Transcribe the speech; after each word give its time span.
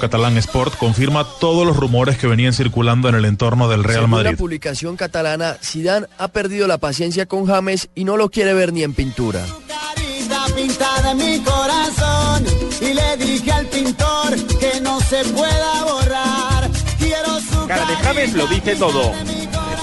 Catalán 0.00 0.38
Sport 0.38 0.76
confirma 0.78 1.24
todos 1.24 1.66
los 1.66 1.76
rumores 1.76 2.16
que 2.16 2.26
venían 2.26 2.54
circulando 2.54 3.08
en 3.10 3.14
el 3.16 3.26
entorno 3.26 3.68
del 3.68 3.84
Real 3.84 4.00
Según 4.00 4.10
Madrid. 4.10 4.30
la 4.30 4.36
publicación 4.36 4.96
catalana, 4.96 5.56
Zidane 5.62 6.06
ha 6.16 6.28
perdido 6.28 6.66
la 6.66 6.78
paciencia 6.78 7.26
con 7.26 7.46
James 7.46 7.90
y 7.94 8.04
no 8.04 8.16
lo 8.16 8.30
quiere 8.30 8.54
ver 8.54 8.72
ni 8.72 8.82
en 8.82 8.94
pintura. 8.94 9.44
Carita 9.68 10.46
pintada 10.56 11.10
en 11.10 11.16
mi 11.18 11.38
corazón 11.40 12.46
y 12.80 12.94
le 12.94 13.16
dije 13.18 13.52
al 13.52 13.66
pintor 13.66 14.36
que 14.58 14.80
no 14.80 15.00
se 15.00 15.22
pueda 15.26 15.84
borrar. 15.84 16.70
Quiero 16.98 17.38
su 17.40 17.66
Cara 17.66 17.84
de 17.84 17.96
James 17.96 18.32
lo 18.32 18.46
dice 18.46 18.76
todo. 18.76 19.12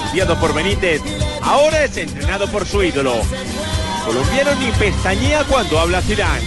Estudiado 0.03 0.35
por 0.39 0.53
Benítez, 0.55 1.01
ahora 1.43 1.83
es 1.83 1.95
entrenado 1.95 2.47
por 2.47 2.65
su 2.65 2.83
ídolo. 2.83 3.13
Colombiano 4.03 4.55
ni 4.55 4.71
pestañea 4.71 5.43
cuando 5.43 5.79
habla 5.79 6.01
Zidane. 6.01 6.41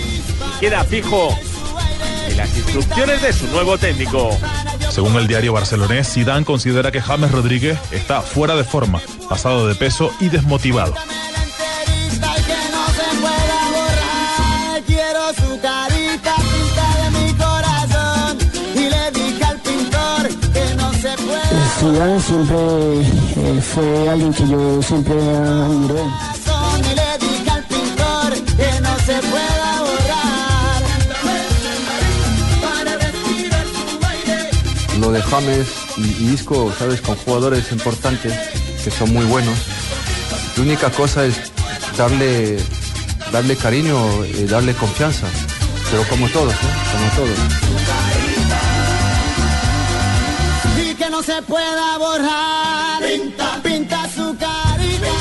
Y 0.57 0.61
queda 0.61 0.85
fijo 0.85 1.39
en 2.31 2.37
las 2.37 2.57
instrucciones 2.57 3.23
de 3.23 3.33
su 3.33 3.47
nuevo 3.49 3.79
técnico. 3.79 4.31
Según 4.91 5.17
el 5.17 5.27
diario 5.27 5.53
barcelonés, 5.53 6.13
Zidane 6.13 6.45
considera 6.45 6.91
que 6.91 7.01
James 7.01 7.31
Rodríguez 7.31 7.79
está 7.91 8.23
fuera 8.23 8.55
de 8.57 8.65
forma, 8.65 9.01
pasado 9.29 9.67
de 9.67 9.75
peso 9.75 10.13
y 10.21 10.29
desmotivado. 10.29 10.95
y 18.75 18.81
y 21.53 21.69
Zidane 21.79 22.21
siempre 22.21 22.57
eh, 23.37 23.61
fue 23.61 24.09
alguien 24.09 24.33
que 24.33 24.49
yo 24.49 24.83
siempre 24.83 25.15
admiré. 25.15 26.31
Lo 35.01 35.11
de 35.11 35.23
James 35.23 35.69
y, 35.97 36.25
y 36.25 36.33
Isco, 36.35 36.73
sabes, 36.79 37.01
con 37.01 37.17
jugadores 37.17 37.73
importantes 37.73 38.33
que 38.83 38.91
son 38.91 39.13
muy 39.13 39.25
buenos. 39.25 39.57
La 40.57 40.63
única 40.63 40.91
cosa 40.91 41.25
es 41.25 41.53
darle, 41.97 42.59
darle 43.33 43.57
cariño, 43.57 44.25
y 44.27 44.45
darle 44.45 44.75
confianza. 44.75 45.27
Pero 45.91 46.05
como 46.05 46.29
todos, 46.29 46.53
¿eh? 46.53 46.57
como 46.93 47.11
todos. 47.17 47.39
y 50.79 50.95
que 50.95 51.11
no 51.11 51.23
se 51.23 51.43
pueda 51.43 51.99
borrar. 51.99 53.03
Pinta. 53.03 53.60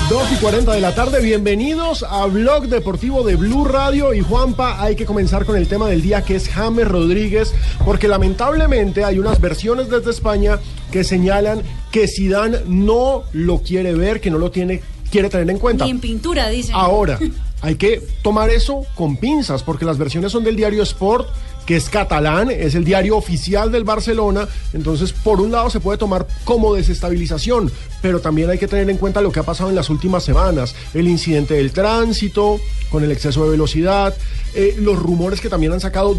2 0.09 0.31
y 0.31 0.35
40 0.37 0.73
de 0.73 0.81
la 0.81 0.95
tarde, 0.95 1.21
bienvenidos 1.21 2.01
a 2.01 2.25
Blog 2.25 2.67
Deportivo 2.67 3.23
de 3.23 3.35
Blue 3.35 3.63
Radio 3.63 4.11
y 4.15 4.21
Juanpa, 4.21 4.81
hay 4.81 4.95
que 4.95 5.05
comenzar 5.05 5.45
con 5.45 5.55
el 5.55 5.67
tema 5.67 5.87
del 5.87 6.01
día 6.01 6.23
que 6.23 6.35
es 6.35 6.49
James 6.49 6.87
Rodríguez, 6.87 7.53
porque 7.85 8.07
lamentablemente 8.07 9.03
hay 9.03 9.19
unas 9.19 9.39
versiones 9.39 9.87
desde 9.87 10.09
España 10.09 10.57
que 10.91 11.03
señalan 11.03 11.61
que 11.91 12.07
Zidane 12.07 12.57
no 12.65 13.21
lo 13.33 13.59
quiere 13.59 13.93
ver, 13.93 14.19
que 14.19 14.31
no 14.31 14.39
lo 14.39 14.49
tiene 14.49 14.81
quiere 15.11 15.29
tener 15.29 15.47
en 15.47 15.59
cuenta. 15.59 15.85
Ni 15.85 15.91
en 15.91 15.99
pintura, 15.99 16.49
dicen. 16.49 16.73
Ahora, 16.73 17.19
hay 17.61 17.75
que 17.75 18.01
tomar 18.23 18.49
eso 18.49 18.85
con 18.95 19.17
pinzas, 19.17 19.61
porque 19.61 19.85
las 19.85 19.99
versiones 19.99 20.31
son 20.31 20.43
del 20.43 20.55
diario 20.55 20.81
Sport, 20.81 21.27
que 21.69 21.75
es 21.75 21.87
catalán, 21.87 22.49
es 22.49 22.73
el 22.73 22.83
diario 22.83 23.15
oficial 23.15 23.71
del 23.71 23.83
Barcelona, 23.83 24.47
entonces 24.73 25.13
por 25.13 25.39
un 25.39 25.51
lado 25.51 25.69
se 25.69 25.79
puede 25.79 25.99
tomar 25.99 26.25
como 26.43 26.73
desestabilización, 26.73 27.71
pero 28.01 28.21
también 28.21 28.49
hay 28.49 28.57
que 28.57 28.67
tener 28.67 28.89
en 28.89 28.97
cuenta 28.97 29.21
lo 29.21 29.31
que 29.31 29.41
ha 29.41 29.43
pasado 29.43 29.69
en 29.69 29.75
las 29.75 29.91
últimas 29.91 30.23
semanas, 30.23 30.73
el 30.95 31.07
incidente 31.07 31.53
del 31.53 31.71
tránsito, 31.71 32.59
con 32.89 33.03
el 33.03 33.11
exceso 33.11 33.43
de 33.43 33.51
velocidad, 33.51 34.17
eh, 34.55 34.77
los 34.79 34.97
rumores 34.97 35.41
que 35.41 35.49
también 35.49 35.71
han 35.71 35.79
sacado 35.79 36.17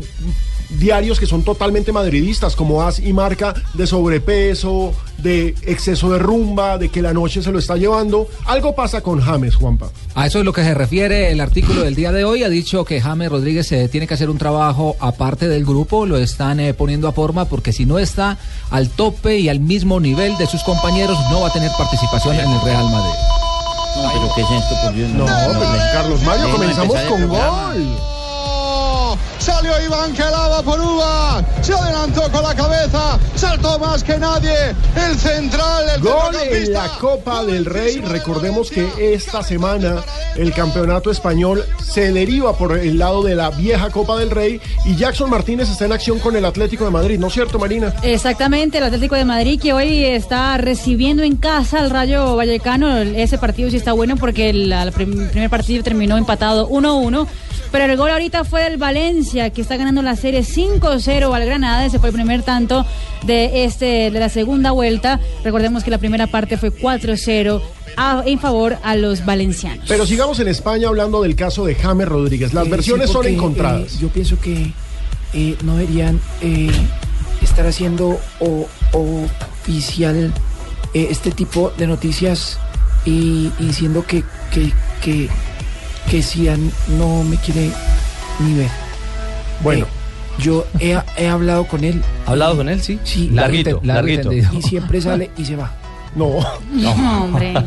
diarios 0.78 1.18
que 1.18 1.26
son 1.26 1.42
totalmente 1.42 1.92
madridistas, 1.92 2.56
como 2.56 2.82
As 2.82 2.98
y 2.98 3.12
Marca, 3.12 3.54
de 3.74 3.86
sobrepeso, 3.86 4.94
de 5.18 5.54
exceso 5.62 6.10
de 6.12 6.18
rumba, 6.18 6.78
de 6.78 6.88
que 6.88 7.02
la 7.02 7.12
noche 7.12 7.42
se 7.42 7.50
lo 7.52 7.58
está 7.58 7.76
llevando. 7.76 8.28
Algo 8.46 8.74
pasa 8.74 9.00
con 9.00 9.20
James, 9.20 9.56
Juanpa. 9.56 9.90
A 10.14 10.26
eso 10.26 10.38
es 10.38 10.44
lo 10.44 10.52
que 10.52 10.62
se 10.62 10.74
refiere 10.74 11.30
el 11.30 11.40
artículo 11.40 11.82
del 11.82 11.94
día 11.94 12.12
de 12.12 12.24
hoy. 12.24 12.42
Ha 12.42 12.48
dicho 12.48 12.84
que 12.84 13.00
James 13.00 13.30
Rodríguez 13.30 13.70
eh, 13.72 13.88
tiene 13.88 14.06
que 14.06 14.14
hacer 14.14 14.30
un 14.30 14.38
trabajo 14.38 14.96
aparte 15.00 15.48
del 15.48 15.64
grupo, 15.64 16.06
lo 16.06 16.16
están 16.18 16.60
eh, 16.60 16.74
poniendo 16.74 17.08
a 17.08 17.12
forma 17.12 17.44
porque 17.44 17.72
si 17.72 17.86
no 17.86 17.98
está 17.98 18.38
al 18.70 18.88
tope 18.90 19.38
y 19.38 19.48
al 19.48 19.60
mismo 19.60 20.00
nivel 20.00 20.36
de 20.38 20.46
sus 20.46 20.62
compañeros, 20.62 21.18
no 21.30 21.42
va 21.42 21.48
a 21.48 21.52
tener 21.52 21.70
participación 21.76 22.36
en 22.36 22.50
el 22.50 22.60
Real 22.62 22.84
Madrid. 22.90 23.14
pero 24.12 24.34
¿qué 24.34 24.40
es 24.42 24.62
esto, 24.62 24.74
por 24.82 24.94
Dios? 24.94 25.10
No, 25.10 25.26
pues, 25.26 25.82
Carlos 25.92 26.22
Mario, 26.22 26.50
comenzamos 26.50 26.96
con 26.96 27.18
programa. 27.18 27.72
gol. 27.74 28.19
Salió 29.40 29.72
Iván 29.84 30.12
que 30.12 30.22
lava 30.22 30.62
por 30.62 30.78
Uva. 30.78 31.42
Se 31.62 31.72
adelantó 31.72 32.30
con 32.30 32.42
la 32.42 32.54
cabeza. 32.54 33.18
Saltó 33.34 33.78
más 33.78 34.04
que 34.04 34.18
nadie. 34.18 34.52
El 34.94 35.16
central, 35.18 35.84
el 35.96 36.00
Gol 36.02 36.36
en 36.50 36.72
la 36.74 36.88
Copa 37.00 37.42
del 37.44 37.64
Rey. 37.64 38.00
Recordemos 38.00 38.70
que 38.70 38.86
esta 39.14 39.42
semana 39.42 39.96
el 40.36 40.52
campeonato 40.52 41.10
español 41.10 41.64
se 41.82 42.12
deriva 42.12 42.56
por 42.56 42.76
el 42.76 42.98
lado 42.98 43.22
de 43.22 43.34
la 43.34 43.50
vieja 43.50 43.88
Copa 43.90 44.18
del 44.18 44.30
Rey 44.30 44.60
y 44.84 44.94
Jackson 44.96 45.30
Martínez 45.30 45.70
está 45.70 45.86
en 45.86 45.92
acción 45.92 46.18
con 46.18 46.36
el 46.36 46.44
Atlético 46.44 46.84
de 46.84 46.90
Madrid, 46.90 47.18
¿no 47.18 47.28
es 47.28 47.32
cierto, 47.32 47.58
Marina? 47.58 47.94
Exactamente, 48.02 48.78
el 48.78 48.84
Atlético 48.84 49.14
de 49.16 49.24
Madrid 49.24 49.58
que 49.60 49.72
hoy 49.72 50.04
está 50.04 50.56
recibiendo 50.58 51.22
en 51.22 51.36
casa 51.36 51.78
al 51.80 51.88
Rayo 51.90 52.36
Vallecano. 52.36 52.98
Ese 52.98 53.38
partido 53.38 53.70
sí 53.70 53.76
está 53.78 53.92
bueno 53.94 54.16
porque 54.16 54.50
el, 54.50 54.70
el 54.70 54.92
prim- 54.92 55.28
primer 55.30 55.48
partido 55.50 55.82
terminó 55.82 56.18
empatado 56.18 56.68
1-1. 56.68 57.26
Pero 57.72 57.84
el 57.84 57.96
gol 57.96 58.10
ahorita 58.10 58.44
fue 58.44 58.64
del 58.64 58.78
Valencia, 58.78 59.50
que 59.50 59.62
está 59.62 59.76
ganando 59.76 60.02
la 60.02 60.16
serie 60.16 60.40
5-0 60.42 61.32
al 61.34 61.44
Granada. 61.46 61.86
Ese 61.86 61.98
fue 62.00 62.08
el 62.08 62.14
primer 62.14 62.42
tanto 62.42 62.84
de, 63.22 63.64
este, 63.64 64.10
de 64.10 64.18
la 64.18 64.28
segunda 64.28 64.72
vuelta. 64.72 65.20
Recordemos 65.44 65.84
que 65.84 65.90
la 65.90 65.98
primera 65.98 66.26
parte 66.26 66.56
fue 66.56 66.70
4-0 66.72 67.62
a- 67.96 68.22
en 68.26 68.38
favor 68.40 68.76
a 68.82 68.96
los 68.96 69.24
valencianos. 69.24 69.84
Pero 69.86 70.04
sigamos 70.04 70.40
en 70.40 70.48
España 70.48 70.88
hablando 70.88 71.22
del 71.22 71.36
caso 71.36 71.64
de 71.64 71.76
James 71.76 72.08
Rodríguez. 72.08 72.52
Las 72.54 72.66
Eh, 72.66 72.70
versiones 72.70 73.06
sí, 73.08 73.12
son 73.12 73.26
encontradas. 73.26 73.94
eh, 73.94 73.98
yo 74.00 74.08
pienso 74.08 74.40
que 74.40 74.72
eh, 75.32 75.56
no 75.62 75.76
deberían 75.76 76.20
eh, 76.40 76.70
estar 77.40 77.64
haciendo 77.66 78.18
o, 78.40 78.66
oficial 79.62 80.32
eh, 80.94 81.06
este 81.10 81.30
tipo 81.30 81.72
de 81.78 81.86
noticias 81.86 82.58
y, 83.04 83.50
y 83.60 83.66
diciendo 83.66 84.04
que, 84.06 84.24
que, 84.52 84.72
que, 85.02 85.28
que 86.10 86.22
Zidane 86.22 86.70
no 86.98 87.22
me 87.22 87.36
quiere 87.36 87.70
ni 88.40 88.54
ver. 88.54 88.70
Bueno. 89.62 89.86
Eh, 89.86 89.88
yo 90.38 90.66
he, 90.80 90.98
he 91.16 91.28
hablado 91.28 91.66
con 91.66 91.84
él. 91.84 92.02
¿Ha 92.26 92.30
hablado 92.30 92.56
con 92.56 92.68
él? 92.68 92.82
Sí. 92.82 92.98
Sí. 93.04 93.28
Larguito, 93.30 93.80
larguito. 93.84 94.32
entendido. 94.32 94.52
Y 94.58 94.62
siempre 94.62 95.00
sale 95.00 95.30
y 95.36 95.44
se 95.44 95.54
va. 95.54 95.72
No. 96.16 96.40
No, 96.72 97.24
hombre. 97.24 97.54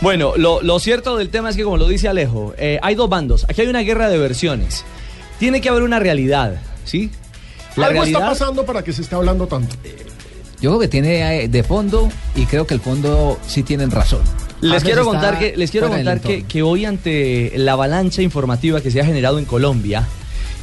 Bueno, 0.00 0.34
lo, 0.36 0.62
lo 0.62 0.78
cierto 0.78 1.16
del 1.16 1.28
tema 1.28 1.50
es 1.50 1.56
que, 1.56 1.64
como 1.64 1.76
lo 1.76 1.88
dice 1.88 2.06
Alejo, 2.08 2.54
eh, 2.56 2.78
hay 2.82 2.94
dos 2.94 3.08
bandos. 3.08 3.44
Aquí 3.48 3.62
hay 3.62 3.66
una 3.66 3.80
guerra 3.80 4.08
de 4.08 4.16
versiones. 4.16 4.84
Tiene 5.40 5.60
que 5.60 5.68
haber 5.68 5.82
una 5.82 5.98
realidad, 5.98 6.54
¿sí? 6.84 7.10
Algo 7.76 8.04
está 8.04 8.20
pasando 8.20 8.64
para 8.64 8.82
que 8.82 8.92
se 8.92 9.02
esté 9.02 9.16
hablando 9.16 9.48
tanto. 9.48 9.74
Yo 10.60 10.70
creo 10.70 10.78
que 10.78 10.88
tiene 10.88 11.42
eh, 11.42 11.48
de 11.48 11.62
fondo 11.64 12.08
y 12.36 12.46
creo 12.46 12.64
que 12.64 12.74
el 12.74 12.80
fondo 12.80 13.38
sí 13.46 13.64
tienen 13.64 13.90
razón. 13.90 14.20
Les 14.60 14.82
quiero 14.82 15.04
contar 15.04 15.38
que 15.38 15.56
les 15.56 15.70
quiero 15.70 15.88
contar 15.88 16.20
que, 16.20 16.44
que 16.44 16.62
hoy 16.62 16.84
ante 16.84 17.52
la 17.56 17.72
avalancha 17.72 18.22
informativa 18.22 18.80
que 18.80 18.90
se 18.90 19.00
ha 19.00 19.04
generado 19.04 19.38
en 19.38 19.44
Colombia 19.44 20.06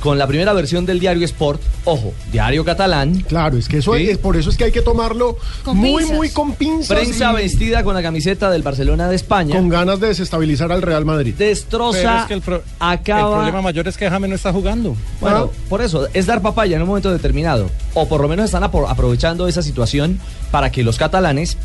con 0.01 0.19
la 0.19 0.27
primera 0.27 0.53
versión 0.53 0.85
del 0.85 0.99
diario 0.99 1.25
Sport, 1.25 1.59
ojo, 1.85 2.13
diario 2.31 2.63
catalán. 2.63 3.21
Claro, 3.27 3.57
es 3.57 3.67
que 3.67 3.77
eso 3.77 3.95
Sí. 3.95 4.07
es, 4.09 4.19
por 4.19 4.37
eso 4.37 4.51
es 4.51 4.57
que 4.57 4.65
hay 4.65 4.71
que 4.71 4.83
tomarlo 4.83 5.35
Con 5.63 5.77
muy, 5.77 6.01
pinzas. 6.01 6.15
muy 6.17 6.29
con 6.29 6.53
pinzas. 6.53 6.95
Prensa 6.95 7.31
y 7.31 7.35
vestida 7.37 7.83
con 7.83 7.95
la 7.95 8.03
camiseta 8.03 8.51
del 8.51 8.61
Barcelona 8.61 9.07
de 9.09 9.15
España. 9.15 9.55
Con 9.55 9.67
ganas 9.67 9.99
de 9.99 10.07
desestabilizar 10.09 10.71
al 10.71 10.83
Real 10.83 11.05
Madrid. 11.05 11.33
Destroza, 11.35 11.97
Pero 11.99 12.17
es 12.19 12.25
que 12.25 12.33
el, 12.35 12.41
pro- 12.41 12.61
acaba. 12.77 13.29
el 13.29 13.33
problema 13.35 13.61
mayor 13.63 13.87
es 13.87 13.97
que 13.97 14.07
James 14.07 14.29
no 14.29 14.35
está 14.35 14.53
jugando. 14.53 14.95
Bueno, 15.21 15.49
por 15.69 15.81
eso, 15.81 16.07
es 16.13 16.27
dar 16.27 16.41
papaya 16.43 16.75
en 16.75 16.83
un 16.83 16.87
momento 16.89 17.11
determinado. 17.11 17.71
O 17.95 18.07
por 18.07 18.21
lo 18.21 18.27
menos 18.27 18.45
están 18.45 18.61
apro- 18.63 18.87
aprovechando 18.87 19.47
esa 19.47 19.63
situación 19.63 20.19
para 20.51 20.71
que 20.71 20.83
los 20.83 20.97
catalanes, 20.99 21.57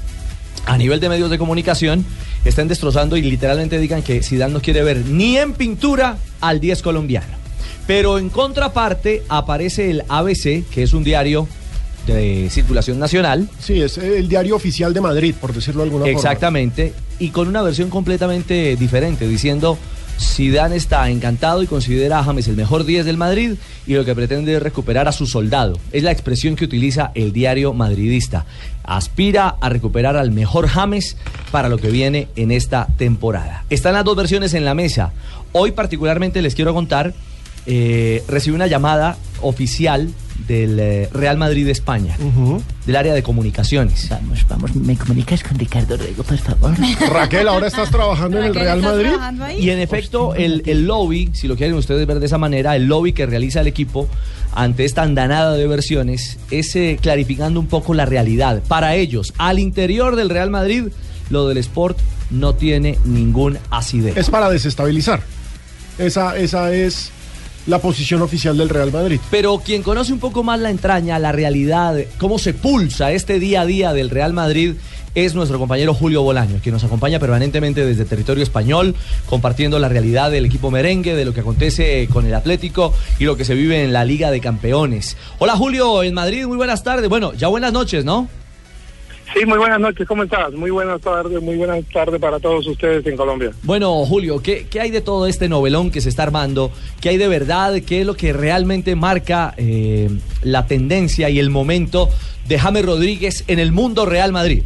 a 0.67 0.77
nivel 0.77 1.01
de 1.01 1.09
medios 1.09 1.31
de 1.31 1.39
comunicación, 1.39 2.05
estén 2.45 2.69
destrozando 2.69 3.17
y 3.17 3.23
literalmente 3.23 3.79
digan 3.79 4.03
que 4.03 4.23
Zidane 4.23 4.53
no 4.53 4.61
quiere 4.61 4.83
ver 4.83 5.05
ni 5.07 5.37
en 5.37 5.55
pintura 5.55 6.19
al 6.41 6.61
10 6.61 6.83
colombiano. 6.83 7.39
Pero 7.87 8.19
en 8.19 8.31
contraparte 8.31 9.23
aparece 9.29 9.91
el 9.91 10.05
ABC, 10.09 10.65
que 10.71 10.83
es 10.83 10.93
un 10.93 11.03
diario 11.03 11.49
de 12.07 12.49
circulación 12.51 12.99
nacional. 12.99 13.49
Sí, 13.59 13.81
es 13.81 13.99
el 13.99 14.29
diario 14.29 14.57
oficial 14.57 14.95
de 14.95 15.01
Madrid, 15.01 15.35
por 15.41 15.53
decirlo 15.53 15.83
de 15.83 15.87
alguna 15.87 16.05
forma. 16.05 16.19
Exactamente, 16.19 16.93
y 17.19 17.31
con 17.31 17.49
una 17.49 17.63
versión 17.63 17.91
completamente 17.91 18.77
diferente, 18.77 19.27
diciendo 19.27 19.77
Zidane 20.21 20.77
está 20.77 21.09
encantado 21.09 21.63
y 21.63 21.67
considera 21.67 22.19
a 22.19 22.25
James 22.25 22.47
el 22.47 22.57
mejor 22.57 22.85
10 22.85 23.07
del 23.07 23.17
Madrid 23.17 23.55
y 23.87 23.95
lo 23.95 24.05
que 24.05 24.15
pretende 24.15 24.55
es 24.55 24.63
recuperar 24.63 25.09
a 25.09 25.13
su 25.13 25.27
soldado. 25.27 25.79
Es 25.93 26.03
la 26.03 26.13
expresión 26.13 26.57
que 26.57 26.67
utiliza 26.67 27.11
el 27.15 27.33
diario 27.33 27.73
madridista. 27.73 28.45
Aspira 28.85 29.57
a 29.61 29.69
recuperar 29.71 30.17
al 30.17 30.31
mejor 30.31 30.69
James 30.69 31.17
para 31.51 31.69
lo 31.69 31.79
que 31.79 31.91
viene 31.91 32.29
en 32.37 32.51
esta 32.51 32.87
temporada. 32.99 33.65
Están 33.71 33.95
las 33.95 34.05
dos 34.05 34.17
versiones 34.17 34.53
en 34.55 34.65
la 34.65 34.75
mesa. 34.75 35.13
Hoy 35.53 35.73
particularmente 35.73 36.43
les 36.43 36.55
quiero 36.55 36.75
contar, 36.75 37.15
eh, 37.67 38.23
recibí 38.29 38.55
una 38.55 38.67
llamada 38.67 39.17
oficial 39.41 40.11
del 40.47 40.79
eh, 40.79 41.09
Real 41.13 41.37
Madrid 41.37 41.67
de 41.67 41.73
España, 41.73 42.17
del 42.87 42.97
área 42.97 43.15
de 43.15 43.23
comunicaciones. 43.23 44.09
Vamos, 44.09 44.47
vamos, 44.49 44.75
¿me 44.77 44.97
comunicas 44.97 45.43
con 45.43 45.59
Ricardo 45.59 45.97
Rego, 45.97 46.23
por 46.23 46.39
favor? 46.39 46.75
Raquel, 47.13 47.49
ahora 47.49 47.67
estás 47.67 47.91
trabajando 47.91 48.39
en 48.39 48.45
el 48.47 48.55
Real 48.55 48.81
Madrid. 48.81 49.11
Y 49.59 49.71
en 49.71 49.79
efecto, 49.79 50.35
el, 50.35 50.63
el 50.67 50.87
lobby, 50.87 51.31
si 51.33 51.49
lo 51.49 51.57
quieren 51.57 51.77
ustedes 51.77 52.07
ver 52.07 52.21
de 52.21 52.27
esa 52.27 52.39
manera, 52.39 52.77
el 52.77 52.87
lobby 52.87 53.13
que 53.13 53.27
realiza 53.27 53.61
el 53.61 53.67
equipo 53.67 54.09
ante 54.53 54.85
esta 54.85 55.03
andanada 55.03 55.55
de 55.55 55.67
versiones 55.67 56.39
es 56.51 56.75
eh, 56.77 56.99
clarificando 57.01 57.61
un 57.61 57.67
poco 57.67 57.95
la 57.95 58.07
realidad. 58.07 58.63
Para 58.67 58.95
ellos, 58.97 59.33
al 59.39 59.59
interior 59.59 60.17
del 60.17 60.31
Real 60.31 60.51
Madrid, 60.51 60.89
lo 61.31 61.49
del 61.49 61.59
Sport 61.59 61.99
no 62.31 62.55
tiene 62.55 62.99
ningún 63.05 63.59
asidero. 63.71 64.21
Es 64.21 64.31
para 64.31 64.51
desestabilizar. 64.51 65.23
Esa, 65.99 66.37
esa 66.37 66.73
es 66.73 67.13
la 67.67 67.79
posición 67.79 68.23
oficial 68.23 68.57
del 68.57 68.69
Real 68.69 68.93
Madrid. 68.93 69.21
Pero 69.31 69.59
quien 69.59 69.83
conoce 69.83 70.13
un 70.13 70.19
poco 70.19 70.43
más 70.43 70.61
la 70.61 70.71
entraña, 70.71 71.19
la 71.19 71.33
realidad, 71.33 71.97
cómo 72.19 72.39
se 72.39 72.55
pulsa 72.55 73.13
este 73.13 73.39
día 73.39 73.63
a 73.63 73.67
día 73.67 73.93
del 73.93 74.11
Real 74.11 74.33
Madrid, 74.33 74.75
es 75.15 75.35
nuestro 75.35 75.59
compañero 75.59 75.93
Julio 75.93 76.23
Bolaño, 76.23 76.61
que 76.63 76.71
nos 76.71 76.85
acompaña 76.85 77.19
permanentemente 77.19 77.85
desde 77.85 78.05
territorio 78.05 78.43
español, 78.43 78.95
compartiendo 79.27 79.79
la 79.79 79.89
realidad 79.89 80.31
del 80.31 80.45
equipo 80.45 80.71
merengue, 80.71 81.17
de 81.17 81.25
lo 81.25 81.35
que 81.35 81.41
acontece 81.41 82.09
con 82.13 82.27
el 82.27 82.35
Atlético 82.35 82.95
y 83.19 83.25
lo 83.25 83.37
que 83.37 83.45
se 83.45 83.55
vive 83.55 83.83
en 83.83 83.93
la 83.93 84.05
Liga 84.05 84.31
de 84.31 84.41
Campeones. 84.41 85.17
Hola 85.39 85.57
Julio, 85.57 86.03
en 86.03 86.15
Madrid, 86.15 86.47
muy 86.47 86.57
buenas 86.57 86.85
tardes. 86.85 87.09
Bueno, 87.09 87.33
ya 87.35 87.49
buenas 87.49 87.73
noches, 87.73 88.05
¿no? 88.05 88.29
Sí, 89.33 89.47
muy 89.47 89.59
buenas 89.59 89.79
noches, 89.79 90.09
¿cómo 90.09 90.25
estás? 90.25 90.53
Muy 90.55 90.71
buenas 90.71 91.01
tardes, 91.01 91.41
muy 91.41 91.57
buenas 91.57 91.85
tardes 91.93 92.21
para 92.21 92.41
todos 92.41 92.67
ustedes 92.67 93.07
en 93.07 93.17
Colombia. 93.17 93.53
Bueno, 93.63 94.05
Julio, 94.05 94.43
¿qué, 94.43 94.67
qué 94.69 94.81
hay 94.81 94.91
de 94.91 95.01
todo 95.03 95.27
este 95.29 95.49
novelón 95.49 95.93
que 95.93 96.01
se 96.01 96.09
está 96.09 96.25
armando? 96.25 96.73
¿Qué 97.01 97.11
hay 97.11 97.17
de 97.17 97.29
verdad? 97.29 97.75
¿Qué 97.87 98.01
es 98.01 98.07
lo 98.07 98.15
que 98.15 98.33
realmente 98.33 98.97
marca 98.97 99.55
eh, 99.57 100.11
la 100.43 100.67
tendencia 100.67 101.31
y 101.31 101.39
el 101.39 101.49
momento 101.49 102.09
de 102.49 102.59
James 102.59 102.85
Rodríguez 102.85 103.45
en 103.47 103.61
el 103.61 103.71
mundo 103.71 104.05
Real 104.05 104.33
Madrid? 104.33 104.65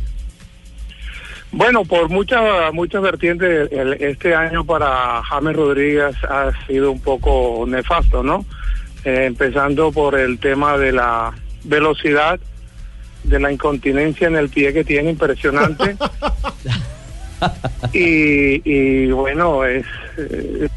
Bueno, 1.52 1.84
por 1.84 2.08
muchas 2.08 2.72
muchas 2.72 3.02
vertientes, 3.02 3.70
el- 3.70 3.92
este 3.94 4.34
año 4.34 4.64
para 4.64 5.22
James 5.24 5.54
Rodríguez 5.54 6.16
ha 6.24 6.50
sido 6.66 6.90
un 6.90 7.00
poco 7.00 7.64
nefasto, 7.68 8.22
¿no? 8.22 8.46
Eh, 9.04 9.26
empezando 9.26 9.92
por 9.92 10.18
el 10.18 10.38
tema 10.38 10.78
de 10.78 10.92
la 10.92 11.32
velocidad, 11.64 12.40
de 13.24 13.40
la 13.40 13.52
incontinencia 13.52 14.28
en 14.28 14.36
el 14.36 14.48
pie 14.48 14.72
que 14.72 14.84
tiene, 14.84 15.10
impresionante. 15.10 15.96
y, 17.92 18.62
y 18.64 19.06
bueno, 19.10 19.64
es, 19.64 19.86
eh, 20.18 20.68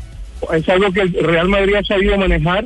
es 0.54 0.70
algo 0.70 0.92
que 0.92 1.02
el 1.02 1.14
Real 1.14 1.50
Madrid 1.50 1.76
ha 1.76 1.84
sabido 1.84 2.18
manejar. 2.18 2.66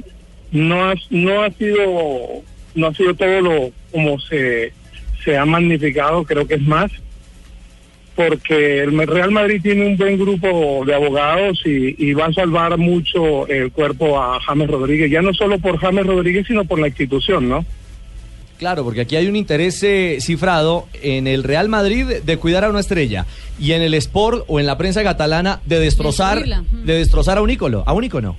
No 0.52 0.90
ha, 0.90 0.94
no 1.10 1.44
ha 1.44 1.50
sido 1.52 2.44
no 2.74 2.88
ha 2.88 2.94
sido 2.94 3.14
todo 3.16 3.42
lo 3.42 3.72
como 3.92 4.20
se, 4.20 4.74
se 5.24 5.38
ha 5.38 5.46
magnificado, 5.46 6.24
creo 6.24 6.48
que 6.48 6.56
es 6.56 6.62
más 6.62 6.92
porque 8.16 8.80
el 8.82 9.08
Real 9.08 9.32
Madrid 9.32 9.62
tiene 9.62 9.88
un 9.88 9.98
buen 9.98 10.18
grupo 10.18 10.84
de 10.86 10.94
abogados 10.94 11.62
y, 11.66 11.96
y 11.98 12.14
va 12.14 12.28
a 12.28 12.34
salvar 12.34 12.78
mucho 12.78 13.48
el 13.48 13.72
cuerpo 13.72 14.22
a 14.22 14.40
James 14.42 14.70
Rodríguez, 14.70 15.10
ya 15.10 15.22
no 15.22 15.34
solo 15.34 15.58
por 15.60 15.78
James 15.78 16.06
Rodríguez, 16.06 16.46
sino 16.46 16.66
por 16.66 16.80
la 16.80 16.88
institución, 16.88 17.48
¿no? 17.48 17.66
Claro, 18.62 18.84
porque 18.84 19.02
aquí 19.02 19.16
hay 19.16 19.26
un 19.26 19.36
interés 19.36 19.82
eh, 19.82 20.18
cifrado 20.20 20.86
en 21.02 21.26
el 21.26 21.42
Real 21.44 21.68
Madrid 21.68 22.06
de 22.24 22.38
cuidar 22.38 22.64
a 22.64 22.70
una 22.70 22.82
estrella 22.82 23.26
y 23.60 23.72
en 23.72 23.82
el 23.82 23.96
Sport 23.96 24.44
o 24.48 24.60
en 24.60 24.68
la 24.68 24.78
prensa 24.78 25.02
catalana 25.02 25.62
de 25.66 25.80
destrozar, 25.80 26.44
de 26.46 26.94
destrozar 26.94 27.40
a 27.40 27.42
un 27.42 27.50
ícono, 27.50 27.84
a 27.88 27.94
un 27.94 28.04
ícono. 28.04 28.38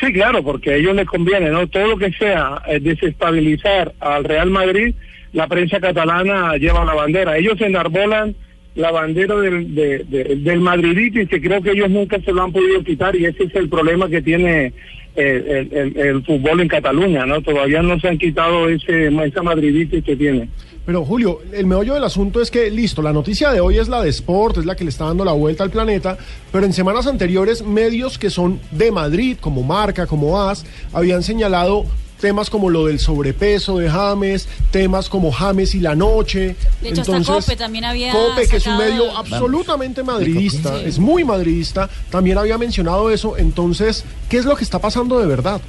Sí, 0.00 0.12
claro, 0.12 0.42
porque 0.42 0.72
a 0.72 0.74
ellos 0.74 0.96
les 0.96 1.06
conviene, 1.06 1.50
¿no? 1.50 1.68
Todo 1.68 1.86
lo 1.86 1.96
que 1.98 2.10
sea 2.14 2.60
eh, 2.66 2.80
desestabilizar 2.80 3.94
al 4.00 4.24
Real 4.24 4.50
Madrid, 4.50 4.92
la 5.32 5.46
prensa 5.46 5.78
catalana 5.78 6.56
lleva 6.56 6.84
la 6.84 6.94
bandera. 6.94 7.38
Ellos 7.38 7.60
enarbolan 7.60 8.34
la 8.74 8.90
bandera 8.90 9.36
del, 9.36 9.72
de- 9.72 9.98
de- 10.08 10.34
del 10.34 10.58
madridismo 10.58 11.28
que 11.28 11.40
creo 11.40 11.62
que 11.62 11.70
ellos 11.70 11.90
nunca 11.90 12.20
se 12.22 12.32
lo 12.32 12.42
han 12.42 12.50
podido 12.50 12.82
quitar 12.82 13.14
y 13.14 13.26
ese 13.26 13.44
es 13.44 13.54
el 13.54 13.68
problema 13.68 14.08
que 14.08 14.20
tiene 14.20 14.72
el, 15.16 15.96
el- 15.96 16.24
fútbol 16.24 16.60
en 16.60 16.68
Cataluña, 16.68 17.26
¿no? 17.26 17.40
Todavía 17.42 17.82
no 17.82 17.98
se 18.00 18.08
han 18.08 18.18
quitado 18.18 18.68
ese, 18.68 19.08
esa 19.08 19.42
madriditis 19.42 20.04
que 20.04 20.16
tiene. 20.16 20.48
Pero 20.84 21.04
Julio, 21.04 21.40
el 21.52 21.66
meollo 21.66 21.94
del 21.94 22.04
asunto 22.04 22.40
es 22.40 22.50
que, 22.50 22.70
listo, 22.70 23.02
la 23.02 23.12
noticia 23.12 23.50
de 23.50 23.60
hoy 23.60 23.76
es 23.78 23.88
la 23.88 24.02
de 24.02 24.08
Sport, 24.10 24.58
es 24.58 24.66
la 24.66 24.76
que 24.76 24.84
le 24.84 24.90
está 24.90 25.06
dando 25.06 25.24
la 25.24 25.32
vuelta 25.32 25.64
al 25.64 25.70
planeta, 25.70 26.16
pero 26.52 26.64
en 26.64 26.72
semanas 26.72 27.08
anteriores 27.08 27.64
medios 27.64 28.18
que 28.18 28.30
son 28.30 28.60
de 28.70 28.92
Madrid, 28.92 29.36
como 29.40 29.64
Marca, 29.64 30.06
como 30.06 30.40
AS, 30.40 30.64
habían 30.92 31.24
señalado 31.24 31.84
temas 32.20 32.50
como 32.50 32.70
lo 32.70 32.86
del 32.86 32.98
sobrepeso 32.98 33.78
de 33.78 33.90
James, 33.90 34.48
temas 34.70 35.08
como 35.08 35.30
James 35.32 35.74
y 35.74 35.80
la 35.80 35.94
noche. 35.94 36.56
De 36.80 36.90
hecho, 36.90 37.00
hasta 37.02 37.22
Cope 37.22 37.56
también 37.56 37.84
había 37.84 38.12
Cope, 38.12 38.48
que 38.48 38.56
es 38.56 38.66
un 38.66 38.78
medio 38.78 39.16
absolutamente 39.16 40.02
madridista, 40.02 40.78
Sí. 40.78 40.84
es 40.86 40.98
muy 40.98 41.24
madridista, 41.24 41.88
también 42.10 42.38
había 42.38 42.58
mencionado 42.58 43.10
eso. 43.10 43.36
Entonces, 43.36 44.04
¿qué 44.28 44.38
es 44.38 44.44
lo 44.44 44.56
que 44.56 44.64
está 44.64 44.78
pasando 44.78 45.18
de 45.18 45.26
verdad? 45.26 45.60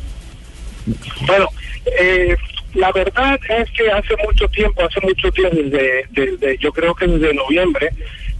Bueno, 1.25 1.49
eh, 1.99 2.35
la 2.73 2.91
verdad 2.91 3.39
es 3.49 3.69
que 3.71 3.91
hace 3.91 4.15
mucho 4.25 4.47
tiempo, 4.49 4.83
hace 4.85 5.01
mucho 5.01 5.31
tiempo, 5.31 5.55
desde, 5.57 6.05
desde 6.11 6.57
yo 6.59 6.71
creo 6.71 6.95
que 6.95 7.07
desde 7.07 7.33
noviembre, 7.33 7.91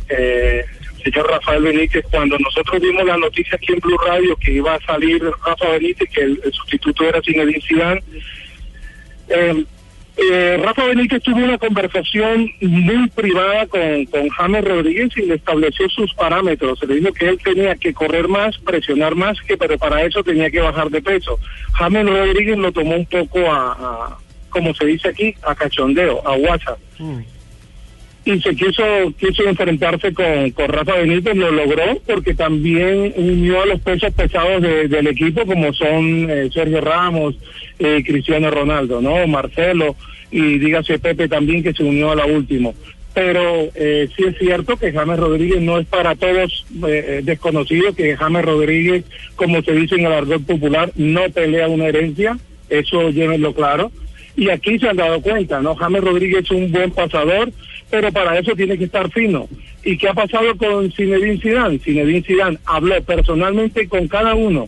eh, 0.09 0.63
Rafael 1.11 1.63
Benítez, 1.63 2.05
cuando 2.09 2.37
nosotros 2.39 2.81
vimos 2.81 3.05
la 3.05 3.17
noticia 3.17 3.55
aquí 3.55 3.73
en 3.73 3.79
Blue 3.79 3.97
Radio 3.97 4.35
que 4.37 4.53
iba 4.53 4.75
a 4.75 4.81
salir 4.81 5.23
Rafa 5.45 5.69
Benítez, 5.69 6.09
que 6.09 6.21
el, 6.21 6.41
sustituto 6.53 7.03
era 7.03 7.21
Zinedine 7.21 7.61
Zidane, 7.61 8.03
eh, 9.29 9.65
eh, 10.17 10.59
Rafa 10.63 10.85
Benítez 10.85 11.21
tuvo 11.21 11.37
una 11.37 11.59
conversación 11.59 12.49
muy 12.61 13.07
privada 13.09 13.67
con, 13.67 14.05
con 14.05 14.29
James 14.29 14.63
Rodríguez 14.63 15.15
y 15.15 15.21
le 15.21 15.35
estableció 15.35 15.87
sus 15.89 16.11
parámetros. 16.15 16.79
Le 16.87 16.95
dijo 16.95 17.13
que 17.13 17.29
él 17.29 17.39
tenía 17.43 17.75
que 17.75 17.93
correr 17.93 18.27
más, 18.27 18.57
presionar 18.57 19.13
más, 19.13 19.39
que 19.41 19.57
pero 19.57 19.77
para 19.77 20.03
eso 20.03 20.23
tenía 20.23 20.49
que 20.49 20.59
bajar 20.59 20.89
de 20.89 21.01
peso. 21.01 21.39
James 21.73 22.07
Rodríguez 22.07 22.57
lo 22.57 22.71
tomó 22.71 22.95
un 22.95 23.05
poco 23.05 23.51
a, 23.51 23.73
a, 23.73 24.17
como 24.49 24.73
se 24.73 24.85
dice 24.87 25.09
aquí, 25.09 25.35
a 25.43 25.53
cachondeo, 25.53 26.27
a 26.27 26.33
WhatsApp. 26.33 26.79
Y 28.29 28.41
se 28.41 28.53
quiso, 28.55 28.83
quiso 29.17 29.43
enfrentarse 29.47 30.13
con, 30.13 30.51
con 30.51 30.67
Rafa 30.67 30.95
Benítez, 30.95 31.33
lo 31.35 31.49
logró 31.49 31.97
porque 32.05 32.33
también 32.35 33.13
unió 33.15 33.61
a 33.61 33.65
los 33.65 33.79
pesos 33.79 34.11
pesados 34.13 34.61
de- 34.61 34.89
del 34.89 35.07
equipo 35.07 35.45
como 35.45 35.71
son 35.71 36.29
eh, 36.29 36.49
Sergio 36.53 36.81
Ramos, 36.81 37.35
eh, 37.79 38.03
Cristiano 38.05 38.51
Ronaldo, 38.51 38.99
¿no? 38.99 39.25
Marcelo 39.27 39.95
y 40.29 40.57
dígase 40.57 40.99
Pepe 40.99 41.29
también 41.29 41.63
que 41.63 41.71
se 41.71 41.83
unió 41.83 42.11
a 42.11 42.15
la 42.15 42.25
última. 42.25 42.71
Pero 43.13 43.69
eh, 43.75 44.09
sí 44.15 44.23
es 44.27 44.37
cierto 44.37 44.75
que 44.75 44.91
James 44.91 45.17
Rodríguez 45.19 45.61
no 45.61 45.79
es 45.79 45.87
para 45.87 46.13
todos 46.15 46.65
eh, 46.85 47.21
desconocido, 47.23 47.95
que 47.95 48.17
James 48.17 48.43
Rodríguez, 48.43 49.05
como 49.37 49.61
se 49.63 49.71
dice 49.71 49.95
en 49.95 50.05
el 50.05 50.11
argot 50.11 50.45
popular, 50.45 50.91
no 50.97 51.21
pelea 51.29 51.69
una 51.69 51.85
herencia, 51.87 52.37
eso 52.69 53.09
llévenlo 53.09 53.53
claro. 53.53 53.89
Y 54.35 54.49
aquí 54.49 54.77
se 54.77 54.87
han 54.89 54.97
dado 54.97 55.19
cuenta, 55.21 55.61
¿no? 55.61 55.73
James 55.75 56.03
Rodríguez 56.03 56.43
es 56.43 56.51
un 56.51 56.71
buen 56.71 56.91
pasador, 56.91 57.49
pero 57.89 58.11
para 58.11 58.37
eso 58.37 58.55
tiene 58.55 58.77
que 58.77 58.85
estar 58.85 59.09
fino. 59.11 59.47
¿Y 59.83 59.97
qué 59.97 60.09
ha 60.09 60.13
pasado 60.13 60.55
con 60.57 60.91
Zinedine 60.91 61.39
Zidane? 61.39 61.79
Zinedine 61.79 62.21
Zidane 62.23 62.57
habló 62.65 63.01
personalmente 63.03 63.87
con 63.87 64.07
cada 64.07 64.35
uno 64.35 64.67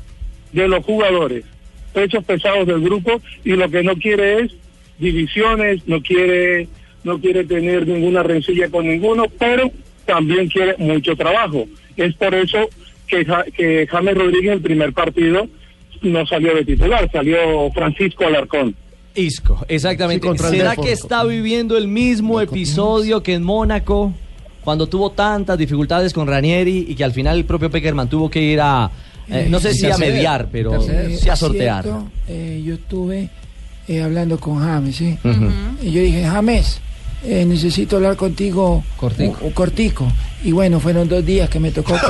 de 0.54 0.68
los 0.68 0.84
jugadores 0.86 1.46
pesos 1.94 2.24
pesados 2.24 2.68
del 2.68 2.82
grupo 2.82 3.22
y 3.44 3.52
lo 3.54 3.70
que 3.70 3.84
no 3.84 3.96
quiere 3.96 4.42
es 4.42 4.52
divisiones, 5.00 5.88
no 5.88 6.02
quiere 6.02 6.68
no 7.04 7.20
quiere 7.20 7.46
tener 7.46 7.88
ninguna 7.88 8.24
rencilla 8.24 8.70
con 8.70 8.88
ninguno, 8.88 9.26
pero 9.40 9.72
también 10.06 10.50
quiere 10.50 10.76
mucho 10.78 11.16
trabajo. 11.16 11.66
Es 11.96 12.14
por 12.16 12.36
eso 12.36 12.70
que, 13.08 13.26
que 13.56 13.88
James 13.88 14.16
Rodríguez 14.16 14.54
el 14.54 14.62
primer 14.62 14.92
partido 14.92 15.48
no 16.02 16.26
salió 16.26 16.54
de 16.56 16.66
titular, 16.66 17.10
salió 17.12 17.72
Francisco 17.72 18.26
Alarcón. 18.26 18.76
Isco, 19.20 19.66
exactamente. 19.68 20.28
Sí, 20.32 20.38
¿Será 20.50 20.76
que 20.76 20.92
está 20.92 21.24
viviendo 21.24 21.78
el 21.78 21.88
mismo 21.88 22.40
episodio 22.42 23.22
que 23.22 23.34
en 23.34 23.44
Mónaco, 23.44 24.14
cuando 24.64 24.88
tuvo 24.88 25.12
tantas 25.12 25.58
dificultades 25.58 26.14
con 26.14 26.28
Ranieri 26.28 26.86
y 26.88 26.96
que 26.96 27.04
al 27.04 27.12
final 27.12 27.38
el 27.38 27.46
propio 27.46 27.70
Peckerman 27.70 28.10
tuvo 28.10 28.30
que 28.30 28.42
ir 28.42 28.62
a, 28.62 28.90
eh, 29.28 29.48
no 29.50 29.60
sé 29.60 29.74
si 29.74 29.90
a 29.90 29.98
mediar, 29.98 30.50
pero 30.52 30.74
Interceder. 30.74 31.18
sí 31.18 31.30
a 31.30 31.36
sortear? 31.36 31.84
cierto, 31.84 32.08
eh, 32.28 32.62
yo 32.66 32.76
estuve 32.76 33.30
eh, 33.88 34.02
hablando 34.02 34.40
con 34.40 34.60
James, 34.60 34.96
¿sí? 34.96 35.18
Y 35.82 35.92
yo 35.92 36.02
dije, 36.02 36.24
James, 36.24 36.80
eh, 37.24 37.46
necesito 37.46 37.98
hablar 37.98 38.16
contigo 38.16 38.84
cortico. 38.96 39.52
Cortico. 39.54 40.08
Y 40.44 40.52
bueno, 40.54 40.80
fueron 40.80 41.10
dos 41.10 41.26
días 41.26 41.50
que 41.50 41.60
me 41.60 41.72
tocó. 41.72 41.96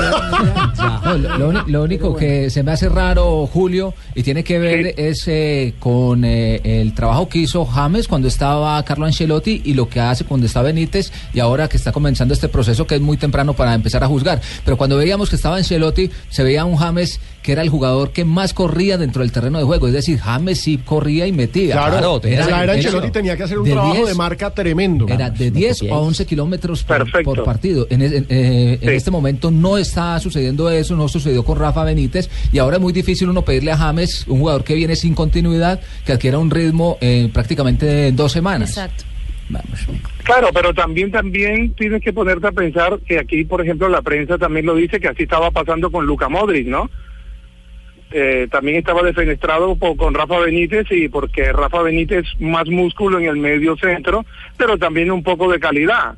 No, 1.02 1.16
lo, 1.18 1.38
lo 1.38 1.48
uni- 1.48 1.70
lo 1.70 1.82
único 1.82 2.14
que 2.16 2.50
se 2.50 2.62
me 2.62 2.72
hace 2.72 2.88
raro, 2.88 3.46
Julio, 3.46 3.94
y 4.14 4.22
tiene 4.22 4.44
que 4.44 4.58
ver 4.58 4.94
es 4.96 5.24
eh, 5.26 5.74
con 5.78 6.24
eh, 6.24 6.60
el 6.62 6.94
trabajo 6.94 7.28
que 7.28 7.38
hizo 7.40 7.64
James 7.66 8.06
cuando 8.08 8.28
estaba 8.28 8.82
Carlo 8.84 9.06
Ancelotti 9.06 9.60
y 9.64 9.74
lo 9.74 9.88
que 9.88 10.00
hace 10.00 10.24
cuando 10.24 10.46
está 10.46 10.62
Benítez 10.62 11.12
y 11.34 11.40
ahora 11.40 11.68
que 11.68 11.76
está 11.76 11.92
comenzando 11.92 12.32
este 12.34 12.48
proceso 12.48 12.86
que 12.86 12.94
es 12.96 13.00
muy 13.00 13.16
temprano 13.16 13.54
para 13.54 13.74
empezar 13.74 14.04
a 14.04 14.08
juzgar. 14.08 14.40
Pero 14.64 14.76
cuando 14.76 14.96
veíamos 14.96 15.28
que 15.30 15.36
estaba 15.36 15.56
Ancelotti, 15.56 16.10
se 16.28 16.42
veía 16.44 16.64
un 16.64 16.76
James 16.76 17.20
que 17.42 17.52
era 17.52 17.62
el 17.62 17.70
jugador 17.70 18.12
que 18.12 18.24
más 18.26 18.52
corría 18.52 18.98
dentro 18.98 19.22
del 19.22 19.32
terreno 19.32 19.58
de 19.58 19.64
juego. 19.64 19.86
Es 19.86 19.94
decir, 19.94 20.18
James 20.18 20.60
sí 20.60 20.76
corría 20.78 21.26
y 21.26 21.32
metía. 21.32 21.72
Claro, 21.72 22.20
la 22.22 22.62
era 22.62 22.74
eso. 22.74 22.88
Ancelotti 22.88 23.10
tenía 23.10 23.36
que 23.36 23.44
hacer 23.44 23.58
un 23.58 23.64
De 23.64 23.70
trabajo 23.72 23.94
10 23.94 24.08
de 24.08 24.14
marca 24.14 24.50
tremendo. 24.50 25.06
Era 25.08 25.30
de 25.30 25.50
10 25.50 25.82
a 25.90 25.96
11 25.96 26.26
kilómetros 26.26 26.84
por, 27.24 27.42
partido. 27.42 27.86
En, 27.90 28.19
en, 28.20 28.26
eh, 28.28 28.78
en 28.80 28.88
Sí. 28.88 28.94
este 28.94 29.10
momento 29.10 29.50
no 29.50 29.76
está 29.78 30.18
sucediendo 30.20 30.70
eso, 30.70 30.96
no 30.96 31.08
sucedió 31.08 31.42
con 31.44 31.58
Rafa 31.58 31.84
Benítez 31.84 32.28
y 32.52 32.58
ahora 32.58 32.76
es 32.76 32.82
muy 32.82 32.92
difícil 32.92 33.28
uno 33.28 33.42
pedirle 33.42 33.72
a 33.72 33.76
James, 33.76 34.24
un 34.28 34.38
jugador 34.40 34.64
que 34.64 34.74
viene 34.74 34.96
sin 34.96 35.14
continuidad, 35.14 35.80
que 36.04 36.12
adquiera 36.12 36.38
un 36.38 36.50
ritmo 36.50 36.98
eh, 37.00 37.28
prácticamente 37.32 38.08
en 38.08 38.16
dos 38.16 38.32
semanas. 38.32 38.70
Exacto. 38.70 39.04
Claro, 40.22 40.48
pero 40.54 40.72
también 40.72 41.10
también 41.10 41.74
tienes 41.74 42.00
que 42.02 42.12
ponerte 42.12 42.46
a 42.46 42.52
pensar 42.52 43.00
que 43.00 43.18
aquí, 43.18 43.44
por 43.44 43.60
ejemplo, 43.60 43.88
la 43.88 44.00
prensa 44.00 44.38
también 44.38 44.64
lo 44.66 44.76
dice 44.76 45.00
que 45.00 45.08
así 45.08 45.24
estaba 45.24 45.50
pasando 45.50 45.90
con 45.90 46.06
Luca 46.06 46.28
Modric, 46.28 46.68
¿no? 46.68 46.88
Eh, 48.12 48.48
también 48.50 48.76
estaba 48.78 49.02
defenestrado 49.02 49.76
con 49.76 50.14
Rafa 50.14 50.38
Benítez 50.40 50.86
y 50.90 51.08
porque 51.08 51.52
Rafa 51.52 51.82
Benítez 51.82 52.24
más 52.40 52.68
músculo 52.68 53.18
en 53.18 53.26
el 53.26 53.36
medio 53.36 53.76
centro, 53.76 54.24
pero 54.56 54.78
también 54.78 55.10
un 55.10 55.22
poco 55.22 55.50
de 55.50 55.60
calidad. 55.60 56.14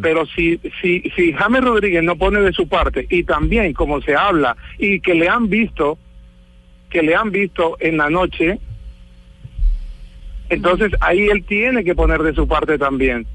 Pero 0.00 0.24
si, 0.26 0.58
si, 0.80 1.02
si 1.14 1.32
James 1.34 1.62
Rodríguez 1.62 2.02
no 2.02 2.16
pone 2.16 2.40
de 2.40 2.52
su 2.52 2.66
parte 2.66 3.06
y 3.10 3.24
también 3.24 3.74
como 3.74 4.00
se 4.00 4.14
habla 4.16 4.56
y 4.78 5.00
que 5.00 5.12
le 5.14 5.28
han 5.28 5.50
visto, 5.50 5.98
que 6.88 7.02
le 7.02 7.14
han 7.14 7.30
visto 7.30 7.76
en 7.80 7.98
la 7.98 8.08
noche, 8.08 8.58
entonces 10.48 10.92
ahí 11.00 11.26
él 11.28 11.44
tiene 11.44 11.84
que 11.84 11.94
poner 11.94 12.22
de 12.22 12.34
su 12.34 12.46
parte 12.48 12.78
también. 12.78 13.26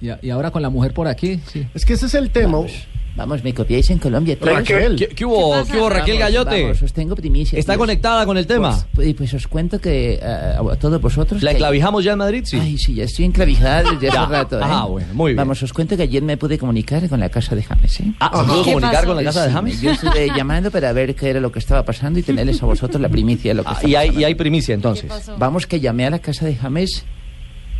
Y, 0.00 0.10
a- 0.10 0.18
y 0.22 0.30
ahora 0.30 0.50
con 0.50 0.62
la 0.62 0.70
mujer 0.70 0.92
por 0.92 1.08
aquí, 1.08 1.40
sí. 1.46 1.66
Es 1.74 1.84
que 1.84 1.94
ese 1.94 2.06
es 2.06 2.14
el 2.14 2.30
tema. 2.30 2.58
Vamos, 2.58 2.86
me 3.26 3.54
copiáis 3.54 3.90
en 3.90 3.98
Colombia. 3.98 4.38
todos? 4.38 4.54
Raquel. 4.54 4.96
¿Qué- 4.96 5.08
qué 5.08 5.24
hubo- 5.24 5.62
¿Qué 5.64 5.72
qué 5.72 5.78
hubo, 5.78 5.88
Raquel 5.90 6.18
Vamos, 6.18 6.32
Gallote? 6.34 6.62
Vamos, 6.62 6.82
os 6.82 6.92
tengo 6.92 7.14
primicia. 7.16 7.58
¿Está 7.58 7.72
tíos. 7.72 7.80
conectada 7.80 8.24
con 8.26 8.36
el 8.38 8.46
tema? 8.46 8.78
Pues, 8.94 9.14
pues 9.14 9.34
os 9.34 9.46
cuento 9.48 9.80
que 9.80 10.14
eh, 10.14 10.20
a 10.22 10.76
todos 10.80 11.00
vosotros... 11.00 11.42
¿La 11.42 11.52
enclavijamos 11.52 12.04
ya 12.04 12.12
en 12.12 12.18
Madrid? 12.18 12.42
Sí. 12.44 12.58
Ay, 12.60 12.78
sí, 12.78 12.94
ya 12.94 13.04
estoy 13.04 13.24
enclavijada 13.26 13.90
desde 13.92 14.08
hace 14.08 14.30
rato. 14.32 14.58
¿eh? 14.60 14.62
Ajá, 14.64 14.84
bueno, 14.84 15.08
muy 15.14 15.32
bien. 15.32 15.36
Vamos, 15.36 15.62
os 15.62 15.72
cuento 15.72 15.96
que 15.96 16.02
ayer 16.04 16.22
me 16.22 16.36
pude 16.36 16.58
comunicar 16.58 17.08
con 17.08 17.20
la 17.20 17.28
casa 17.28 17.54
de 17.54 17.62
James, 17.62 18.00
¿eh? 18.00 18.12
Ah, 18.20 18.30
¿se 18.34 18.44
pudo 18.44 18.62
¿Qué 18.64 18.70
comunicar 18.72 18.94
pasó? 18.94 19.06
con 19.06 19.16
la 19.16 19.24
casa 19.24 19.42
de 19.42 19.48
Sí, 19.48 19.54
James? 19.54 19.80
Yo 19.80 19.90
estuve 19.90 20.26
llamando 20.36 20.70
para 20.70 20.92
ver 20.92 21.14
qué 21.14 21.30
era 21.30 21.40
lo 21.40 21.50
que 21.52 21.58
estaba 21.58 21.84
pasando 21.84 22.18
y 22.18 22.22
tenerles 22.22 22.62
a 22.62 22.66
vosotros 22.66 23.00
la 23.00 23.08
primicia 23.08 23.50
de 23.50 23.54
lo 23.56 23.62
que 23.64 23.70
Ah, 23.70 23.74
está 23.74 23.88
y, 23.88 23.94
hay, 23.94 24.06
pasando. 24.08 24.20
y 24.20 24.24
hay 24.24 24.34
primicia 24.34 24.74
entonces. 24.74 25.10
Vamos 25.38 25.66
que 25.66 25.80
llamé 25.80 26.06
a 26.06 26.10
la 26.10 26.18
casa 26.20 26.44
de 26.46 26.54
James 26.56 27.04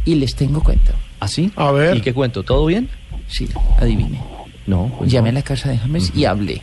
y 0.05 0.15
les 0.15 0.35
tengo 0.35 0.63
cuento. 0.63 0.93
¿Ah, 1.21 1.29
sí? 1.29 1.51
A 1.57 1.71
ver. 1.73 1.97
¿Y 1.97 2.01
qué 2.01 2.15
cuento? 2.15 2.43
¿Todo 2.43 2.65
bien? 2.67 2.89
Sí, 3.27 3.49
adivine. 3.79 4.21
No. 4.69 4.93
pues 4.99 5.11
Llamé 5.11 5.33
no. 5.33 5.39
a 5.39 5.41
la 5.41 5.43
casa 5.43 5.71
de 5.71 5.79
James 5.79 6.13
y 6.15 6.25
hablé. 6.27 6.63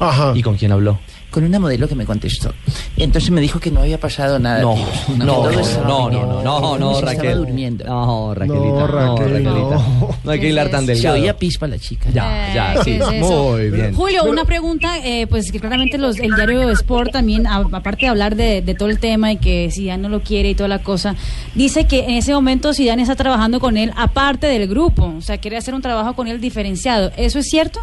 Ajá. 0.00 0.32
¿Y 0.34 0.42
con 0.42 0.56
quién 0.56 0.72
habló? 0.72 0.98
Con 1.32 1.44
una 1.44 1.58
modelo 1.58 1.88
que 1.88 1.94
me 1.96 2.04
contestó. 2.04 2.52
Entonces 2.96 3.30
me 3.30 3.40
dijo 3.40 3.58
que 3.58 3.70
no 3.70 3.80
había 3.80 3.98
pasado 3.98 4.38
nada. 4.38 4.60
No, 4.62 4.74
tíos. 4.74 5.18
no, 5.18 5.24
no, 5.24 5.50
no, 5.50 5.60
estaba 5.60 5.88
no, 5.88 6.10
no, 6.10 6.42
no, 6.42 6.78
no, 6.78 6.92
Estaba 6.92 7.12
Raquel. 7.14 7.38
durmiendo. 7.38 7.84
No, 7.86 8.34
Raquelita. 8.34 8.64
No, 8.64 8.76
No, 8.78 8.86
Raquel, 8.86 9.30
Raquelita. 9.32 9.50
no. 9.50 10.08
No 10.24 10.30
hay 10.30 10.38
que 10.40 10.48
hilar 10.50 10.68
tan 10.70 10.84
Se 10.86 10.92
delgado. 10.92 11.16
oía 11.16 11.36
pispa 11.36 11.66
la 11.66 11.78
chica. 11.78 12.10
Ya, 12.12 12.52
ya, 12.54 12.74
Eh, 12.74 12.78
sí. 12.84 12.98
¿qué 13.08 13.18
es? 13.20 13.26
Muy 13.26 13.70
bien. 13.70 13.94
Julio, 13.94 14.24
una 14.24 14.44
pregunta, 14.44 14.98
eh, 15.04 15.26
pues 15.26 15.50
que 15.50 15.58
claramente 15.58 15.96
los, 15.98 16.18
el 16.20 16.34
diario 16.34 16.70
Sport 16.70 17.12
también, 17.12 17.46
a- 17.46 17.64
aparte 17.72 18.02
de 18.02 18.08
hablar 18.08 18.36
de, 18.36 18.60
de 18.62 18.74
todo 18.74 18.90
el 18.90 18.98
tema 18.98 19.32
y 19.32 19.38
que 19.38 19.70
Zidane 19.72 20.02
no 20.02 20.08
lo 20.10 20.20
quiere 20.20 20.50
y 20.50 20.54
toda 20.54 20.68
la 20.68 20.80
cosa, 20.82 21.14
dice 21.54 21.86
que 21.86 22.04
en 22.04 22.10
ese 22.10 22.34
momento 22.34 22.74
Zidane 22.74 23.00
está 23.02 23.16
trabajando 23.16 23.58
con 23.58 23.76
él 23.78 23.90
aparte 23.96 24.46
del 24.48 24.68
grupo, 24.68 25.14
o 25.16 25.20
sea, 25.22 25.38
quiere 25.38 25.56
hacer 25.56 25.72
un 25.74 25.80
trabajo 25.82 26.14
con 26.14 26.28
él 26.28 26.40
diferenciado. 26.42 27.10
¿Eso 27.16 27.38
es 27.38 27.46
cierto? 27.48 27.80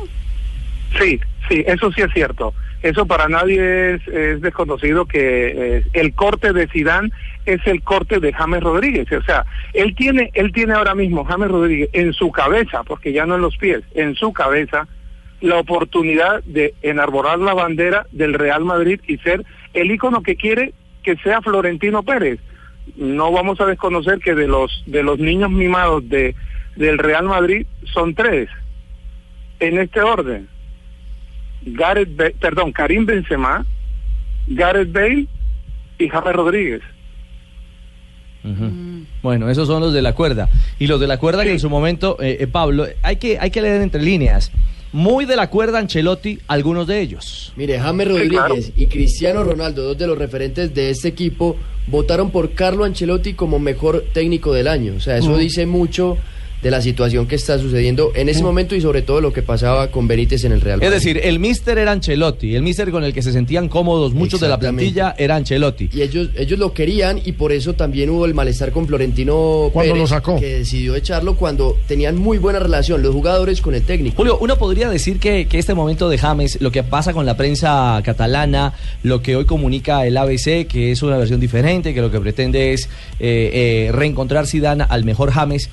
Sí, 1.00 1.20
sí, 1.50 1.64
eso 1.68 1.92
sí 1.96 2.02
es 2.02 2.14
cierto. 2.14 2.54
Eso 2.82 3.06
para 3.06 3.28
nadie 3.28 3.96
es, 3.96 4.08
es 4.08 4.42
desconocido 4.42 5.06
que 5.06 5.78
eh, 5.78 5.84
el 5.94 6.14
corte 6.14 6.54
de 6.54 6.68
Sidán 6.70 7.12
es 7.46 7.60
el 7.66 7.82
corte 7.82 8.20
de 8.20 8.32
James 8.32 8.64
Rodríguez. 8.64 9.12
O 9.12 9.22
sea, 9.24 9.46
él 9.74 9.96
tiene, 9.96 10.32
él 10.34 10.54
tiene 10.54 10.74
ahora 10.74 10.96
mismo 10.96 11.26
James 11.26 11.50
Rodríguez 11.50 11.90
en 11.94 12.14
su 12.14 12.32
cabeza, 12.32 12.84
porque 12.84 13.12
ya 13.12 13.26
no 13.26 13.36
en 13.36 13.42
los 13.42 13.58
pies, 13.58 13.84
en 13.96 14.16
su 14.16 14.32
cabeza, 14.32 14.88
la 15.42 15.58
oportunidad 15.58 16.44
de 16.44 16.74
enarborar 16.82 17.40
la 17.40 17.54
bandera 17.54 18.06
del 18.12 18.34
Real 18.34 18.64
Madrid 18.64 19.00
y 19.08 19.18
ser 19.18 19.44
el 19.74 19.92
ícono 19.92 20.22
que 20.22 20.36
quiere 20.36 20.74
que 21.04 21.16
sea 21.18 21.42
Florentino 21.42 22.04
Pérez. 22.04 22.40
No 22.96 23.32
vamos 23.32 23.62
a 23.62 23.66
desconocer 23.66 24.20
que 24.20 24.36
de 24.36 24.48
los 24.48 24.84
de 24.88 25.04
los 25.04 25.20
niños 25.20 25.52
mimados 25.52 26.08
de 26.10 26.36
del 26.76 26.98
Real 26.98 27.26
Madrid 27.26 27.68
son 27.94 28.16
tres 28.16 28.50
en 29.60 29.78
este 29.78 30.02
orden. 30.02 30.48
Gareth 31.66 32.10
perdón, 32.40 32.72
Karim 32.72 33.06
Benzema, 33.06 33.66
Gareth 34.48 34.92
Bale 34.92 35.28
y 35.98 36.08
James 36.10 36.34
Rodríguez. 36.34 36.82
Ujú. 38.44 39.04
Bueno, 39.22 39.50
esos 39.50 39.68
son 39.68 39.82
los 39.82 39.94
de 39.94 40.02
la 40.02 40.14
cuerda. 40.16 40.50
Y 40.80 40.88
los 40.88 41.00
de 41.00 41.08
la 41.08 41.18
cuerda 41.18 41.44
que 41.44 41.52
en 41.52 41.60
su 41.60 41.70
momento, 41.70 42.18
eh, 42.22 42.38
eh, 42.40 42.48
Pablo, 42.48 42.88
hay 43.02 43.18
que, 43.18 43.38
hay 43.38 43.52
que 43.52 43.62
leer 43.62 43.82
entre 43.82 44.02
líneas. 44.02 44.52
Muy 44.92 45.26
de 45.26 45.36
la 45.36 45.50
cuerda 45.52 45.78
Ancelotti, 45.78 46.40
algunos 46.48 46.88
de 46.88 47.02
ellos. 47.02 47.54
Mire, 47.56 47.80
James 47.80 48.08
Rodríguez 48.08 48.72
y 48.76 48.88
Cristiano 48.88 49.44
Ronaldo, 49.44 49.84
dos 49.84 49.98
de 49.98 50.08
los 50.08 50.18
referentes 50.18 50.74
de 50.74 50.90
este 50.90 51.10
equipo, 51.10 51.58
votaron 51.88 52.32
por 52.32 52.52
Carlo 52.54 52.86
Ancelotti 52.86 53.34
como 53.34 53.60
mejor 53.60 54.06
técnico 54.14 54.52
del 54.54 54.68
año. 54.68 54.94
O 54.96 55.00
sea, 55.00 55.18
eso 55.18 55.32
Mm. 55.32 55.38
dice 55.38 55.66
mucho 55.68 56.18
de 56.62 56.72
la 56.72 56.82
situación 56.82 57.26
que 57.28 57.36
está 57.36 57.58
sucediendo 57.58 58.12
en 58.16 58.28
ese 58.30 58.42
Mm. 58.42 58.46
momento 58.46 58.76
y 58.76 58.82
sobre 58.82 59.02
todo 59.02 59.22
lo 59.22 59.32
que 59.32 59.42
pasaba 59.42 59.88
con 59.92 60.08
Benítez 60.08 60.44
en 60.44 60.52
el 60.52 60.62
Real 60.62 60.80
Es 60.82 60.90
Madrid. 60.90 60.94
decir, 60.96 61.22
el 61.24 61.40
mister 61.40 61.78
era 61.78 61.92
Ancelotti, 61.94 62.56
el 62.56 62.64
mister 62.64 62.92
con 62.92 63.04
el 63.04 63.14
que 63.14 63.22
se 63.22 63.32
sentían 63.32 63.70
cómodos 63.70 64.14
muchos 64.14 64.40
de 64.42 64.50
la 64.50 64.60
plantilla 64.60 65.16
era 65.18 65.36
Ancelotti. 65.38 65.90
Y 65.94 66.02
ellos, 66.02 66.30
ellos 66.36 66.60
lo 66.60 66.74
querían 66.74 67.22
y 67.24 67.32
por 67.34 67.52
eso 67.52 67.74
también 67.74 68.10
hubo 68.10 68.26
el 68.26 68.34
malestar 68.34 68.72
con 68.72 68.88
Florentino 68.88 69.70
Cuando 69.72 69.94
Pérez, 69.94 70.02
lo 70.02 70.08
sacó. 70.08 70.40
que 70.40 70.60
decidió 70.60 70.96
echarlo 70.96 71.36
cuando 71.36 71.78
tenían 71.88 72.18
muy 72.18 72.38
buena 72.38 72.60
relación 72.60 73.02
los 73.02 73.14
jugadores 73.14 73.62
con 73.62 73.74
el 73.76 73.84
técnico. 73.84 74.18
Julio, 74.18 74.38
uno 74.42 74.58
podría 74.58 74.90
decir 74.90 75.20
que, 75.20 75.48
que 75.48 75.60
este 75.60 75.74
momento 75.74 76.10
de 76.10 76.18
James, 76.18 76.58
lo 76.62 76.72
que 76.72 76.84
pasa 76.84 77.14
con 77.14 77.26
la 77.26 77.38
prensa 77.38 78.02
catalana, 78.04 78.74
lo 79.04 79.22
que 79.22 79.36
hoy 79.36 79.46
comunica 79.46 80.06
el 80.06 80.18
ABC, 80.18 80.68
que 80.68 80.92
es 80.92 81.02
una 81.04 81.18
versión 81.18 81.40
diferente, 81.40 81.94
que 81.94 82.02
lo 82.02 82.12
que 82.12 82.20
pretende 82.20 82.74
es 82.74 82.90
eh, 83.20 83.88
eh, 83.88 83.92
reencontrar 83.94 84.46
Zidane 84.48 84.86
al 84.90 85.06
mejor 85.06 85.32
James. 85.32 85.70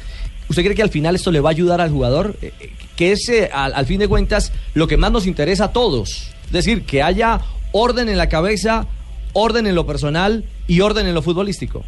¿Usted 0.49 0.63
cree 0.63 0.75
que 0.75 0.83
al 0.83 0.91
final 0.91 1.15
esto 1.15 1.31
le 1.31 1.41
va 1.41 1.51
a 1.51 1.53
ayudar 1.53 1.81
al 1.81 1.91
jugador? 1.91 2.37
Eh, 2.41 2.53
eh, 2.61 2.71
que 2.97 3.13
es, 3.13 3.29
eh, 3.29 3.51
al, 3.53 3.87
fin 3.87 4.01
de 4.01 4.09
cuentas, 4.09 4.53
lo 4.75 4.89
que 4.89 4.97
más 4.97 5.13
nos 5.13 5.27
interesa 5.27 5.67
a 5.67 5.73
todos. 5.73 6.33
Es 6.47 6.53
decir, 6.53 6.85
que 6.85 7.03
haya 7.03 7.41
orden 7.73 8.09
en 8.09 8.17
la 8.17 8.29
cabeza, 8.29 8.87
orden 9.33 9.67
en 9.67 9.75
lo 9.75 9.87
personal 9.87 10.45
y 10.67 10.81
orden 10.81 11.07
en 11.07 11.15
lo 11.15 11.23
futbolístico. 11.23 11.85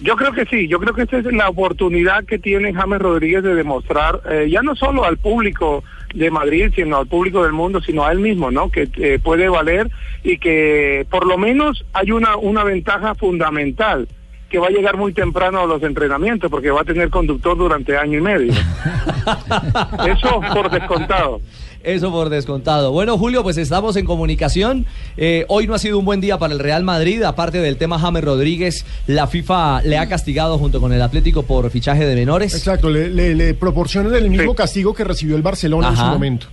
Yo 0.00 0.16
creo 0.16 0.32
que 0.32 0.44
sí, 0.46 0.68
yo 0.68 0.78
creo 0.78 0.94
que 0.94 1.02
esta 1.02 1.18
es 1.18 1.24
la 1.24 1.48
oportunidad 1.48 2.24
que 2.24 2.38
tiene 2.38 2.74
James 2.74 3.00
Rodríguez 3.00 3.42
de 3.42 3.54
demostrar, 3.54 4.20
eh, 4.30 4.48
ya 4.50 4.60
no 4.60 4.74
solo 4.74 5.04
al 5.04 5.18
público 5.18 5.84
de 6.14 6.30
Madrid, 6.30 6.72
sino 6.74 6.98
al 6.98 7.06
público 7.06 7.42
del 7.42 7.52
mundo, 7.52 7.80
sino 7.80 8.04
a 8.04 8.12
él 8.12 8.18
mismo, 8.18 8.50
¿no? 8.50 8.70
Que 8.70 8.86
puede 9.22 9.48
valer 9.48 9.90
y 10.22 10.38
que 10.38 11.06
por 11.10 11.26
lo 11.26 11.38
menos 11.38 11.84
hay 11.92 12.10
una, 12.10 12.36
una 12.36 12.64
ventaja 12.64 13.14
fundamental 13.14 14.08
que 14.48 14.58
va 14.58 14.68
a 14.68 14.70
llegar 14.70 14.96
muy 14.96 15.12
temprano 15.12 15.60
a 15.60 15.66
los 15.66 15.82
entrenamientos 15.82 16.50
porque 16.50 16.70
va 16.70 16.82
a 16.82 16.84
tener 16.84 17.10
conductor 17.10 17.56
durante 17.56 17.96
año 17.96 18.18
y 18.18 18.22
medio. 18.22 18.52
Eso 20.06 20.40
por 20.52 20.70
descontado. 20.70 21.40
Eso 21.82 22.10
por 22.10 22.30
descontado. 22.30 22.92
Bueno, 22.92 23.18
Julio, 23.18 23.42
pues 23.42 23.58
estamos 23.58 23.96
en 23.96 24.06
comunicación. 24.06 24.86
Eh, 25.18 25.44
hoy 25.48 25.66
no 25.66 25.74
ha 25.74 25.78
sido 25.78 25.98
un 25.98 26.04
buen 26.06 26.20
día 26.20 26.38
para 26.38 26.54
el 26.54 26.58
Real 26.58 26.82
Madrid. 26.82 27.22
Aparte 27.22 27.58
del 27.58 27.76
tema 27.76 27.98
James 27.98 28.24
Rodríguez, 28.24 28.86
la 29.06 29.26
FIFA 29.26 29.82
le 29.82 29.98
ha 29.98 30.08
castigado 30.08 30.56
junto 30.56 30.80
con 30.80 30.92
el 30.94 31.02
Atlético 31.02 31.42
por 31.42 31.68
fichaje 31.70 32.06
de 32.06 32.14
menores. 32.14 32.54
Exacto, 32.54 32.88
le, 32.88 33.10
le, 33.10 33.34
le 33.34 33.52
proporcionan 33.54 34.14
el 34.14 34.30
mismo 34.30 34.54
castigo 34.54 34.94
que 34.94 35.04
recibió 35.04 35.36
el 35.36 35.42
Barcelona 35.42 35.90
en 35.90 35.96
su 35.96 36.04
momento. 36.04 36.46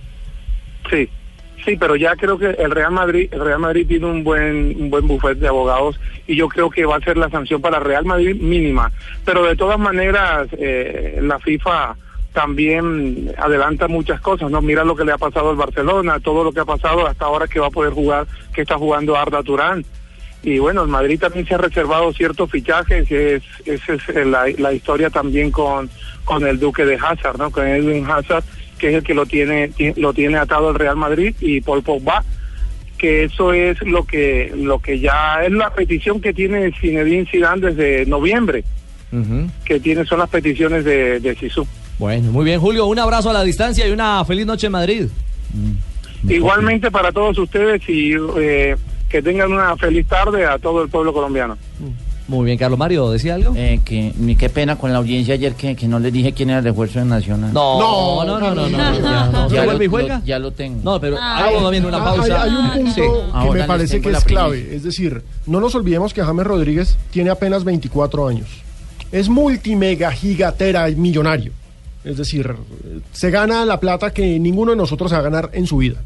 Sí, 0.90 1.08
sí, 1.64 1.76
pero 1.76 1.96
ya 1.96 2.16
creo 2.16 2.38
que 2.38 2.50
el 2.50 2.70
Real 2.70 2.92
Madrid, 2.92 3.28
el 3.32 3.40
Real 3.40 3.58
Madrid 3.58 3.86
tiene 3.86 4.06
un 4.06 4.24
buen, 4.24 4.74
un 4.80 4.90
buen 4.90 5.06
buffet 5.06 5.38
de 5.38 5.48
abogados 5.48 5.98
y 6.26 6.36
yo 6.36 6.48
creo 6.48 6.70
que 6.70 6.84
va 6.84 6.96
a 6.96 7.00
ser 7.00 7.16
la 7.16 7.30
sanción 7.30 7.60
para 7.60 7.80
Real 7.80 8.04
Madrid 8.04 8.36
mínima. 8.36 8.90
Pero 9.24 9.44
de 9.44 9.56
todas 9.56 9.78
maneras, 9.78 10.48
eh, 10.52 11.18
la 11.22 11.38
FIFA 11.38 11.96
también 12.32 13.32
adelanta 13.36 13.88
muchas 13.88 14.20
cosas, 14.20 14.50
¿no? 14.50 14.62
Mira 14.62 14.84
lo 14.84 14.96
que 14.96 15.04
le 15.04 15.12
ha 15.12 15.18
pasado 15.18 15.50
al 15.50 15.56
Barcelona, 15.56 16.18
todo 16.20 16.44
lo 16.44 16.52
que 16.52 16.60
ha 16.60 16.64
pasado 16.64 17.06
hasta 17.06 17.26
ahora 17.26 17.46
que 17.46 17.60
va 17.60 17.66
a 17.66 17.70
poder 17.70 17.92
jugar, 17.92 18.26
que 18.54 18.62
está 18.62 18.76
jugando 18.76 19.16
Arda 19.16 19.42
Turán. 19.42 19.84
Y 20.42 20.58
bueno, 20.58 20.82
el 20.82 20.88
Madrid 20.88 21.20
también 21.20 21.46
se 21.46 21.54
ha 21.54 21.58
reservado 21.58 22.12
ciertos 22.12 22.50
fichajes, 22.50 23.10
es, 23.10 23.42
esa 23.64 23.94
es 23.94 24.26
la, 24.26 24.46
la 24.58 24.72
historia 24.72 25.08
también 25.08 25.52
con, 25.52 25.88
con 26.24 26.44
el 26.46 26.58
Duque 26.58 26.84
de 26.84 26.96
Hazard, 26.96 27.38
¿no? 27.38 27.50
Con 27.50 27.66
Edwin 27.66 28.10
Hazard, 28.10 28.42
que 28.82 28.88
es 28.88 28.94
el 28.96 29.04
que 29.04 29.14
lo 29.14 29.26
tiene, 29.26 29.68
ti- 29.68 29.92
lo 29.94 30.12
tiene 30.12 30.38
atado 30.38 30.70
el 30.70 30.74
Real 30.74 30.96
Madrid, 30.96 31.36
y 31.40 31.60
Paul 31.60 31.84
Pogba, 31.84 32.24
que 32.98 33.22
eso 33.22 33.52
es 33.52 33.80
lo 33.82 34.04
que, 34.04 34.52
lo 34.56 34.80
que 34.80 34.98
ya 34.98 35.44
es 35.44 35.52
la 35.52 35.72
petición 35.72 36.20
que 36.20 36.34
tiene 36.34 36.72
Zinedine 36.80 37.24
Zidane 37.30 37.70
desde 37.70 38.06
noviembre, 38.06 38.64
que 39.64 39.78
tiene 39.78 40.04
son 40.04 40.18
las 40.18 40.28
peticiones 40.30 40.84
de, 40.84 41.20
de. 41.20 41.36
Bueno, 42.00 42.32
muy 42.32 42.44
bien, 42.44 42.58
Julio. 42.58 42.86
Un 42.86 42.98
abrazo 42.98 43.30
a 43.30 43.32
la 43.32 43.44
distancia 43.44 43.86
y 43.86 43.92
una 43.92 44.24
feliz 44.24 44.46
noche 44.46 44.66
en 44.66 44.72
Madrid. 44.72 45.06
Igualmente 46.28 46.90
para 46.90 47.12
todos 47.12 47.38
ustedes 47.38 47.82
y 47.88 48.14
eh, 48.38 48.74
que 49.08 49.22
tengan 49.22 49.52
una 49.52 49.76
feliz 49.76 50.08
tarde 50.08 50.44
a 50.44 50.58
todo 50.58 50.82
el 50.82 50.88
pueblo 50.88 51.12
colombiano. 51.12 51.56
Muy 52.32 52.46
bien, 52.46 52.56
Carlos 52.56 52.78
Mario, 52.78 53.10
¿decía 53.10 53.34
algo? 53.34 53.52
Eh, 53.54 53.80
que, 53.84 54.14
ni 54.18 54.36
qué 54.36 54.48
pena 54.48 54.76
con 54.76 54.90
la 54.90 54.98
audiencia 54.98 55.34
ayer 55.34 55.54
que, 55.54 55.76
que 55.76 55.86
no 55.86 55.98
les 55.98 56.12
dije 56.12 56.32
quién 56.32 56.48
era 56.48 56.60
el 56.60 56.64
refuerzo 56.64 56.98
de 56.98 57.04
Nacional. 57.04 57.52
No, 57.52 58.24
no, 58.24 58.40
no, 58.40 58.54
no, 58.54 58.54
no, 58.54 58.68
no, 58.70 59.00
ya, 59.00 59.26
no. 59.30 59.48
¿Se 59.50 59.54
Ya 59.56 59.64
vuelve 59.64 59.84
y 59.84 59.88
juega? 59.88 60.18
lo- 60.20 60.24
ya 60.24 60.38
lo 60.38 60.50
tengo. 60.52 60.80
No, 60.82 60.98
pero 60.98 61.16
Ah, 61.20 61.44
hagamos 61.46 61.70
bien 61.70 61.84
una 61.84 61.98
Ah, 61.98 62.04
pausa. 62.04 62.42
Hay, 62.42 62.50
hay 62.50 62.56
un 62.56 62.70
punto 62.70 62.90
Sí. 62.94 63.00
que 63.02 63.08
Ahora 63.34 63.60
me 63.60 63.66
parece 63.66 64.00
que 64.00 64.10
es 64.10 64.24
clave. 64.24 64.74
Es 64.74 64.82
decir, 64.82 65.22
no 65.46 65.60
nos 65.60 65.74
olvidemos 65.74 66.14
que 66.14 66.22
James 66.24 66.46
Rodríguez 66.46 66.96
tiene 67.10 67.28
apenas 67.28 67.64
24 67.64 68.26
años. 68.28 68.48
Es 69.12 69.28
multimega 69.28 70.10
gigatera 70.10 70.88
y 70.88 70.96
millonario. 70.96 71.52
Es 72.02 72.16
decir, 72.16 72.50
se 73.12 73.30
gana 73.30 73.64
la 73.66 73.78
plata 73.78 74.10
que 74.10 74.38
ninguno 74.40 74.70
de 74.72 74.76
nosotros 74.78 75.10
se 75.10 75.16
va 75.16 75.20
a 75.20 75.24
ganar 75.24 75.50
en 75.52 75.66
su 75.66 75.76
vida. 75.76 76.00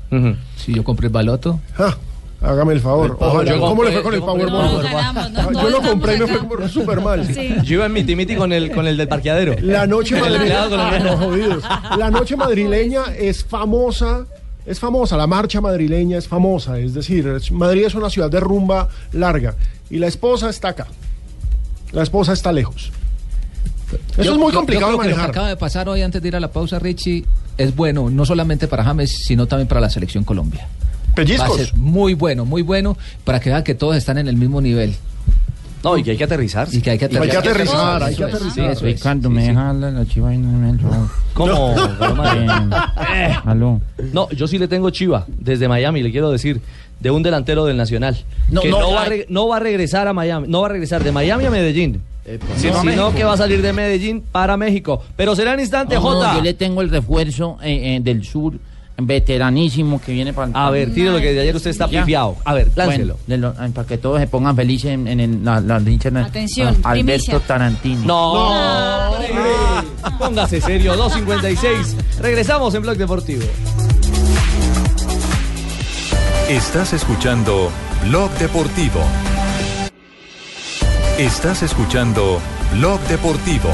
Si 0.56 0.74
yo 0.74 0.82
compré 0.82 1.06
el 1.06 1.12
baloto. 1.12 1.60
Ah, 1.78 1.96
hágame 2.46 2.72
el 2.74 2.80
favor. 2.80 3.16
Ojalá. 3.20 3.50
Yo 3.54 3.60
¿Cómo 3.60 3.82
le 3.84 3.90
compré- 3.90 3.92
fue 3.94 4.02
con 4.02 4.14
el 4.14 4.20
yo 4.20 4.26
Powerball? 4.26 4.82
No, 5.32 5.50
no, 5.50 5.62
yo 5.62 5.70
lo 5.70 5.82
compré 5.82 6.16
y 6.16 6.18
me 6.20 6.26
fue 6.26 6.38
como 6.48 6.68
súper 6.68 7.00
mal. 7.00 7.62
Yo 7.62 7.74
iba 7.74 7.86
en 7.86 7.92
miti 7.92 8.16
miti 8.16 8.36
con 8.36 8.52
el, 8.52 8.70
con 8.72 8.86
el 8.86 8.96
del 8.96 9.08
parqueadero. 9.08 9.54
La 9.62 9.86
noche 9.86 10.18
madrileña. 10.20 10.64
Ah, 10.70 10.98
no, 11.02 11.16
jodidos. 11.16 11.64
La 11.98 12.10
noche 12.10 12.36
madrileña 12.36 13.02
es 13.18 13.44
famosa. 13.44 14.26
Es 14.64 14.80
famosa, 14.80 15.16
la 15.16 15.28
marcha 15.28 15.60
madrileña 15.60 16.18
es 16.18 16.26
famosa, 16.26 16.76
es 16.80 16.92
decir, 16.92 17.24
Madrid 17.52 17.84
es 17.84 17.94
una 17.94 18.10
ciudad 18.10 18.28
de 18.28 18.40
rumba 18.40 18.88
larga 19.12 19.54
y 19.90 19.98
la 20.00 20.08
esposa 20.08 20.50
está 20.50 20.70
acá. 20.70 20.88
La 21.92 22.02
esposa 22.02 22.32
está 22.32 22.50
lejos. 22.50 22.90
Eso 24.14 24.22
Yo- 24.24 24.32
es 24.32 24.38
muy 24.38 24.50
yo- 24.50 24.58
complicado 24.58 24.90
yo 24.90 24.98
de 24.98 24.98
creo 24.98 25.04
que 25.04 25.08
lo 25.10 25.14
que 25.14 25.14
manejar. 25.14 25.30
acaba 25.30 25.48
de 25.50 25.56
pasar 25.56 25.88
hoy 25.88 26.02
antes 26.02 26.20
de 26.20 26.26
ir 26.26 26.34
a 26.34 26.40
la 26.40 26.48
pausa, 26.50 26.80
Richie, 26.80 27.24
es 27.56 27.76
bueno, 27.76 28.10
no 28.10 28.26
solamente 28.26 28.66
para 28.66 28.82
James, 28.82 29.12
sino 29.24 29.46
también 29.46 29.68
para 29.68 29.80
la 29.80 29.88
selección 29.88 30.24
Colombia. 30.24 30.66
Pellizcos. 31.16 31.50
Va 31.50 31.54
a 31.62 31.66
ser 31.66 31.74
muy 31.76 32.14
bueno, 32.14 32.44
muy 32.44 32.62
bueno, 32.62 32.96
para 33.24 33.40
que 33.40 33.50
vean 33.50 33.64
que 33.64 33.74
todos 33.74 33.96
están 33.96 34.18
en 34.18 34.28
el 34.28 34.36
mismo 34.36 34.60
nivel. 34.60 34.94
No, 35.82 35.96
y 35.96 36.02
que 36.02 36.12
hay 36.12 36.16
que 36.16 36.24
aterrizar. 36.24 36.68
Y 36.72 36.80
que 36.80 36.90
hay 36.90 36.98
que 36.98 37.04
aterrizar. 37.04 37.22
Hay 37.24 37.30
que 37.30 37.48
aterrizar, 37.48 38.02
hay 38.02 38.14
que 38.16 38.22
Eso 38.24 38.26
es, 38.28 38.34
aterrizar. 38.34 38.70
eso 38.70 38.86
es. 38.86 38.94
Ricardo, 38.94 39.30
me 39.30 39.46
deja 39.46 39.72
la, 39.72 39.90
la 39.90 40.06
chiva 40.06 40.34
y 40.34 40.38
no 40.38 40.50
me 40.58 40.76
¿Cómo? 41.32 41.74
Eh, 43.14 43.34
aló. 43.44 43.80
No, 44.12 44.28
yo 44.30 44.48
sí 44.48 44.58
le 44.58 44.68
tengo 44.68 44.90
chiva 44.90 45.26
desde 45.28 45.68
Miami, 45.68 46.02
le 46.02 46.10
quiero 46.10 46.30
decir, 46.30 46.60
de 47.00 47.10
un 47.10 47.22
delantero 47.22 47.64
del 47.66 47.76
Nacional. 47.76 48.16
No, 48.50 48.62
que 48.62 48.68
no, 48.70 48.80
no, 48.80 48.92
va 48.92 49.04
a 49.04 49.08
no 49.28 49.48
va 49.48 49.56
a 49.56 49.60
regresar 49.60 50.08
a 50.08 50.12
Miami, 50.12 50.48
no 50.48 50.60
va 50.62 50.66
a 50.66 50.70
regresar 50.70 51.04
de 51.04 51.12
Miami 51.12 51.44
a 51.44 51.50
Medellín. 51.50 52.02
Sino 52.56 52.78
a 52.78 52.80
sino 52.80 53.14
que 53.14 53.22
va 53.22 53.34
a 53.34 53.36
salir 53.36 53.62
de 53.62 53.72
Medellín 53.72 54.20
para 54.20 54.56
México. 54.56 55.02
Pero 55.16 55.36
será 55.36 55.54
en 55.54 55.60
instante, 55.60 55.94
No, 55.94 56.00
no, 56.00 56.06
Jota. 56.08 56.34
yo 56.34 56.40
le 56.42 56.54
tengo 56.54 56.80
el 56.82 56.90
refuerzo 56.90 57.58
eh, 57.62 57.96
eh, 57.96 58.00
del 58.02 58.24
sur, 58.24 58.54
veteranísimo 58.98 60.00
que 60.00 60.12
viene 60.12 60.32
para 60.32 60.50
A 60.54 60.70
ver, 60.70 60.92
tire 60.94 61.10
lo 61.10 61.18
que 61.18 61.32
de 61.34 61.40
ayer 61.40 61.54
usted 61.54 61.70
está 61.70 61.88
Ya. 61.88 62.00
pifiado. 62.00 62.36
A 62.44 62.54
ver, 62.54 62.70
láncelo. 62.74 63.16
Bueno, 63.26 63.54
lo- 63.58 63.72
para 63.72 63.86
que 63.86 63.98
todos 63.98 64.20
se 64.20 64.26
pongan 64.26 64.56
felices 64.56 64.92
en, 64.92 65.06
en 65.06 65.20
el- 65.20 65.44
la, 65.44 65.60
la 65.60 65.78
de- 65.80 65.96
Atención, 65.96 66.76
Ah, 66.82 66.90
Alberto 66.90 67.04
primicia. 67.06 67.38
Tarantini. 67.40 68.06
No, 68.06 68.32
hombre. 69.12 69.28
póngase 70.18 70.60
serio, 70.60 70.96
2.56. 70.96 71.94
Regresamos 72.20 72.74
en 72.74 72.82
Blog 72.82 72.96
Deportivo. 72.96 73.42
Estás 76.48 76.92
escuchando 76.92 77.70
Blog 78.08 78.30
Deportivo. 78.38 79.00
Estás 81.18 81.62
escuchando 81.62 82.40
Blog 82.74 83.00
Deportivo. 83.08 83.70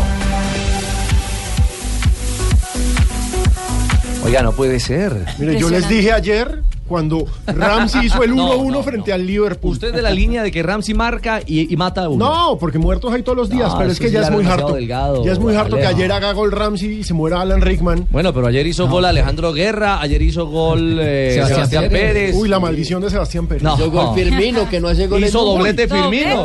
Oiga, 4.24 4.42
no 4.42 4.52
puede 4.52 4.78
ser. 4.78 5.12
Mire, 5.38 5.58
yo 5.58 5.68
les 5.68 5.88
dije 5.88 6.12
ayer 6.12 6.60
cuando 6.86 7.24
Ramsey 7.46 8.06
hizo 8.06 8.22
el 8.22 8.32
1-1 8.32 8.36
No, 8.36 8.70
no, 8.70 8.82
frente 8.82 9.12
al 9.12 9.26
Liverpool. 9.26 9.72
Usted 9.72 9.94
de 9.94 10.02
la 10.02 10.10
línea 10.10 10.42
de 10.42 10.50
que 10.50 10.62
Ramsey 10.62 10.94
marca 10.94 11.40
y, 11.46 11.72
y 11.72 11.76
mata 11.76 12.04
a 12.04 12.08
uno. 12.08 12.24
No, 12.28 12.58
porque 12.58 12.78
muertos 12.78 13.12
hay 13.12 13.22
todos 13.22 13.36
los 13.36 13.48
días, 13.50 13.70
No, 13.72 13.78
pero 13.78 13.90
es 13.90 13.94
es 13.94 14.00
que 14.00 14.10
ya 14.10 14.20
ya 14.20 14.26
es 14.28 14.32
muy 14.32 14.44
harto. 14.46 14.74
delgado, 14.74 15.24
ya 15.24 15.32
es 15.32 15.38
muy 15.38 15.54
harto 15.54 15.76
que 15.76 15.86
ayer 15.86 16.10
haga 16.12 16.32
gol 16.32 16.52
Ramsey 16.52 17.00
y 17.00 17.04
se 17.04 17.14
muera 17.14 17.40
Alan 17.40 17.60
Rickman. 17.60 18.06
Bueno, 18.10 18.32
pero 18.34 18.46
ayer 18.46 18.66
hizo 18.66 18.88
gol 18.88 19.04
Alejandro 19.04 19.52
Guerra, 19.52 20.00
ayer 20.00 20.20
hizo 20.22 20.46
gol 20.46 20.98
eh, 21.00 21.30
Sebastián 21.34 21.56
Sebastián, 21.68 21.84
Pérez. 21.90 22.12
Pérez. 22.12 22.36
Uy, 22.36 22.48
la 22.48 22.58
maldición 22.60 23.00
de 23.02 23.10
Sebastián 23.10 23.46
Pérez. 23.46 23.62
No. 23.62 23.74
Hizo 23.74 23.90
gol 23.90 24.14
Firmino, 24.14 24.68
que 24.68 24.80
no 24.80 24.88
hace 24.88 25.06
goles 25.06 25.30
Hizo 25.30 25.44
doblete 25.44 25.88
Firmino. 25.88 26.44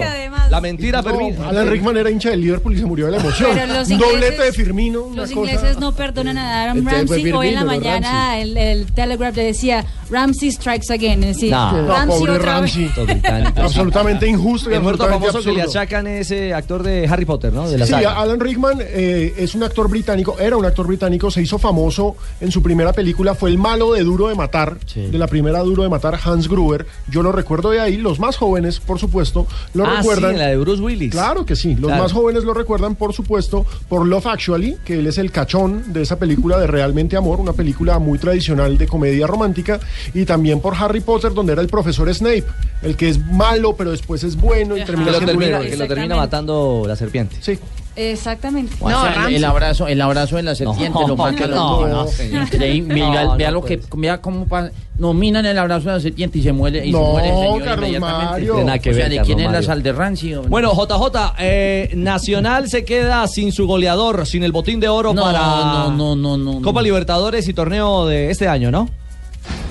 La 0.50 0.62
mentira 0.62 1.02
No, 1.02 1.10
Firmino. 1.10 1.46
Alan 1.48 1.68
Rickman 1.70 1.98
era 1.98 2.10
hincha 2.10 2.30
del 2.30 2.40
Liverpool 2.42 2.74
y 2.74 2.78
se 2.80 2.86
murió 2.86 3.08
de 3.08 3.12
la 3.14 3.18
emoción. 3.18 3.52
Doblete 3.98 4.44
de 4.44 4.54
Firmino. 4.54 5.08
Los 5.14 5.32
cosa- 5.32 5.52
ingleses 5.52 5.78
no 5.80 5.92
perdonan 5.92 6.38
a 6.38 6.74
fue 6.74 6.82
Ramsey. 6.92 7.32
Hoy 7.34 7.48
en 7.50 7.56
la 7.56 7.66
mañana 7.66 8.40
el, 8.40 8.56
el 8.56 8.86
Telegraph 8.94 9.36
le 9.36 9.44
decía 9.44 9.86
Ramsey 10.10 10.37
strikes 10.42 10.92
again. 10.94 11.24
Es 11.24 11.36
decir, 11.38 11.52
No. 11.52 11.72
No, 11.82 11.88
Ramsey 11.88 12.22
otra. 12.30 12.38
Ramsey. 12.38 12.92
Absolutamente 13.56 14.28
injusto 14.28 14.70
y 14.70 14.74
El 14.74 14.82
muerto 14.82 15.04
absolutamente 15.04 15.32
famoso 15.32 15.50
que 15.50 15.56
le 15.56 15.62
achacan 15.64 16.08
es 16.08 16.32
ese 16.32 16.54
actor 16.54 16.84
de 16.84 17.08
Harry 17.08 17.26
Potter, 17.26 17.54
¿no? 17.54 17.70
De 17.70 17.78
la 17.78 17.86
Sí, 17.86 17.92
saga. 17.92 18.20
Alan 18.20 18.40
Rickman 18.40 18.80
eh, 18.82 19.34
es 19.38 19.56
un 19.56 19.64
actor 19.64 19.90
británico, 19.90 20.38
era 20.40 20.58
un 20.58 20.66
actor 20.66 20.88
británico, 20.88 21.32
se 21.32 21.42
hizo 21.42 21.58
famoso 21.58 22.16
en 22.42 22.52
su 22.52 22.62
primera 22.62 22.94
película, 22.94 23.36
fue 23.36 23.50
el 23.50 23.58
malo 23.58 23.94
de 23.94 24.04
Duro 24.04 24.28
de 24.28 24.36
Matar, 24.36 24.78
de 24.96 25.18
la 25.18 25.28
primera 25.28 25.60
Duro 25.60 25.84
de 25.84 25.90
Matar, 25.90 26.20
Hans 26.24 26.48
Gruber. 26.48 26.86
Yo 27.10 27.24
lo 27.24 27.32
recuerdo 27.32 27.72
de 27.72 27.80
ahí, 27.80 27.98
los 27.98 28.20
más 28.20 28.38
jóvenes, 28.38 28.80
por 28.80 29.00
supuesto, 29.00 29.48
lo 29.74 29.86
ah, 29.86 29.98
recuerdan. 29.98 30.34
sí, 30.34 30.38
la 30.38 30.48
de 30.48 30.58
Bruce 30.58 30.82
Willis. 30.82 31.12
Claro 31.12 31.46
que 31.46 31.56
sí, 31.56 31.76
los 31.76 31.88
Claro. 31.88 32.04
más 32.04 32.12
jóvenes 32.12 32.44
lo 32.44 32.54
recuerdan, 32.54 32.96
por 32.96 33.14
supuesto, 33.14 33.66
por 33.88 34.06
Love 34.06 34.28
Actually, 34.28 34.78
que 34.86 35.00
él 35.00 35.08
es 35.08 35.18
el 35.18 35.32
cachón 35.32 35.94
de 35.94 36.02
esa 36.02 36.18
película 36.20 36.58
de 36.60 36.68
Realmente 36.68 37.16
Amor, 37.18 37.40
una 37.40 37.54
película 37.54 38.00
muy 38.00 38.20
tradicional 38.20 38.78
de 38.78 38.88
comedia 38.88 39.28
romántica, 39.28 39.80
y 40.22 40.26
también 40.26 40.60
por 40.60 40.74
Harry 40.76 41.02
Potter, 41.02 41.34
donde 41.34 41.54
era 41.54 41.62
el 41.62 41.68
profesor 41.68 42.12
Snape, 42.14 42.44
el 42.82 42.96
que 42.96 43.10
es 43.10 43.24
malo, 43.24 43.76
pero 43.76 43.92
después 43.92 44.24
es 44.24 44.36
bueno 44.36 44.76
y 44.76 44.84
termina 44.84 45.12
lo, 45.12 45.20
que 45.20 45.76
lo 45.78 45.88
termina 45.88 46.16
matando 46.16 46.84
la 46.88 46.96
serpiente. 46.96 47.38
Sí. 47.40 47.60
Exactamente. 47.96 48.76
O 48.80 48.90
sea, 48.90 49.26
el, 49.28 49.36
el 49.36 49.44
abrazo, 49.44 49.88
el 49.88 50.00
abrazo 50.00 50.36
de 50.36 50.44
la 50.44 50.54
serpiente 50.54 51.00
No, 51.00 51.08
lo 51.08 51.16
mata. 51.16 51.48
no, 51.48 51.88
no. 51.88 52.06
Increíble. 52.44 53.00
No, 53.00 53.10
Mira, 53.10 53.24
no 53.24 53.38
vea 53.38 53.50
lo 53.52 53.64
que, 53.64 53.80
vea 53.96 54.22
cómo 54.22 54.48
pa- 54.48 54.70
nominan 55.00 55.46
el 55.48 55.58
abrazo 55.58 55.90
de 55.90 55.96
la 55.96 56.00
serpiente 56.00 56.38
y 56.38 56.44
se 56.44 56.52
muere 56.52 56.86
y 56.86 56.92
No, 56.92 57.00
se 57.00 57.12
muere 57.12 57.30
el 57.30 57.36
señor 57.36 57.64
Carlos 57.64 57.90
inmediatamente. 57.90 58.32
Mario. 58.32 58.54
Tiene 58.54 58.66
nada 58.66 58.80
que 58.80 58.90
o 58.90 58.94
sea, 58.94 59.04
ver, 59.10 59.18
¿de 59.18 59.22
quién 59.26 59.40
es 59.40 59.52
la 59.52 59.64
sal 59.64 59.82
de 59.82 59.94
rancio? 59.94 60.44
Bueno, 60.44 60.74
JJ, 60.76 61.34
eh, 61.40 61.92
Nacional 61.96 62.70
se 62.70 62.86
queda 62.86 63.28
sin 63.28 63.52
su 63.52 63.66
goleador, 63.66 64.28
sin 64.28 64.44
el 64.44 64.52
botín 64.52 64.80
de 64.80 64.90
oro 64.90 65.14
no, 65.16 65.24
para 65.24 65.40
no, 65.40 65.92
no, 65.92 66.16
no, 66.16 66.38
no. 66.38 66.62
Copa 66.62 66.82
no. 66.82 66.84
Libertadores 66.86 67.48
y 67.48 67.54
torneo 67.54 68.06
de 68.06 68.30
este 68.30 68.48
año, 68.48 68.70
¿no? 68.70 68.90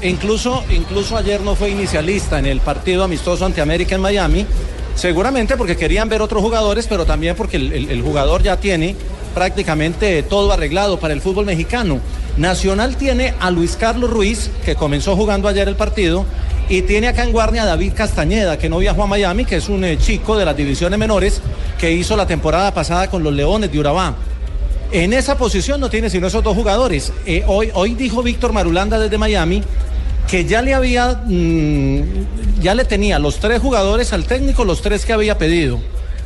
Incluso, 0.02 0.62
incluso 0.70 1.16
ayer 1.16 1.40
no 1.40 1.54
fue 1.54 1.70
inicialista 1.70 2.38
en 2.38 2.46
el 2.46 2.60
partido 2.60 3.04
amistoso 3.04 3.46
ante 3.46 3.60
América 3.60 3.94
en 3.94 4.02
Miami, 4.02 4.46
seguramente 4.94 5.56
porque 5.56 5.76
querían 5.76 6.08
ver 6.08 6.20
otros 6.20 6.42
jugadores, 6.42 6.86
pero 6.86 7.06
también 7.06 7.34
porque 7.34 7.56
el, 7.56 8.02
jugador 8.02 8.42
ya 8.42 8.58
tiene 8.58 8.94
prácticamente 9.34 10.22
todo 10.22 10.52
arreglado 10.52 10.98
para 10.98 11.14
el 11.14 11.20
fútbol 11.20 11.46
mexicano. 11.46 12.00
Nacional 12.36 12.96
tiene 12.96 13.34
a 13.40 13.50
Luis 13.50 13.76
Carlos 13.76 14.10
Ruiz, 14.10 14.50
que 14.64 14.74
comenzó 14.74 15.16
jugando 15.16 15.48
ayer 15.48 15.66
el 15.68 15.76
partido, 15.76 16.26
y 16.68 16.82
tiene 16.82 17.08
acá 17.08 17.22
en 17.22 17.32
Guardia 17.32 17.62
a 17.62 17.66
David 17.66 17.92
Castañeda, 17.94 18.58
que 18.58 18.68
no 18.68 18.78
viajó 18.78 19.04
a 19.04 19.06
Miami, 19.06 19.44
que 19.46 19.56
es 19.56 19.68
un 19.68 19.84
eh, 19.84 19.96
chico 19.98 20.36
de 20.36 20.44
las 20.44 20.56
divisiones 20.56 20.98
menores 20.98 21.40
que 21.78 21.92
hizo 21.92 22.16
la 22.16 22.26
temporada 22.26 22.74
pasada 22.74 23.08
con 23.08 23.22
los 23.22 23.32
Leones 23.32 23.72
de 23.72 23.78
Urabá. 23.78 24.14
En 24.92 25.12
esa 25.12 25.36
posición 25.36 25.80
no 25.80 25.90
tiene 25.90 26.10
sino 26.10 26.26
esos 26.26 26.44
dos 26.44 26.54
jugadores. 26.54 27.12
Eh, 27.24 27.44
hoy, 27.46 27.70
hoy 27.74 27.94
dijo 27.94 28.22
Víctor 28.22 28.52
Marulanda 28.52 28.98
desde 28.98 29.18
Miami 29.18 29.62
que 30.28 30.44
ya 30.44 30.62
le 30.62 30.74
había, 30.74 31.22
mm, 31.24 32.00
ya 32.60 32.74
le 32.74 32.84
tenía 32.84 33.18
los 33.18 33.38
tres 33.38 33.60
jugadores 33.60 34.12
al 34.12 34.24
técnico, 34.24 34.64
los 34.64 34.82
tres 34.82 35.04
que 35.04 35.12
había 35.12 35.38
pedido. 35.38 35.78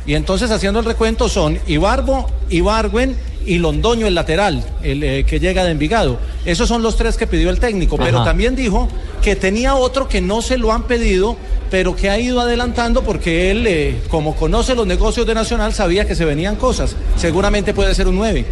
Y 0.05 0.15
entonces 0.15 0.49
haciendo 0.49 0.79
el 0.79 0.85
recuento 0.85 1.29
son 1.29 1.59
Ibarbo, 1.67 2.27
Ibargüen 2.49 3.15
y 3.45 3.57
Londoño 3.57 4.07
el 4.07 4.15
lateral, 4.15 4.63
el 4.83 5.03
eh, 5.03 5.25
que 5.25 5.39
llega 5.39 5.63
de 5.63 5.71
Envigado. 5.71 6.17
Esos 6.45 6.67
son 6.67 6.81
los 6.81 6.95
tres 6.95 7.17
que 7.17 7.27
pidió 7.27 7.49
el 7.49 7.59
técnico, 7.59 7.97
pero 7.97 8.23
también 8.23 8.55
dijo 8.55 8.87
que 9.21 9.35
tenía 9.35 9.75
otro 9.75 10.07
que 10.07 10.21
no 10.21 10.41
se 10.41 10.57
lo 10.57 10.71
han 10.71 10.83
pedido, 10.83 11.37
pero 11.69 11.95
que 11.95 12.09
ha 12.09 12.19
ido 12.19 12.39
adelantando 12.41 13.03
porque 13.03 13.51
él, 13.51 13.67
eh, 13.67 13.99
como 14.09 14.35
conoce 14.35 14.73
los 14.73 14.87
negocios 14.87 15.27
de 15.27 15.35
Nacional, 15.35 15.73
sabía 15.73 16.05
que 16.05 16.15
se 16.15 16.25
venían 16.25 16.55
cosas. 16.55 16.95
Seguramente 17.17 17.73
puede 17.73 17.93
ser 17.93 18.07
un 18.07 18.15
9. 18.15 18.45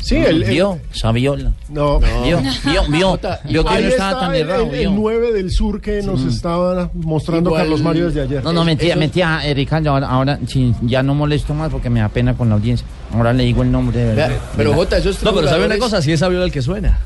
Sí, 0.00 0.16
el- 0.16 0.44
Vio, 0.44 0.78
Saviola. 0.92 1.52
No, 1.68 2.00
Vio, 2.00 2.38
vio, 2.64 2.82
vio, 2.88 3.18
vio 3.44 3.64
que 3.64 3.80
no 3.82 3.88
estaba 3.88 4.20
tan 4.20 4.34
el, 4.34 4.40
errado, 4.42 4.62
el- 4.64 4.74
el 4.74 4.78
vio. 4.80 4.90
9 4.92 5.32
del 5.32 5.50
sur 5.50 5.80
que 5.80 6.02
nos 6.02 6.22
estaba 6.24 6.90
mostrando 6.94 7.50
Igual- 7.50 7.62
Carlos 7.62 7.82
Mario 7.82 8.06
desde 8.06 8.22
ayer. 8.22 8.42
No, 8.42 8.52
no, 8.52 8.64
mentira, 8.64 8.96
mentira, 8.96 9.46
eh, 9.46 9.52
Ricardo, 9.54 9.90
ahora, 9.90 10.08
ahora 10.08 10.38
sí, 10.46 10.74
ya 10.82 11.02
no 11.02 11.14
molesto 11.14 11.52
más 11.54 11.70
porque 11.70 11.90
me 11.90 12.00
da 12.00 12.08
pena 12.08 12.34
con 12.34 12.48
la 12.48 12.54
audiencia. 12.54 12.86
Ahora 13.14 13.32
le 13.32 13.44
digo 13.44 13.62
el 13.62 13.70
nombre 13.70 13.98
de 13.98 14.14
verdad. 14.14 14.38
pero, 14.56 14.72
Jota, 14.74 14.96
esos 14.98 15.22
No, 15.22 15.34
pero 15.34 15.48
¿sabe 15.48 15.66
una 15.66 15.78
cosa? 15.78 16.00
Si 16.00 16.12
es 16.12 16.20
Saviola 16.20 16.44
el 16.46 16.52
que 16.52 16.62
suena. 16.62 16.98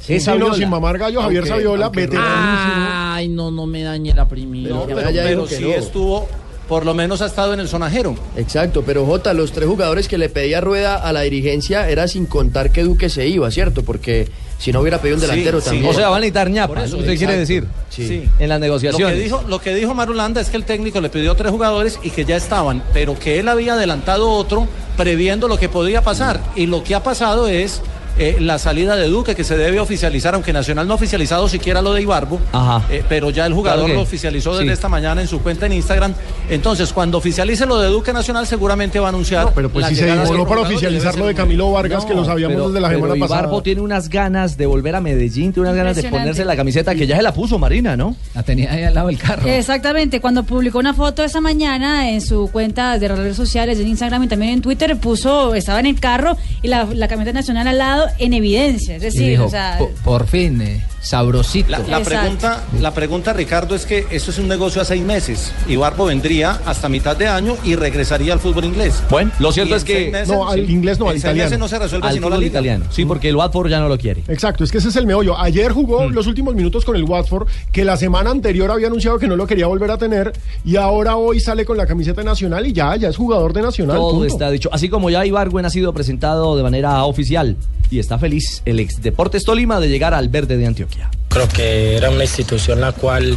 Sí, 0.00 0.14
Es 0.14 0.24
Saviola. 0.24 0.54
sin 0.54 0.70
mamar 0.70 0.96
gallo, 0.96 1.20
Javier 1.20 1.46
Saviola, 1.46 1.88
veteranísimo. 1.90 2.86
Ay, 2.88 3.28
no, 3.28 3.50
no 3.50 3.66
me 3.66 3.82
dañe 3.82 4.14
la 4.14 4.26
primicia. 4.28 4.70
No, 4.70 4.84
pero, 4.86 5.10
ya 5.10 5.22
pero 5.24 5.46
sí 5.46 5.62
no. 5.64 5.68
estuvo, 5.70 6.28
por 6.68 6.84
lo 6.84 6.94
menos 6.94 7.22
ha 7.22 7.26
estado 7.26 7.54
en 7.54 7.60
el 7.60 7.68
sonajero. 7.68 8.14
Exacto, 8.36 8.82
pero 8.84 9.06
Jota, 9.06 9.32
los 9.32 9.52
tres 9.52 9.68
jugadores 9.68 10.06
que 10.06 10.18
le 10.18 10.28
pedía 10.28 10.60
Rueda 10.60 10.96
a 10.96 11.12
la 11.12 11.22
dirigencia 11.22 11.88
era 11.88 12.06
sin 12.08 12.26
contar 12.26 12.70
que 12.70 12.82
Duque 12.84 13.08
se 13.08 13.26
iba, 13.26 13.50
¿cierto? 13.50 13.82
Porque 13.82 14.28
si 14.58 14.72
no 14.72 14.80
hubiera 14.80 15.00
pedido 15.00 15.16
un 15.16 15.20
Sí, 15.22 15.26
delantero 15.28 15.60
sí. 15.60 15.66
también. 15.70 15.86
O 15.86 15.92
sea, 15.94 16.08
van 16.08 16.18
a 16.18 16.20
necesitar 16.20 16.50
ñapa, 16.50 16.68
Por 16.74 16.78
es 16.78 16.84
eso, 16.84 16.96
lo 16.96 17.02
que 17.04 17.08
usted 17.10 17.18
quiere 17.18 17.38
decir. 17.38 17.66
Sí. 17.88 18.06
Sí. 18.06 18.28
En 18.38 18.48
las 18.48 18.58
Lo 18.58 18.60
que, 18.62 18.66
negociaciones. 18.66 19.18
dijo, 19.24 19.42
lo 19.48 19.60
que 19.60 19.74
dijo 19.74 19.94
Marulanda 19.94 20.40
es 20.40 20.50
que 20.50 20.56
el 20.58 20.64
técnico 20.64 21.00
le 21.00 21.08
pidió 21.08 21.34
tres 21.34 21.50
jugadores 21.52 21.98
y 22.02 22.10
que 22.10 22.24
ya 22.24 22.36
estaban, 22.36 22.82
pero 22.92 23.18
que 23.18 23.38
él 23.38 23.48
había 23.48 23.74
adelantado 23.74 24.30
otro 24.30 24.68
previendo 24.96 25.48
lo 25.48 25.58
que 25.58 25.68
podía 25.68 26.02
pasar. 26.02 26.40
Y 26.54 26.66
lo 26.66 26.82
que 26.84 26.94
ha 26.94 27.02
pasado 27.02 27.48
es 27.48 27.80
eh, 28.18 28.36
la 28.40 28.58
salida 28.58 28.96
de 28.96 29.06
Duque, 29.08 29.34
que 29.34 29.44
se 29.44 29.56
debe 29.56 29.80
oficializar, 29.80 30.34
aunque 30.34 30.52
Nacional 30.52 30.86
no 30.86 30.92
ha 30.94 30.96
oficializado 30.96 31.48
siquiera 31.48 31.82
lo 31.82 31.92
de 31.94 32.02
Ibarbo, 32.02 32.40
Ajá. 32.52 32.84
eh, 32.90 33.02
pero 33.08 33.30
ya 33.30 33.46
el 33.46 33.52
jugador 33.54 33.80
Claro 33.80 33.86
que- 33.92 33.94
lo 33.94 34.02
oficializó 34.02 34.52
desde 34.52 34.66
sí. 34.66 34.70
esta 34.72 34.88
mañana 34.88 35.20
en 35.20 35.28
su 35.28 35.40
cuenta 35.40 35.66
en 35.66 35.72
Instagram. 35.72 36.14
Entonces, 36.50 36.92
cuando 36.92 37.18
oficialice 37.18 37.66
lo 37.66 37.78
de 37.80 37.88
Duque 37.88 38.12
Nacional, 38.12 38.46
seguramente 38.46 38.98
va 39.00 39.06
a 39.06 39.08
anunciar. 39.10 39.46
No, 39.46 39.52
pero 39.52 39.70
pues 39.70 39.86
si 39.86 39.94
se 39.96 40.06
demoró 40.06 40.46
para 40.46 40.62
oficializar 40.62 41.16
lo 41.16 41.26
de 41.26 41.34
Camilo 41.34 41.70
Vargas, 41.70 42.04
que 42.04 42.14
lo 42.14 42.24
sabíamos 42.24 42.54
pero- 42.56 42.68
desde 42.68 42.80
la 42.80 42.88
pero 42.88 43.00
semana 43.00 43.20
pasada. 43.20 43.40
Ibarbo 43.42 43.62
tiene 43.62 43.80
unas 43.80 44.08
ganas 44.08 44.56
de 44.56 44.66
volver 44.66 44.94
a 44.96 45.00
Medellín, 45.00 45.52
tiene 45.52 45.68
unas 45.68 45.76
ganas 45.76 45.96
de 45.96 46.04
ponerse 46.04 46.44
la 46.44 46.56
camiseta 46.56 46.94
que 46.94 47.06
ya 47.06 47.16
se 47.16 47.22
la 47.22 47.32
puso 47.32 47.58
Marina, 47.58 47.96
¿no? 47.96 48.16
La 48.34 48.42
tenía 48.42 48.72
ahí 48.72 48.82
al 48.84 48.94
lado 48.94 49.08
del 49.08 49.18
carro. 49.18 49.46
Exactamente, 49.48 50.20
cuando 50.20 50.42
publicó 50.44 50.78
una 50.78 50.94
foto 50.94 51.22
esa 51.22 51.40
mañana 51.40 52.10
en 52.10 52.20
su 52.20 52.48
cuenta 52.50 52.98
de 52.98 53.08
redes 53.08 53.36
sociales, 53.36 53.78
en 53.78 53.86
Instagram 53.88 54.24
y 54.24 54.28
también 54.28 54.52
en 54.52 54.62
Twitter, 54.62 54.96
puso, 54.98 55.54
estaba 55.54 55.80
en 55.80 55.86
el 55.86 56.00
carro 56.00 56.36
y 56.62 56.68
la, 56.68 56.86
la 56.92 57.08
camiseta 57.08 57.38
nacional 57.38 57.68
al 57.68 57.78
lado 57.78 58.06
en 58.18 58.32
evidencia. 58.32 58.96
Es 58.96 59.02
decir, 59.02 59.28
dijo, 59.28 59.44
o 59.46 59.50
sea, 59.50 59.76
"Po- 59.78 59.90
por 60.04 60.26
fin, 60.26 60.60
eh, 60.62 60.82
sabrosito. 61.00 61.70
La, 61.70 61.78
la 61.80 62.00
pregunta, 62.02 62.64
la 62.80 62.92
pregunta, 62.92 63.32
Ricardo, 63.32 63.74
es 63.74 63.86
que 63.86 64.06
esto 64.10 64.30
es 64.30 64.38
un 64.38 64.48
negocio 64.48 64.82
a 64.82 64.84
seis 64.84 65.02
meses. 65.02 65.52
Ibarbo 65.68 66.06
vendría 66.06 66.60
hasta 66.66 66.88
mitad 66.88 67.16
de 67.16 67.28
año 67.28 67.56
y 67.64 67.74
regresaría 67.76 68.32
al 68.32 68.40
fútbol 68.40 68.64
inglés. 68.64 69.02
Bueno, 69.10 69.30
lo 69.38 69.50
Y 69.50 69.52
cierto 69.52 69.76
es 69.76 69.84
que 69.84 70.10
meses- 70.10 70.28
No, 70.28 70.48
al 70.48 70.66
sí, 70.66 70.72
inglés 70.72 70.98
no, 70.98 71.06
al 71.06 71.12
seis 71.12 71.24
italiano. 71.24 71.46
meses 71.46 71.58
no 71.58 71.68
se 71.68 71.78
resuelve 71.78 72.08
al 72.08 72.14
sino 72.14 72.28
la 72.28 72.36
fútbol 72.36 72.44
liga. 72.44 72.50
italiano. 72.60 72.84
Sí, 72.90 73.04
porque 73.04 73.28
el 73.28 73.36
Watford 73.36 73.70
ya 73.70 73.80
no 73.80 73.88
lo 73.88 73.96
quiere. 73.98 74.22
Exacto, 74.28 74.64
es 74.64 74.70
que 74.72 74.78
ese 74.78 74.88
es 74.88 74.96
el 74.96 75.06
meollo. 75.06 75.38
Ayer 75.38 75.72
jugó 75.72 76.08
los 76.08 76.26
últimos 76.26 76.54
minutos 76.54 76.84
con 76.84 76.96
el 76.96 77.04
Watford, 77.04 77.48
que 77.72 77.84
la 77.84 77.96
semana 77.96 78.30
anterior 78.30 78.70
había 78.70 78.88
anunciado 78.88 79.18
que 79.18 79.26
no 79.28 79.36
lo 79.36 79.46
quería 79.46 79.66
volver 79.66 79.90
a 79.90 79.98
tener, 79.98 80.32
y 80.64 80.76
ahora 80.76 81.16
hoy 81.16 81.40
sale 81.40 81.64
con 81.64 81.76
la 81.76 81.86
camiseta 81.86 82.22
nacional 82.22 82.66
y 82.66 82.72
ya, 82.72 82.96
ya 82.96 83.08
es 83.08 83.16
jugador 83.16 83.52
de 83.52 83.62
nacional. 83.62 83.96
Todo 83.96 84.10
punto. 84.12 84.26
está 84.26 84.50
dicho. 84.50 84.68
Así 84.72 84.88
como 84.88 85.10
ya 85.10 85.24
Ibargüen 85.24 85.64
ha 85.64 85.70
sido 85.70 85.92
presentado 85.92 86.56
de 86.56 86.62
manera 86.62 87.04
oficial 87.04 87.56
y 87.90 87.98
está 87.98 88.18
feliz 88.18 88.62
el 88.64 88.80
ex 88.80 89.00
Deportes 89.00 89.44
Tolima 89.44 89.80
de 89.80 89.88
llegar 89.88 90.12
al 90.14 90.28
verde 90.28 90.56
de 90.56 90.66
Antioquia. 90.66 90.87
Creo 91.28 91.46
que 91.48 91.96
era 91.96 92.10
una 92.10 92.24
institución 92.24 92.80
la 92.80 92.92
cual 92.92 93.36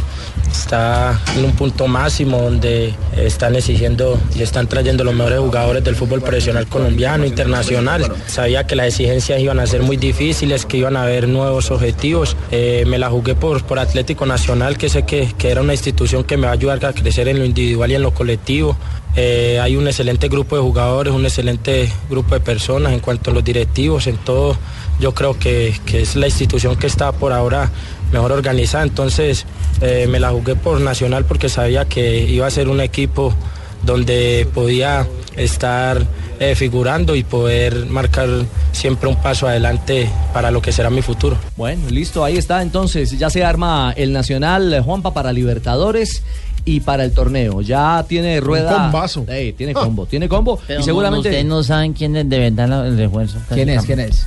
está 0.50 1.20
en 1.36 1.44
un 1.44 1.52
punto 1.52 1.86
máximo 1.86 2.40
donde 2.40 2.94
están 3.16 3.54
exigiendo 3.54 4.18
y 4.34 4.42
están 4.42 4.66
trayendo 4.66 5.04
los 5.04 5.14
mejores 5.14 5.40
jugadores 5.40 5.84
del 5.84 5.94
fútbol 5.94 6.22
profesional 6.22 6.66
colombiano, 6.66 7.26
internacional. 7.26 8.10
Sabía 8.26 8.66
que 8.66 8.76
las 8.76 8.86
exigencias 8.86 9.40
iban 9.40 9.60
a 9.60 9.66
ser 9.66 9.82
muy 9.82 9.98
difíciles, 9.98 10.64
que 10.64 10.78
iban 10.78 10.96
a 10.96 11.02
haber 11.02 11.28
nuevos 11.28 11.70
objetivos. 11.70 12.36
Eh, 12.50 12.84
me 12.86 12.98
la 12.98 13.10
jugué 13.10 13.34
por, 13.34 13.62
por 13.64 13.78
Atlético 13.78 14.24
Nacional, 14.24 14.78
que 14.78 14.88
sé 14.88 15.04
que, 15.04 15.32
que 15.36 15.50
era 15.50 15.60
una 15.60 15.74
institución 15.74 16.24
que 16.24 16.38
me 16.38 16.46
va 16.46 16.50
a 16.50 16.54
ayudar 16.54 16.84
a 16.84 16.92
crecer 16.94 17.28
en 17.28 17.38
lo 17.38 17.44
individual 17.44 17.90
y 17.90 17.94
en 17.94 18.02
lo 18.02 18.14
colectivo. 18.14 18.76
Eh, 19.14 19.60
hay 19.60 19.76
un 19.76 19.86
excelente 19.86 20.28
grupo 20.28 20.56
de 20.56 20.62
jugadores, 20.62 21.12
un 21.12 21.24
excelente 21.24 21.92
grupo 22.08 22.34
de 22.34 22.40
personas 22.40 22.94
en 22.94 23.00
cuanto 23.00 23.30
a 23.30 23.34
los 23.34 23.44
directivos, 23.44 24.06
en 24.06 24.16
todo. 24.16 24.56
Yo 25.02 25.14
creo 25.14 25.36
que, 25.36 25.74
que 25.84 26.00
es 26.00 26.14
la 26.14 26.28
institución 26.28 26.76
que 26.76 26.86
está 26.86 27.10
por 27.10 27.32
ahora 27.32 27.70
mejor 28.12 28.30
organizada. 28.30 28.84
Entonces 28.84 29.46
eh, 29.80 30.06
me 30.08 30.20
la 30.20 30.30
jugué 30.30 30.54
por 30.54 30.80
Nacional 30.80 31.24
porque 31.24 31.48
sabía 31.48 31.86
que 31.86 32.20
iba 32.20 32.46
a 32.46 32.50
ser 32.50 32.68
un 32.68 32.80
equipo 32.80 33.34
donde 33.82 34.48
podía 34.54 35.08
estar 35.36 36.06
eh, 36.38 36.54
figurando 36.54 37.16
y 37.16 37.24
poder 37.24 37.86
marcar 37.86 38.28
siempre 38.70 39.08
un 39.08 39.16
paso 39.16 39.48
adelante 39.48 40.08
para 40.32 40.52
lo 40.52 40.62
que 40.62 40.70
será 40.70 40.88
mi 40.88 41.02
futuro. 41.02 41.36
Bueno, 41.56 41.90
listo, 41.90 42.24
ahí 42.24 42.36
está. 42.36 42.62
Entonces, 42.62 43.18
ya 43.18 43.28
se 43.28 43.44
arma 43.44 43.92
el 43.96 44.12
Nacional 44.12 44.82
Juanpa 44.84 45.12
para 45.12 45.32
Libertadores 45.32 46.22
y 46.64 46.80
para 46.80 47.04
el 47.04 47.12
torneo. 47.12 47.60
Ya 47.60 48.04
tiene 48.08 48.40
rueda. 48.40 48.74
combazo. 48.74 49.24
Ey, 49.28 49.52
tiene 49.52 49.74
combo, 49.74 50.06
tiene 50.06 50.28
combo. 50.28 50.60
Pero 50.66 50.80
y 50.80 50.84
seguramente. 50.84 51.28
ustedes 51.28 51.44
no 51.44 51.62
saben 51.64 51.92
quién 51.92 52.14
es 52.14 52.28
de 52.28 52.38
verdad 52.38 52.86
el 52.86 52.96
refuerzo. 52.96 53.38
¿Quién 53.48 53.68
es? 53.68 53.84
¿Quién 53.84 54.00
es? 54.00 54.24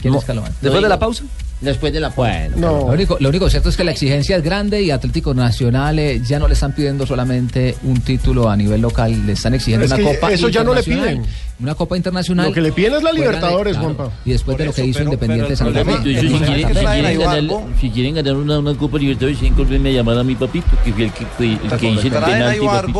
¿Quién 0.00 0.14
es 0.14 0.24
Calomán? 0.24 0.52
Después 0.60 0.82
de 0.82 0.88
la 0.88 0.98
pausa. 0.98 1.24
Después 1.60 1.92
de 1.92 2.00
la 2.00 2.08
Bueno, 2.08 2.56
No. 2.56 2.68
Lo 2.86 2.92
único, 2.94 3.18
lo 3.20 3.28
único 3.28 3.50
cierto 3.50 3.68
es 3.68 3.76
que 3.76 3.84
la 3.84 3.90
exigencia 3.90 4.34
es 4.34 4.42
grande 4.42 4.80
y 4.82 4.90
Atlético 4.90 5.34
Nacional 5.34 5.98
eh, 5.98 6.22
ya 6.26 6.38
no 6.38 6.48
le 6.48 6.54
están 6.54 6.72
pidiendo 6.74 7.06
solamente 7.06 7.76
un 7.82 8.00
título 8.00 8.48
a 8.48 8.56
nivel 8.56 8.80
local, 8.80 9.26
le 9.26 9.32
están 9.34 9.52
exigiendo 9.52 9.84
Es 9.84 9.92
una 9.92 9.98
que 9.98 10.14
copa 10.14 10.32
eso 10.32 10.48
ya 10.48 10.64
no 10.64 10.72
le 10.72 10.82
piden. 10.82 11.22
Una 11.60 11.74
copa 11.74 11.98
internacional. 11.98 12.46
Lo 12.46 12.54
que 12.54 12.62
le 12.62 12.72
piden 12.72 12.94
es 12.94 13.02
la 13.02 13.10
fuera 13.10 13.12
de- 13.12 13.26
Libertadores, 13.26 13.76
claro, 13.76 13.94
Juanpa. 13.94 14.14
Y 14.24 14.30
después 14.30 14.56
de 14.56 14.64
lo 14.64 14.72
que 14.72 14.80
Por 14.80 14.88
hizo 14.88 15.00
eso, 15.00 15.10
pero- 15.10 15.14
Independiente 15.34 15.56
Santa 15.56 15.84
Fe. 15.84 15.96
si, 15.98 16.02
que 16.02 17.80
si 17.80 17.90
quieren 17.90 18.14
ganar 18.14 18.36
una, 18.36 18.58
una 18.58 18.74
Copa 18.74 18.96
Libertadores, 18.98 19.38
tienen 19.38 19.54
que 19.56 19.62
volverme 19.62 19.90
a 19.90 19.92
llamar 19.92 20.18
a 20.18 20.24
mi 20.24 20.34
papito, 20.36 20.66
que 20.82 20.92
fue 20.94 21.04
el 21.04 21.12
que, 21.12 21.24
el 21.24 21.78
que 21.78 21.90
hizo 21.90 22.00
el 22.06 22.10
Traen 22.10 22.42
a 22.42 22.50
penalti. 22.52 22.92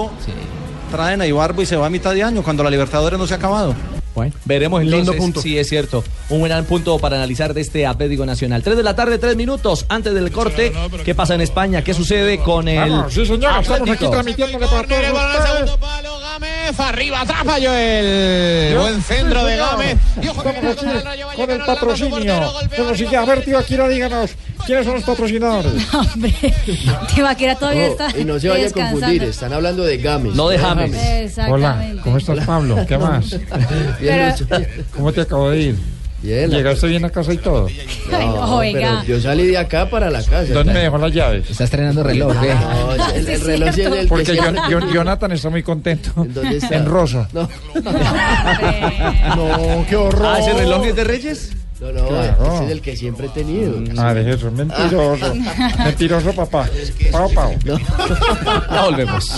Traen 0.90 1.20
a 1.22 1.26
Ibarbo 1.26 1.62
y 1.62 1.66
se 1.66 1.76
va 1.76 1.86
a 1.86 1.90
mitad 1.90 2.12
de 2.12 2.22
año 2.22 2.42
cuando 2.42 2.62
la 2.62 2.68
Libertadores 2.70 3.18
no 3.18 3.26
se 3.26 3.32
ha 3.32 3.36
acabado. 3.38 3.74
Bueno, 4.14 4.32
veremos 4.44 4.80
Lindo 4.82 4.98
entonces 4.98 5.20
punto. 5.20 5.40
si 5.40 5.56
es 5.58 5.68
cierto. 5.68 6.02
Un 6.28 6.42
gran 6.42 6.64
punto 6.64 6.98
para 6.98 7.16
analizar 7.16 7.54
de 7.54 7.60
este 7.60 7.86
Atlético 7.86 8.26
Nacional. 8.26 8.62
3 8.62 8.76
de 8.76 8.82
la 8.82 8.96
tarde, 8.96 9.18
3 9.18 9.36
minutos 9.36 9.86
antes 9.88 10.12
del 10.14 10.30
corte. 10.32 10.72
¿Qué 11.04 11.14
pasa 11.14 11.34
en 11.34 11.40
España? 11.40 11.82
¿Qué 11.82 11.94
sucede 11.94 12.38
con 12.38 12.68
el. 12.68 12.90
Vamos, 12.90 13.14
sí, 13.14 13.24
señor, 13.24 13.52
estamos 13.60 13.68
aquí 13.70 13.82
Atlético? 13.82 14.10
transmitiéndole 14.10 14.66
para 14.66 14.88
todos 14.88 15.70
ustedes. 15.70 15.80
Arriba, 16.78 17.20
atrapa 17.22 17.56
Joel. 17.60 18.76
Buen 18.78 19.02
centro 19.02 19.44
de 19.44 19.56
Gámez. 19.56 19.98
Estamos 20.20 20.46
aquí 20.46 21.36
con 21.36 21.50
el 21.50 21.60
patrocinio. 21.60 22.52
Bueno, 22.76 22.94
sí, 22.94 23.06
ya, 23.10 23.22
a 23.22 23.24
ver, 23.26 23.44
tío, 23.44 23.58
Akira, 23.58 23.88
díganos, 23.88 24.30
¿quiénes 24.70 24.86
son 24.86 24.94
los 24.94 25.04
patrocinadores? 25.04 25.72
hombre, 25.94 26.32
Tibaquera 27.14 27.56
todavía 27.56 27.86
No, 27.86 27.90
está 27.90 28.18
y 28.18 28.24
no 28.24 28.38
se 28.38 28.48
vaya 28.48 28.68
a 28.68 28.70
confundir, 28.70 29.24
están 29.24 29.52
hablando 29.52 29.82
de 29.82 29.98
Games. 29.98 30.34
No 30.36 30.48
de 30.48 30.58
James. 30.58 30.94
Exactamente. 30.96 32.02
¿cómo 32.02 32.16
estás, 32.16 32.46
Pablo? 32.46 32.76
¿Qué 32.86 32.96
más? 32.96 33.30
Bien, 34.00 34.34
Pero-. 34.48 34.66
¿Cómo 34.94 35.12
te 35.12 35.22
acabo 35.22 35.50
de 35.50 35.60
ir? 35.60 35.76
Bien, 36.22 36.50
¿Llegaste 36.50 36.86
bien 36.86 37.04
a 37.04 37.10
casa 37.10 37.32
y 37.32 37.38
todo? 37.38 37.66
Ay, 38.12 38.26
no, 38.26 38.34
No, 38.46 38.56
oiga. 38.58 39.02
pero 39.06 39.16
yo 39.16 39.20
salí 39.22 39.46
de 39.46 39.56
acá 39.56 39.88
para 39.88 40.10
la 40.10 40.22
casa. 40.22 40.52
¿Dónde 40.52 40.74
me 40.74 40.80
dejó 40.80 40.98
las 40.98 41.12
llaves? 41.12 41.50
Está 41.50 41.64
estrenando 41.64 42.02
reloj, 42.02 42.32
¿eh? 42.44 42.54
No, 42.60 42.92
el, 43.14 43.26
el 43.26 43.40
reloj 43.40 43.74
sí 43.74 43.80
es 43.80 43.88
cierto. 43.88 43.96
el 43.96 44.24
que 44.26 44.36
Porque 44.76 44.92
Jonathan 44.92 45.32
está 45.32 45.48
muy 45.50 45.62
contento. 45.62 46.10
¿En 46.22 46.34
dónde 46.34 46.58
está? 46.58 46.76
En 46.76 46.84
rosa. 46.86 47.26
No, 47.32 47.48
No, 49.36 49.84
qué 49.88 49.96
horror. 49.96 50.36
Ah, 50.36 50.38
ese 50.40 50.52
reloj 50.52 50.84
es 50.86 50.96
de 50.96 51.04
Reyes. 51.04 51.50
No, 51.80 51.92
no, 51.92 52.08
Claro. 52.08 52.54
ese 52.54 52.64
es 52.66 52.70
el 52.70 52.80
que 52.82 52.96
siempre 52.96 53.26
he 53.26 53.30
tenido. 53.30 53.78
Ah, 53.98 54.12
de 54.14 54.32
eso, 54.34 54.50
mentiroso. 54.50 55.34
Mentiroso, 55.78 56.32
papá. 56.34 56.68
Pau, 57.10 57.32
pau. 57.32 57.54
Ya 57.64 58.82
volvemos. 58.84 59.30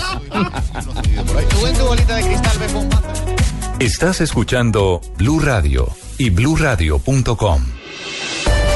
Estás 3.78 4.20
escuchando 4.20 5.00
Blue 5.16 5.40
Radio 5.40 5.88
y 6.18 6.31
bluradio.com. 6.31 7.62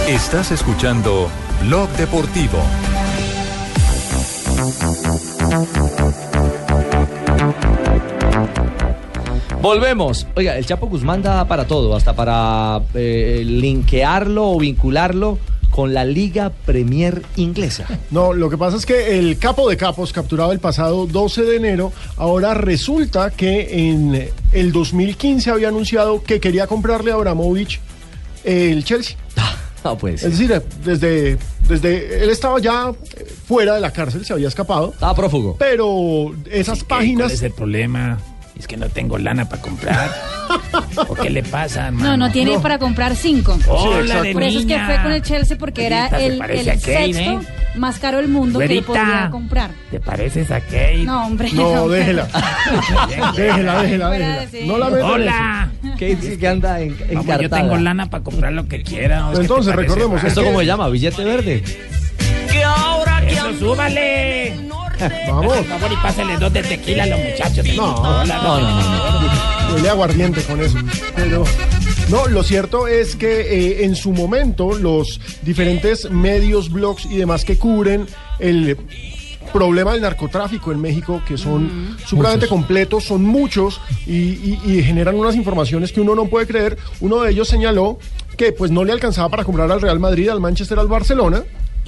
Estás 0.09 0.53
escuchando 0.53 1.29
Blog 1.63 1.89
Deportivo. 1.97 2.59
Volvemos. 9.67 10.29
Oiga, 10.37 10.57
el 10.57 10.65
Chapo 10.65 10.87
Guzmán 10.87 11.23
da 11.23 11.45
para 11.49 11.67
todo, 11.67 11.97
hasta 11.97 12.15
para 12.15 12.83
eh, 12.95 13.43
linkearlo 13.45 14.53
o 14.53 14.61
vincularlo 14.61 15.41
con 15.71 15.93
la 15.93 16.05
Liga 16.05 16.53
Premier 16.65 17.21
inglesa. 17.35 17.85
No, 18.13 18.33
lo 18.33 18.49
que 18.49 18.57
pasa 18.57 18.77
es 18.77 18.87
que 18.87 19.19
el 19.19 19.39
capo 19.39 19.69
de 19.69 19.77
capos 19.77 20.13
capturado 20.13 20.53
el 20.53 20.61
pasado 20.61 21.09
12 21.09 21.43
de 21.43 21.57
enero, 21.57 21.93
ahora 22.17 22.55
resulta 22.55 23.33
que 23.33 23.89
en 23.89 24.31
el 24.53 24.71
2015 24.71 25.51
había 25.51 25.67
anunciado 25.67 26.23
que 26.23 26.39
quería 26.39 26.69
comprarle 26.69 27.11
a 27.11 27.15
Abramovich 27.15 27.81
el 28.45 28.85
Chelsea. 28.85 29.17
No, 29.85 29.97
pues. 29.97 30.25
Es 30.25 30.33
decir, 30.33 30.61
desde, 30.85 31.39
desde 31.69 32.25
él 32.25 32.31
estaba 32.31 32.59
ya 32.59 32.93
fuera 33.47 33.75
de 33.77 33.81
la 33.81 33.93
cárcel, 33.93 34.25
se 34.25 34.33
había 34.33 34.49
escapado. 34.49 34.91
Estaba 34.93 35.15
prófugo. 35.15 35.57
Pero 35.61 36.35
esas 36.51 36.83
páginas. 36.83 37.27
¿Cuál 37.27 37.33
es 37.33 37.43
el 37.43 37.53
problema? 37.53 38.19
Es 38.59 38.67
que 38.67 38.77
no 38.77 38.89
tengo 38.89 39.19
lana 39.19 39.49
para 39.49 39.61
comprar. 39.61 40.11
¿O 41.09 41.15
qué 41.15 41.29
le 41.29 41.43
pasa, 41.43 41.89
hermano? 41.89 42.11
No, 42.11 42.17
no 42.17 42.33
tiene 42.33 42.59
para 42.59 42.79
comprar 42.79 43.15
cinco. 43.15 43.59
Hola, 43.69 44.23
de 44.23 44.33
Por 44.33 44.43
eso 44.43 44.61
es 44.61 44.67
que 44.67 44.79
fue 44.79 45.03
con 45.03 45.13
el 45.13 45.23
Chelsea 45.23 45.59
porque 45.59 45.87
era 45.87 46.09
Güerita, 46.09 46.47
el, 46.47 46.67
Kane, 46.67 46.79
sexto 46.79 47.21
¿eh? 47.21 47.39
más 47.75 47.99
caro 47.99 48.17
del 48.17 48.29
mundo 48.29 48.59
que 48.59 48.81
podía 48.81 49.29
comprar. 49.31 49.71
¿Te 49.91 50.01
pareces 50.01 50.51
a 50.51 50.61
Kate? 50.61 51.03
No, 51.05 51.27
hombre. 51.27 51.51
No, 51.53 51.89
déjela. 51.89 52.29
déjela, 53.37 53.83
déjela, 53.83 54.11
déjela. 54.11 54.47
sí. 54.51 54.65
No 54.67 54.79
la 54.79 54.89
metan 54.89 55.11
Hola. 55.11 55.71
¿Qué 55.99 56.17
dice 56.17 56.39
que 56.39 56.49
anda 56.49 56.81
en, 56.81 56.97
Vamos, 57.13 57.41
yo 57.41 57.51
tengo 57.51 57.77
lana 57.77 58.09
para 58.09 58.25
comprar 58.25 58.53
lo 58.53 58.67
que 58.67 58.83
quiera. 58.83 59.27
¿o 59.27 59.33
es 59.33 59.39
que 59.39 59.43
Entonces, 59.43 59.75
recordemos? 59.75 60.25
¿Esto 60.25 60.43
cómo 60.43 60.61
se 60.61 60.67
llama? 60.67 60.89
¿Billete 60.89 61.25
verde? 61.25 61.63
Que 62.51 62.65
ahora 62.65 63.23
Eso, 63.27 63.53
súbale. 63.59 64.55
Vamos. 65.29 65.55
Por 65.57 65.65
favor, 65.67 65.93
y 65.93 65.97
pásale 65.97 66.37
dos 66.39 66.53
de 66.53 66.63
tequila 66.63 67.03
a 67.05 67.07
los 67.07 67.19
muchachos. 67.19 67.67
No, 67.77 68.25
no, 68.25 68.25
no, 68.25 68.61
no, 68.61 69.75
Huele 69.75 69.89
aguardiente 69.91 70.43
con 70.43 70.61
eso. 70.61 70.79
Pero 71.15 71.45
no, 72.09 72.27
lo 72.29 72.43
cierto 72.43 72.87
es 72.89 73.17
que 73.17 73.41
eh, 73.41 73.85
en 73.85 73.95
su 73.97 74.13
momento 74.13 74.75
los 74.79 75.21
diferentes 75.43 76.11
medios, 76.11 76.71
blogs 76.71 77.07
y 77.07 77.17
demás 77.17 77.45
que 77.45 77.59
cubren 77.59 78.07
el 78.39 78.77
problema 79.53 79.93
del 79.93 80.03
narcotráfico 80.03 80.73
en 80.73 80.81
México, 80.81 81.23
que 81.27 81.37
son 81.39 81.97
supremamente 82.05 82.47
completos, 82.49 83.05
son 83.05 83.23
muchos 83.25 83.81
y, 84.07 84.13
y- 84.15 84.61
y 84.67 84.83
generan 84.83 85.15
unas 85.17 85.35
informaciones 85.37 85.93
que 85.93 86.01
uno 86.01 86.15
no 86.15 86.27
puede 86.27 86.47
creer. 86.47 86.77
Uno 87.01 87.23
de 87.23 87.31
ellos 87.33 87.49
señaló 87.49 87.99
que 88.37 88.53
pues 88.53 88.71
no 88.71 88.85
le 88.85 88.93
alcanzaba 88.93 89.29
para 89.29 89.45
comprar 89.45 89.71
al 89.71 89.81
Real 89.81 89.99
Madrid, 89.99 90.29
al 90.29 90.41
Manchester, 90.41 90.79
al 90.79 90.89
Barcelona, 90.89 91.43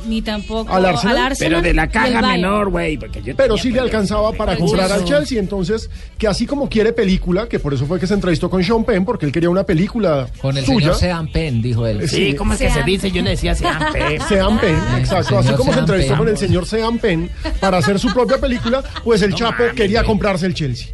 Ni 0.06 0.22
tampoco 0.22 0.72
¿Al 0.72 0.84
Arsenal? 0.84 1.34
Pero 1.38 1.60
de 1.60 1.74
la 1.74 1.88
caja 1.88 2.22
menor, 2.22 2.70
güey. 2.70 2.96
porque 2.96 3.22
yo 3.22 3.34
pero 3.36 3.56
sí 3.58 3.70
le 3.70 3.80
alcanzaba 3.80 4.32
para 4.32 4.56
comprar 4.56 4.90
al 4.92 5.04
Chelsea. 5.04 5.38
Entonces, 5.38 5.90
que 6.18 6.26
así 6.28 6.46
como 6.46 6.68
quiere 6.68 6.92
película, 6.92 7.48
que 7.48 7.58
por 7.58 7.74
eso 7.74 7.86
fue 7.86 7.98
que 8.00 8.06
se 8.06 8.14
entrevistó 8.14 8.48
con 8.48 8.62
Sean 8.62 8.84
Penn, 8.84 9.04
porque 9.04 9.26
él 9.26 9.32
quería 9.32 9.50
una 9.50 9.64
película 9.64 10.28
Con 10.40 10.56
el 10.56 10.64
suya. 10.64 10.80
señor 10.80 10.94
Sean 10.96 11.28
Penn, 11.32 11.62
dijo 11.62 11.86
él. 11.86 12.08
Sí, 12.08 12.34
¿cómo 12.34 12.52
es 12.54 12.58
que 12.60 12.70
se 12.70 12.82
dice? 12.84 13.10
Yo 13.10 13.22
le 13.22 13.30
decía 13.30 13.54
Sean 13.54 13.78
P. 13.92 14.18
Sean 14.28 14.58
Penn, 14.60 14.78
exacto. 14.98 15.38
Así 15.38 15.52
como 15.54 15.72
se 15.72 15.80
entrevistó 15.80 16.12
Penn. 16.12 16.18
con 16.18 16.28
el 16.28 16.36
señor 16.38 16.66
Sean 16.66 16.98
Penn 16.98 17.30
para 17.60 17.78
hacer 17.78 17.98
su 17.98 18.12
propia 18.12 18.38
película, 18.38 18.82
pues 19.04 19.22
el 19.22 19.30
No 19.30 19.36
Chapo 19.36 19.62
mames, 19.62 19.74
quería 19.74 20.04
comprarse 20.04 20.46
el 20.46 20.54
Chelsea. 20.54 20.88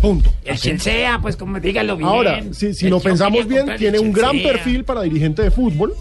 Punto. 0.00 0.30
El 0.44 0.58
Chelsea, 0.58 1.18
pues 1.22 1.34
como 1.36 1.58
dígalo 1.60 1.96
bien. 1.96 2.08
Ahora, 2.08 2.42
si, 2.52 2.74
si 2.74 2.88
lo 2.90 3.00
pensamos 3.00 3.46
bien, 3.48 3.66
tiene 3.78 3.98
un 3.98 4.12
gran 4.12 4.38
perfil 4.42 4.84
para 4.84 5.00
dirigente 5.02 5.40
de 5.42 5.50
fútbol, 5.50 5.94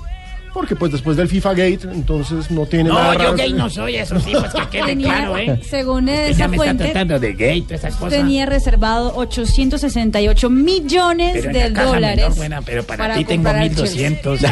porque 0.53 0.75
pues 0.75 0.91
después 0.91 1.17
del 1.17 1.27
FIFA 1.27 1.49
Gate, 1.51 1.79
entonces 1.91 2.51
no 2.51 2.65
tiene 2.65 2.89
No, 2.89 2.95
nada 2.95 3.13
yo 3.13 3.19
raro. 3.19 3.35
gay 3.35 3.53
no 3.53 3.69
soy, 3.69 3.95
eso 3.95 4.19
sí, 4.19 4.31
pues 4.31 4.53
que 4.53 4.67
quede 4.69 4.85
Tenía, 4.85 5.07
claro, 5.15 5.37
¿eh? 5.37 5.59
según 5.67 6.07
esa 6.09 6.47
me 6.47 6.55
está 6.55 6.63
fuente, 6.65 6.83
tratando 6.85 7.19
de 7.19 7.33
gay, 7.33 7.61
cosas. 7.63 7.97
tenía 8.09 8.45
reservado 8.45 9.13
868 9.15 10.49
millones 10.49 11.31
pero 11.33 11.47
en 11.47 11.53
de 11.53 11.69
dólares. 11.81 12.17
menor, 12.17 12.35
buena, 12.37 12.61
pero 12.61 12.83
para, 12.83 12.97
para 13.03 13.15
ti 13.15 13.25
tengo 13.25 13.43
comprar 13.49 13.63
al 13.63 13.75
Chelsea. 13.75 14.09
1200, 14.09 14.43
¿eh? 14.43 14.47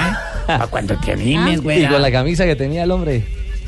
Para 0.47 0.67
cuando 0.67 0.95
te 0.97 1.11
animes, 1.13 1.59
Ah. 1.59 1.61
güey. 1.61 1.83
Y 1.83 1.87
con 1.87 2.01
la 2.01 2.11
camisa 2.11 2.45
que 2.45 2.55
tenía 2.55 2.83
el 2.83 2.91
hombre, 2.91 3.23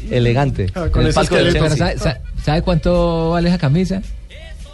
elegante. 0.09 0.67
Ah, 0.75 0.87
con 0.91 1.05
el 1.05 1.13
palco 1.13 1.35
del 1.35 1.47
esqueleto. 1.47 1.75
Pero 1.75 1.87
Chelsea. 1.87 1.99
¿sabe, 2.03 2.19
sabe- 2.19 2.41
sabe 2.43 2.61
cuánto 2.61 3.29
vale 3.31 3.49
esa 3.49 3.57
camisa? 3.57 4.01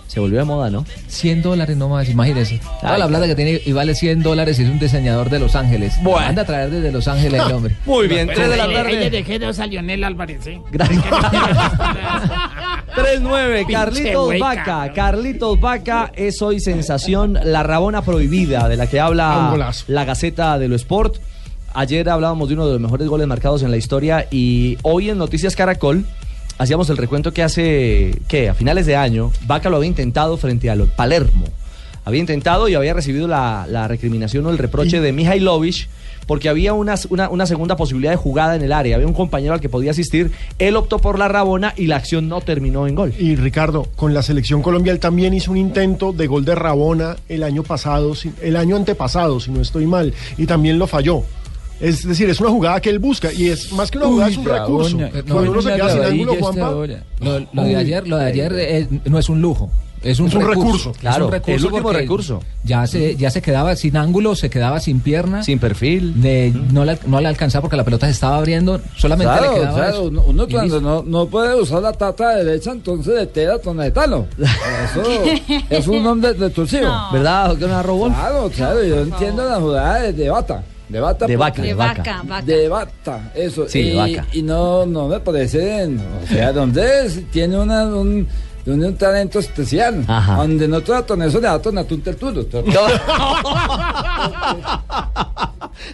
Se 0.10 0.19
volvió 0.19 0.39
de 0.39 0.45
moda, 0.45 0.72
¿no? 0.72 0.86
100 1.08 1.43
dólares 1.43 1.78
nomás, 1.78 2.10
imagínese. 2.10 2.60
Toda 2.82 2.95
Ay, 2.95 3.00
la 3.00 3.08
plata 3.08 3.28
que 3.28 3.36
tiene 3.36 3.62
y 3.63 3.72
vale 3.74 3.93
100 3.93 4.24
dólares 4.24 4.58
y 4.60 4.63
es 4.63 4.69
un 4.69 4.80
diseñador 4.80 5.30
de 5.30 5.38
Los 5.38 5.56
Ángeles. 5.56 5.93
Bueno. 6.02 6.26
Anda 6.28 6.41
a 6.41 6.45
traer 6.45 6.72
desde 6.72 6.91
Los 6.91 7.08
Ángeles 7.08 7.39
el 7.45 7.52
hombre. 7.52 7.76
Muy 7.86 8.08
bien, 8.08 8.26
Pero 8.26 8.39
3 8.39 8.50
de 8.50 8.58
la 8.58 8.74
tarde. 8.74 9.10
dejé 9.12 9.38
dos 9.38 9.60
a 9.60 9.67
Lionel 9.67 10.04
Álvarez, 10.04 10.48
¿eh? 10.48 10.60
Gracias. 10.72 11.04
3-9, 12.95 13.58
Pinche 13.67 13.74
Carlitos 13.74 14.39
Vaca. 14.39 14.91
Carlitos 14.93 15.62
Vaca 15.62 16.12
es 16.15 16.41
hoy 16.41 16.60
sensación, 16.60 17.38
la 17.43 17.62
Rabona 17.62 18.02
prohibida 18.02 18.67
de 18.67 18.78
la 18.78 18.88
que 18.88 19.00
habla 19.00 19.74
la 19.88 20.06
Gaceta 20.06 20.58
de 20.58 20.67
lo 20.69 20.76
Sport. 20.76 21.17
Ayer 21.76 22.10
hablábamos 22.10 22.48
de 22.48 22.56
uno 22.56 22.65
de 22.65 22.74
los 22.74 22.82
mejores 22.82 23.08
goles 23.08 23.28
marcados 23.28 23.62
en 23.62 23.69
la 23.69 23.78
historia 23.78 24.26
y 24.32 24.76
hoy 24.82 25.12
en 25.12 25.19
Noticias 25.19 25.56
Caracol 25.56 26.04
hacíamos 26.60 26.89
el 26.91 26.98
recuento 26.98 27.34
que 27.34 27.41
hace, 27.41 28.15
¿qué? 28.28 28.50
A 28.50 28.54
finales 28.54 28.86
de 28.86 28.95
año, 28.95 29.32
Vaca 29.48 29.72
lo 29.72 29.78
había 29.78 29.88
intentado 29.89 30.38
frente 30.38 30.69
a 30.69 30.76
lo- 30.76 30.86
Palermo. 30.88 31.45
Había 32.06 32.19
intentado 32.22 32.67
y 32.69 32.76
había 32.76 32.93
recibido 32.93 33.28
la, 33.28 33.65
la 33.67 33.88
recriminación 33.88 34.45
o 34.45 34.50
el 34.52 34.58
reproche 34.58 35.00
de 35.02 35.12
Mihailovic 35.12 35.88
porque 36.26 36.48
había 36.48 36.74
una, 36.74 36.93
una, 37.10 37.28
una 37.30 37.45
segunda 37.48 37.76
posibilidad 37.76 38.12
de 38.12 38.17
jugada 38.17 38.56
en 38.56 38.62
el 38.62 38.72
área. 38.72 38.95
Había 38.95 39.08
un 39.08 39.13
compañero 39.15 39.54
al 39.56 39.60
que 39.60 39.67
podía 39.69 39.91
asistir. 39.91 40.32
Él 40.60 40.76
optó 40.76 41.00
por 41.00 41.17
la 41.17 41.28
Rabona 41.28 41.74
y 41.76 41.88
la 41.88 41.95
acción 41.95 42.30
no 42.30 42.39
terminó 42.41 42.88
en 42.88 42.93
gol. 42.95 43.13
Y 43.17 43.36
Ricardo, 43.36 43.88
con 43.95 44.13
la 44.13 44.22
selección 44.22 44.62
Colombia, 44.62 44.91
él 44.93 45.00
también 45.00 45.34
hizo 45.34 45.50
un 45.52 45.58
intento 45.58 46.13
de 46.13 46.28
gol 46.28 46.45
de 46.45 46.54
Rabona 46.54 47.15
el 47.30 47.41
año 47.43 47.63
pasado, 47.63 48.13
el 48.41 48.56
año 48.58 48.76
antepasado, 48.76 49.39
si 49.39 49.50
no 49.52 49.60
estoy 49.62 49.88
mal, 49.88 50.13
y 50.38 50.45
también 50.45 50.78
lo 50.78 50.86
falló. 50.86 51.24
Es 51.80 52.06
decir, 52.08 52.30
es 52.30 52.39
una 52.42 52.50
jugada 52.50 52.82
que 52.82 52.89
él 52.89 53.00
busca 53.00 53.32
y 53.32 53.48
es 53.50 53.72
más 53.72 53.89
que 53.89 53.98
una 53.98 54.08
jugada, 54.08 54.30
es 54.32 54.38
un 54.38 54.46
recurso. 54.46 54.98
Cuando 55.30 55.52
uno 55.52 55.62
se 55.62 55.74
queda 55.76 55.89
sin 55.89 56.04
ángulo, 56.04 56.36
Juanpa. 56.39 56.72
Lo, 57.22 57.39
lo 57.54 57.63
de 57.63 57.76
ayer, 57.76 58.08
lo 58.08 58.18
de 58.18 58.26
ayer 58.26 58.54
eh, 58.58 58.88
no 59.06 59.18
es 59.20 59.30
un 59.30 59.42
lujo. 59.42 59.70
Es 60.02 60.18
un, 60.22 60.28
Es 60.28 60.34
un 60.34 60.39
recurso, 60.48 60.62
recurso, 60.62 60.92
claro, 60.94 61.26
es 61.26 61.26
un 61.26 61.32
recurso 61.34 61.68
el 61.68 61.74
último 61.74 61.92
recurso. 61.92 62.39
Ya 62.63 62.88
se, 62.88 63.18
ya 63.18 63.30
se 63.32 63.42
quedaba 63.42 63.76
sin 63.76 63.98
ángulo, 63.98 64.34
se 64.34 64.50
quedaba 64.50 64.80
sin 64.80 65.02
pierna. 65.02 65.44
Sin 65.44 65.60
perfil. 65.60 66.22
de- 66.22 66.54
no, 66.72 66.86
le, 66.86 66.98
no 67.06 67.20
le 67.20 67.28
alcanzaba 67.28 67.63
porque 67.63 67.76
la 67.76 67.84
pelota 67.84 68.06
se 68.06 68.13
estaba 68.13 68.38
abriendo. 68.38 68.80
Solamente 68.96 69.34
Claro, 69.34 69.52
le 69.54 69.60
quedaba 69.60 69.76
claro, 69.78 69.94
eso. 70.10 70.24
uno, 70.26 70.48
cuando 70.50 70.80
no, 70.80 71.04
no 71.04 71.26
puede 71.26 71.54
usar 71.62 71.82
la 71.82 71.92
tata 71.92 72.30
derecha, 72.38 72.72
entonces 72.72 73.13
de 73.13 73.28
tela 73.28 73.60
tonetano. 73.60 74.26
Eso 74.39 75.04
es 75.70 75.86
un 75.88 76.02
nombre 76.02 76.34
destructivo. 76.34 76.84
No. 76.88 77.12
¿Verdad, 77.12 77.58
Narrobón? 77.58 78.13
Claro, 78.13 78.50
claro, 78.56 78.82
yo 78.82 79.02
entiendo 79.02 79.50
la 79.50 79.60
jugada 79.60 80.00
de, 80.04 80.13
de 80.13 80.30
bata. 80.30 80.63
De 80.89 80.99
bata. 80.99 81.28
De 81.28 81.38
vaca, 81.38 81.62
De 81.62 81.73
vaca, 81.75 82.21
vaca. 82.23 82.41
De 82.41 82.67
bata, 82.67 83.32
eso. 83.36 83.69
Sí, 83.69 83.80
y, 83.80 83.89
de 83.91 83.95
vaca. 83.95 84.28
y 84.34 84.41
no, 84.41 84.88
no 84.88 85.08
me 85.08 85.19
parece, 85.19 85.86
o 85.86 86.28
sea, 86.28 86.52
donde 86.60 87.06
es, 87.06 87.30
tiene 87.30 87.60
una, 87.60 87.86
un, 87.86 88.28
tiene 88.63 88.88
un 88.88 88.95
talento 88.95 89.38
especial. 89.38 90.04
Ajá. 90.08 90.38
Donde 90.38 90.67
no 90.67 90.82
trata 90.82 91.08
con 91.08 91.21
eso 91.21 91.39
le 91.39 91.47
da 91.47 91.62
tonatú 91.62 91.93
un 91.95 92.02
tertulo. 92.02 92.43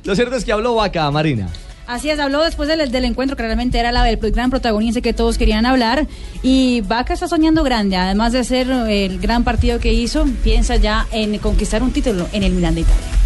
Lo 0.03 0.15
cierto 0.15 0.36
es 0.38 0.45
que 0.45 0.53
habló 0.53 0.75
Vaca, 0.75 1.12
Marina. 1.12 1.49
Así 1.88 2.10
es, 2.10 2.19
habló 2.19 2.41
después 2.43 2.67
del, 2.67 2.89
del 2.91 3.05
encuentro, 3.05 3.38
que 3.38 3.43
realmente 3.43 3.77
era 3.77 3.91
la, 3.91 4.10
el 4.10 4.17
gran 4.17 4.49
protagonista 4.49 5.01
que 5.01 5.13
todos 5.13 5.38
querían 5.38 5.65
hablar. 5.65 6.08
Y 6.41 6.81
Vaca 6.81 7.13
está 7.13 7.27
soñando 7.27 7.63
grande, 7.63 7.95
además 7.97 8.31
de 8.31 8.43
ser 8.43 8.69
el 8.69 9.19
gran 9.19 9.43
partido 9.43 9.79
que 9.79 9.93
hizo, 9.93 10.25
piensa 10.43 10.77
ya 10.77 11.05
en 11.12 11.38
conquistar 11.38 11.84
un 11.84 11.91
título 11.91 12.27
en 12.31 12.43
el 12.43 12.53
Milan 12.53 12.75
de 12.75 12.81
Italia. 12.81 13.24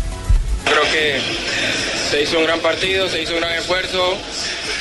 Que 0.91 1.19
se 2.09 2.21
hizo 2.23 2.39
un 2.39 2.45
gran 2.45 2.59
partido, 2.61 3.07
se 3.07 3.21
hizo 3.21 3.33
un 3.33 3.41
gran 3.41 3.53
esfuerzo 3.53 4.17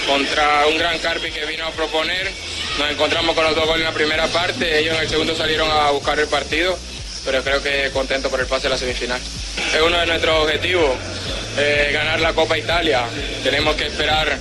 contra 0.06 0.66
un 0.66 0.78
gran 0.78 0.98
Carpi 0.98 1.30
que 1.30 1.44
vino 1.44 1.66
a 1.66 1.70
proponer. 1.70 2.30
Nos 2.78 2.90
encontramos 2.90 3.34
con 3.34 3.44
los 3.44 3.54
dos 3.54 3.66
goles 3.66 3.80
en 3.80 3.84
la 3.84 3.92
primera 3.92 4.26
parte, 4.28 4.78
ellos 4.78 4.94
en 4.96 5.02
el 5.02 5.08
segundo 5.08 5.36
salieron 5.36 5.70
a 5.70 5.90
buscar 5.90 6.18
el 6.18 6.28
partido, 6.28 6.78
pero 7.24 7.42
creo 7.42 7.62
que 7.62 7.90
contento 7.92 8.30
por 8.30 8.40
el 8.40 8.46
pase 8.46 8.68
a 8.68 8.70
la 8.70 8.78
semifinal. 8.78 9.20
Es 9.74 9.82
uno 9.82 9.98
de 9.98 10.06
nuestros 10.06 10.44
objetivos, 10.44 10.96
eh, 11.58 11.90
ganar 11.92 12.20
la 12.20 12.32
Copa 12.32 12.56
Italia. 12.56 13.02
Tenemos 13.42 13.74
que 13.76 13.86
esperar 13.88 14.38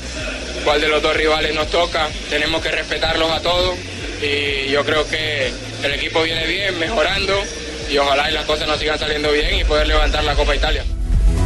cuál 0.64 0.80
de 0.80 0.88
los 0.88 1.02
dos 1.02 1.16
rivales 1.16 1.54
nos 1.54 1.70
toca, 1.70 2.08
tenemos 2.30 2.62
que 2.62 2.72
respetarlos 2.72 3.32
a 3.32 3.42
todos 3.42 3.76
y 4.22 4.70
yo 4.70 4.86
creo 4.86 5.08
que 5.08 5.52
el 5.84 5.94
equipo 5.94 6.24
viene 6.24 6.46
bien, 6.46 6.80
mejorando 6.80 7.44
y 7.90 7.98
ojalá 7.98 8.30
y 8.30 8.34
las 8.34 8.46
cosas 8.46 8.68
nos 8.68 8.80
sigan 8.80 8.98
saliendo 8.98 9.32
bien 9.32 9.56
y 9.56 9.64
poder 9.64 9.88
levantar 9.88 10.24
la 10.24 10.36
Copa 10.36 10.56
Italia. 10.56 10.84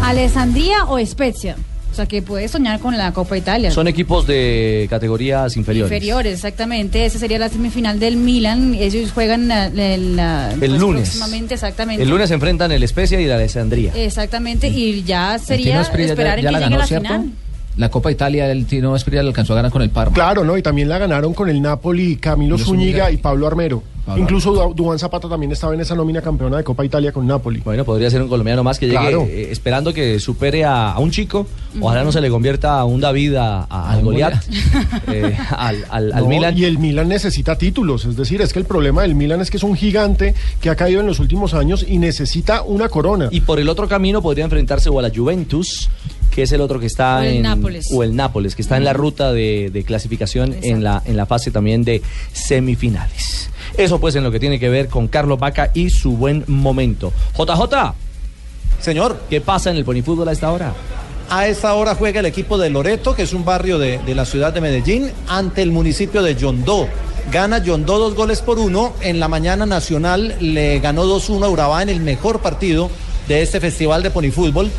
Alessandria 0.01 0.85
o 0.85 1.03
Spezia. 1.05 1.55
O 1.91 1.93
sea, 1.93 2.05
que 2.05 2.21
puede 2.21 2.47
soñar 2.47 2.79
con 2.79 2.97
la 2.97 3.11
Copa 3.11 3.37
Italia. 3.37 3.69
Son 3.69 3.85
equipos 3.85 4.25
de 4.25 4.87
categorías 4.89 5.57
inferiores. 5.57 5.91
Inferiores, 5.91 6.33
exactamente. 6.35 7.05
Esa 7.05 7.19
sería 7.19 7.37
la 7.37 7.49
semifinal 7.49 7.99
del 7.99 8.15
Milan. 8.15 8.73
Ellos 8.75 9.11
juegan 9.11 9.49
la- 9.49 9.67
la- 9.69 9.97
la- 9.97 10.55
pues, 10.57 10.71
lunes. 10.71 11.09
próximamente, 11.09 11.55
exactamente. 11.55 12.01
El 12.03 12.09
lunes 12.09 12.29
se 12.29 12.35
enfrentan 12.35 12.71
el 12.71 12.81
Especia 12.83 13.19
y 13.19 13.25
la 13.25 13.35
Alessandría. 13.35 13.91
Exactamente, 13.93 14.69
y 14.69 15.03
ya 15.03 15.35
El 15.35 15.41
Tino 15.41 15.47
sería 15.47 15.81
Asprilla 15.81 16.07
ya- 16.07 16.13
esperar 16.13 16.39
en 16.39 16.43
ya 16.45 16.49
que 16.49 16.53
la 16.53 16.59
llegue 16.59 16.69
ganó, 16.69 16.77
la 16.77 16.87
¿cierto? 16.87 17.07
final. 17.07 17.29
La 17.77 17.89
Copa 17.89 18.11
Italia, 18.11 18.49
el 18.49 18.65
Tino 18.65 18.95
Esprilla 18.95 19.21
le 19.23 19.29
alcanzó 19.29 19.51
a 19.53 19.57
ganar 19.57 19.71
con 19.71 19.81
el 19.81 19.89
Parma. 19.89 20.13
Claro, 20.13 20.45
¿no? 20.45 20.57
Y 20.57 20.61
también 20.61 20.87
la 20.87 20.97
ganaron 20.97 21.33
con 21.33 21.49
el 21.49 21.61
Napoli 21.61 22.15
Camilo 22.15 22.55
Camilo 22.55 22.57
Zúñiga 22.57 23.05
Zúñiga. 23.05 23.11
y 23.11 23.17
Pablo 23.17 23.47
Armero. 23.47 23.83
Incluso 24.17 24.51
Du- 24.51 24.73
Duván 24.73 24.97
Zapata 24.99 25.29
también 25.29 25.51
estaba 25.51 25.73
en 25.73 25.79
esa 25.81 25.95
nómina 25.95 26.21
campeona 26.21 26.57
de 26.57 26.63
Copa 26.63 26.83
Italia 26.83 27.11
con 27.11 27.25
Napoli. 27.27 27.59
Bueno, 27.61 27.85
podría 27.85 28.09
ser 28.09 28.21
un 28.21 28.27
colombiano 28.27 28.63
más 28.63 28.77
que 28.79 28.87
llegue 28.87 28.97
Claro. 28.99 29.23
eh, 29.29 29.49
esperando 29.51 29.93
que 29.93 30.19
supere 30.19 30.65
a, 30.65 30.91
a 30.91 30.99
un 30.99 31.11
chico. 31.11 31.45
Ojalá 31.79 32.03
no 32.03 32.11
se 32.11 32.19
le 32.19 32.29
convierta 32.29 32.79
a 32.79 32.85
un 32.85 32.99
David, 32.99 33.35
a- 33.35 33.63
a- 33.69 33.91
al 33.91 34.03
Goliat, 34.03 34.43
eh, 35.07 35.37
al, 35.57 35.85
al- 35.89 36.11
al 36.13 36.23
No, 36.23 36.27
Milan. 36.29 36.57
Y 36.57 36.65
el 36.65 36.77
Milan 36.79 37.07
necesita 37.09 37.57
títulos, 37.57 38.05
es 38.05 38.17
decir, 38.17 38.41
es 38.41 38.51
que 38.53 38.59
el 38.59 38.65
problema 38.65 39.03
del 39.03 39.15
Milan 39.15 39.39
es 39.39 39.49
que 39.51 39.57
es 39.57 39.63
un 39.63 39.75
gigante 39.75 40.33
que 40.59 40.69
ha 40.69 40.75
caído 40.75 40.99
en 40.99 41.07
los 41.07 41.19
últimos 41.19 41.53
años 41.53 41.85
y 41.87 41.97
necesita 41.99 42.63
una 42.63 42.89
corona. 42.89 43.29
Y 43.31 43.41
por 43.41 43.59
el 43.59 43.69
otro 43.69 43.87
camino 43.87 44.21
podría 44.21 44.43
enfrentarse 44.43 44.89
o 44.89 44.99
a 44.99 45.01
la 45.03 45.11
Juventus, 45.15 45.89
que 46.31 46.43
es 46.43 46.51
el 46.51 46.61
otro 46.61 46.79
que 46.79 46.85
está 46.87 47.19
O 47.19 47.21
el 47.23 47.35
en 47.35 47.41
Nápoles. 47.43 47.87
o 47.93 48.03
el 48.03 48.15
Nápoles, 48.15 48.55
que 48.55 48.61
está 48.61 48.77
en 48.77 48.83
la 48.83 48.93
ruta 48.93 49.31
de, 49.31 49.69
de 49.71 49.83
clasificación 49.83 50.55
en 50.61 50.83
la 50.83 51.01
en 51.05 51.15
la 51.17 51.25
fase 51.25 51.51
también 51.51 51.83
de 51.83 52.01
semifinales. 52.33 53.49
Eso 53.77 53.99
pues 53.99 54.15
en 54.15 54.23
lo 54.23 54.31
que 54.31 54.39
tiene 54.39 54.59
que 54.59 54.69
ver 54.69 54.87
con 54.87 55.07
Carlos 55.07 55.39
Vaca 55.39 55.71
y 55.73 55.89
su 55.89 56.17
buen 56.17 56.43
momento. 56.47 57.13
JJ. 57.37 57.93
Señor. 58.79 59.21
¿Qué 59.29 59.41
pasa 59.41 59.69
en 59.69 59.77
el 59.77 59.85
ponifútbol 59.85 60.27
a 60.27 60.31
esta 60.31 60.51
hora? 60.51 60.73
A 61.29 61.47
esta 61.47 61.73
hora 61.75 61.95
juega 61.95 62.19
el 62.19 62.25
equipo 62.25 62.57
de 62.57 62.69
Loreto, 62.69 63.15
que 63.15 63.23
es 63.23 63.33
un 63.33 63.45
barrio 63.45 63.79
de, 63.79 63.99
de 63.99 64.15
la 64.15 64.25
ciudad 64.25 64.51
de 64.53 64.59
Medellín, 64.59 65.11
ante 65.27 65.61
el 65.61 65.71
municipio 65.71 66.21
de 66.23 66.35
Yondó. 66.35 66.87
Gana 67.31 67.59
Yondó 67.59 67.99
dos 67.99 68.15
goles 68.15 68.41
por 68.41 68.59
uno. 68.59 68.93
En 69.01 69.19
la 69.19 69.27
mañana 69.27 69.65
nacional 69.65 70.35
le 70.41 70.79
ganó 70.79 71.05
2-1 71.05 71.45
a 71.45 71.49
Urabá 71.49 71.81
en 71.83 71.89
el 71.89 72.01
mejor 72.01 72.39
partido 72.41 72.89
de 73.27 73.41
este 73.41 73.59
festival 73.59 74.03
de 74.03 74.11
ponifútbol. 74.11 74.69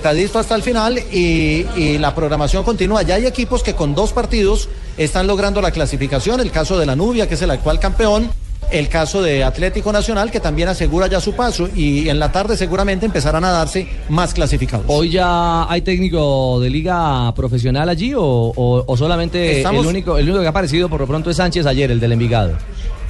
Estadista 0.00 0.40
hasta 0.40 0.54
el 0.54 0.62
final 0.62 0.98
y, 1.12 1.66
y 1.76 1.98
la 1.98 2.14
programación 2.14 2.64
continúa. 2.64 3.02
Ya 3.02 3.16
hay 3.16 3.26
equipos 3.26 3.62
que 3.62 3.74
con 3.74 3.94
dos 3.94 4.14
partidos 4.14 4.70
están 4.96 5.26
logrando 5.26 5.60
la 5.60 5.72
clasificación. 5.72 6.40
El 6.40 6.50
caso 6.50 6.78
de 6.78 6.86
la 6.86 6.96
Nubia, 6.96 7.28
que 7.28 7.34
es 7.34 7.42
el 7.42 7.50
actual 7.50 7.78
campeón. 7.78 8.30
El 8.70 8.88
caso 8.88 9.20
de 9.20 9.44
Atlético 9.44 9.92
Nacional, 9.92 10.30
que 10.30 10.40
también 10.40 10.68
asegura 10.68 11.06
ya 11.06 11.20
su 11.20 11.34
paso. 11.34 11.68
Y 11.76 12.08
en 12.08 12.18
la 12.18 12.32
tarde 12.32 12.56
seguramente 12.56 13.04
empezarán 13.04 13.44
a 13.44 13.50
darse 13.50 13.88
más 14.08 14.32
clasificados. 14.32 14.86
¿Hoy 14.88 15.10
ya 15.10 15.70
hay 15.70 15.82
técnico 15.82 16.58
de 16.60 16.70
liga 16.70 17.34
profesional 17.34 17.86
allí 17.90 18.14
o, 18.14 18.22
o- 18.22 18.84
o 18.86 18.96
solamente 18.96 19.58
Estamos- 19.58 19.82
el 19.84 19.90
único 19.90 20.16
el 20.16 20.24
único 20.24 20.40
que 20.40 20.46
ha 20.46 20.50
aparecido 20.50 20.88
por 20.88 21.00
lo 21.00 21.06
pronto 21.06 21.28
es 21.28 21.36
Sánchez 21.36 21.66
ayer, 21.66 21.90
el 21.90 22.00
del 22.00 22.12
Envigado? 22.12 22.52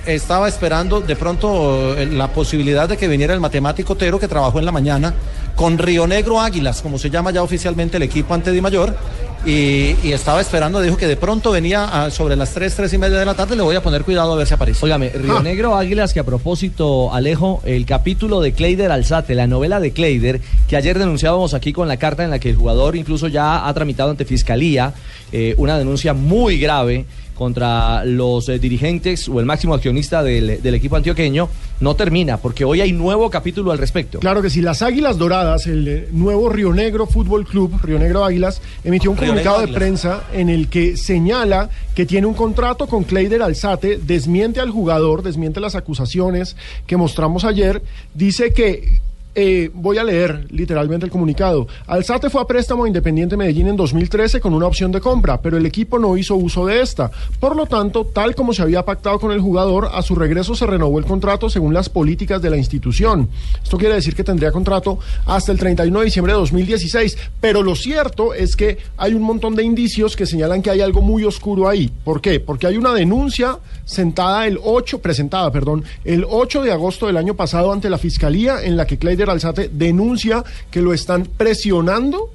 estaba 0.06 0.48
esperando 0.48 1.02
de 1.02 1.14
pronto 1.14 1.94
eh, 1.94 2.06
la 2.06 2.28
posibilidad 2.32 2.88
de 2.88 2.96
que 2.96 3.06
viniera 3.06 3.34
el 3.34 3.38
matemático 3.40 3.96
Tero 3.96 4.18
que 4.18 4.28
trabajó 4.28 4.58
en 4.58 4.64
la 4.64 4.72
mañana 4.72 5.12
con 5.60 5.76
Río 5.76 6.06
Negro 6.06 6.40
Águilas, 6.40 6.80
como 6.80 6.98
se 6.98 7.10
llama 7.10 7.32
ya 7.32 7.42
oficialmente 7.42 7.98
el 7.98 8.02
equipo 8.02 8.32
ante 8.32 8.50
Di 8.50 8.62
Mayor. 8.62 8.96
Y, 9.44 9.94
y 10.02 10.12
estaba 10.12 10.40
esperando, 10.40 10.80
dijo 10.80 10.96
que 10.96 11.06
de 11.06 11.16
pronto 11.18 11.50
venía 11.50 11.84
a- 12.04 12.10
sobre 12.10 12.34
las 12.34 12.52
3, 12.54 12.74
3 12.74 12.92
y 12.94 12.98
media 12.98 13.18
de 13.18 13.26
la 13.26 13.34
tarde. 13.34 13.56
Le 13.56 13.62
voy 13.62 13.76
a 13.76 13.82
poner 13.82 14.02
cuidado 14.04 14.32
a 14.32 14.36
ver 14.36 14.46
si 14.46 14.54
aparece. 14.54 14.82
Óigame, 14.86 15.10
Río 15.10 15.40
Negro 15.42 15.76
Águilas, 15.76 16.14
que 16.14 16.20
a 16.20 16.24
propósito, 16.24 17.12
Alejo, 17.12 17.60
el 17.66 17.84
capítulo 17.84 18.40
de 18.40 18.52
Kleider 18.52 18.90
Alzate, 18.90 19.34
la 19.34 19.46
novela 19.46 19.80
de 19.80 19.92
Kleider, 19.92 20.40
que 20.66 20.76
ayer 20.76 20.98
denunciábamos 20.98 21.52
aquí 21.52 21.74
con 21.74 21.88
la 21.88 21.98
carta 21.98 22.24
en 22.24 22.30
la 22.30 22.38
que 22.38 22.48
el 22.50 22.56
jugador 22.56 22.96
incluso 22.96 23.28
ya 23.28 23.66
ha 23.68 23.74
tramitado 23.74 24.10
ante 24.10 24.24
Fiscalía 24.24 24.94
eh, 25.30 25.54
una 25.58 25.76
denuncia 25.78 26.14
muy 26.14 26.58
grave 26.58 27.04
contra 27.40 28.04
los 28.04 28.50
eh, 28.50 28.58
dirigentes 28.58 29.26
o 29.26 29.40
el 29.40 29.46
máximo 29.46 29.72
accionista 29.72 30.22
del, 30.22 30.60
del 30.62 30.74
equipo 30.74 30.96
antioqueño, 30.96 31.48
no 31.80 31.96
termina, 31.96 32.36
porque 32.36 32.66
hoy 32.66 32.82
hay 32.82 32.92
nuevo 32.92 33.30
capítulo 33.30 33.72
al 33.72 33.78
respecto. 33.78 34.18
Claro 34.18 34.42
que 34.42 34.50
sí, 34.50 34.60
las 34.60 34.82
Águilas 34.82 35.16
Doradas, 35.16 35.66
el 35.66 35.88
eh, 35.88 36.08
nuevo 36.12 36.50
Río 36.50 36.74
Negro 36.74 37.06
Fútbol 37.06 37.46
Club, 37.46 37.80
Río 37.82 37.98
Negro 37.98 38.26
Águilas, 38.26 38.60
emitió 38.84 39.10
un 39.10 39.16
Río 39.16 39.28
comunicado 39.28 39.60
de 39.60 39.68
Negro 39.68 39.78
prensa 39.78 40.24
en 40.34 40.50
el 40.50 40.68
que 40.68 40.98
señala 40.98 41.70
que 41.94 42.04
tiene 42.04 42.26
un 42.26 42.34
contrato 42.34 42.86
con 42.86 43.04
Kleider 43.04 43.40
Alzate, 43.40 43.96
desmiente 43.96 44.60
al 44.60 44.68
jugador, 44.68 45.22
desmiente 45.22 45.60
las 45.60 45.74
acusaciones 45.74 46.56
que 46.86 46.98
mostramos 46.98 47.46
ayer, 47.46 47.82
dice 48.12 48.52
que 48.52 49.00
eh, 49.34 49.70
voy 49.72 49.98
a 49.98 50.04
leer 50.04 50.46
literalmente 50.50 51.06
el 51.06 51.12
comunicado. 51.12 51.66
Alzate 51.86 52.30
fue 52.30 52.40
a 52.40 52.46
préstamo 52.46 52.84
a 52.84 52.88
Independiente 52.88 53.36
Medellín 53.36 53.68
en 53.68 53.76
2013 53.76 54.40
con 54.40 54.54
una 54.54 54.66
opción 54.66 54.90
de 54.90 55.00
compra, 55.00 55.40
pero 55.40 55.56
el 55.56 55.66
equipo 55.66 55.98
no 55.98 56.16
hizo 56.16 56.34
uso 56.36 56.66
de 56.66 56.80
esta. 56.80 57.10
Por 57.38 57.56
lo 57.56 57.66
tanto, 57.66 58.04
tal 58.04 58.34
como 58.34 58.52
se 58.52 58.62
había 58.62 58.84
pactado 58.84 59.18
con 59.20 59.32
el 59.32 59.40
jugador, 59.40 59.90
a 59.92 60.02
su 60.02 60.14
regreso 60.14 60.54
se 60.54 60.66
renovó 60.66 60.98
el 60.98 61.04
contrato 61.04 61.48
según 61.48 61.74
las 61.74 61.88
políticas 61.88 62.42
de 62.42 62.50
la 62.50 62.56
institución. 62.56 63.28
Esto 63.62 63.78
quiere 63.78 63.94
decir 63.94 64.14
que 64.14 64.24
tendría 64.24 64.52
contrato 64.52 64.98
hasta 65.26 65.52
el 65.52 65.58
31 65.58 65.98
de 65.98 66.04
diciembre 66.04 66.32
de 66.32 66.38
2016. 66.38 67.18
Pero 67.40 67.62
lo 67.62 67.74
cierto 67.74 68.34
es 68.34 68.56
que 68.56 68.78
hay 68.96 69.14
un 69.14 69.22
montón 69.22 69.54
de 69.54 69.62
indicios 69.62 70.16
que 70.16 70.26
señalan 70.26 70.62
que 70.62 70.70
hay 70.70 70.80
algo 70.80 71.02
muy 71.02 71.24
oscuro 71.24 71.68
ahí. 71.68 71.90
¿Por 72.04 72.20
qué? 72.20 72.40
Porque 72.40 72.66
hay 72.66 72.76
una 72.76 72.92
denuncia 72.94 73.58
sentada 73.84 74.46
el 74.46 74.58
8, 74.62 75.00
presentada, 75.00 75.50
perdón, 75.50 75.84
el 76.04 76.24
8 76.28 76.62
de 76.62 76.72
agosto 76.72 77.06
del 77.06 77.16
año 77.16 77.34
pasado 77.34 77.72
ante 77.72 77.90
la 77.90 77.98
Fiscalía 77.98 78.62
en 78.62 78.76
la 78.76 78.86
que 78.86 78.98
Alzate 79.28 79.68
denuncia 79.72 80.42
que 80.70 80.80
lo 80.80 80.94
están 80.94 81.26
presionando 81.36 82.30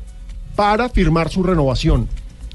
para 0.56 0.90
firmar 0.90 1.30
su 1.30 1.42
renovación. 1.42 2.08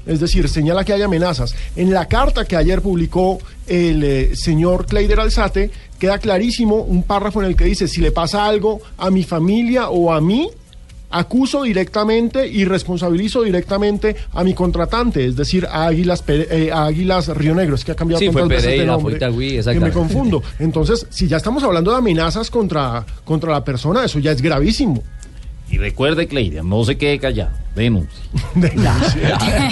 Es 0.05 0.19
decir, 0.19 0.47
señala 0.49 0.83
que 0.83 0.93
hay 0.93 1.01
amenazas. 1.01 1.55
En 1.75 1.91
la 1.91 2.07
carta 2.07 2.45
que 2.45 2.55
ayer 2.55 2.81
publicó 2.81 3.39
el 3.67 4.03
eh, 4.03 4.35
señor 4.35 4.85
Kleider 4.85 5.19
Alzate, 5.19 5.69
queda 5.99 6.17
clarísimo 6.17 6.77
un 6.77 7.03
párrafo 7.03 7.41
en 7.41 7.47
el 7.47 7.55
que 7.55 7.65
dice, 7.65 7.87
si 7.87 8.01
le 8.01 8.11
pasa 8.11 8.45
algo 8.45 8.81
a 8.97 9.11
mi 9.11 9.23
familia 9.23 9.89
o 9.89 10.11
a 10.11 10.19
mí, 10.19 10.49
acuso 11.11 11.63
directamente 11.63 12.47
y 12.47 12.65
responsabilizo 12.65 13.43
directamente 13.43 14.15
a 14.33 14.43
mi 14.43 14.53
contratante, 14.53 15.25
es 15.25 15.35
decir, 15.35 15.65
a 15.69 15.87
Águilas, 15.87 16.23
eh, 16.27 16.69
a 16.73 16.85
Águilas 16.85 17.27
Río 17.29 17.53
Negro. 17.55 17.75
Es 17.75 17.83
que 17.85 17.91
ha 17.91 17.95
cambiado 17.95 18.19
Sí, 18.19 18.29
fue 18.31 18.41
tantas 18.41 18.63
veces 18.63 18.79
de 18.79 18.85
nombre 18.85 19.11
fue 19.11 19.17
Itagüí, 19.17 19.59
que 19.63 19.79
me 19.79 19.91
confundo. 19.91 20.41
Entonces, 20.59 21.05
si 21.09 21.27
ya 21.27 21.37
estamos 21.37 21.63
hablando 21.63 21.91
de 21.91 21.97
amenazas 21.97 22.49
contra, 22.49 23.05
contra 23.23 23.51
la 23.51 23.63
persona, 23.63 24.03
eso 24.05 24.19
ya 24.19 24.31
es 24.31 24.41
gravísimo. 24.41 25.03
Y 25.69 25.77
recuerde, 25.77 26.27
Cleidia, 26.27 26.63
no 26.63 26.83
se 26.83 26.97
quede 26.97 27.17
callado. 27.19 27.51
Denuncie. 27.75 28.19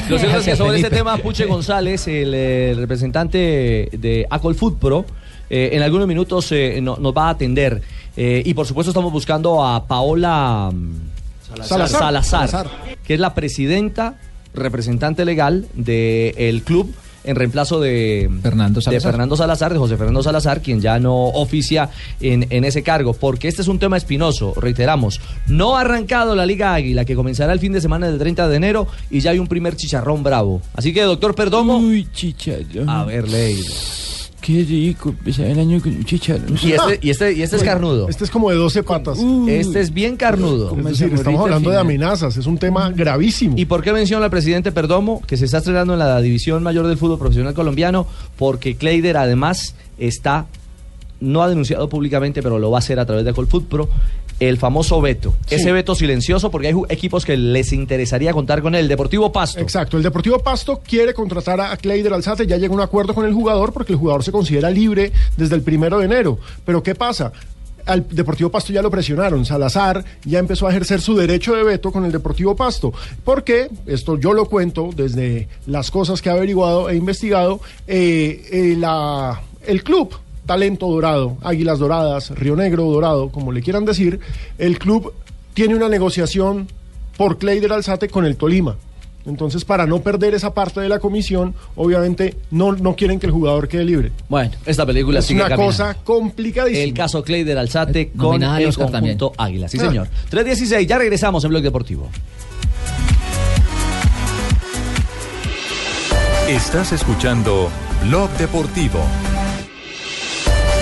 Lo 0.10 0.18
cierto 0.18 0.38
es 0.40 0.46
que 0.46 0.56
sobre 0.56 0.78
este 0.78 0.90
tema, 0.90 1.18
Puche 1.18 1.46
González, 1.46 2.08
el 2.08 2.32
eh, 2.34 2.74
representante 2.78 3.90
de 3.92 4.26
Acol 4.30 4.56
Food 4.56 4.78
Pro, 4.78 5.06
eh, 5.50 5.72
en 5.74 5.82
algunos 5.82 6.08
minutos 6.08 6.52
eh, 6.52 6.80
no- 6.82 6.98
nos 6.98 7.14
va 7.14 7.28
a 7.28 7.30
atender. 7.32 7.82
Eh, 8.16 8.42
y 8.46 8.54
por 8.54 8.66
supuesto 8.66 8.92
estamos 8.92 9.12
buscando 9.12 9.66
a 9.66 9.86
Paola 9.88 10.72
mm, 10.74 11.09
Salazar. 11.50 11.90
Salazar, 11.90 12.50
Salazar. 12.50 12.68
que 13.04 13.14
es 13.14 13.20
la 13.20 13.34
presidenta, 13.34 14.16
representante 14.54 15.26
legal 15.26 15.68
del 15.74 16.64
club 16.64 16.94
en 17.24 17.36
reemplazo 17.36 17.80
de 17.80 18.30
Fernando 18.42 18.80
de 18.80 18.84
Salazar. 18.84 19.12
Fernando 19.12 19.36
Salazar, 19.36 19.74
de 19.74 19.80
José 19.80 19.98
Fernando 19.98 20.24
Salazar, 20.24 20.62
quien 20.62 20.82
ya 20.82 21.00
no 21.00 21.16
oficia 21.16 21.90
en, 22.22 22.48
en 22.50 22.64
ese 22.64 22.82
cargo, 22.84 23.14
porque 23.14 23.48
este 23.48 23.62
es 23.62 23.68
un 23.68 23.80
tema 23.80 23.98
espinoso, 23.98 24.54
reiteramos, 24.56 25.20
no 25.48 25.78
ha 25.78 25.82
arrancado 25.82 26.36
la 26.36 26.46
Liga 26.46 26.74
Águila, 26.74 27.06
que 27.06 27.16
comenzará 27.16 27.54
el 27.54 27.60
fin 27.60 27.74
de 27.74 27.82
semana 27.82 28.08
del 28.08 28.18
30 28.20 28.48
de 28.48 28.56
enero, 28.56 28.88
y 29.10 29.20
ya 29.20 29.32
hay 29.32 29.40
un 29.40 29.48
primer 29.48 29.76
chicharrón 29.76 30.24
bravo. 30.24 30.62
Así 30.74 30.94
que, 30.94 31.02
doctor 31.02 31.36
Perdomo... 31.36 31.78
Uy, 31.78 32.08
chicharrón. 32.12 32.90
A 32.90 33.04
ver, 33.04 33.28
Leida. 33.28 33.70
Qué 34.50 34.64
rico 34.64 35.10
empezar 35.10 35.46
el 35.46 35.60
año 35.60 35.80
con. 35.80 35.94
Y 35.94 36.72
este, 36.72 37.00
y 37.04 37.10
este, 37.12 37.34
y 37.34 37.44
este 37.44 37.58
es 37.58 37.62
carnudo. 37.62 38.10
Este 38.10 38.24
es 38.24 38.32
como 38.32 38.50
de 38.50 38.56
12 38.56 38.82
patas. 38.82 39.20
Este 39.48 39.80
es 39.80 39.94
bien 39.94 40.18
carnudo. 40.18 40.76
Es 40.76 40.86
decir, 40.86 41.14
estamos 41.14 41.42
hablando 41.42 41.70
de 41.70 41.78
amenazas, 41.78 42.36
es 42.36 42.48
un 42.48 42.58
tema 42.58 42.90
gravísimo. 42.90 43.54
¿Y 43.60 43.66
por 43.66 43.84
qué 43.84 43.94
menciona 43.94 44.26
al 44.26 44.32
presidente 44.32 44.72
Perdomo 44.72 45.22
que 45.22 45.38
se 45.38 45.46
está 45.46 45.60
estrenando 45.60 45.94
en 45.94 46.00
la 46.00 46.20
división 46.20 46.64
mayor 46.64 46.88
del 46.88 46.98
fútbol 46.98 47.20
profesional 47.20 47.54
colombiano? 47.54 48.08
Porque 48.38 48.76
Kleider 48.76 49.18
además 49.18 49.76
está, 50.00 50.48
no 51.20 51.44
ha 51.44 51.48
denunciado 51.48 51.88
públicamente, 51.88 52.42
pero 52.42 52.58
lo 52.58 52.72
va 52.72 52.80
a 52.80 52.80
hacer 52.80 53.00
a 53.00 53.06
través 53.06 53.26
de 53.26 53.34
Colfoot 53.34 53.68
Pro, 53.68 53.88
el 54.40 54.58
famoso 54.58 55.02
veto. 55.02 55.34
Sí. 55.48 55.56
Ese 55.56 55.72
veto 55.72 55.96
silencioso 55.96 56.50
porque 56.52 56.68
hay 56.70 56.76
equipos 56.90 57.26
que 57.26 57.36
les 57.38 57.74
interesaría 57.74 58.32
contar 58.34 58.62
con 58.62 58.76
él. 58.76 58.88
Deportivo 58.88 59.32
Pasto. 59.32 59.60
Exacto, 59.60 59.98
el 59.98 60.04
Deportivo 60.04 60.40
Pasto 60.40 60.82
quiere 60.86 61.14
contratar 61.14 61.60
a 61.62 61.76
Kleider 61.78 62.14
Alzate, 62.14 62.48
ya 62.48 62.58
llegó 62.58 62.74
a 62.74 62.78
un 62.78 62.82
acuerdo 62.84 63.14
con 63.14 63.26
el 63.26 63.34
jugador 63.34 63.74
porque 63.74 63.94
el 63.94 64.00
jugador 64.00 64.24
se 64.24 64.32
considera 64.32 64.70
libre 64.70 65.12
desde 65.38 65.56
el 65.56 65.62
primero 65.62 66.00
de 66.00 66.06
enero. 66.06 66.40
Pero 66.66 66.82
¿qué 66.84 66.96
pasa? 66.96 67.32
Al 67.86 68.06
Deportivo 68.08 68.50
Pasto 68.52 68.72
ya 68.72 68.82
lo 68.84 68.92
presionaron, 68.92 69.46
Salazar 69.46 70.04
ya 70.24 70.38
empezó 70.40 70.68
a 70.68 70.70
ejercer 70.70 71.02
su 71.02 71.16
derecho 71.16 71.56
de 71.56 71.64
veto 71.64 71.92
con 71.92 72.06
el 72.06 72.12
Deportivo 72.12 72.56
Pasto. 72.56 72.94
Porque, 73.24 73.68
esto 73.88 74.18
yo 74.20 74.34
lo 74.34 74.46
cuento 74.46 74.92
desde 74.96 75.48
las 75.66 75.90
cosas 75.90 76.22
que 76.22 76.30
he 76.30 76.32
averiguado 76.32 76.90
e 76.90 76.96
investigado, 76.96 77.62
eh, 77.88 78.46
eh, 78.52 78.76
la- 78.78 79.42
el 79.66 79.84
club 79.84 80.14
Talento 80.50 80.88
Dorado, 80.88 81.38
Águilas 81.44 81.78
Doradas, 81.78 82.32
Río 82.32 82.56
Negro 82.56 82.86
Dorado, 82.86 83.30
como 83.30 83.52
le 83.52 83.62
quieran 83.62 83.86
decir, 83.86 84.20
el 84.58 84.80
club 84.80 85.14
tiene 85.54 85.76
una 85.76 85.88
negociación 85.90 86.68
por 87.18 87.38
Kleider 87.38 87.72
Alzate 87.72 88.08
con 88.10 88.26
el 88.26 88.36
Tolima. 88.36 88.76
Entonces, 89.28 89.64
para 89.64 89.86
no 89.86 90.02
perder 90.02 90.34
esa 90.34 90.56
parte 90.56 90.82
de 90.82 90.90
la 90.90 90.98
comisión, 90.98 91.54
obviamente 91.76 92.36
no, 92.50 92.72
no 92.72 92.96
quieren 92.96 93.20
que 93.20 93.28
el 93.28 93.32
jugador 93.32 93.68
quede 93.68 93.86
libre. 93.86 94.12
Bueno, 94.28 94.50
esta 94.66 94.88
película 94.88 95.20
es 95.20 95.26
sigue 95.26 95.40
una 95.42 95.50
caminando. 95.50 95.72
cosa 95.72 95.94
complicadísima. 96.04 96.84
El 96.84 96.94
caso 96.96 97.22
Kleider 97.24 97.56
Alzate 97.60 98.10
con 98.10 98.18
nominada 98.30 98.56
al 98.56 98.64
el 98.64 98.70
Oscar 98.70 98.90
conjunto 98.90 99.34
Águila. 99.38 99.68
Sí, 99.70 99.78
Ah. 99.80 99.86
señor. 99.88 100.08
3.16, 100.32 100.88
ya 100.88 100.98
regresamos 100.98 101.44
en 101.44 101.52
Blog 101.52 101.62
Deportivo. 101.62 102.10
Estás 106.48 106.92
escuchando 106.92 107.70
Blog 108.08 108.32
Deportivo. 108.40 109.00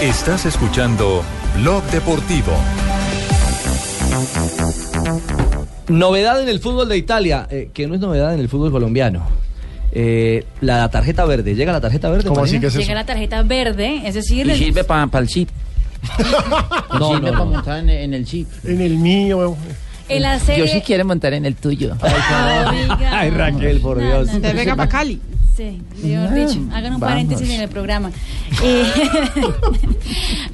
Estás 0.01 0.45
escuchando 0.45 1.23
Blog 1.55 1.83
Deportivo. 1.85 2.53
Novedad 5.87 6.41
en 6.41 6.49
el 6.49 6.59
fútbol 6.59 6.87
de 6.87 6.97
Italia, 6.97 7.47
eh, 7.49 7.71
que 7.73 7.87
no 7.87 7.95
es 7.95 7.99
novedad 8.01 8.33
en 8.33 8.39
el 8.39 8.47
fútbol 8.47 8.71
colombiano. 8.71 9.25
Eh, 9.91 10.45
la 10.61 10.87
tarjeta 10.89 11.25
verde. 11.25 11.55
¿Llega 11.55 11.71
la 11.71 11.81
tarjeta 11.81 12.09
verde? 12.11 12.29
Marina? 12.29 12.67
Llega 12.69 12.93
la 12.93 13.05
tarjeta 13.05 13.41
verde, 13.41 14.01
es 14.05 14.13
decir, 14.13 14.45
Y 14.47 14.55
sirve 14.55 14.83
para 14.83 15.09
el 15.19 15.27
chip. 15.27 15.49
No, 16.99 17.15
sirve 17.15 17.31
no, 17.31 17.33
para 17.33 17.45
no. 17.45 17.45
montar 17.45 17.79
en, 17.79 17.89
en 17.89 18.13
el 18.13 18.25
chip. 18.25 18.47
En 18.65 18.81
el 18.81 18.97
mío. 18.97 19.55
en 20.09 20.21
la 20.21 20.39
serie... 20.39 20.65
Yo 20.65 20.71
sí 20.71 20.81
quiero 20.81 21.05
montar 21.05 21.33
en 21.33 21.45
el 21.45 21.55
tuyo. 21.55 21.95
Ay, 23.11 23.31
Raquel, 23.31 23.79
por 23.79 23.99
Dios. 23.99 24.31
no, 24.31 24.41
Te 24.41 24.53
venga 24.53 24.75
para 24.75 24.89
Cali. 24.89 25.19
Sí, 25.57 25.81
mejor 26.03 26.35
dicho, 26.35 26.59
hagan 26.71 26.93
un 26.93 26.99
vamos. 26.99 27.15
paréntesis 27.15 27.49
en 27.49 27.61
el 27.61 27.67
programa. 27.67 28.11
Eh, 28.61 28.83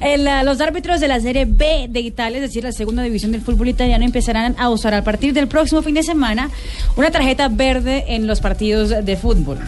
el, 0.00 0.46
los 0.46 0.62
árbitros 0.62 0.98
de 0.98 1.08
la 1.08 1.20
Serie 1.20 1.44
B 1.44 1.88
de 1.90 2.00
Italia, 2.00 2.38
es 2.38 2.42
decir, 2.42 2.64
la 2.64 2.72
segunda 2.72 3.02
división 3.02 3.30
del 3.30 3.42
fútbol 3.42 3.68
italiano, 3.68 4.02
empezarán 4.02 4.56
a 4.58 4.70
usar 4.70 4.94
a 4.94 5.04
partir 5.04 5.34
del 5.34 5.46
próximo 5.46 5.82
fin 5.82 5.94
de 5.94 6.02
semana 6.02 6.48
una 6.96 7.10
tarjeta 7.10 7.48
verde 7.48 8.14
en 8.14 8.26
los 8.26 8.40
partidos 8.40 9.04
de 9.04 9.16
fútbol. 9.18 9.58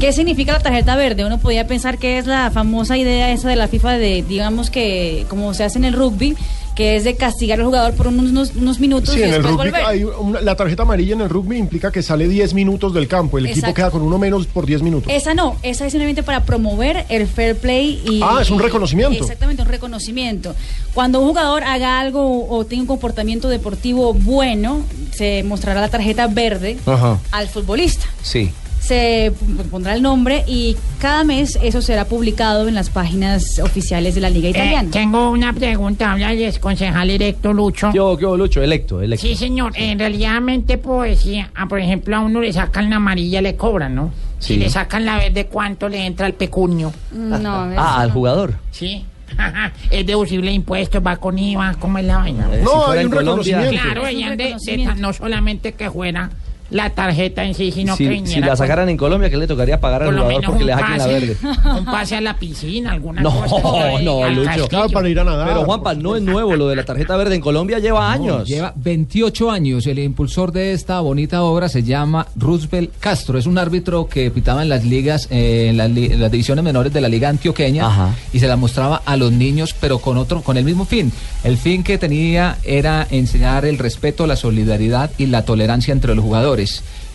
¿Qué 0.00 0.12
significa 0.12 0.52
la 0.54 0.60
tarjeta 0.60 0.96
verde? 0.96 1.24
Uno 1.24 1.38
podría 1.38 1.66
pensar 1.66 1.98
que 1.98 2.18
es 2.18 2.26
la 2.26 2.50
famosa 2.50 2.96
idea 2.98 3.30
esa 3.30 3.48
de 3.48 3.56
la 3.56 3.68
FIFA 3.68 3.92
de, 3.92 4.24
digamos 4.28 4.68
que, 4.70 5.24
como 5.28 5.54
se 5.54 5.62
hace 5.64 5.78
en 5.78 5.84
el 5.84 5.94
rugby, 5.94 6.36
que 6.74 6.96
es 6.96 7.04
de 7.04 7.14
castigar 7.14 7.60
al 7.60 7.66
jugador 7.66 7.94
por 7.94 8.08
unos, 8.08 8.52
minutos 8.80 9.14
Sí, 9.14 9.20
y 9.20 9.22
en 9.22 9.28
el 9.34 9.42
después 9.42 9.54
rugby 9.54 9.70
volver. 9.70 9.86
hay 9.86 10.02
una- 10.02 10.40
la 10.40 10.56
tarjeta 10.56 10.82
amarilla 10.82 11.14
en 11.14 11.20
el 11.20 11.28
rugby 11.28 11.56
implica 11.58 11.92
que 11.92 12.02
sale 12.02 12.26
10 12.26 12.52
minutos 12.54 12.92
del 12.92 13.06
campo. 13.06 13.38
El 13.38 13.46
equipo 13.46 13.72
queda 13.72 13.92
con 13.92 14.02
uno 14.02 14.18
menos 14.18 14.46
por 14.46 14.66
10 14.66 14.82
minutos. 14.82 15.12
Esa 15.12 15.32
no, 15.34 15.54
esa 15.62 15.86
es 15.86 15.92
simplemente 15.92 16.24
para 16.24 16.42
promover 16.44 17.06
el 17.08 17.28
fair 17.28 17.56
play 17.56 18.02
y... 18.10 18.20
Ah, 18.24 18.40
es 18.42 18.50
un 18.50 18.58
y- 18.58 18.62
reconocimiento. 18.64 19.22
Exactamente, 19.22 19.62
un 19.62 19.68
reconocimiento. 19.68 20.56
Cuando 20.92 21.20
un 21.20 21.28
jugador 21.28 21.62
haga 21.62 22.00
algo 22.00 22.48
o 22.48 22.64
tenga 22.66 22.82
un 22.82 22.88
comportamiento 22.88 23.48
deportivo 23.48 24.12
bueno, 24.12 24.82
se 25.12 25.44
mostrará 25.44 25.80
la 25.80 25.88
tarjeta 25.88 26.26
verde 26.26 26.78
Ajá. 26.84 27.20
al 27.30 27.48
futbolista. 27.48 28.06
Sí. 28.22 28.50
Se 28.84 29.32
pondrá 29.70 29.94
el 29.94 30.02
nombre 30.02 30.44
y 30.46 30.76
cada 31.00 31.24
mes 31.24 31.58
eso 31.62 31.80
será 31.80 32.04
publicado 32.04 32.68
en 32.68 32.74
las 32.74 32.90
páginas 32.90 33.58
oficiales 33.60 34.14
de 34.14 34.20
la 34.20 34.28
Liga 34.28 34.50
Italiana. 34.50 34.88
Eh, 34.88 34.92
tengo 34.92 35.30
una 35.30 35.54
pregunta, 35.54 36.12
habla 36.12 36.32
el 36.32 36.60
concejal 36.60 37.08
electo 37.08 37.54
Lucho. 37.54 37.90
Yo, 37.94 38.18
yo, 38.20 38.36
Lucho, 38.36 38.62
electo, 38.62 39.00
electo. 39.00 39.26
Sí, 39.26 39.36
señor, 39.36 39.72
en 39.76 39.98
realidadmente 39.98 40.76
poesía, 40.76 41.50
ah, 41.54 41.66
por 41.66 41.80
ejemplo, 41.80 42.14
a 42.14 42.20
uno 42.20 42.42
le 42.42 42.52
sacan 42.52 42.90
la 42.90 42.96
amarilla, 42.96 43.40
le 43.40 43.56
cobran, 43.56 43.94
¿no? 43.94 44.12
Sí. 44.38 44.54
Si 44.54 44.60
le 44.60 44.68
sacan 44.68 45.06
la 45.06 45.16
verde, 45.16 45.46
¿cuánto 45.46 45.88
le 45.88 46.04
entra 46.04 46.26
al 46.26 46.34
pecunio? 46.34 46.92
No, 47.12 47.66
Ah, 47.78 48.00
al 48.02 48.10
jugador. 48.10 48.54
Sí. 48.70 49.02
es 49.90 50.04
deducible 50.06 50.48
de 50.50 50.56
impuestos, 50.56 51.02
va 51.04 51.16
con 51.16 51.38
IVA, 51.38 51.74
¿cómo 51.80 51.96
es 51.96 52.04
la 52.04 52.18
vaina? 52.18 52.48
Eh, 52.52 52.58
si 52.58 52.64
No, 52.64 52.82
fuera 52.82 53.00
hay 53.00 53.06
un 53.06 53.10
Colombia- 53.12 53.56
reconocimiento. 53.58 53.82
Claro, 53.82 54.06
Es 54.06 54.14
un 54.14 54.20
ella 54.20 54.36
de- 54.36 54.76
de- 54.76 54.94
no 55.00 55.12
solamente 55.14 55.72
que 55.72 55.90
fuera 55.90 56.28
la 56.70 56.90
tarjeta 56.90 57.44
en 57.44 57.54
sí, 57.54 57.70
sino 57.70 57.92
que 57.96 58.04
Si, 58.04 58.08
viniera 58.08 58.32
si 58.34 58.40
la 58.40 58.46
con- 58.48 58.56
sacaran 58.56 58.88
en 58.88 58.96
Colombia, 58.96 59.30
¿qué 59.30 59.36
le 59.36 59.46
tocaría 59.46 59.80
pagar 59.80 60.02
al 60.02 60.08
por 60.08 60.18
jugador 60.18 60.44
porque 60.44 60.62
un 60.62 60.66
le 60.66 60.72
saquen 60.74 60.90
la 60.90 61.04
pase, 61.04 61.12
verde? 61.12 61.36
un 61.78 61.84
pase 61.84 62.16
a 62.16 62.20
la 62.20 62.36
piscina, 62.38 62.92
alguna 62.92 63.20
No, 63.22 63.30
cosa. 63.46 64.00
no, 64.02 64.24
al 64.24 64.34
Lucho. 64.34 64.46
castillo. 64.68 64.88
para 64.90 65.08
ir 65.08 65.20
a 65.20 65.24
nadar. 65.24 65.48
Pero 65.48 65.64
Juanpa, 65.64 65.94
no 65.94 66.16
es 66.16 66.22
nuevo 66.22 66.56
lo 66.56 66.68
de 66.68 66.76
la 66.76 66.84
tarjeta 66.84 67.16
verde 67.16 67.34
en 67.34 67.40
Colombia, 67.40 67.78
lleva 67.78 68.10
años. 68.10 68.48
Lleva 68.48 68.72
28 68.76 69.50
años. 69.50 69.86
El 69.86 69.98
impulsor 69.98 70.52
de 70.52 70.72
esta 70.72 71.00
bonita 71.00 71.42
obra 71.42 71.68
se 71.68 71.82
llama 71.82 72.26
Roosevelt 72.36 72.90
Castro. 72.98 73.38
Es 73.38 73.46
un 73.46 73.58
árbitro 73.58 74.08
que 74.08 74.30
pitaba 74.30 74.62
en 74.62 74.68
las 74.68 74.84
ligas, 74.84 75.28
eh, 75.30 75.66
en, 75.70 75.76
las 75.76 75.90
li- 75.90 76.06
en 76.12 76.20
las 76.20 76.30
divisiones 76.30 76.64
menores 76.64 76.92
de 76.92 77.00
la 77.00 77.08
Liga 77.08 77.28
Antioqueña 77.28 77.86
Ajá. 77.86 78.14
y 78.32 78.38
se 78.40 78.48
la 78.48 78.56
mostraba 78.56 79.02
a 79.04 79.16
los 79.16 79.30
niños, 79.32 79.74
pero 79.80 79.98
con 79.98 80.16
otro, 80.16 80.40
con 80.42 80.56
el 80.56 80.64
mismo 80.64 80.84
fin. 80.86 81.12
El 81.44 81.56
fin 81.58 81.82
que 81.84 81.98
tenía 81.98 82.56
era 82.64 83.06
enseñar 83.10 83.64
el 83.64 83.78
respeto, 83.78 84.26
la 84.26 84.36
solidaridad 84.36 85.10
y 85.18 85.26
la 85.26 85.44
tolerancia 85.44 85.92
entre 85.92 86.14
los 86.14 86.24
jugadores. 86.24 86.54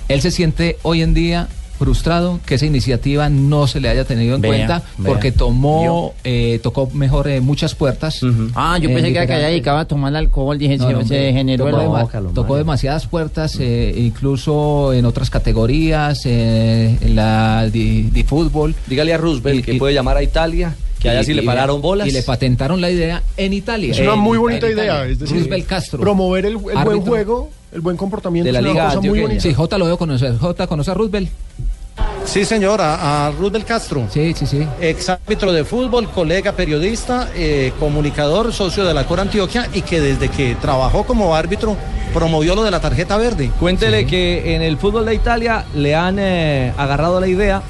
Él 0.08 0.22
se 0.22 0.32
siente 0.32 0.78
hoy 0.84 1.02
en 1.02 1.14
día 1.14 1.48
frustrado 1.78 2.42
que 2.46 2.56
esa 2.56 2.66
iniciativa 2.66 3.30
no 3.30 3.66
se 3.66 3.80
le 3.80 3.88
haya 3.88 4.04
tenido 4.04 4.36
en 4.36 4.42
Vea, 4.42 4.52
cuenta 4.52 4.84
vea. 4.98 5.08
porque 5.14 5.32
tomó, 5.32 6.14
eh, 6.26 6.60
tocó 6.62 6.90
mejor 6.94 7.30
eh, 7.30 7.40
muchas 7.40 7.74
puertas. 7.74 8.20
Ah, 8.54 8.78
yo 8.82 8.90
Eh, 8.90 8.94
pensé 8.94 9.12
que 9.14 9.18
era 9.18 9.26
que 9.28 9.38
ella 9.38 9.48
dedicaba 9.48 9.80
a 9.82 9.86
tomar 9.86 10.14
alcohol. 10.14 10.58
Dije, 10.58 10.76
no, 10.78 10.88
se, 10.88 10.92
no, 10.94 11.00
se 11.00 11.04
hombre, 11.04 11.32
generó 11.34 11.66
tocó, 11.70 12.10
el 12.28 12.34
tocó 12.34 12.58
demasiadas 12.58 13.08
puertas, 13.08 13.56
eh, 13.62 13.94
incluso 13.96 14.92
en 14.92 15.06
otras 15.06 15.30
categorías, 15.30 16.22
eh, 16.26 16.98
en 17.00 17.16
la 17.16 17.70
de, 17.72 18.08
de 18.12 18.24
fútbol. 18.26 18.76
Dígale 18.88 19.14
a 19.14 19.18
Roosevelt 19.18 19.60
Y- 19.60 19.64
que 19.64 19.74
y- 19.76 19.80
puede 19.80 19.94
llamar 19.94 20.18
a 20.18 20.24
Italia, 20.24 20.76
que 21.00 21.10
allá 21.10 21.24
sí 21.24 21.34
le 21.34 21.44
pararon 21.44 21.82
bolas. 21.82 22.10
Y 22.10 22.12
le 22.12 22.24
patentaron 22.24 22.82
la 22.82 22.92
idea 22.92 23.24
en 23.38 23.54
Italia. 23.54 23.92
Es 23.94 24.00
una 24.02 24.16
muy 24.16 24.38
bonita 24.38 24.70
idea. 24.70 25.06
Es 25.06 25.20
decir, 25.20 25.38
Roosevelt 25.38 25.66
Castro. 25.66 26.02
promover 26.02 26.46
el, 26.46 26.56
el 26.56 26.84
buen 26.84 27.00
juego, 27.02 27.52
el 27.72 27.82
buen 27.82 27.98
comportamiento. 27.98 28.46
De 28.48 28.52
la 28.52 28.60
es 28.60 28.64
una 28.66 28.72
Liga 28.74 28.86
cosa 28.86 28.96
muy 28.98 29.08
Antioqueña. 29.08 29.28
bonita. 29.28 29.42
Sí, 29.44 29.54
J 29.54 29.78
lo 29.78 29.86
debo 29.86 29.98
conocer. 29.98 30.38
J, 30.38 30.68
¿conoce 30.68 30.92
a 30.92 30.94
Roosevelt? 30.94 31.30
Sí, 32.26 32.46
señor, 32.46 32.80
a, 32.82 33.32
del 33.52 33.66
Castro. 33.66 34.06
Sí, 34.12 34.34
sí, 34.38 34.46
sí. 34.46 34.68
Ex 34.80 35.10
árbitro 35.10 35.52
de 35.52 35.66
fútbol, 35.66 36.10
colega 36.12 36.52
periodista, 36.52 37.30
eh, 37.34 37.74
comunicador, 37.80 38.54
socio 38.54 38.86
de 38.86 38.94
la 38.94 39.06
Cora 39.08 39.24
Antioquia 39.24 39.68
y 39.74 39.82
que 39.82 40.00
desde 40.00 40.30
que 40.30 40.56
trabajó 40.56 41.06
como 41.06 41.36
árbitro 41.36 41.76
promovió 42.14 42.54
lo 42.56 42.64
de 42.64 42.72
la 42.72 42.80
tarjeta 42.82 43.18
verde. 43.18 43.52
Cuéntele 43.60 44.06
que 44.06 44.54
en 44.56 44.62
el 44.62 44.78
fútbol 44.78 45.06
de 45.06 45.16
Italia 45.16 45.66
le 45.74 45.96
han 45.96 46.18
eh, 46.20 46.72
agarrado 46.78 47.20
la 47.20 47.28
idea, 47.28 47.64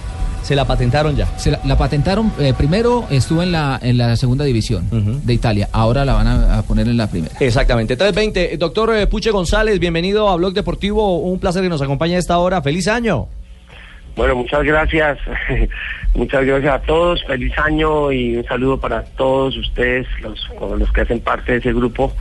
se 0.44 0.56
la 0.56 0.66
patentaron 0.66 1.16
ya. 1.16 1.26
Se 1.38 1.52
la, 1.52 1.60
la 1.66 1.78
patentaron, 1.78 2.32
eh, 2.40 2.54
primero 2.58 3.06
estuvo 3.10 3.44
en 3.44 3.52
la, 3.52 3.80
en 3.82 3.98
la 3.98 4.16
segunda 4.16 4.46
división 4.46 4.88
de 5.26 5.34
Italia, 5.34 5.70
ahora 5.72 6.06
la 6.06 6.14
van 6.14 6.28
a, 6.28 6.60
a 6.60 6.62
poner 6.64 6.88
en 6.88 6.98
la 6.98 7.08
primera. 7.08 7.36
Exactamente. 7.40 7.96
320. 7.96 8.58
Doctor 8.58 8.96
eh, 8.96 9.08
Puche 9.08 9.32
González, 9.32 9.80
bienvenido 9.80 10.30
a 10.30 10.36
Blog 10.36 10.54
Deportivo. 10.54 11.20
Un 11.20 11.40
placer 11.40 11.62
que 11.62 11.70
nos 11.70 11.82
acompañe 11.82 12.16
a 12.16 12.20
esta 12.20 12.38
hora. 12.38 12.62
Feliz 12.62 12.88
año. 12.88 13.28
Bueno, 14.16 14.36
muchas 14.36 14.64
gracias. 14.64 15.18
muchas 16.16 16.46
gracias 16.46 16.74
a 16.74 16.80
todos. 16.82 17.24
Feliz 17.26 17.58
año 17.58 18.12
y 18.12 18.38
un 18.38 18.46
saludo 18.46 18.80
para 18.80 19.04
todos 19.04 19.56
ustedes, 19.58 20.08
los, 20.22 20.50
los 20.78 20.92
que 20.92 21.02
hacen 21.02 21.20
parte 21.20 21.54
de 21.54 21.58
ese 21.60 21.74
grupo 21.74 22.14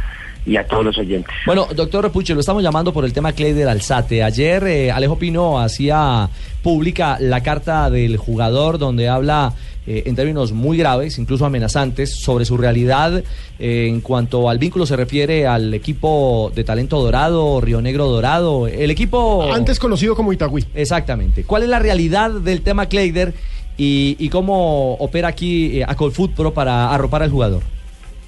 y 0.48 0.56
a 0.56 0.66
todos 0.66 0.84
los 0.84 0.98
oyentes. 0.98 1.32
Bueno, 1.44 1.68
doctor 1.74 2.10
Puche, 2.10 2.34
lo 2.34 2.40
estamos 2.40 2.62
llamando 2.62 2.92
por 2.92 3.04
el 3.04 3.12
tema 3.12 3.32
Clay 3.32 3.52
del 3.52 3.68
Alzate. 3.68 4.22
Ayer 4.22 4.64
eh, 4.64 4.90
Alejo 4.90 5.18
Pino 5.18 5.60
hacía 5.60 6.28
pública 6.62 7.18
la 7.20 7.42
carta 7.42 7.90
del 7.90 8.16
jugador 8.16 8.78
donde 8.78 9.08
habla 9.08 9.52
eh, 9.86 10.04
en 10.06 10.16
términos 10.16 10.52
muy 10.52 10.76
graves, 10.76 11.18
incluso 11.18 11.46
amenazantes, 11.46 12.18
sobre 12.20 12.44
su 12.44 12.56
realidad 12.56 13.22
eh, 13.58 13.86
en 13.88 14.00
cuanto 14.00 14.48
al 14.48 14.58
vínculo 14.58 14.86
se 14.86 14.96
refiere 14.96 15.46
al 15.46 15.72
equipo 15.74 16.50
de 16.54 16.64
talento 16.64 17.00
dorado, 17.00 17.60
Río 17.60 17.80
Negro 17.80 18.06
Dorado, 18.06 18.66
el 18.66 18.90
equipo... 18.90 19.52
Antes 19.52 19.78
conocido 19.78 20.14
como 20.14 20.32
Itagüí. 20.32 20.64
Exactamente. 20.74 21.44
¿Cuál 21.44 21.62
es 21.62 21.68
la 21.68 21.78
realidad 21.78 22.30
del 22.30 22.62
tema 22.62 22.86
Kleider 22.86 23.34
y, 23.76 24.16
y 24.18 24.28
cómo 24.28 24.94
opera 24.94 25.28
aquí 25.28 25.80
eh, 25.80 25.84
Acolfoot 25.86 26.32
Pro 26.32 26.54
para 26.54 26.92
arropar 26.92 27.22
al 27.22 27.30
jugador? 27.30 27.62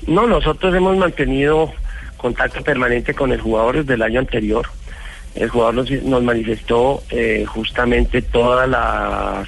No, 0.07 0.27
nosotros 0.27 0.75
hemos 0.75 0.97
mantenido 0.97 1.71
contacto 2.21 2.63
permanente 2.63 3.15
con 3.15 3.33
el 3.33 3.41
jugador 3.41 3.79
desde 3.79 3.95
el 3.95 4.03
año 4.03 4.21
anterior. 4.21 4.69
El 5.35 5.49
jugador 5.49 5.75
nos, 5.75 5.91
nos 5.91 6.23
manifestó 6.23 7.03
eh, 7.11 7.45
justamente 7.47 8.21
toda 8.21 8.67
la 8.67 9.45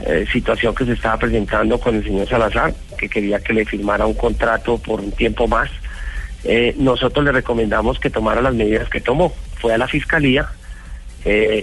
eh, 0.00 0.26
situación 0.32 0.74
que 0.74 0.84
se 0.84 0.92
estaba 0.92 1.18
presentando 1.18 1.78
con 1.78 1.96
el 1.96 2.04
señor 2.04 2.28
Salazar, 2.28 2.74
que 2.96 3.08
quería 3.08 3.40
que 3.40 3.52
le 3.52 3.64
firmara 3.64 4.06
un 4.06 4.14
contrato 4.14 4.78
por 4.78 5.00
un 5.00 5.12
tiempo 5.12 5.46
más. 5.48 5.70
Eh, 6.44 6.74
nosotros 6.78 7.24
le 7.24 7.32
recomendamos 7.32 7.98
que 7.98 8.10
tomara 8.10 8.40
las 8.40 8.54
medidas 8.54 8.88
que 8.88 9.00
tomó. 9.00 9.32
Fue 9.60 9.74
a 9.74 9.78
la 9.78 9.88
fiscalía 9.88 10.48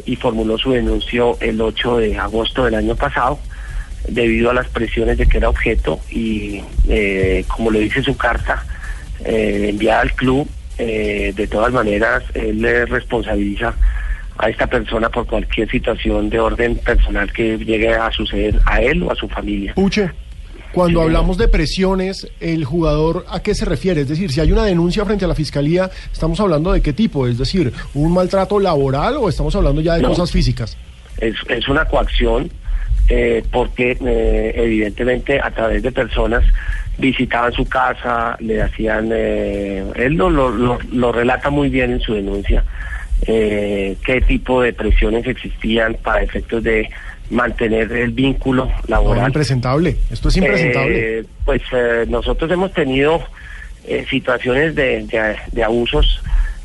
y 0.05 0.17
formuló 0.17 0.57
su 0.57 0.71
denuncio 0.71 1.37
el 1.39 1.61
8 1.61 1.97
de 1.99 2.17
agosto 2.19 2.65
del 2.65 2.75
año 2.75 2.97
pasado 2.97 3.39
debido 4.05 4.49
a 4.49 4.53
las 4.53 4.67
presiones 4.67 5.17
de 5.17 5.25
que 5.25 5.37
era 5.37 5.47
objeto 5.47 6.01
y 6.09 6.61
como 7.47 7.71
lo 7.71 7.79
dice 7.79 8.03
su 8.03 8.17
carta 8.17 8.65
eh, 9.25 9.67
enviada 9.69 10.01
al 10.01 10.13
club, 10.13 10.47
eh, 10.77 11.33
de 11.35 11.47
todas 11.47 11.71
maneras 11.71 12.23
él 12.33 12.61
le 12.61 12.85
responsabiliza 12.85 13.73
a 14.37 14.49
esta 14.49 14.65
persona 14.67 15.09
por 15.09 15.27
cualquier 15.27 15.69
situación 15.69 16.29
de 16.29 16.39
orden 16.39 16.75
personal 16.77 17.31
que 17.31 17.57
llegue 17.57 17.93
a 17.93 18.11
suceder 18.11 18.59
a 18.65 18.81
él 18.81 19.03
o 19.03 19.11
a 19.11 19.15
su 19.15 19.27
familia. 19.29 19.73
Puche, 19.75 20.09
cuando 20.71 21.01
hablamos 21.03 21.37
de 21.37 21.47
presiones, 21.47 22.27
el 22.39 22.65
jugador 22.65 23.25
a 23.29 23.41
qué 23.43 23.53
se 23.53 23.63
refiere? 23.65 24.01
Es 24.01 24.09
decir, 24.09 24.31
si 24.31 24.39
hay 24.41 24.51
una 24.51 24.65
denuncia 24.65 25.05
frente 25.05 25.23
a 25.25 25.27
la 25.27 25.35
fiscalía, 25.35 25.91
¿estamos 26.11 26.39
hablando 26.39 26.71
de 26.71 26.81
qué 26.81 26.93
tipo? 26.93 27.27
Es 27.27 27.37
decir, 27.37 27.71
¿un 27.93 28.11
maltrato 28.11 28.59
laboral 28.59 29.17
o 29.17 29.29
estamos 29.29 29.55
hablando 29.55 29.81
ya 29.81 29.95
de 29.95 30.01
No. 30.01 30.09
cosas 30.09 30.31
físicas? 30.31 30.75
es, 31.19 31.35
es 31.47 31.67
una 31.67 31.85
coacción 31.85 32.49
eh, 33.09 33.43
porque 33.51 33.97
eh, 34.03 34.53
evidentemente 34.55 35.39
a 35.39 35.51
través 35.51 35.83
de 35.83 35.91
personas 35.91 36.43
visitaban 36.97 37.51
su 37.53 37.65
casa, 37.65 38.37
le 38.39 38.61
hacían, 38.61 39.09
eh, 39.13 39.83
él 39.95 40.13
lo, 40.13 40.29
lo, 40.29 40.49
lo- 40.49 40.79
lo 40.91 41.11
relata 41.11 41.49
muy 41.49 41.69
bien 41.69 41.91
en 41.91 41.99
su 42.01 42.13
denuncia, 42.13 42.63
eh, 43.25 43.95
qué 44.05 44.21
tipo 44.21 44.61
de 44.61 44.73
presiones 44.73 45.25
existían 45.27 45.95
para 46.03 46.21
efectos 46.21 46.63
de 46.63 46.89
mantener 47.29 47.91
el 47.93 48.11
vínculo 48.11 48.65
No, 48.65 48.71
laboral. 48.87 49.27
impresentable. 49.27 49.97
Esto 50.11 50.29
es 50.29 50.37
impresentable. 50.37 51.19
Eh, 51.19 51.23
pues 51.45 51.61
eh, 51.71 52.05
nosotros 52.07 52.51
hemos 52.51 52.71
tenido 52.73 53.21
eh, 53.85 54.05
situaciones 54.09 54.75
de, 54.75 55.03
de- 55.07 55.35
de 55.51 55.63
abusos 55.63 56.21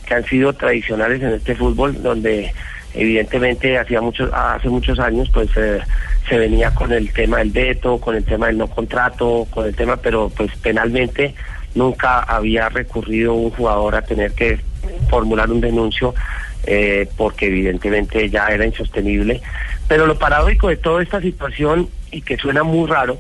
que 0.07 0.15
han 0.15 0.25
sido 0.25 0.53
tradicionales 0.53 1.23
en 1.23 1.31
este 1.35 1.55
fútbol, 1.55 2.03
donde 2.03 2.53
evidentemente 2.99 3.79
hacía 3.79 4.01
muchos, 4.01 4.31
hace 4.33 4.69
muchos 4.69 4.99
años 4.99 5.31
pues 5.33 5.49
eh, 5.57 5.81
se 6.29 6.37
venía 6.37 6.75
con 6.75 6.93
el 6.93 7.13
tema 7.13 7.39
del 7.39 7.51
veto, 7.51 7.99
con 7.99 8.17
el 8.17 8.25
tema 8.25 8.49
del 8.49 8.59
no 8.59 8.67
contrato, 8.67 9.47
con 9.51 9.67
el 9.67 9.75
tema, 9.75 9.97
pero 9.97 10.31
pues 10.37 10.51
penalmente 10.57 11.35
nunca 11.75 12.21
había 12.21 12.69
recurrido 12.69 13.35
un 13.35 13.51
jugador 13.51 13.95
a 13.95 14.03
tener 14.03 14.33
que 14.33 14.59
formular 15.09 15.51
un 15.51 15.61
denuncio 15.61 16.15
eh, 16.65 17.09
porque 17.17 17.47
evidentemente 17.47 18.29
ya 18.29 18.49
era 18.49 18.67
insostenible. 18.67 19.41
Pero 19.87 20.07
lo 20.07 20.19
paradójico 20.19 20.69
de 20.69 20.77
toda 20.77 21.03
esta 21.03 21.21
situación 21.21 21.89
y 22.11 22.23
que 22.23 22.37
suena 22.37 22.65
muy 22.65 22.89
raro, 22.89 23.19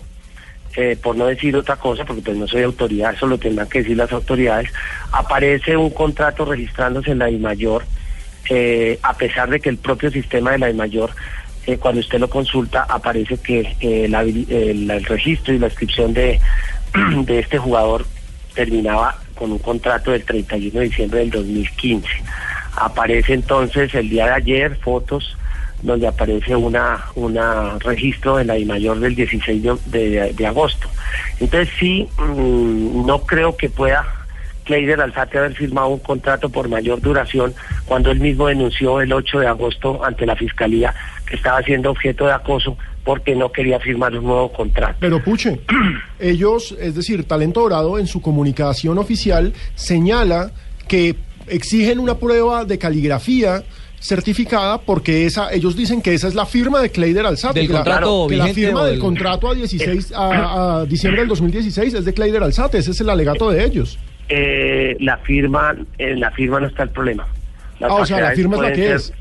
eh, 0.76 0.98
por 1.00 1.16
no 1.16 1.26
decir 1.26 1.56
otra 1.56 1.76
cosa, 1.76 2.04
porque 2.04 2.22
pues 2.22 2.36
no 2.36 2.46
soy 2.46 2.62
autoridad, 2.62 3.14
eso 3.14 3.26
lo 3.26 3.38
tendrán 3.38 3.68
que 3.68 3.78
decir 3.78 3.96
las 3.96 4.12
autoridades, 4.12 4.70
aparece 5.12 5.76
un 5.76 5.90
contrato 5.90 6.44
registrándose 6.44 7.12
en 7.12 7.20
la 7.20 7.26
DIMAYOR, 7.26 7.84
eh, 8.48 8.98
a 9.02 9.16
pesar 9.16 9.50
de 9.50 9.60
que 9.60 9.68
el 9.68 9.78
propio 9.78 10.10
sistema 10.10 10.52
de 10.52 10.58
la 10.58 10.66
DIMAYOR, 10.68 11.10
eh, 11.66 11.76
cuando 11.78 12.00
usted 12.00 12.18
lo 12.18 12.28
consulta, 12.30 12.84
aparece 12.88 13.36
que 13.38 13.76
eh, 13.80 14.06
la 14.08 14.22
el, 14.22 15.04
registro 15.04 15.52
y 15.54 15.58
la 15.58 15.66
inscripción 15.66 16.14
de, 16.14 16.40
de 17.24 17.38
este 17.38 17.58
jugador 17.58 18.06
terminaba 18.54 19.18
con 19.34 19.52
un 19.52 19.58
contrato 19.58 20.10
del 20.10 20.24
31 20.24 20.80
de 20.80 20.88
diciembre 20.88 21.20
del 21.20 21.30
2015. 21.30 22.08
Aparece 22.76 23.34
entonces 23.34 23.94
el 23.94 24.08
día 24.08 24.26
de 24.26 24.32
ayer 24.32 24.76
fotos 24.76 25.36
donde 25.82 26.08
aparece 26.08 26.56
una 26.56 27.04
una 27.14 27.78
registro 27.78 28.36
de 28.36 28.44
la 28.44 28.54
DIMAYOR 28.54 28.98
del 28.98 29.14
16 29.14 29.62
de, 29.62 29.76
de- 29.86 30.32
de 30.32 30.46
agosto. 30.46 30.88
Entonces 31.38 31.68
sí, 31.78 32.08
mm, 32.18 33.06
no 33.06 33.20
creo 33.22 33.56
que 33.56 33.68
pueda 33.68 34.04
Kleider 34.68 35.00
Alzate 35.00 35.38
haber 35.38 35.54
firmado 35.54 35.88
un 35.88 35.98
contrato 36.00 36.50
por 36.50 36.68
mayor 36.68 37.00
duración 37.00 37.54
cuando 37.86 38.10
él 38.10 38.20
mismo 38.20 38.48
denunció 38.48 39.00
el 39.00 39.10
8 39.10 39.40
de 39.40 39.46
agosto 39.46 40.04
ante 40.04 40.26
la 40.26 40.36
Fiscalía 40.36 40.94
que 41.26 41.36
estaba 41.36 41.62
siendo 41.62 41.90
objeto 41.90 42.26
de 42.26 42.32
acoso 42.32 42.76
porque 43.02 43.34
no 43.34 43.50
quería 43.50 43.80
firmar 43.80 44.14
un 44.14 44.24
nuevo 44.24 44.52
contrato. 44.52 44.96
Pero 45.00 45.24
Puche, 45.24 45.58
ellos, 46.20 46.76
es 46.78 46.94
decir, 46.94 47.24
Talento 47.24 47.62
Dorado 47.62 47.98
en 47.98 48.06
su 48.06 48.20
comunicación 48.20 48.98
oficial 48.98 49.54
señala 49.74 50.50
que 50.86 51.16
exigen 51.46 51.98
una 51.98 52.18
prueba 52.18 52.66
de 52.66 52.76
caligrafía 52.78 53.62
certificada 54.00 54.78
porque 54.78 55.26
esa 55.26 55.52
ellos 55.52 55.74
dicen 55.76 56.00
que 56.02 56.14
esa 56.14 56.28
es 56.28 56.34
la 56.34 56.46
firma 56.46 56.80
de 56.80 56.90
Kleider 56.90 57.26
Alzate. 57.26 57.58
¿Del 57.60 57.66
que 57.68 57.72
la- 57.72 57.78
contrato 57.80 58.26
que 58.28 58.36
la 58.36 58.44
vigente 58.44 58.66
firma 58.66 58.82
del 58.84 58.92
del- 58.92 59.00
contrato 59.00 59.48
a 59.48 59.54
16 59.54 60.12
a, 60.14 60.80
a 60.80 60.84
diciembre 60.86 61.22
del 61.22 61.28
2016 61.28 61.94
es 61.94 62.04
de 62.04 62.14
Kleider 62.14 62.42
Alzate, 62.42 62.78
ese 62.78 62.92
es 62.92 63.00
el 63.00 63.10
alegato 63.10 63.50
de 63.50 63.64
ellos. 63.64 63.98
Eh, 64.28 64.96
la 65.00 65.16
firma, 65.18 65.74
en 65.98 66.20
la 66.20 66.30
firma 66.30 66.60
no 66.60 66.66
está 66.66 66.82
el 66.84 66.90
problema. 66.90 67.26
Ah, 67.80 67.94
o 67.94 68.04
sea, 68.06 68.20
la 68.20 68.30
firma 68.32 68.56
es 68.56 68.62
la 68.62 68.68
que 68.72 68.74
ser- 68.76 68.96
es. 68.96 69.12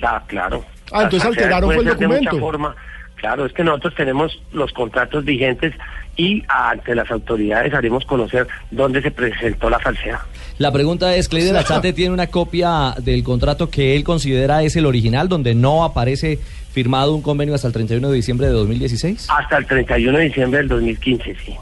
La, 0.00 0.22
claro. 0.26 0.64
Ah, 0.92 1.02
entonces 1.04 1.28
alteraron 1.28 1.70
fue 1.72 1.82
el 1.82 1.88
ser 1.90 1.98
de 1.98 2.06
mucha 2.06 2.18
documento. 2.20 2.38
forma. 2.46 2.76
Claro, 3.16 3.46
es 3.46 3.52
que 3.52 3.64
nosotros 3.64 3.94
tenemos 3.94 4.42
los 4.52 4.72
contratos 4.72 5.24
vigentes 5.24 5.72
y 6.16 6.42
ante 6.48 6.94
las 6.94 7.10
autoridades 7.10 7.72
haremos 7.74 8.04
conocer 8.04 8.46
dónde 8.70 9.00
se 9.02 9.10
presentó 9.10 9.70
la 9.70 9.78
falsedad. 9.78 10.18
La 10.58 10.70
pregunta 10.72 11.14
es, 11.16 11.28
¿Cleider 11.28 11.56
Alzate 11.56 11.92
tiene 11.94 12.12
una 12.12 12.26
copia 12.28 12.94
del 12.98 13.24
contrato 13.24 13.70
que 13.70 13.96
él 13.96 14.04
considera 14.04 14.62
es 14.62 14.76
el 14.76 14.86
original, 14.86 15.28
donde 15.28 15.54
no 15.54 15.84
aparece 15.84 16.38
firmado 16.72 17.14
un 17.14 17.22
convenio 17.22 17.54
hasta 17.54 17.66
el 17.66 17.72
31 17.72 18.08
de 18.10 18.14
diciembre 18.16 18.46
de 18.46 18.52
2016? 18.52 19.26
Hasta 19.30 19.56
el 19.56 19.66
31 19.66 20.18
de 20.18 20.24
diciembre 20.24 20.58
del 20.58 20.68
2015, 20.68 21.34
sí. 21.44 21.54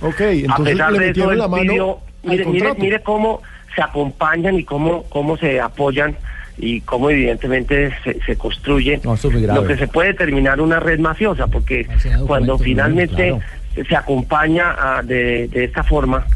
Ok, 0.00 0.20
a 0.20 0.30
entonces 0.30 0.74
pesar 0.76 0.92
le 0.92 0.98
de 0.98 1.04
eso, 1.04 1.08
metieron 1.26 1.38
la 1.38 1.48
mano 1.48 1.62
pidió- 1.72 1.98
mire, 2.22 2.44
mire, 2.52 2.68
mire 2.80 3.00
cómo 3.02 3.42
se 3.74 3.82
acompañan 3.82 4.56
y 4.58 4.64
cómo, 4.64 5.04
cómo 5.04 5.36
se 5.36 5.60
apoyan 5.60 6.16
y 6.58 6.80
cómo 6.82 7.08
evidentemente 7.10 7.92
se, 8.04 8.20
se 8.20 8.36
construye 8.36 9.00
lo 9.54 9.66
que 9.66 9.76
se 9.76 9.88
puede 9.88 10.12
terminar 10.14 10.60
una 10.60 10.78
red 10.80 10.98
mafiosa, 10.98 11.46
porque 11.46 11.86
cuando 12.26 12.58
finalmente 12.64 13.30
se 13.88 13.96
acompaña 13.96 14.74
a- 14.98 15.02
de, 15.02 15.48
de 15.48 15.64
esta 15.64 15.82
forma 15.84 16.26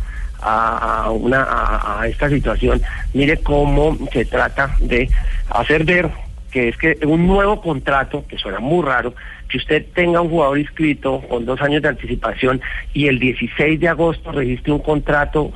a, 0.41 1.05
a 1.05 1.11
una, 1.11 1.43
a, 1.43 2.01
a 2.03 2.07
esta 2.09 2.29
situación, 2.29 2.81
mire 3.13 3.39
cómo 3.39 3.99
se 4.13 4.25
trata 4.25 4.77
de 4.81 5.09
hacer 5.51 5.85
ver 5.85 6.11
que 6.51 6.69
es 6.69 6.77
que 6.77 6.97
un 7.05 7.27
nuevo 7.27 7.61
contrato, 7.61 8.25
que 8.29 8.39
suena 8.39 8.61
muy 8.61 8.85
raro, 8.85 9.15
que 9.49 9.59
usted 9.59 9.85
tenga 9.93 10.21
un 10.21 10.31
jugador 10.31 10.59
inscrito 10.59 11.21
con 11.29 11.45
dos 11.45 11.61
años 11.61 11.83
de 11.83 11.89
anticipación 11.89 12.61
y 12.95 13.09
el 13.09 13.19
16 13.19 13.81
de 13.81 13.89
agosto 13.89 14.31
registre 14.33 14.73
un 14.73 14.79
contrato 14.79 15.53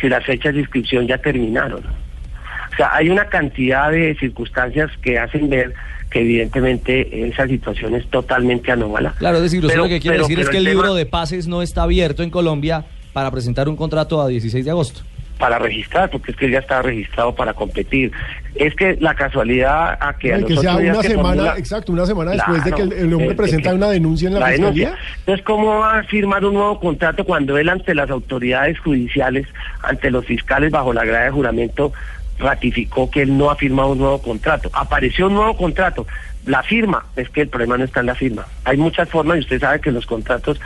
si 0.00 0.08
las 0.08 0.24
fechas 0.24 0.54
de 0.54 0.60
inscripción 0.60 1.06
ya 1.06 1.18
terminaron. 1.18 1.82
O 1.84 2.76
sea, 2.76 2.94
hay 2.94 3.08
una 3.08 3.26
cantidad 3.26 3.90
de 3.90 4.16
circunstancias 4.18 4.90
que 5.00 5.18
hacen 5.18 5.48
ver 5.48 5.74
que 6.10 6.20
evidentemente 6.20 7.26
esa 7.28 7.46
situación 7.46 7.94
es 7.94 8.06
totalmente 8.08 8.70
anómala. 8.72 9.14
Claro, 9.18 9.36
es 9.38 9.44
decir, 9.44 9.64
Pero- 9.66 9.82
lo 9.84 9.88
que 9.88 10.00
quiere 10.00 10.16
pero- 10.16 10.28
decir 10.28 10.40
es 10.40 10.48
que 10.48 10.56
el 10.58 10.64
libro 10.64 10.94
de 10.94 11.06
pases 11.06 11.46
no 11.46 11.62
está 11.62 11.82
abierto 11.82 12.22
en 12.22 12.30
Colombia 12.30 12.84
para 13.12 13.30
presentar 13.30 13.68
un 13.68 13.76
contrato 13.76 14.20
a 14.20 14.28
16 14.28 14.64
de 14.64 14.70
agosto. 14.70 15.02
Para 15.38 15.58
registrar, 15.58 16.10
porque 16.10 16.30
es 16.30 16.36
que 16.36 16.46
él 16.46 16.52
ya 16.52 16.60
está 16.60 16.80
registrado 16.82 17.34
para 17.34 17.54
competir. 17.54 18.12
Es 18.54 18.74
que 18.76 18.96
la 19.00 19.14
casualidad 19.14 19.98
a 20.00 20.16
que 20.16 20.32
a 20.32 20.38
los 20.38 20.48
que 20.48 20.56
sea 20.56 20.76
una 20.76 21.00
que 21.00 21.08
semana, 21.08 21.28
formula- 21.28 21.54
exacto, 21.58 21.92
una 21.92 22.06
semana 22.06 22.30
después 22.32 22.64
de 22.64 22.72
que 22.72 22.82
el, 22.82 23.12
hombre 23.12 23.32
eh, 23.32 23.34
presenta 23.34 23.70
que- 23.70 23.76
una 23.76 23.88
denuncia 23.90 24.28
en 24.28 24.34
la, 24.34 24.46
fiscalía. 24.46 24.88
denuncia. 24.90 24.98
Entonces, 25.18 25.44
¿cómo 25.44 25.78
va 25.80 25.98
a 25.98 26.02
firmar 26.04 26.44
un 26.44 26.54
nuevo 26.54 26.78
contrato 26.78 27.24
cuando 27.24 27.58
él 27.58 27.68
ante 27.68 27.94
las 27.94 28.10
autoridades 28.10 28.78
judiciales, 28.78 29.48
ante 29.82 30.10
los 30.10 30.24
fiscales 30.24 30.70
bajo 30.70 30.92
la 30.92 31.04
grada 31.04 31.24
de 31.24 31.30
juramento, 31.32 31.92
ratificó 32.38 33.10
que 33.10 33.22
él 33.22 33.36
no 33.36 33.50
ha 33.50 33.56
firmado 33.56 33.90
un 33.90 33.98
nuevo 33.98 34.22
contrato? 34.22 34.70
Apareció 34.72 35.26
un 35.26 35.34
nuevo 35.34 35.56
contrato. 35.56 36.06
La 36.46 36.62
firma, 36.62 37.06
es 37.16 37.28
que 37.30 37.40
el 37.42 37.48
problema 37.48 37.78
no 37.78 37.84
está 37.84 38.00
en 38.00 38.06
la 38.06 38.14
firma. 38.14 38.46
Hay 38.64 38.76
muchas 38.76 39.08
formas 39.08 39.38
y 39.38 39.40
usted 39.40 39.60
sabe 39.60 39.80
que 39.80 39.90
los 39.90 40.04
contratos, 40.06 40.60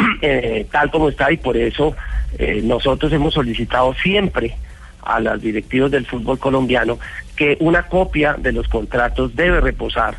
eh, 0.22 0.66
tal 0.70 0.90
como 0.90 1.08
está, 1.08 1.30
y 1.32 1.36
por 1.36 1.56
eso 1.56 1.94
eh, 2.38 2.60
nosotros 2.62 3.12
hemos 3.12 3.34
solicitado 3.34 3.94
siempre 3.94 4.56
a 5.02 5.20
los 5.20 5.40
directivos 5.40 5.90
del 5.90 6.06
fútbol 6.06 6.38
colombiano 6.38 6.98
que 7.36 7.56
una 7.60 7.84
copia 7.84 8.34
de 8.38 8.52
los 8.52 8.68
contratos 8.68 9.34
debe 9.34 9.60
reposar 9.60 10.14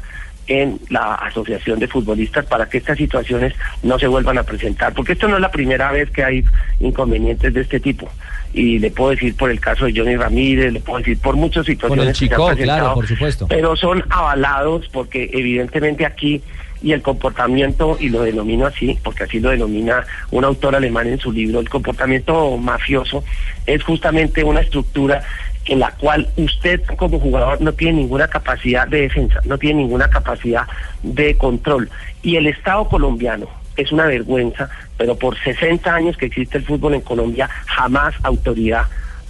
en 0.47 0.79
la 0.89 1.15
asociación 1.15 1.79
de 1.79 1.87
futbolistas 1.87 2.45
para 2.45 2.67
que 2.67 2.79
estas 2.79 2.97
situaciones 2.97 3.53
no 3.83 3.97
se 3.99 4.07
vuelvan 4.07 4.37
a 4.37 4.43
presentar, 4.43 4.93
porque 4.93 5.13
esto 5.13 5.27
no 5.27 5.35
es 5.35 5.41
la 5.41 5.51
primera 5.51 5.91
vez 5.91 6.09
que 6.09 6.23
hay 6.23 6.43
inconvenientes 6.79 7.53
de 7.53 7.61
este 7.61 7.79
tipo. 7.79 8.09
Y 8.53 8.79
le 8.79 8.91
puedo 8.91 9.11
decir 9.11 9.35
por 9.37 9.49
el 9.49 9.59
caso 9.61 9.85
de 9.85 9.93
Johnny 9.95 10.17
Ramírez, 10.17 10.73
le 10.73 10.81
puedo 10.81 10.97
decir 10.99 11.17
por 11.19 11.35
muchas 11.35 11.65
situaciones 11.65 12.07
el 12.07 12.13
que 12.13 12.17
se 12.17 12.25
han 12.25 12.29
Chico, 12.31 12.47
presentado, 12.47 12.79
claro, 12.79 12.93
por 12.95 13.07
supuesto. 13.07 13.47
pero 13.47 13.75
son 13.77 14.03
avalados 14.09 14.89
porque 14.91 15.29
evidentemente 15.31 16.05
aquí 16.05 16.41
y 16.81 16.93
el 16.93 17.01
comportamiento, 17.01 17.97
y 17.99 18.09
lo 18.09 18.23
denomino 18.23 18.65
así, 18.65 18.97
porque 19.03 19.23
así 19.23 19.39
lo 19.39 19.49
denomina 19.49 20.03
un 20.31 20.43
autor 20.43 20.75
alemán 20.75 21.07
en 21.07 21.19
su 21.19 21.31
libro, 21.31 21.59
el 21.59 21.69
comportamiento 21.69 22.57
mafioso 22.57 23.23
es 23.65 23.83
justamente 23.83 24.43
una 24.43 24.61
estructura 24.61 25.23
en 25.65 25.79
la 25.79 25.91
cual 25.91 26.27
usted 26.37 26.81
como 26.97 27.19
jugador 27.19 27.61
no 27.61 27.73
tiene 27.73 27.99
ninguna 27.99 28.27
capacidad 28.27 28.87
de 28.87 29.01
defensa, 29.01 29.39
no 29.45 29.57
tiene 29.57 29.81
ninguna 29.81 30.09
capacidad 30.09 30.67
de 31.03 31.37
control. 31.37 31.89
Y 32.23 32.35
el 32.35 32.47
Estado 32.47 32.87
colombiano 32.89 33.47
es 33.77 33.91
una 33.91 34.05
vergüenza, 34.05 34.69
pero 34.97 35.15
por 35.15 35.37
60 35.37 35.93
años 35.93 36.17
que 36.17 36.25
existe 36.25 36.57
el 36.57 36.65
fútbol 36.65 36.95
en 36.95 37.01
Colombia, 37.01 37.49
jamás 37.67 38.15
autoridad 38.23 38.85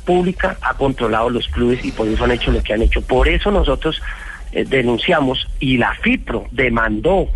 pública 0.06 0.58
ha 0.62 0.74
controlado 0.74 1.30
los 1.30 1.48
clubes 1.48 1.84
y 1.86 1.92
por 1.92 2.08
eso 2.08 2.24
han 2.24 2.32
hecho 2.32 2.52
lo 2.52 2.64
que 2.64 2.74
han 2.74 2.82
hecho. 2.82 3.02
Por 3.02 3.28
eso 3.28 3.52
nosotros 3.52 4.02
eh, 4.52 4.66
denunciamos 4.68 5.48
y 5.60 5.78
la 5.78 5.94
FIPRO 5.96 6.48
demandó 6.52 7.30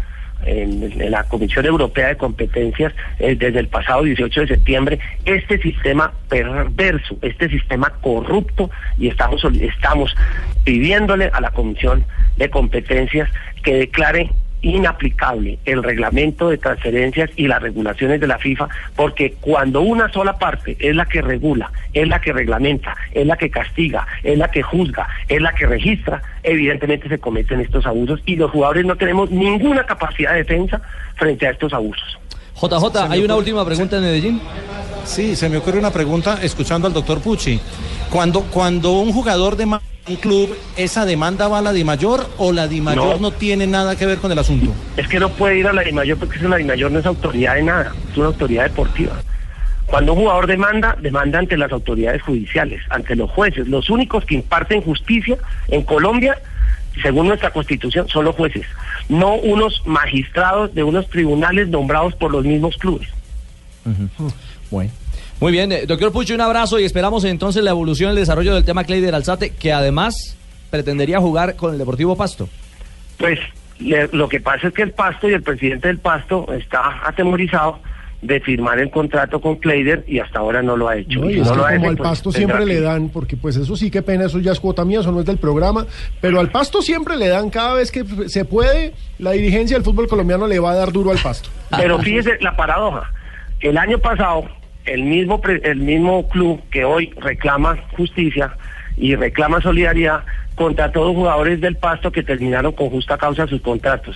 en, 0.45 1.11
la 1.11 1.23
Comisión 1.23 1.65
Europea 1.65 2.09
de 2.09 2.17
Competencias 2.17 2.93
eh, 3.19 3.35
desde 3.35 3.59
el 3.59 3.67
pasado 3.67 4.03
18 4.03 4.41
de 4.41 4.47
septiembre 4.47 4.99
este 5.25 5.57
sistema 5.59 6.13
perverso, 6.29 7.17
este 7.21 7.49
sistema 7.49 7.89
corrupto 8.01 8.69
y 8.97 9.07
estamos 9.07 9.43
estamos 9.59 10.15
pidiéndole 10.63 11.29
a 11.33 11.41
la 11.41 11.51
Comisión 11.51 12.05
de 12.37 12.49
Competencias 12.49 13.29
que 13.63 13.75
declare 13.75 14.29
inaplicable 14.65 15.59
el 15.65 15.83
reglamento 15.83 16.49
de 16.49 16.57
transferencias 16.57 17.29
y 17.35 17.47
las 17.47 17.61
regulaciones 17.61 18.19
de 18.19 18.25
la 18.25 18.39
FIFA, 18.39 18.67
porque 18.95 19.35
cuando 19.39 19.81
una 19.81 20.11
sola 20.11 20.39
parte 20.39 20.75
es 20.79 20.95
la 20.95 21.05
que 21.05 21.21
regula, 21.21 21.71
es 21.93 22.07
la 22.07 22.19
que 22.19 22.33
reglamenta, 22.33 22.95
es 23.11 23.27
la 23.27 23.37
que 23.37 23.51
castiga, 23.51 24.07
es 24.23 24.37
la 24.37 24.49
que 24.49 24.63
juzga, 24.63 25.07
es 25.27 25.39
la 25.39 25.53
que 25.53 25.67
registra, 25.67 26.21
evidentemente 26.41 27.07
se 27.07 27.19
cometen 27.19 27.61
estos 27.61 27.85
abusos 27.85 28.21
y 28.25 28.35
los 28.37 28.49
jugadores 28.49 28.85
no 28.85 28.95
tenemos 28.95 29.29
ninguna 29.29 29.85
capacidad 29.85 30.31
de 30.31 30.39
defensa 30.39 30.81
frente 31.15 31.45
a 31.45 31.51
estos 31.51 31.71
abusos. 31.71 32.17
JJ, 32.59 33.11
hay 33.11 33.23
una 33.23 33.35
última 33.35 33.63
pregunta 33.65 33.97
en 33.97 34.01
Medellín. 34.01 34.41
Sí, 35.03 35.35
se 35.35 35.47
me 35.49 35.57
ocurre 35.57 35.77
una 35.77 35.91
pregunta 35.91 36.39
escuchando 36.41 36.87
al 36.87 36.93
doctor 36.93 37.21
Pucci. 37.21 37.59
Cuando, 38.09 38.41
cuando 38.43 38.93
un 38.93 39.11
jugador 39.11 39.55
de 39.55 39.65
un 39.65 40.15
club, 40.17 40.55
¿esa 40.77 41.05
demanda 41.05 41.47
va 41.47 41.59
a 41.59 41.61
la 41.61 41.73
DIMAYOR 41.73 42.29
o 42.37 42.51
la 42.51 42.67
DIMAYOR 42.67 43.19
no. 43.19 43.29
No. 43.29 43.31
tiene 43.31 43.67
nada 43.67 43.95
que 43.95 44.05
ver 44.05 44.19
con 44.19 44.31
el 44.31 44.39
asunto? 44.39 44.71
Es 44.97 45.07
que 45.07 45.19
no 45.19 45.29
puede 45.29 45.59
ir 45.59 45.67
a 45.67 45.73
la 45.73 45.81
DIMAYOR 45.81 46.17
porque 46.17 46.37
eso 46.37 46.47
la 46.47 46.57
DIMAYOR 46.57 46.91
no 46.91 46.99
es 46.99 47.05
autoridad 47.05 47.55
de 47.55 47.63
nada, 47.63 47.93
es 48.11 48.17
una 48.17 48.27
autoridad 48.27 48.63
deportiva. 48.63 49.13
Cuando 49.87 50.13
un 50.13 50.19
jugador 50.19 50.47
demanda, 50.47 50.97
demanda 50.99 51.39
ante 51.39 51.57
las 51.57 51.71
autoridades 51.71 52.21
judiciales, 52.21 52.81
ante 52.89 53.15
los 53.15 53.29
jueces. 53.29 53.67
Los 53.67 53.89
únicos 53.89 54.25
que 54.25 54.35
imparten 54.35 54.81
justicia 54.81 55.37
en 55.67 55.83
Colombia, 55.83 56.37
según 57.01 57.27
nuestra 57.27 57.51
constitución, 57.51 58.07
son 58.07 58.25
los 58.25 58.35
jueces, 58.35 58.65
no 59.09 59.35
unos 59.35 59.83
magistrados 59.85 60.73
de 60.73 60.83
unos 60.83 61.07
tribunales 61.09 61.67
nombrados 61.67 62.15
por 62.15 62.31
los 62.31 62.43
mismos 62.43 62.77
clubes. 62.77 63.09
Bueno. 64.71 64.91
Muy 65.39 65.51
bien, 65.51 65.71
eh, 65.71 65.85
doctor 65.85 66.11
Pucho, 66.11 66.33
un 66.33 66.41
abrazo 66.41 66.79
y 66.79 66.85
esperamos 66.85 67.23
entonces 67.25 67.63
la 67.63 67.71
evolución 67.71 68.09
y 68.09 68.13
el 68.13 68.19
desarrollo 68.19 68.53
del 68.53 68.63
tema 68.63 68.83
Cleider 68.83 69.13
Alzate, 69.15 69.49
que 69.51 69.73
además 69.73 70.37
pretendería 70.69 71.19
jugar 71.19 71.55
con 71.55 71.73
el 71.73 71.77
Deportivo 71.77 72.15
Pasto. 72.15 72.47
Pues 73.17 73.39
le- 73.79 74.07
lo 74.13 74.29
que 74.29 74.39
pasa 74.39 74.67
es 74.69 74.73
que 74.73 74.81
el 74.83 74.91
Pasto 74.91 75.29
y 75.29 75.33
el 75.33 75.41
presidente 75.43 75.89
del 75.89 75.99
Pasto 75.99 76.47
está 76.53 77.05
atemorizado 77.05 77.79
de 78.21 78.39
firmar 78.39 78.79
el 78.79 78.89
contrato 78.89 79.39
con 79.41 79.57
Kleider 79.57 80.03
y 80.07 80.19
hasta 80.19 80.39
ahora 80.39 80.63
no 80.63 80.75
lo 80.77 80.87
ha 80.87 80.95
hecho. 80.97 81.19
No, 81.19 81.29
y 81.29 81.33
Si 81.35 81.39
es 81.41 81.45
no 81.47 81.51
que 81.51 81.57
lo 81.57 81.65
ha 81.65 81.69
como 81.69 81.79
hecho, 81.81 81.89
al 81.89 81.97
pues, 81.97 82.09
pasto 82.09 82.31
siempre 82.31 82.59
que- 82.59 82.65
le 82.65 82.79
dan, 82.81 83.09
porque 83.09 83.37
pues 83.37 83.55
eso 83.57 83.75
sí 83.75 83.91
que 83.91 84.01
pena, 84.01 84.25
eso 84.25 84.39
ya 84.39 84.53
es 84.53 84.59
cuota 84.59 84.83
mía, 84.85 85.01
eso 85.01 85.11
no 85.11 85.19
es 85.19 85.25
del 85.25 85.37
programa, 85.37 85.85
pero 86.21 86.39
al 86.39 86.49
pasto 86.49 86.81
siempre 86.81 87.17
le 87.17 87.27
dan 87.27 87.49
cada 87.49 87.73
vez 87.75 87.91
que 87.91 88.03
se 88.27 88.45
puede, 88.45 88.93
la 89.19 89.31
dirigencia 89.31 89.75
del 89.77 89.83
fútbol 89.83 90.07
colombiano 90.07 90.47
le 90.47 90.59
va 90.59 90.71
a 90.71 90.75
dar 90.75 90.91
duro 90.93 91.11
al 91.11 91.19
pasto. 91.19 91.49
Pero 91.77 91.99
fíjese 91.99 92.37
la 92.39 92.55
paradoja. 92.55 93.11
El 93.59 93.77
año 93.77 93.99
pasado, 93.99 94.45
el 94.85 95.03
mismo, 95.03 95.41
pre- 95.41 95.61
el 95.63 95.77
mismo 95.79 96.27
club 96.29 96.61
que 96.71 96.85
hoy 96.85 97.11
reclama 97.17 97.77
justicia 97.97 98.55
y 98.97 99.15
reclama 99.15 99.61
solidaridad, 99.61 100.23
contrató 100.55 101.13
jugadores 101.13 101.59
del 101.61 101.75
Pasto 101.75 102.11
que 102.11 102.23
terminaron 102.23 102.71
con 102.71 102.89
justa 102.89 103.17
causa 103.17 103.45
sus 103.47 103.61
contratos. 103.61 104.15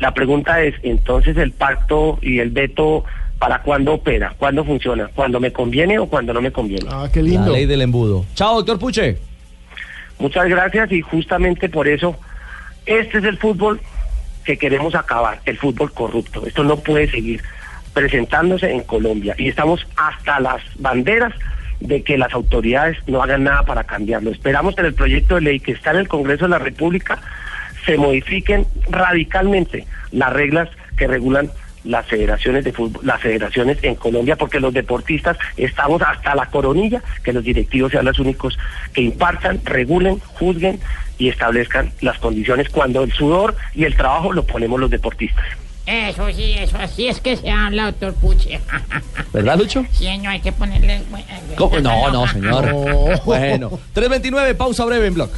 La 0.00 0.12
pregunta 0.12 0.62
es, 0.62 0.74
entonces 0.82 1.36
el 1.36 1.52
pacto 1.52 2.18
y 2.20 2.40
el 2.40 2.50
veto, 2.50 3.04
¿para 3.38 3.62
cuándo 3.62 3.94
opera? 3.94 4.34
¿Cuándo 4.36 4.64
funciona? 4.64 5.08
¿Cuándo 5.14 5.38
me 5.40 5.52
conviene 5.52 5.98
o 5.98 6.06
cuando 6.06 6.32
no 6.34 6.40
me 6.40 6.50
conviene? 6.50 6.86
Ah, 6.90 7.08
qué 7.12 7.22
La 7.22 7.46
ley 7.48 7.66
del 7.66 7.82
embudo. 7.82 8.24
Chao, 8.34 8.56
doctor 8.56 8.78
Puche. 8.78 9.16
Muchas 10.18 10.48
gracias 10.48 10.90
y 10.92 11.00
justamente 11.02 11.68
por 11.68 11.86
eso 11.88 12.16
este 12.86 13.18
es 13.18 13.24
el 13.24 13.36
fútbol 13.38 13.80
que 14.44 14.56
queremos 14.56 14.94
acabar, 14.94 15.40
el 15.44 15.58
fútbol 15.58 15.92
corrupto. 15.92 16.46
Esto 16.46 16.62
no 16.64 16.76
puede 16.76 17.10
seguir 17.10 17.42
presentándose 17.96 18.70
en 18.70 18.82
Colombia 18.82 19.34
y 19.38 19.48
estamos 19.48 19.86
hasta 19.96 20.38
las 20.38 20.60
banderas 20.78 21.32
de 21.80 22.02
que 22.02 22.18
las 22.18 22.30
autoridades 22.34 22.98
no 23.06 23.22
hagan 23.22 23.44
nada 23.44 23.62
para 23.62 23.84
cambiarlo. 23.84 24.30
Esperamos 24.30 24.74
que 24.74 24.82
en 24.82 24.88
el 24.88 24.94
proyecto 24.94 25.36
de 25.36 25.40
ley 25.40 25.60
que 25.60 25.72
está 25.72 25.92
en 25.92 26.00
el 26.00 26.08
Congreso 26.08 26.44
de 26.44 26.50
la 26.50 26.58
República 26.58 27.18
se 27.86 27.96
modifiquen 27.96 28.66
radicalmente 28.90 29.86
las 30.12 30.30
reglas 30.30 30.68
que 30.98 31.06
regulan 31.06 31.50
las 31.84 32.04
federaciones 32.04 32.64
de 32.64 32.74
fútbol, 32.74 33.00
las 33.02 33.22
federaciones 33.22 33.78
en 33.80 33.94
Colombia, 33.94 34.36
porque 34.36 34.60
los 34.60 34.74
deportistas 34.74 35.38
estamos 35.56 36.02
hasta 36.02 36.34
la 36.34 36.50
coronilla, 36.50 37.02
que 37.24 37.32
los 37.32 37.44
directivos 37.44 37.92
sean 37.92 38.04
los 38.04 38.18
únicos 38.18 38.58
que 38.92 39.00
impartan, 39.00 39.58
regulen, 39.64 40.18
juzguen 40.18 40.80
y 41.16 41.30
establezcan 41.30 41.92
las 42.02 42.18
condiciones 42.18 42.68
cuando 42.68 43.04
el 43.04 43.12
sudor 43.12 43.56
y 43.74 43.84
el 43.84 43.96
trabajo 43.96 44.34
lo 44.34 44.44
ponemos 44.44 44.78
los 44.78 44.90
deportistas. 44.90 45.46
Eso 45.86 46.26
sí, 46.34 46.54
eso 46.58 46.76
así 46.78 47.06
es 47.06 47.20
que 47.20 47.36
se 47.36 47.48
habla, 47.48 47.86
doctor 47.86 48.14
Puche. 48.14 48.60
¿Verdad, 49.32 49.56
Lucho? 49.56 49.84
Sí, 49.92 50.04
señor, 50.04 50.32
hay 50.32 50.40
que 50.40 50.50
ponerle... 50.50 51.02
¿Cómo? 51.56 51.78
No, 51.80 52.10
no, 52.10 52.26
señor. 52.26 52.74
Bueno, 53.24 53.70
329, 53.92 54.54
pausa 54.54 54.84
breve 54.84 55.06
en 55.06 55.14
blog. 55.14 55.30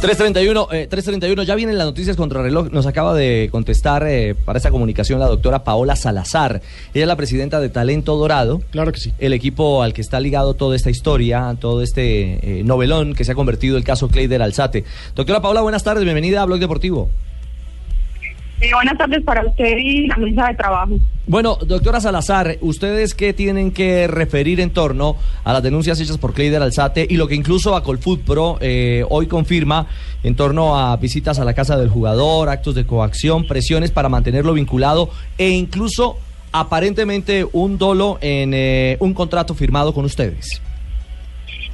331, 0.00 0.68
eh, 0.70 0.86
331, 0.88 1.42
ya 1.42 1.56
vienen 1.56 1.76
las 1.76 1.86
noticias 1.86 2.16
contra 2.16 2.40
reloj. 2.40 2.70
Nos 2.70 2.86
acaba 2.86 3.14
de 3.14 3.48
contestar 3.50 4.06
eh, 4.06 4.36
para 4.44 4.58
esta 4.58 4.70
comunicación 4.70 5.18
la 5.18 5.26
doctora 5.26 5.64
Paola 5.64 5.96
Salazar. 5.96 6.62
Ella 6.94 7.04
es 7.04 7.08
la 7.08 7.16
presidenta 7.16 7.58
de 7.58 7.68
Talento 7.68 8.16
Dorado. 8.16 8.60
Claro 8.70 8.92
que 8.92 9.00
sí. 9.00 9.12
El 9.18 9.32
equipo 9.32 9.82
al 9.82 9.94
que 9.94 10.00
está 10.00 10.20
ligado 10.20 10.54
toda 10.54 10.76
esta 10.76 10.90
historia, 10.90 11.56
todo 11.58 11.82
este 11.82 12.60
eh, 12.60 12.62
novelón 12.62 13.14
que 13.14 13.24
se 13.24 13.32
ha 13.32 13.34
convertido 13.34 13.76
el 13.76 13.82
caso 13.82 14.08
Cleider 14.08 14.40
Alzate. 14.40 14.84
Doctora 15.16 15.42
Paola, 15.42 15.62
buenas 15.62 15.82
tardes, 15.82 16.04
bienvenida 16.04 16.42
a 16.42 16.44
Blog 16.44 16.60
Deportivo. 16.60 17.10
Eh, 18.60 18.70
buenas 18.74 18.98
tardes 18.98 19.22
para 19.22 19.46
usted 19.46 19.76
y 19.78 20.08
la 20.08 20.16
mesa 20.16 20.48
de 20.48 20.54
trabajo. 20.54 20.98
Bueno, 21.28 21.58
doctora 21.64 22.00
Salazar, 22.00 22.56
¿ustedes 22.60 23.14
qué 23.14 23.32
tienen 23.32 23.70
que 23.70 24.08
referir 24.08 24.58
en 24.58 24.70
torno 24.70 25.16
a 25.44 25.52
las 25.52 25.62
denuncias 25.62 26.00
hechas 26.00 26.18
por 26.18 26.34
Cleider 26.34 26.60
Alzate 26.60 27.06
y 27.08 27.16
lo 27.16 27.28
que 27.28 27.36
incluso 27.36 27.76
a 27.76 27.84
Colfoot 27.84 28.22
Pro 28.22 28.58
eh, 28.60 29.04
hoy 29.10 29.28
confirma 29.28 29.86
en 30.24 30.34
torno 30.34 30.76
a 30.76 30.96
visitas 30.96 31.38
a 31.38 31.44
la 31.44 31.54
casa 31.54 31.78
del 31.78 31.88
jugador, 31.88 32.48
actos 32.48 32.74
de 32.74 32.84
coacción, 32.84 33.46
presiones 33.46 33.92
para 33.92 34.08
mantenerlo 34.08 34.54
vinculado 34.54 35.10
e 35.36 35.50
incluso 35.50 36.18
aparentemente 36.50 37.46
un 37.52 37.78
dolo 37.78 38.18
en 38.20 38.54
eh, 38.54 38.96
un 38.98 39.14
contrato 39.14 39.54
firmado 39.54 39.94
con 39.94 40.04
ustedes? 40.04 40.60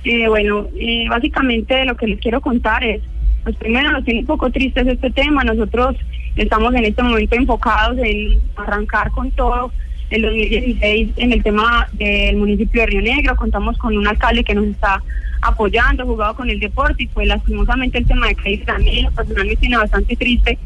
Eh, 0.05 0.29
bueno, 0.29 0.69
básicamente 1.09 1.83
lo 1.87 1.97
que 1.97 2.09
les 2.09 2.21
quiero 2.21 2.43
contar 2.43 2.85
es, 2.85 3.01
pues 3.43 3.57
primero 3.57 3.91
nos 3.91 4.05
tiene 4.05 4.21
un 4.21 4.27
poco 4.27 4.51
tristes 4.51 4.87
este 4.87 5.11
tema, 5.11 5.45
nosotros 5.45 5.97
estamos 6.37 6.75
en 6.75 6.85
este 6.85 7.03
momento 7.03 7.37
enfocados 7.37 7.99
en 7.99 8.41
arrancar 8.57 9.11
con 9.11 9.31
todo 9.33 9.73
el 10.11 10.23
2016 10.23 11.11
en 11.17 11.33
el 11.33 11.43
tema 11.43 11.89
del 11.93 12.37
municipio 12.37 12.83
de 12.83 12.87
Río 12.87 13.03
Negro, 13.03 13.37
contamos 13.37 13.79
con 13.79 13.97
un 13.97 14.07
alcalde 14.07 14.45
que 14.45 14.55
nos 14.55 14.67
está 14.67 15.03
apoyando, 15.41 16.07
jugado 16.07 16.35
con 16.35 16.51
el 16.51 16.61
deporte 16.61 17.05
y 17.05 17.07
pues 17.09 17.27
lastimosamente 17.27 17.99
el 17.99 18.07
tema 18.07 18.29
de 18.29 18.37
Cris 18.37 18.65
también 18.65 19.13
personalmente 19.15 19.61
tiene 19.61 19.77
bastante 19.77 20.17
triste 20.17 20.59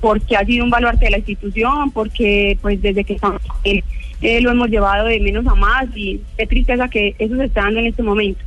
porque 0.00 0.36
ha 0.36 0.44
sido 0.44 0.64
un 0.64 0.70
baluarte 0.70 1.06
de 1.06 1.10
la 1.10 1.18
institución, 1.18 1.90
porque 1.90 2.58
pues 2.60 2.80
desde 2.82 3.04
que 3.04 3.14
estamos 3.14 3.40
él 3.64 3.82
eh, 4.22 4.40
lo 4.40 4.50
hemos 4.50 4.68
llevado 4.68 5.06
de 5.06 5.20
menos 5.20 5.46
a 5.46 5.54
más 5.54 5.86
y 5.94 6.20
qué 6.36 6.46
tristeza 6.46 6.88
que 6.88 7.14
eso 7.18 7.36
se 7.36 7.44
está 7.44 7.62
dando 7.62 7.80
en 7.80 7.86
este 7.86 8.02
momento. 8.02 8.40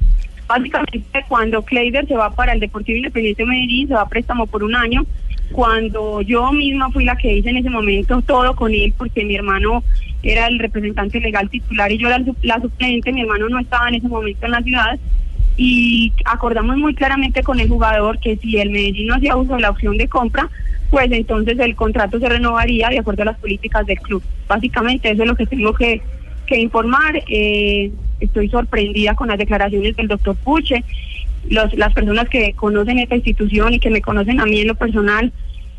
Básicamente 0.48 1.26
cuando 1.28 1.62
Kleider 1.62 2.08
se 2.08 2.16
va 2.16 2.32
para 2.32 2.54
el 2.54 2.60
Deportivo 2.60 2.98
Independiente 2.98 3.44
de 3.44 3.50
Medellín, 3.50 3.88
se 3.88 3.94
va 3.94 4.02
a 4.02 4.10
préstamo 4.10 4.48
por 4.48 4.64
un 4.64 4.76
año, 4.76 5.06
cuando 5.52 6.22
yo 6.22 6.52
misma 6.52 6.90
fui 6.92 7.06
la 7.06 7.16
que 7.16 7.38
hice 7.38 7.50
en 7.50 7.58
ese 7.58 7.70
momento 7.70 8.22
todo 8.22 8.56
con 8.56 8.74
él, 8.74 8.94
porque 8.98 9.26
mi 9.26 9.36
hermano 9.36 9.84
era 10.24 10.48
el 10.48 10.60
representante 10.60 11.20
legal 11.20 11.50
titular 11.50 11.92
y 11.92 11.98
yo 11.98 12.08
era 12.08 12.20
la, 12.44 12.62
suplente, 12.62 13.12
mi 13.12 13.22
hermano 13.22 13.50
no 13.50 13.60
estaba 13.60 13.90
en 13.90 13.96
ese 13.96 14.08
momento 14.08 14.46
en 14.46 14.52
la 14.52 14.62
ciudad, 14.62 15.00
y 15.58 16.14
acordamos 16.24 16.78
muy 16.78 16.96
claramente 16.96 17.44
con 17.44 17.60
el 17.60 17.68
jugador 17.68 18.18
que 18.20 18.38
si 18.38 18.58
el 18.58 18.70
Medellín 18.70 19.08
no 19.08 19.16
hacía 19.16 19.36
uso 19.36 19.56
de 19.56 19.62
la 19.62 19.72
opción 19.72 19.98
de 19.98 20.08
compra, 20.08 20.50
pues 20.90 21.12
entonces 21.12 21.60
el 21.60 21.76
contrato 21.76 22.18
se 22.18 22.30
renovaría 22.30 22.88
de 22.88 23.00
acuerdo 23.00 23.24
a 23.24 23.26
las 23.26 23.40
políticas 23.40 23.86
del 23.86 24.00
club. 24.00 24.24
Básicamente 24.48 25.12
eso 25.12 25.24
es 25.24 25.28
lo 25.28 25.36
que 25.36 25.46
tengo 25.46 25.74
que, 25.74 26.02
que 26.46 26.60
informar. 26.60 27.22
Eh, 27.28 27.92
estoy 28.22 28.50
sorprendida 28.50 29.16
con 29.16 29.28
las 29.28 29.38
declaraciones 29.38 29.96
del 29.98 30.08
doctor 30.08 30.36
Puche. 30.38 30.84
Los, 31.48 31.74
las 31.76 31.94
personas 31.94 32.28
que 32.30 32.54
conocen 32.54 33.00
esta 33.00 33.16
institución 33.16 33.74
y 33.74 33.80
que 33.80 33.90
me 33.90 34.02
conocen 34.02 34.40
a 34.40 34.46
mí 34.46 34.60
en 34.60 34.68
lo 34.68 34.76
personal 34.76 35.32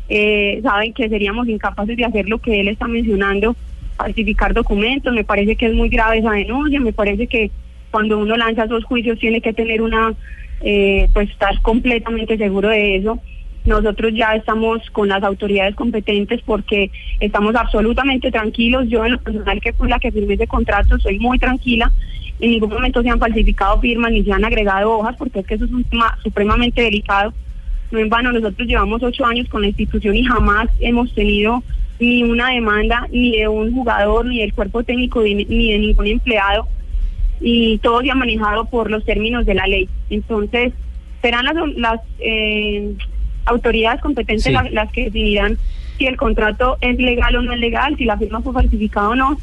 eh, 0.09 0.59
saben 0.61 0.93
que 0.93 1.07
seríamos 1.07 1.47
incapaces 1.47 1.95
de 1.95 2.03
hacer 2.03 2.27
lo 2.27 2.39
que 2.39 2.59
él 2.59 2.67
está 2.67 2.87
mencionando, 2.87 3.55
falsificar 3.95 4.53
documentos. 4.53 5.13
Me 5.13 5.23
parece 5.23 5.55
que 5.55 5.67
es 5.67 5.73
muy 5.73 5.87
grave 5.87 6.17
esa 6.17 6.31
denuncia, 6.31 6.79
me 6.81 6.91
parece 6.91 7.27
que 7.27 7.51
cuando 7.91 8.17
uno 8.17 8.35
lanza 8.35 8.65
esos 8.65 8.83
juicios 8.83 9.19
tiene 9.19 9.41
que 9.41 9.53
tener 9.53 9.81
una, 9.81 10.13
eh, 10.61 11.07
pues 11.13 11.29
estar 11.29 11.61
completamente 11.61 12.37
seguro 12.37 12.69
de 12.69 12.97
eso. 12.97 13.19
Nosotros 13.65 14.11
ya 14.13 14.35
estamos 14.35 14.89
con 14.91 15.09
las 15.09 15.23
autoridades 15.23 15.75
competentes 15.75 16.41
porque 16.45 16.89
estamos 17.19 17.55
absolutamente 17.55 18.31
tranquilos. 18.31 18.87
Yo 18.87 19.05
en 19.05 19.13
lo 19.13 19.19
personal 19.19 19.61
que 19.61 19.73
fui 19.73 19.89
la 19.89 19.99
que 19.99 20.11
firmé 20.11 20.33
ese 20.33 20.47
contrato 20.47 20.97
soy 20.99 21.19
muy 21.19 21.37
tranquila. 21.37 21.91
En 22.39 22.51
ningún 22.51 22.69
momento 22.69 23.03
se 23.03 23.09
han 23.09 23.19
falsificado 23.19 23.79
firmas 23.79 24.11
ni 24.11 24.23
se 24.23 24.31
han 24.31 24.43
agregado 24.43 24.91
hojas 24.91 25.15
porque 25.17 25.39
es 25.39 25.45
que 25.45 25.55
eso 25.55 25.65
es 25.65 25.71
un 25.71 25.83
tema 25.83 26.17
supremamente 26.23 26.81
delicado. 26.81 27.33
No 27.91 27.99
en 27.99 28.09
vano, 28.09 28.31
nosotros 28.31 28.67
llevamos 28.67 29.03
ocho 29.03 29.25
años 29.25 29.47
con 29.49 29.61
la 29.61 29.67
institución 29.67 30.15
y 30.15 30.23
jamás 30.23 30.69
hemos 30.79 31.13
tenido 31.13 31.63
ni 31.99 32.23
una 32.23 32.49
demanda 32.49 33.07
ni 33.11 33.37
de 33.37 33.47
un 33.47 33.73
jugador, 33.73 34.25
ni 34.25 34.39
del 34.39 34.53
cuerpo 34.53 34.83
técnico, 34.83 35.21
ni 35.21 35.71
de 35.71 35.77
ningún 35.77 36.07
empleado 36.07 36.67
y 37.41 37.79
todo 37.79 38.01
se 38.01 38.11
ha 38.11 38.15
manejado 38.15 38.65
por 38.65 38.89
los 38.89 39.03
términos 39.03 39.45
de 39.45 39.55
la 39.55 39.67
ley. 39.67 39.89
Entonces, 40.09 40.73
serán 41.21 41.45
las, 41.45 41.55
las 41.75 41.99
eh, 42.19 42.93
autoridades 43.45 44.01
competentes 44.01 44.43
Sí. 44.45 44.51
las, 44.51 44.71
las 44.71 44.91
que 44.91 45.05
definirán 45.05 45.57
si 45.97 46.05
el 46.07 46.17
contrato 46.17 46.77
es 46.81 46.97
legal 46.97 47.35
o 47.35 47.41
no 47.41 47.53
es 47.53 47.59
legal, 47.59 47.95
si 47.97 48.05
la 48.05 48.17
firma 48.17 48.41
fue 48.41 48.53
falsificada 48.53 49.09
o 49.09 49.15
no. 49.15 49.37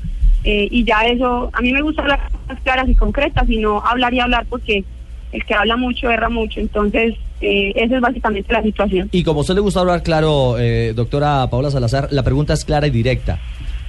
eh, 0.45 0.69
y 0.71 0.85
ya 0.85 1.01
eso, 1.03 1.51
a 1.53 1.61
mí 1.61 1.73
me 1.73 1.83
gusta 1.83 2.03
hablar 2.03 2.21
cosas 2.47 2.63
claras 2.63 2.89
y 2.89 2.95
concretas 2.95 3.49
y 3.51 3.59
no 3.59 3.81
hablar 3.85 4.15
y 4.15 4.21
hablar 4.21 4.47
porque 4.49 4.85
el 5.33 5.45
que 5.45 5.53
habla 5.55 5.77
mucho 5.77 6.11
erra 6.11 6.29
mucho. 6.29 6.61
Entonces, 6.61 7.15
eh, 7.41 7.73
esa 7.77 7.97
es 7.97 8.01
básicamente 8.01 8.53
la 8.53 8.63
situación. 8.63 9.09
Y 9.13 9.25
como 9.25 9.41
a 9.41 9.43
usted 9.43 9.55
le 9.55 9.61
gusta 9.61 9.81
hablar 9.81 10.03
claro, 10.03 10.57
eh, 10.59 10.93
doctora 10.97 11.49
Paola 11.51 11.71
Salazar, 11.71 12.09
la 12.13 12.23
pregunta 12.23 12.55
es 12.55 12.65
clara 12.65 12.87
y 12.87 12.91
directa. 12.91 13.39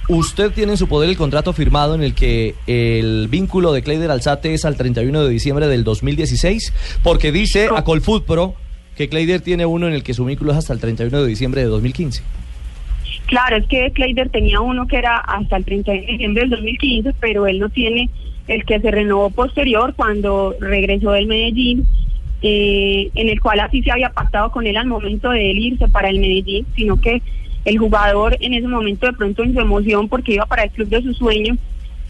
Usted 0.08 0.50
tiene 0.50 0.72
en 0.72 0.78
su 0.78 0.88
poder 0.88 1.08
el 1.08 1.16
contrato 1.16 1.52
firmado 1.52 1.94
en 1.94 2.02
el 2.02 2.14
que 2.14 2.56
el 2.66 3.28
vínculo 3.28 3.72
de 3.72 3.82
Cleider 3.82 4.10
Alzate 4.10 4.52
es 4.52 4.64
al 4.64 4.76
31 4.76 5.22
de 5.22 5.30
diciembre 5.30 5.68
del 5.68 5.84
2016, 5.84 6.72
porque 7.04 7.30
dice 7.30 7.68
a 7.74 7.84
Colfoot 7.84 8.26
Pro 8.26 8.54
que 9.00 9.08
Cleider 9.08 9.40
tiene 9.40 9.64
uno 9.64 9.88
en 9.88 9.94
el 9.94 10.02
que 10.02 10.12
su 10.12 10.26
vínculo 10.26 10.52
es 10.52 10.58
hasta 10.58 10.74
el 10.74 10.78
31 10.78 11.22
de 11.22 11.26
diciembre 11.26 11.62
de 11.62 11.68
2015. 11.68 12.22
Claro, 13.28 13.56
es 13.56 13.66
que 13.66 13.90
Kleider 13.92 14.28
tenía 14.28 14.60
uno 14.60 14.86
que 14.86 14.98
era 14.98 15.16
hasta 15.16 15.56
el 15.56 15.64
31 15.64 16.02
de 16.02 16.12
diciembre 16.12 16.42
del 16.42 16.50
2015, 16.50 17.14
pero 17.18 17.46
él 17.46 17.60
no 17.60 17.70
tiene 17.70 18.10
el 18.46 18.66
que 18.66 18.78
se 18.78 18.90
renovó 18.90 19.30
posterior 19.30 19.94
cuando 19.96 20.54
regresó 20.60 21.12
del 21.12 21.28
Medellín, 21.28 21.86
eh, 22.42 23.08
en 23.14 23.30
el 23.30 23.40
cual 23.40 23.60
así 23.60 23.82
se 23.82 23.90
había 23.90 24.10
pactado 24.10 24.52
con 24.52 24.66
él 24.66 24.76
al 24.76 24.86
momento 24.86 25.30
de 25.30 25.50
él 25.50 25.58
irse 25.60 25.88
para 25.88 26.10
el 26.10 26.18
Medellín, 26.18 26.66
sino 26.76 27.00
que 27.00 27.22
el 27.64 27.78
jugador 27.78 28.36
en 28.40 28.52
ese 28.52 28.68
momento 28.68 29.06
de 29.06 29.14
pronto 29.14 29.44
en 29.44 29.54
su 29.54 29.60
emoción 29.60 30.10
porque 30.10 30.34
iba 30.34 30.44
para 30.44 30.64
el 30.64 30.72
club 30.72 30.88
de 30.88 31.00
su 31.00 31.14
sueño, 31.14 31.56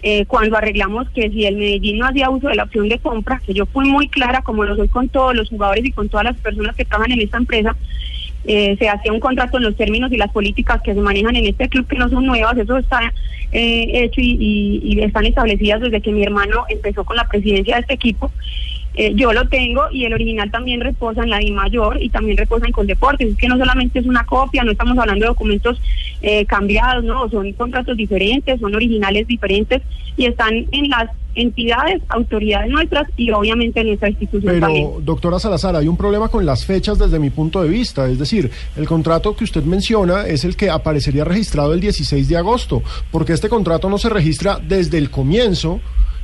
eh, 0.02 0.24
cuando 0.26 0.56
arreglamos 0.56 1.08
que 1.10 1.30
si 1.30 1.44
el 1.46 1.56
Medellín 1.56 1.98
no 1.98 2.06
hacía 2.06 2.30
uso 2.30 2.48
de 2.48 2.54
la 2.54 2.64
opción 2.64 2.88
de 2.88 2.98
compra, 2.98 3.40
que 3.44 3.52
yo 3.54 3.66
fui 3.66 3.88
muy 3.88 4.08
clara 4.08 4.42
como 4.42 4.64
lo 4.64 4.74
soy 4.76 4.88
con 4.88 5.08
todos 5.08 5.34
los 5.34 5.48
jugadores 5.48 5.84
y 5.84 5.92
con 5.92 6.08
todas 6.08 6.24
las 6.24 6.36
personas 6.38 6.74
que 6.76 6.84
trabajan 6.84 7.12
en 7.12 7.20
esta 7.20 7.36
empresa, 7.38 7.76
eh, 8.44 8.76
se 8.78 8.88
hacía 8.88 9.12
un 9.12 9.20
contrato 9.20 9.58
en 9.58 9.64
los 9.64 9.76
términos 9.76 10.10
y 10.12 10.16
las 10.16 10.30
políticas 10.32 10.80
que 10.82 10.94
se 10.94 11.00
manejan 11.00 11.36
en 11.36 11.46
este 11.46 11.68
club 11.68 11.86
que 11.86 11.96
no 11.98 12.08
son 12.08 12.24
nuevas, 12.24 12.56
eso 12.56 12.78
está 12.78 13.12
eh, 13.52 13.90
hecho 14.04 14.20
y, 14.20 14.36
y- 14.40 14.80
y 14.94 15.00
están 15.02 15.26
establecidas 15.26 15.80
desde 15.80 16.00
que 16.00 16.12
mi 16.12 16.22
hermano 16.22 16.64
empezó 16.68 17.04
con 17.04 17.16
la 17.16 17.28
presidencia 17.28 17.74
de 17.74 17.80
este 17.82 17.94
equipo. 17.94 18.30
Eh, 18.94 19.12
yo 19.14 19.32
lo 19.32 19.48
tengo 19.48 19.82
y 19.92 20.04
el 20.04 20.14
original 20.14 20.50
también 20.50 20.80
reposa 20.80 21.22
en 21.22 21.30
la 21.30 21.42
I 21.42 21.50
mayor 21.52 22.02
y 22.02 22.08
también 22.08 22.36
reposa 22.36 22.66
en 22.66 22.72
Coldeportes. 22.72 23.28
Es 23.28 23.36
que 23.36 23.48
no 23.48 23.56
solamente 23.56 23.98
es 24.00 24.06
una 24.06 24.24
copia, 24.24 24.64
no 24.64 24.72
estamos 24.72 24.98
hablando 24.98 25.24
de 25.24 25.28
documentos 25.28 25.80
eh, 26.22 26.44
cambiados, 26.46 27.04
no, 27.04 27.28
son 27.30 27.52
contratos 27.52 27.96
diferentes, 27.96 28.60
son 28.60 28.74
originales 28.74 29.26
diferentes 29.26 29.82
y 30.16 30.26
están 30.26 30.66
en 30.72 30.88
las 30.88 31.10
entidades, 31.34 32.02
autoridades 32.08 32.70
nuestras 32.70 33.08
y 33.16 33.30
obviamente 33.30 33.80
en 33.80 33.88
nuestra 33.88 34.08
institución 34.08 34.60
también. 34.60 34.88
Pero, 34.88 35.00
doctora 35.00 35.38
Salazar, 35.38 35.76
hay 35.76 35.86
un 35.86 35.96
problema 35.96 36.28
con 36.28 36.44
las 36.44 36.66
fechas 36.66 36.98
desde 36.98 37.18
mi 37.18 37.30
punto 37.30 37.62
de 37.62 37.68
vista. 37.68 38.08
Es 38.08 38.18
decir, 38.18 38.50
el 38.76 38.86
contrato 38.86 39.36
que 39.36 39.44
usted 39.44 39.62
menciona 39.62 40.26
es 40.26 40.44
el 40.44 40.56
que 40.56 40.68
aparecería 40.70 41.24
registrado 41.24 41.72
el 41.72 41.80
16 41.80 42.28
de 42.28 42.36
agosto. 42.36 42.82
porque 43.10 43.32
este 43.32 43.48
contrato 43.48 43.88
no 43.88 43.98
se 43.98 44.08
registra 44.08 44.58
desde 44.58 44.98
el 44.98 45.10
comienzo? 45.10 45.80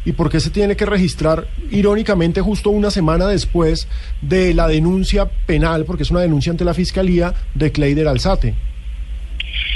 ¿Y 0.06 0.12
por 0.12 0.30
qué 0.30 0.38
se 0.38 0.50
tiene 0.50 0.76
que 0.76 0.86
registrar, 0.86 1.48
irónicamente, 1.68 2.40
justo 2.40 2.70
una 2.70 2.92
semana 2.92 3.26
después 3.26 3.88
de 4.22 4.54
la 4.54 4.68
denuncia 4.68 5.28
penal, 5.46 5.84
porque 5.84 6.04
es 6.04 6.12
una 6.12 6.20
denuncia 6.20 6.52
ante 6.52 6.64
la 6.64 6.74
Fiscalía 6.74 7.34
de 7.54 7.72
Cleider 7.72 8.06
Alzate? 8.06 8.54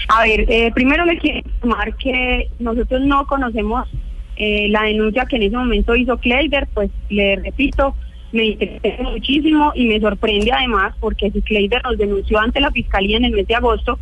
A 0.07 0.23
ver, 0.23 0.45
eh, 0.49 0.71
primero 0.73 1.05
le 1.05 1.19
quiero 1.19 1.41
informar 1.41 1.97
que 1.97 2.49
nosotros 2.61 3.01
no 3.01 3.27
conocemos 3.27 3.89
eh, 4.37 4.69
la 4.69 4.85
denuncia 4.85 5.27
que 5.27 5.35
en 5.35 5.43
ese 5.43 5.57
momento 5.57 5.97
hizo 5.97 6.17
Kleider, 6.19 6.69
pues 6.75 6.93
le 7.09 7.35
repito, 7.35 7.97
me 8.31 8.45
interesa 8.45 9.03
muchísimo 9.03 9.73
y 9.75 9.87
me 9.87 9.99
sorprende 9.99 10.53
además 10.53 10.95
porque 11.01 11.33
si 11.33 11.43
Kleider 11.43 11.83
nos 11.83 11.99
denunció 11.99 12.39
ante 12.39 12.61
la 12.61 12.71
Fiscalía 12.71 13.17
en 13.17 13.25
el 13.25 13.33
mes 13.33 13.49
de 13.49 13.57
agosto, 13.57 13.99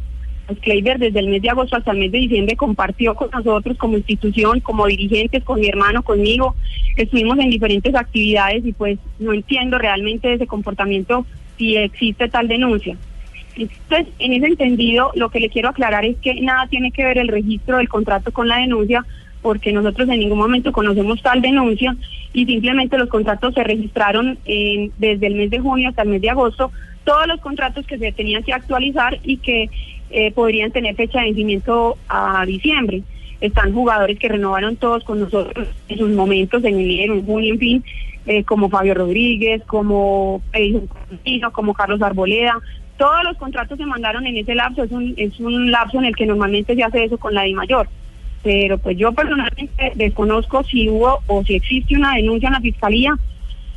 pues 0.57 0.99
desde 0.99 1.19
el 1.21 1.29
mes 1.29 1.43
de 1.43 1.51
agosto 1.51 1.77
hasta 1.77 1.91
el 1.93 1.99
mes 1.99 2.11
de 2.11 2.19
diciembre 2.19 2.57
compartió 2.57 3.15
con 3.15 3.29
nosotros 3.31 3.77
como 3.77 3.99
institución, 3.99 4.61
como 4.61 4.87
dirigentes, 4.87 5.45
con 5.45 5.61
mi 5.61 5.69
hermano, 5.69 6.03
conmigo, 6.03 6.55
estuvimos 6.97 7.39
en 7.39 7.51
diferentes 7.51 7.95
actividades 7.95 8.65
y 8.65 8.73
pues 8.73 8.99
no 9.19 9.33
entiendo 9.35 9.77
realmente 9.79 10.33
ese 10.33 10.47
comportamiento 10.47 11.27
si 11.59 11.77
existe 11.77 12.29
tal 12.29 12.49
denuncia. 12.49 12.97
Entonces, 13.57 14.07
en 14.21 14.33
ese 14.33 14.47
entendido, 14.47 15.11
lo 15.17 15.29
que 15.31 15.41
le 15.41 15.51
quiero 15.51 15.69
aclarar 15.69 16.05
es 16.05 16.17
que 16.19 16.41
nada 16.41 16.67
tiene 16.69 16.93
que 16.93 17.05
ver 17.05 17.19
el 17.19 17.29
registro 17.29 17.77
del 17.79 17.89
contrato 17.89 18.33
con 18.33 18.49
la 18.49 18.59
denuncia, 18.59 19.05
porque 19.43 19.73
nosotros 19.73 20.09
en 20.09 20.21
ningún 20.21 20.39
momento 20.39 20.73
conocemos 20.73 21.21
tal 21.23 21.43
denuncia 21.43 21.95
y 22.33 22.47
simplemente 22.47 22.97
los 22.99 23.09
contratos 23.09 23.55
se 23.55 23.65
registraron 23.65 24.39
en- 24.47 24.93
desde 24.99 25.27
el 25.27 25.35
mes 25.35 25.51
de 25.51 25.59
junio 25.59 25.89
hasta 25.91 26.03
el 26.03 26.09
mes 26.09 26.23
de 26.23 26.31
agosto, 26.31 26.71
todos 27.05 27.27
los 27.27 27.41
contratos 27.41 27.87
que 27.87 27.99
se 27.99 28.13
tenían 28.13 28.43
que 28.43 28.53
actualizar 28.53 29.19
y 29.25 29.39
que 29.39 29.71
eh, 30.11 30.33
podrían 30.33 30.71
tener 30.71 30.95
fecha 30.95 31.21
de 31.21 31.27
vencimiento 31.27 31.97
a 32.09 32.45
diciembre. 32.47 33.03
Están 33.41 33.73
jugadores 33.73 34.19
que 34.19 34.29
renovaron 34.29 34.77
todos 34.77 35.05
con 35.05 35.21
nosotros 35.21 35.69
en 35.89 35.99
sus 35.99 36.11
momentos, 36.11 36.65
en 36.65 36.79
enero, 36.79 37.15
en 37.15 37.25
junio, 37.25 37.53
en 37.55 37.59
fin, 37.59 37.85
eh, 38.27 38.45
como 38.45 38.69
Fabio 38.69 38.95
Rodríguez, 38.95 39.63
como 39.67 40.43
como 41.53 41.75
Carlos 41.75 42.03
Arboleda. 42.03 42.59
Todos 42.97 43.23
los 43.23 43.37
contratos 43.37 43.79
se 43.79 43.87
mandaron 43.87 44.27
en 44.27 44.37
ese 44.37 44.55
lapso, 44.55 44.83
es 44.83 44.91
un, 44.91 45.15
es 45.17 45.39
un 45.39 45.71
lapso 45.71 45.99
en 45.99 46.07
el 46.07 46.17
que 46.17 46.27
normalmente 46.27 46.75
se 46.75 46.83
hace 46.83 47.05
eso 47.05 47.17
con 47.17 47.33
la 47.33 47.43
DI 47.43 47.55
mayor. 47.55 47.89
Pero 48.43 48.79
pues 48.79 48.97
yo 48.97 49.13
personalmente 49.13 49.93
desconozco 49.95 50.65
si 50.65 50.89
hubo 50.89 51.21
o 51.27 51.45
si 51.45 51.55
existe 51.55 51.97
una 51.97 52.15
denuncia 52.15 52.49
en 52.49 52.55
la 52.55 52.61
fiscalía 52.61 53.17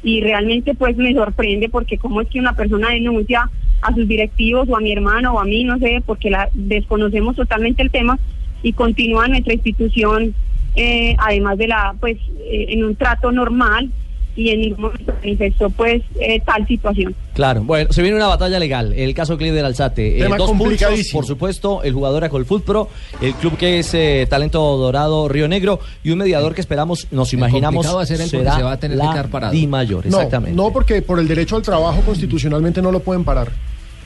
y 0.03 0.21
realmente 0.21 0.73
pues 0.73 0.97
me 0.97 1.13
sorprende 1.13 1.69
porque 1.69 1.97
cómo 1.97 2.21
es 2.21 2.27
que 2.29 2.39
una 2.39 2.53
persona 2.53 2.89
denuncia 2.89 3.49
a 3.81 3.93
sus 3.93 4.07
directivos 4.07 4.67
o 4.69 4.77
a 4.77 4.79
mi 4.79 4.91
hermano 4.91 5.33
o 5.33 5.39
a 5.39 5.45
mí, 5.45 5.63
no 5.63 5.77
sé, 5.79 6.01
porque 6.05 6.29
la 6.29 6.49
desconocemos 6.53 7.35
totalmente 7.35 7.81
el 7.81 7.91
tema 7.91 8.19
y 8.63 8.73
continúa 8.73 9.27
nuestra 9.27 9.53
institución, 9.53 10.33
eh, 10.75 11.15
además 11.17 11.57
de 11.57 11.67
la, 11.67 11.95
pues, 11.99 12.17
eh, 12.39 12.67
en 12.69 12.83
un 12.83 12.95
trato 12.95 13.31
normal 13.31 13.89
y 14.35 14.49
en 14.49 14.61
ningún 14.61 14.81
momento 14.83 15.13
manifestó 15.21 15.69
pues 15.69 16.01
eh, 16.19 16.41
tal 16.45 16.65
situación. 16.67 17.13
Claro, 17.33 17.63
bueno, 17.63 17.91
se 17.91 18.01
viene 18.01 18.15
una 18.15 18.27
batalla 18.27 18.59
legal, 18.59 18.93
el 18.93 19.13
caso 19.13 19.37
Cleider 19.37 19.65
Alzate. 19.65 20.19
Eh, 20.19 20.29
dos 20.37 20.51
pulsos, 20.51 21.09
por 21.11 21.25
supuesto, 21.25 21.83
el 21.83 21.93
jugador 21.93 22.23
Acolfoot 22.23 22.63
Pro, 22.63 22.89
el 23.21 23.33
club 23.35 23.57
que 23.57 23.79
es 23.79 23.93
eh, 23.93 24.25
Talento 24.29 24.59
Dorado 24.77 25.27
Río 25.27 25.47
Negro 25.47 25.79
y 26.03 26.11
un 26.11 26.19
mediador 26.19 26.53
que 26.55 26.61
esperamos, 26.61 27.07
nos 27.11 27.33
imaginamos, 27.33 27.85
va 27.95 28.01
a 28.01 28.05
ser 28.05 28.17
será 28.17 28.55
se 28.55 28.63
va 28.63 28.73
a 28.73 28.79
tener 28.79 28.97
que 28.97 29.03
la 29.03 29.11
quedar 29.11 29.29
parado. 29.29 29.53
Di 29.53 29.67
Mayor, 29.67 30.05
No, 30.05 30.17
exactamente. 30.17 30.55
no, 30.55 30.71
porque 30.71 31.01
por 31.01 31.19
el 31.19 31.27
derecho 31.27 31.55
al 31.55 31.61
trabajo 31.61 32.01
constitucionalmente 32.01 32.81
no 32.81 32.91
lo 32.91 33.01
pueden 33.01 33.23
parar. 33.23 33.51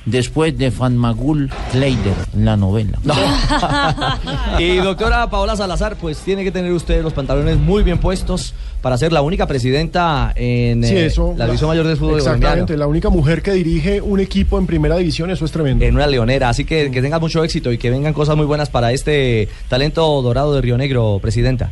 Después 0.05 0.55
de 0.55 0.69
Fanmagul 0.69 1.49
Kleider, 1.71 2.13
la 2.37 2.55
novela. 2.55 2.99
y 4.59 4.75
doctora 4.75 5.27
Paola 5.31 5.55
Salazar, 5.55 5.95
pues 5.95 6.19
tiene 6.19 6.43
que 6.43 6.51
tener 6.51 6.71
usted 6.73 7.01
los 7.01 7.11
pantalones 7.13 7.57
muy 7.57 7.81
bien 7.81 7.97
puestos 7.97 8.53
para 8.83 8.97
ser 8.99 9.11
la 9.11 9.23
única 9.23 9.47
presidenta 9.47 10.31
en 10.35 10.83
Sí, 10.83 10.95
eh, 10.95 11.11
la 11.37 11.45
división 11.47 11.69
mayor 11.69 11.87
del 11.87 11.97
fútbol 11.97 12.17
Exactamente, 12.17 12.45
colombiano. 12.49 12.79
la 12.79 12.87
única 12.87 13.09
mujer 13.09 13.41
que 13.41 13.53
dirige 13.53 13.99
un 13.99 14.19
equipo 14.19 14.59
en 14.59 14.67
primera 14.67 14.95
división, 14.95 15.31
eso 15.31 15.43
es 15.43 15.51
tremendo. 15.51 15.83
En 15.83 15.95
una 15.95 16.05
leonera, 16.05 16.49
así 16.49 16.65
que 16.65 16.91
que 16.91 17.01
tenga 17.01 17.17
mucho 17.17 17.43
éxito 17.43 17.71
y 17.71 17.79
que 17.79 17.89
vengan 17.89 18.13
cosas 18.13 18.37
muy 18.37 18.45
buenas 18.45 18.69
para 18.69 18.91
este 18.91 19.49
talento 19.69 20.21
dorado 20.21 20.53
de 20.53 20.61
Río 20.61 20.77
Negro, 20.77 21.17
presidenta. 21.19 21.71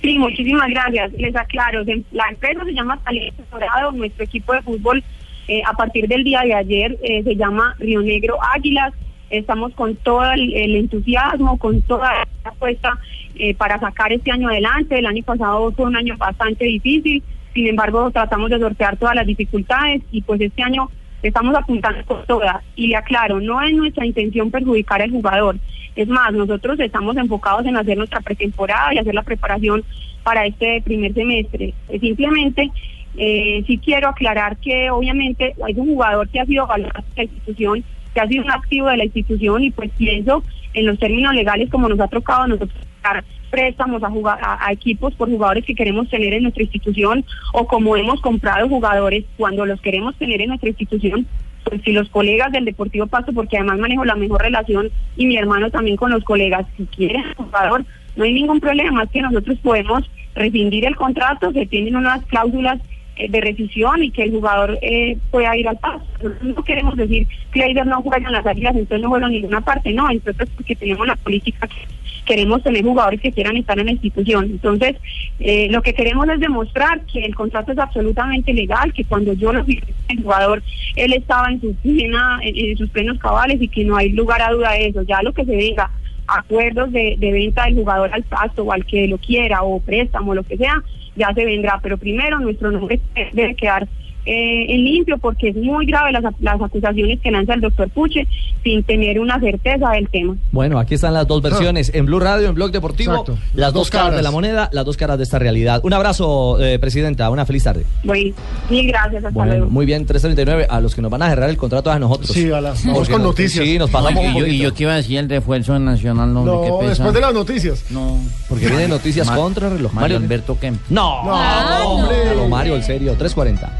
Sí, 0.00 0.18
muchísimas 0.18 0.70
gracias. 0.70 1.12
Les 1.12 1.36
aclaro, 1.36 1.84
la 2.12 2.24
empresa 2.30 2.64
se 2.64 2.72
llama 2.72 2.98
Talento 3.04 3.42
Dorado, 3.52 3.92
nuestro 3.92 4.24
equipo 4.24 4.54
de 4.54 4.62
fútbol 4.62 5.04
eh, 5.48 5.62
a 5.66 5.72
partir 5.74 6.06
del 6.08 6.24
día 6.24 6.42
de 6.42 6.54
ayer 6.54 6.98
eh, 7.02 7.22
se 7.22 7.36
llama 7.36 7.74
Río 7.78 8.02
Negro 8.02 8.38
Águilas. 8.54 8.92
Estamos 9.30 9.72
con 9.74 9.96
todo 9.96 10.30
el, 10.32 10.76
entusiasmo, 10.76 11.56
con 11.58 11.82
toda 11.82 12.26
la 12.44 12.50
apuesta 12.50 12.98
eh, 13.36 13.54
para 13.54 13.78
sacar 13.78 14.12
este 14.12 14.30
año 14.30 14.48
adelante. 14.48 14.98
El 14.98 15.06
año 15.06 15.22
pasado 15.22 15.72
fue 15.72 15.86
un 15.86 15.96
año 15.96 16.16
bastante 16.16 16.64
difícil, 16.64 17.22
sin 17.54 17.68
embargo 17.68 18.10
tratamos 18.10 18.50
de 18.50 18.58
sortear 18.58 18.96
todas 18.96 19.14
las 19.14 19.26
dificultades 19.26 20.02
y 20.10 20.22
pues 20.22 20.40
este 20.40 20.62
año 20.62 20.90
estamos 21.22 21.54
apuntando 21.54 22.04
con 22.04 22.24
todas. 22.26 22.62
Y 22.76 22.88
le 22.88 22.96
aclaro, 22.96 23.40
no 23.40 23.62
es 23.62 23.72
nuestra 23.72 24.06
intención 24.06 24.50
perjudicar 24.50 25.02
al 25.02 25.10
jugador. 25.10 25.56
Es 25.96 26.08
más, 26.08 26.32
nosotros 26.32 26.78
estamos 26.80 27.16
enfocados 27.16 27.66
en 27.66 27.76
hacer 27.76 27.96
nuestra 27.96 28.20
pretemporada 28.20 28.94
y 28.94 28.98
hacer 28.98 29.14
la 29.14 29.22
preparación 29.22 29.84
para 30.22 30.46
este 30.46 30.80
primer 30.82 31.12
semestre. 31.14 31.74
Simplemente, 32.00 32.70
eh, 33.16 33.64
sí 33.66 33.78
quiero 33.78 34.08
aclarar 34.08 34.56
que 34.58 34.90
obviamente 34.90 35.54
hay 35.64 35.74
un 35.76 35.86
jugador 35.88 36.28
que 36.28 36.40
ha 36.40 36.46
sido 36.46 36.66
valorado 36.66 37.02
por 37.02 37.16
la 37.16 37.24
institución, 37.24 37.84
que 38.14 38.20
ha 38.20 38.28
sido 38.28 38.44
un 38.44 38.50
activo 38.50 38.88
de 38.88 38.96
la 38.96 39.04
institución 39.04 39.62
y 39.64 39.70
pues 39.70 39.90
pienso 39.96 40.42
en 40.74 40.86
los 40.86 40.98
términos 40.98 41.34
legales 41.34 41.70
como 41.70 41.88
nos 41.88 42.00
ha 42.00 42.08
tocado 42.08 42.46
nosotros 42.46 42.86
dar 43.02 43.24
préstamos 43.50 44.02
a, 44.04 44.10
jugar, 44.10 44.38
a, 44.42 44.72
equipos 44.72 45.14
por 45.14 45.28
jugadores 45.28 45.64
que 45.64 45.74
queremos 45.74 46.08
tener 46.08 46.32
en 46.34 46.44
nuestra 46.44 46.62
institución 46.62 47.24
o 47.52 47.66
como 47.66 47.96
hemos 47.96 48.20
comprado 48.20 48.68
jugadores 48.68 49.24
cuando 49.36 49.66
los 49.66 49.80
queremos 49.80 50.14
tener 50.16 50.40
en 50.40 50.48
nuestra 50.48 50.68
institución 50.68 51.26
pues 51.64 51.82
si 51.82 51.92
los 51.92 52.08
colegas 52.08 52.52
del 52.52 52.64
Deportivo 52.64 53.06
Pasto, 53.06 53.32
porque 53.32 53.58
además 53.58 53.78
manejo 53.78 54.04
la 54.04 54.14
mejor 54.14 54.40
relación 54.40 54.90
y 55.16 55.26
mi 55.26 55.36
hermano 55.36 55.70
también 55.70 55.96
con 55.96 56.10
los 56.10 56.24
colegas, 56.24 56.66
si 56.76 56.86
quieren 56.86 57.22
jugador, 57.36 57.84
no 58.16 58.24
hay 58.24 58.32
ningún 58.32 58.60
problema, 58.60 59.02
es 59.02 59.10
que 59.10 59.20
nosotros 59.20 59.58
podemos 59.58 60.08
rescindir 60.34 60.86
el 60.86 60.96
contrato, 60.96 61.52
se 61.52 61.66
tienen 61.66 61.96
unas 61.96 62.24
cláusulas 62.26 62.80
de 63.28 63.40
rescisión 63.40 64.02
y 64.02 64.10
que 64.10 64.22
el 64.22 64.30
jugador 64.30 64.78
eh, 64.82 65.16
pueda 65.30 65.56
ir 65.56 65.68
al 65.68 65.78
paso. 65.78 66.04
No 66.42 66.62
queremos 66.62 66.96
decir 66.96 67.26
que 67.52 67.62
Aider 67.62 67.86
no 67.86 68.02
juega 68.02 68.26
en 68.26 68.32
las 68.32 68.46
águilas, 68.46 68.76
entonces 68.76 69.02
no 69.02 69.08
juega 69.08 69.26
en 69.26 69.32
ninguna 69.32 69.60
parte, 69.60 69.92
no, 69.92 70.10
entonces 70.10 70.48
porque 70.54 70.76
tenemos 70.76 71.06
la 71.06 71.16
política 71.16 71.66
que 71.66 72.00
queremos 72.24 72.62
tener 72.62 72.84
jugadores 72.84 73.20
que 73.20 73.32
quieran 73.32 73.56
estar 73.56 73.78
en 73.78 73.86
la 73.86 73.92
institución. 73.92 74.44
Entonces, 74.44 74.96
eh, 75.40 75.68
lo 75.70 75.82
que 75.82 75.94
queremos 75.94 76.28
es 76.28 76.40
demostrar 76.40 77.00
que 77.06 77.24
el 77.24 77.34
contrato 77.34 77.72
es 77.72 77.78
absolutamente 77.78 78.52
legal, 78.52 78.92
que 78.92 79.04
cuando 79.04 79.32
yo 79.32 79.52
lo 79.52 79.64
firmé 79.64 79.92
el 80.08 80.22
jugador, 80.22 80.62
él 80.96 81.12
estaba 81.12 81.50
en, 81.50 81.60
su 81.60 81.74
plena, 81.74 82.38
en, 82.42 82.76
sus 82.76 82.88
plenos 82.90 83.18
cabales 83.18 83.60
y 83.60 83.68
que 83.68 83.84
no 83.84 83.96
hay 83.96 84.10
lugar 84.10 84.42
a 84.42 84.52
duda 84.52 84.72
de 84.72 84.86
eso. 84.86 85.02
Ya 85.02 85.22
lo 85.22 85.32
que 85.32 85.44
se 85.44 85.56
venga 85.56 85.90
acuerdos 86.26 86.92
de, 86.92 87.16
de 87.18 87.32
venta 87.32 87.64
del 87.64 87.74
jugador 87.74 88.10
al 88.12 88.22
pasto 88.22 88.62
o 88.62 88.72
al 88.72 88.84
que 88.84 89.08
lo 89.08 89.18
quiera 89.18 89.62
o 89.62 89.80
préstamo, 89.80 90.34
lo 90.34 90.44
que 90.44 90.56
sea, 90.56 90.82
ya 91.16 91.32
se 91.34 91.44
vendrá. 91.44 91.78
Pero 91.82 91.98
primero 91.98 92.38
nuestro 92.38 92.70
nombre 92.70 93.00
debe 93.32 93.54
quedar 93.54 93.88
eh, 94.26 94.66
en 94.74 94.84
limpio 94.84 95.18
porque 95.18 95.48
es 95.48 95.56
muy 95.56 95.86
grave 95.86 96.12
las, 96.12 96.22
las 96.40 96.60
acusaciones 96.60 97.20
que 97.20 97.30
lanza 97.30 97.54
el 97.54 97.60
doctor 97.60 97.88
Puche 97.90 98.26
sin 98.62 98.82
tener 98.84 99.18
una 99.18 99.40
certeza 99.40 99.90
del 99.90 100.08
tema. 100.08 100.36
Bueno, 100.52 100.78
aquí 100.78 100.94
están 100.94 101.14
las 101.14 101.26
dos 101.26 101.40
versiones, 101.42 101.90
en 101.94 102.06
Blue 102.06 102.20
Radio, 102.20 102.48
en 102.48 102.54
Blog 102.54 102.70
Deportivo, 102.70 103.12
Exacto. 103.12 103.38
las 103.54 103.72
dos, 103.72 103.80
Dos 103.82 103.90
caras. 103.90 104.04
caras. 104.08 104.16
de 104.18 104.22
la 104.22 104.30
moneda, 104.30 104.68
las 104.72 104.84
dos 104.84 104.96
caras 104.96 105.16
de 105.18 105.24
esta 105.24 105.38
realidad. 105.38 105.80
Un 105.82 105.92
abrazo, 105.94 106.60
eh, 106.62 106.78
Presidenta, 106.78 107.30
una 107.30 107.46
feliz 107.46 107.64
tarde. 107.64 107.84
Bueno, 108.04 108.34
mil 108.68 108.86
gracias, 108.88 109.16
hasta 109.24 109.30
Bueno, 109.30 109.52
luego. 109.52 109.70
muy 109.70 109.86
bien, 109.86 110.04
339, 110.06 110.66
a 110.68 110.80
los 110.80 110.94
que 110.94 111.00
nos 111.02 111.10
van 111.10 111.22
a 111.22 111.30
cerrar 111.30 111.48
el 111.50 111.56
contrato 111.56 111.90
a 111.90 111.98
nosotros. 111.98 112.30
Sí, 112.30 112.50
a 112.52 112.60
las- 112.60 112.84
vamos 112.84 113.08
con 113.08 113.22
nos- 113.22 113.30
noticias. 113.30 113.64
Sí, 113.64 113.78
nos 113.78 113.90
pasamos 113.90 114.22
y, 114.22 114.26
un 114.28 114.34
yo, 114.34 114.46
y 114.46 114.58
yo 114.58 114.74
que 114.74 114.82
iba 114.84 114.92
a 114.92 114.96
decir 114.96 115.18
el 115.18 115.28
refuerzo 115.28 115.78
nacional, 115.78 116.32
no, 116.34 116.44
No, 116.44 116.62
qué 116.62 116.70
pesa. 116.80 116.88
después 116.90 117.14
de 117.14 117.20
las 117.20 117.32
noticias. 117.34 117.84
No, 117.90 118.18
Porque 118.48 118.66
vienen 118.68 118.90
noticias 118.90 119.30
contra 119.30 119.68
el 119.68 119.74
reloj. 119.78 119.92
Mario 119.92 120.00
Mario 120.16 120.16
Alberto 120.26 120.58
Kemp. 120.58 120.80
No, 120.90 121.24
No, 121.24 121.78
no, 121.78 121.88
hombre. 121.90 122.16
no, 122.36 122.48
Mario, 122.48 122.76
en 122.76 122.82
serio, 122.82 123.14
340. 123.18 123.72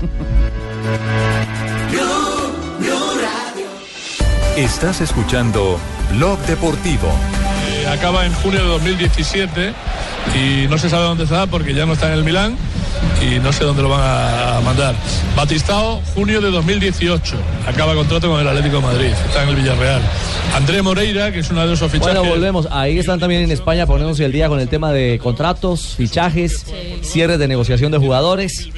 Estás 4.57 5.01
escuchando 5.01 5.79
Blog 6.13 6.39
Deportivo. 6.41 7.09
Eh, 7.69 7.87
acaba 7.87 8.27
en 8.27 8.33
junio 8.35 8.61
de 8.63 8.69
2017 8.69 9.73
y 10.35 10.69
no 10.69 10.77
se 10.77 10.91
sabe 10.91 11.05
dónde 11.05 11.25
está 11.25 11.47
porque 11.47 11.73
ya 11.73 11.87
no 11.87 11.95
está 11.95 12.09
en 12.09 12.15
el 12.15 12.25
Milán 12.25 12.57
y 13.23 13.39
no 13.39 13.53
sé 13.53 13.65
dónde 13.65 13.83
lo 13.83 13.89
van 13.89 14.01
a 14.03 14.61
mandar. 14.61 14.95
Batistao, 15.37 16.03
junio 16.15 16.41
de 16.41 16.51
2018. 16.51 17.37
Acaba 17.67 17.95
contrato 17.95 18.29
con 18.29 18.41
el 18.41 18.49
Atlético 18.49 18.77
de 18.77 18.83
Madrid. 18.83 19.13
Está 19.27 19.45
en 19.45 19.49
el 19.51 19.57
Villarreal. 19.57 20.03
André 20.55 20.83
Moreira, 20.83 21.33
que 21.33 21.41
es 21.41 21.51
uno 21.51 21.67
de 21.67 21.73
esos 21.73 21.91
fichajes. 21.91 22.15
Bueno, 22.19 22.29
volvemos. 22.29 22.69
Ahí 22.71 22.99
están 22.99 23.19
también 23.19 23.43
en 23.43 23.51
España 23.51 23.87
poniéndose 23.87 24.25
el 24.25 24.33
día 24.33 24.49
con 24.49 24.61
el 24.61 24.69
tema 24.69 24.93
de 24.93 25.19
contratos, 25.23 25.95
fichajes, 25.97 26.67
cierres 27.03 27.39
de 27.39 27.49
negociación 27.49 27.93
de 27.93 27.99
jugadores. 27.99 28.69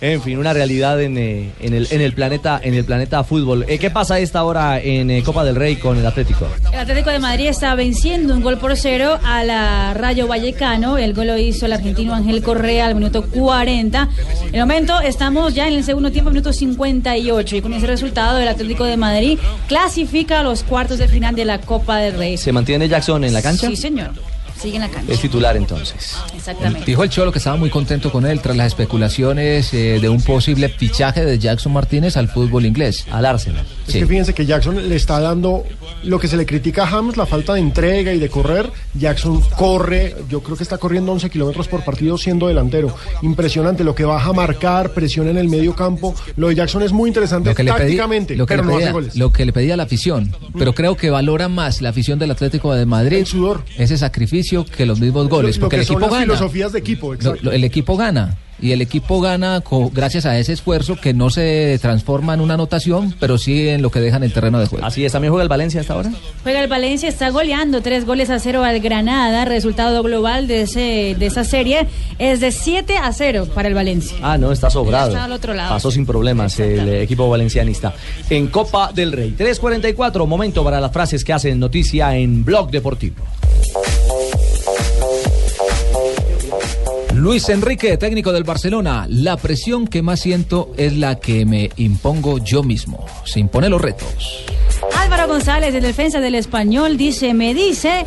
En 0.00 0.22
fin, 0.22 0.38
una 0.38 0.52
realidad 0.52 1.00
en, 1.02 1.18
eh, 1.18 1.50
en 1.58 1.74
el, 1.74 1.88
en 1.90 2.00
el 2.00 2.12
planeta 2.12 2.60
en 2.62 2.74
el 2.74 2.84
planeta 2.84 3.24
fútbol. 3.24 3.64
Eh, 3.68 3.78
¿Qué 3.78 3.90
pasa 3.90 4.14
a 4.14 4.18
esta 4.20 4.44
hora 4.44 4.80
en 4.80 5.10
eh, 5.10 5.24
Copa 5.24 5.44
del 5.44 5.56
Rey 5.56 5.74
con 5.74 5.98
el 5.98 6.06
Atlético? 6.06 6.46
El 6.72 6.78
Atlético 6.78 7.10
de 7.10 7.18
Madrid 7.18 7.48
está 7.48 7.74
venciendo 7.74 8.32
un 8.32 8.40
gol 8.40 8.58
por 8.58 8.76
cero 8.76 9.18
a 9.24 9.42
la 9.42 9.94
Rayo 9.94 10.28
Vallecano. 10.28 10.98
El 10.98 11.14
gol 11.14 11.26
lo 11.26 11.36
hizo 11.36 11.66
el 11.66 11.72
argentino 11.72 12.14
Ángel 12.14 12.42
Correa 12.44 12.86
al 12.86 12.94
minuto 12.94 13.24
40. 13.24 14.08
En 14.48 14.54
el 14.54 14.60
momento 14.60 15.00
estamos 15.00 15.54
ya 15.54 15.66
en 15.66 15.74
el 15.74 15.82
segundo 15.82 16.12
tiempo, 16.12 16.30
minuto 16.30 16.52
58. 16.52 17.56
Y 17.56 17.60
con 17.60 17.72
ese 17.72 17.88
resultado, 17.88 18.38
el 18.38 18.46
Atlético 18.46 18.84
de 18.84 18.96
Madrid 18.96 19.38
clasifica 19.66 20.40
a 20.40 20.42
los 20.44 20.62
cuartos 20.62 20.98
de 20.98 21.08
final 21.08 21.34
de 21.34 21.44
la 21.44 21.60
Copa 21.60 21.98
del 21.98 22.16
Rey. 22.16 22.36
¿Se 22.36 22.52
mantiene 22.52 22.88
Jackson 22.88 23.24
en 23.24 23.32
la 23.32 23.42
cancha? 23.42 23.66
Sí, 23.66 23.74
señor. 23.74 24.12
Sigue 24.60 24.76
en 24.76 24.82
la 24.82 24.88
cancha. 24.88 25.12
Es 25.12 25.20
titular 25.20 25.56
entonces. 25.56 26.16
Exactamente. 26.34 26.84
Dijo 26.84 27.04
el 27.04 27.10
Cholo 27.10 27.30
que 27.30 27.38
estaba 27.38 27.56
muy 27.56 27.70
contento 27.70 28.10
con 28.10 28.26
él 28.26 28.40
tras 28.40 28.56
las 28.56 28.66
especulaciones 28.68 29.72
eh, 29.72 29.98
de 30.00 30.08
un 30.08 30.20
posible 30.22 30.68
fichaje 30.68 31.24
de 31.24 31.38
Jackson 31.38 31.72
Martínez 31.72 32.16
al 32.16 32.28
fútbol 32.28 32.66
inglés. 32.66 33.06
Al 33.10 33.24
Arsenal. 33.24 33.64
Es 33.88 33.94
que 33.94 34.06
fíjense 34.06 34.34
que 34.34 34.46
Jackson 34.46 34.88
le 34.88 34.96
está 34.96 35.18
dando 35.20 35.64
lo 36.04 36.18
que 36.18 36.28
se 36.28 36.36
le 36.36 36.46
critica 36.46 36.84
a 36.84 36.86
James, 36.86 37.16
la 37.16 37.26
falta 37.26 37.54
de 37.54 37.60
entrega 37.60 38.12
y 38.12 38.18
de 38.18 38.28
correr. 38.28 38.70
Jackson 38.94 39.40
corre, 39.56 40.14
yo 40.28 40.42
creo 40.42 40.56
que 40.56 40.62
está 40.62 40.78
corriendo 40.78 41.10
11 41.12 41.30
kilómetros 41.30 41.68
por 41.68 41.84
partido 41.84 42.16
siendo 42.18 42.48
delantero. 42.48 42.94
Impresionante 43.22 43.84
lo 43.84 43.94
que 43.94 44.04
baja 44.04 44.30
a 44.30 44.32
marcar, 44.32 44.92
presión 44.92 45.28
en 45.28 45.36
el 45.38 45.48
medio 45.48 45.74
campo. 45.74 46.14
Lo 46.36 46.48
de 46.48 46.54
Jackson 46.54 46.82
es 46.82 46.92
muy 46.92 47.08
interesante 47.08 47.50
Lo 47.50 47.54
que, 47.54 47.64
pedí- 47.64 47.68
tácticamente, 47.76 48.36
lo, 48.36 48.46
que 48.46 48.54
pero 48.54 48.62
le 48.64 48.68
no 48.68 48.74
hace 48.76 48.80
pedía, 48.84 48.92
goles. 48.92 49.16
lo 49.16 49.32
que 49.32 49.44
le 49.46 49.52
pedía 49.52 49.76
la 49.76 49.82
afición. 49.84 50.34
Pero 50.58 50.74
creo 50.74 50.96
que 50.96 51.10
valora 51.10 51.48
más 51.48 51.80
la 51.82 51.88
afición 51.90 52.18
del 52.18 52.30
Atlético 52.30 52.74
de 52.74 52.86
Madrid 52.86 53.26
ese 53.78 53.98
sacrificio 53.98 54.64
que 54.64 54.86
los 54.86 55.00
mismos 55.00 55.28
goles. 55.28 55.56
Lo- 55.56 55.60
lo 55.62 55.66
porque 55.66 55.76
que 55.76 55.80
el 55.82 55.86
son 55.86 55.96
equipo 55.96 56.06
las 56.06 56.20
gana. 56.20 56.24
filosofías 56.34 56.72
de 56.72 56.78
equipo, 56.78 57.14
exacto. 57.14 57.50
el 57.50 57.64
equipo 57.64 57.96
gana. 57.96 58.36
Y 58.60 58.72
el 58.72 58.82
equipo 58.82 59.20
gana 59.20 59.62
gracias 59.92 60.26
a 60.26 60.38
ese 60.38 60.52
esfuerzo 60.52 60.96
que 60.96 61.14
no 61.14 61.30
se 61.30 61.78
transforma 61.80 62.34
en 62.34 62.40
una 62.40 62.54
anotación, 62.54 63.14
pero 63.20 63.38
sí 63.38 63.68
en 63.68 63.82
lo 63.82 63.90
que 63.90 64.00
deja 64.00 64.16
en 64.16 64.24
el 64.24 64.32
terreno 64.32 64.58
de 64.58 64.66
juego. 64.66 64.84
Así 64.84 65.04
es, 65.04 65.12
también 65.12 65.32
juega 65.32 65.42
el 65.42 65.48
Valencia 65.48 65.80
hasta 65.80 65.94
ahora. 65.94 66.10
Juega 66.42 66.60
el 66.60 66.68
Valencia, 66.68 67.08
está 67.08 67.30
goleando 67.30 67.80
tres 67.82 68.04
goles 68.04 68.30
a 68.30 68.38
cero 68.38 68.64
al 68.64 68.80
Granada. 68.80 69.44
Resultado 69.44 70.02
global 70.02 70.46
de, 70.46 70.62
ese, 70.62 71.16
de 71.18 71.26
esa 71.26 71.44
serie 71.44 71.86
es 72.18 72.40
de 72.40 72.52
7 72.52 72.96
a 72.96 73.12
0 73.12 73.48
para 73.54 73.68
el 73.68 73.74
Valencia. 73.74 74.16
Ah, 74.22 74.38
no, 74.38 74.52
está 74.52 74.70
sobrado. 74.70 75.08
Está 75.08 75.24
al 75.24 75.32
otro 75.32 75.54
lado. 75.54 75.70
Pasó 75.70 75.90
sin 75.90 76.04
problemas 76.04 76.58
el 76.58 76.88
equipo 76.88 77.28
valencianista. 77.28 77.94
En 78.28 78.48
Copa 78.48 78.92
del 78.92 79.12
Rey. 79.12 79.34
3.44, 79.38 80.26
momento 80.26 80.64
para 80.64 80.80
las 80.80 80.92
frases 80.92 81.24
que 81.24 81.32
hacen 81.32 81.58
noticia 81.58 82.16
en 82.16 82.44
Blog 82.44 82.70
Deportivo. 82.70 83.24
Luis 87.18 87.48
Enrique, 87.48 87.96
técnico 87.96 88.32
del 88.32 88.44
Barcelona, 88.44 89.04
la 89.10 89.36
presión 89.36 89.88
que 89.88 90.02
más 90.02 90.20
siento 90.20 90.72
es 90.76 90.96
la 90.96 91.18
que 91.18 91.44
me 91.44 91.68
impongo 91.76 92.38
yo 92.38 92.62
mismo. 92.62 93.04
Se 93.24 93.40
impone 93.40 93.68
los 93.68 93.80
retos. 93.80 94.44
Álvaro 94.96 95.26
González, 95.26 95.74
el 95.74 95.82
defensa 95.82 96.20
del 96.20 96.36
español, 96.36 96.96
dice, 96.96 97.34
me 97.34 97.54
dice, 97.54 98.06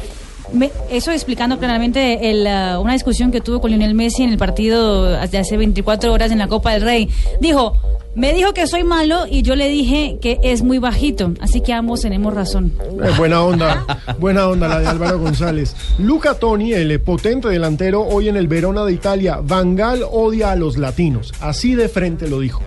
me- 0.54 0.72
eso 0.90 1.12
explicando 1.12 1.58
claramente 1.60 2.30
el, 2.32 2.46
ah, 2.48 2.80
una 2.80 2.94
discusión 2.94 3.32
que 3.32 3.42
tuvo 3.42 3.62
con 3.62 3.72
Lionel 3.72 3.94
Messi 3.94 4.24
en 4.24 4.30
el 4.32 4.38
partido 4.38 5.04
de 5.28 5.38
hace 5.38 5.58
24 5.58 6.12
horas 6.12 6.32
en 6.32 6.38
la 6.40 6.48
Copa 6.48 6.74
del 6.74 6.82
Rey. 6.84 7.10
Dijo, 7.40 7.78
me 8.16 8.34
dijo 8.34 8.54
que 8.54 8.68
soy 8.68 8.84
malo 8.84 9.26
y 9.30 9.42
yo 9.42 9.56
le 9.56 9.70
dije 9.70 10.18
que 10.22 10.40
es 10.44 10.64
muy 10.64 10.80
bajito, 10.80 11.34
así 11.40 11.62
que 11.62 11.72
ambos 11.74 12.02
tenemos 12.02 12.34
razón. 12.34 12.74
Buena 13.18 13.42
onda, 13.44 13.86
buena 14.20 14.48
onda 14.50 14.68
la 14.68 14.80
de 14.80 14.88
Álvaro 14.88 15.18
González. 15.20 15.76
Luca 15.98 16.34
Toni, 16.34 16.74
el 16.74 17.00
potente 17.00 17.48
delantero, 17.48 18.02
hoy 18.06 18.28
en 18.28 18.36
el 18.36 18.48
Verona 18.50 18.84
de 18.84 18.92
Italia. 18.94 19.40
Van 19.42 19.76
Gaal 19.76 20.04
odia 20.12 20.52
a 20.52 20.56
los 20.58 20.78
latinos. 20.78 21.32
Así 21.40 21.76
de 21.76 21.88
frente 21.88 22.28
lo 22.28 22.40
dijo. 22.42 22.62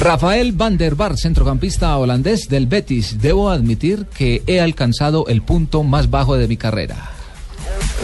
Rafael 0.00 0.52
van 0.52 0.76
der 0.76 0.94
Bar, 0.94 1.16
centrocampista 1.16 1.96
holandés 1.96 2.48
del 2.48 2.66
Betis. 2.66 3.20
Debo 3.20 3.50
admitir 3.50 4.06
que 4.06 4.42
he 4.46 4.60
alcanzado 4.60 5.26
el 5.28 5.42
punto 5.42 5.82
más 5.82 6.10
bajo 6.10 6.36
de 6.36 6.48
mi 6.48 6.56
carrera. 6.56 7.13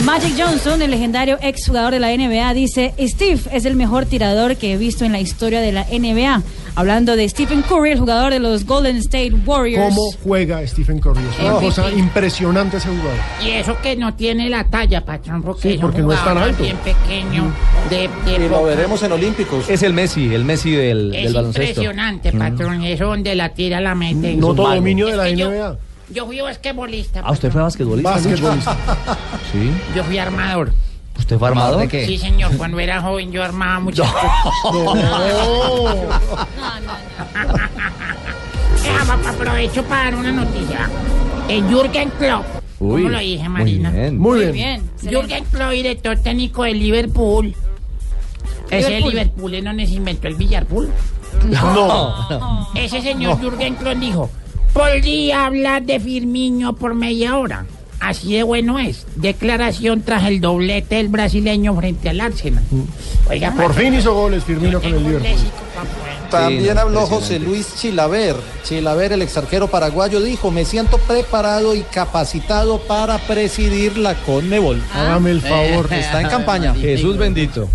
Magic 0.04 0.32
Johnson, 0.36 0.80
el 0.82 0.90
legendario 0.90 1.38
exjugador 1.42 1.92
de 1.92 2.00
la 2.00 2.08
NBA, 2.16 2.54
dice, 2.54 2.94
Steve 2.98 3.40
es 3.52 3.64
el 3.66 3.76
mejor 3.76 4.06
tirador 4.06 4.56
que 4.56 4.72
he 4.72 4.76
visto 4.78 5.04
en 5.04 5.12
la 5.12 5.20
historia 5.20 5.60
de 5.60 5.72
la 5.72 5.84
NBA. 5.90 6.42
Hablando 6.74 7.16
de 7.16 7.28
Stephen 7.28 7.62
Curry, 7.62 7.90
el 7.92 7.98
jugador 7.98 8.32
de 8.32 8.38
los 8.38 8.64
Golden 8.64 8.96
State 8.96 9.32
Warriors. 9.44 9.94
¿Cómo 9.94 10.12
juega 10.24 10.66
Stephen 10.66 11.00
Curry? 11.00 11.20
Es 11.34 11.38
una 11.40 11.50
MVP. 11.50 11.66
cosa 11.66 11.90
impresionante 11.90 12.76
ese 12.78 12.88
jugador. 12.88 13.12
Y 13.44 13.50
eso 13.50 13.76
que 13.82 13.96
no 13.96 14.14
tiene 14.14 14.48
la 14.48 14.64
talla, 14.64 15.04
patrón, 15.04 15.42
porque, 15.42 15.62
Sí, 15.62 15.74
es 15.74 15.80
porque 15.80 16.00
no 16.00 16.12
es 16.12 16.24
tan 16.24 16.38
alto. 16.38 16.62
bien 16.62 16.76
pequeño. 16.78 17.52
De, 17.90 18.08
de 18.24 18.36
Y 18.36 18.48
lo 18.48 18.48
poca- 18.48 18.62
veremos 18.68 19.02
en 19.02 19.12
Olímpicos. 19.12 19.68
Es 19.68 19.82
el 19.82 19.92
Messi, 19.92 20.32
el 20.32 20.44
Messi 20.44 20.70
del, 20.70 21.14
Es 21.14 21.24
del 21.24 21.34
baloncesto. 21.34 21.68
impresionante, 21.82 22.32
Mm. 22.32 22.38
patrón. 22.38 22.84
Eso 22.84 23.04
donde 23.06 23.34
la 23.34 23.50
tira 23.50 23.80
la 23.80 23.94
mete. 23.94 24.34
No 24.36 24.50
Es 24.50 24.56
todo 24.56 24.74
dominio 24.74 25.08
de 25.08 25.16
la 25.16 25.28
Es 25.28 25.36
que 25.36 25.42
NBA. 25.44 25.72
Yo 25.72 25.78
fui 26.26 26.40
basquetbolista. 26.40 27.20
Ah, 27.24 27.32
usted 27.32 27.50
fue 27.50 27.62
basquetbolista. 27.62 28.10
Basquetbolista. 28.10 28.76
Sí. 29.52 29.70
Yo 29.94 30.04
fui 30.04 30.18
armador. 30.18 30.72
¿Usted 31.18 31.38
fue 31.38 31.48
armador? 31.48 31.88
Sí, 31.90 32.16
señor. 32.18 32.56
Cuando 32.56 32.78
era 32.80 33.00
joven 33.02 33.30
yo 33.32 33.42
armaba 33.44 33.80
muchas 33.80 34.10
cosas. 34.10 34.30
Eh, 38.82 39.06
pa- 39.06 39.30
aprovecho 39.30 39.84
para 39.84 40.04
dar 40.04 40.14
una 40.14 40.32
noticia. 40.32 40.88
El 41.48 41.66
Jürgen 41.68 42.10
Klopp. 42.18 42.44
Uy, 42.78 43.02
¿Cómo 43.02 43.08
lo 43.10 43.18
dije, 43.18 43.48
muy 43.48 43.58
Marina? 43.58 43.90
bien. 43.90 44.18
Muy 44.18 44.44
bien. 44.52 44.90
Jürgen 45.02 45.44
Klopp, 45.44 45.70
director 45.72 46.16
técnico 46.18 46.62
de 46.64 46.74
Liverpool. 46.74 47.54
Ese 48.70 48.88
Liverpool. 48.88 49.10
Liverpool 49.12 49.54
es 49.54 49.64
donde 49.64 49.86
se 49.86 49.94
inventó 49.94 50.28
el 50.28 50.34
billarpool. 50.36 50.90
No. 51.48 52.68
Ese 52.74 53.02
señor 53.02 53.38
Jürgen 53.40 53.74
Klopp 53.74 53.96
dijo, 53.96 54.30
podría 54.72 55.46
hablar 55.46 55.82
de 55.82 56.00
Firmino 56.00 56.74
por 56.74 56.94
media 56.94 57.36
hora. 57.38 57.66
Así 58.00 58.32
de 58.34 58.42
bueno 58.42 58.78
es. 58.78 59.06
Declaración 59.16 60.00
tras 60.02 60.24
el 60.24 60.40
doblete 60.40 60.94
del 60.96 61.08
brasileño 61.08 61.76
frente 61.76 62.08
al 62.08 62.20
Arsenal. 62.22 62.64
Oiga, 63.28 63.52
Por 63.54 63.74
fin 63.74 63.92
hizo 63.92 64.14
goles 64.14 64.42
Firmino 64.44 64.80
con 64.80 64.94
el 64.94 65.04
Liverpool. 65.04 65.38
También 66.30 66.72
Sí, 66.72 66.78
habló. 66.78 67.06
José 67.06 67.38
Luis 67.38 67.74
Chilaver. 67.76 68.36
Chilaver, 68.64 69.12
el 69.12 69.20
exarquero 69.20 69.68
paraguayo, 69.68 70.20
dijo, 70.20 70.50
me 70.50 70.64
siento 70.64 70.96
preparado 70.98 71.74
y 71.74 71.82
capacitado 71.82 72.78
para 72.78 73.18
presidir 73.18 73.98
la 73.98 74.14
Conmebol. 74.14 74.80
Hágame 74.94 75.32
el 75.32 75.42
favor. 75.42 75.92
Está 75.92 76.22
en 76.22 76.28
campaña. 76.28 76.74
Jesús 76.74 77.18
bendito. 77.18 77.68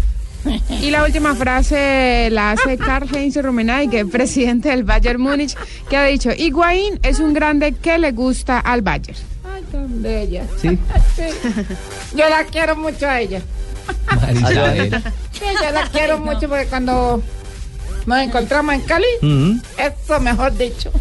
Y 0.81 0.91
la 0.91 1.03
última 1.03 1.33
frase 1.35 2.29
la 2.31 2.51
hace 2.51 2.77
Karl-Heinz 2.77 3.35
Rummenigge, 3.41 4.05
presidente 4.05 4.69
del 4.69 4.83
Bayern 4.83 5.19
Múnich, 5.21 5.55
que 5.89 5.97
ha 5.97 6.03
dicho, 6.05 6.29
Higuaín 6.35 6.99
es 7.03 7.19
un 7.19 7.33
grande 7.33 7.73
que 7.73 7.97
le 7.97 8.11
gusta 8.11 8.59
al 8.59 8.81
Bayern. 8.81 9.17
Ay, 9.53 9.63
tan 9.71 10.01
bella. 10.01 10.43
Sí. 10.61 10.77
Yo 12.15 12.29
la 12.29 12.43
quiero 12.45 12.75
mucho 12.75 13.07
a 13.07 13.19
ella. 13.21 13.41
Marisabel. 14.21 15.03
Sí, 15.31 15.45
yo 15.63 15.71
la 15.71 15.87
quiero 15.89 16.19
mucho 16.19 16.47
porque 16.49 16.65
cuando 16.67 17.21
nos 18.05 18.19
encontramos 18.19 18.73
en 18.75 18.81
Cali, 18.81 19.05
Mm. 19.21 19.59
eso 19.77 20.19
mejor 20.19 20.55
dicho. 20.57 20.91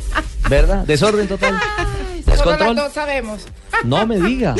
¿Verdad? 0.48 0.84
Desorden 0.86 1.26
total. 1.28 1.54
Solo 1.58 2.16
las 2.16 2.24
Descontrol. 2.26 2.76
dos 2.76 2.92
sabemos. 2.92 3.42
No 3.84 4.06
me 4.06 4.20
diga. 4.20 4.54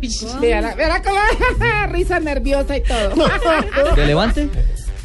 Uy, 0.00 0.10
verá, 0.40 0.74
verá 0.74 1.02
cómo 1.02 1.18
risa 1.88 2.20
nerviosa 2.20 2.76
y 2.76 2.82
todo. 2.82 3.14
¿De 3.96 4.06
levante? 4.06 4.48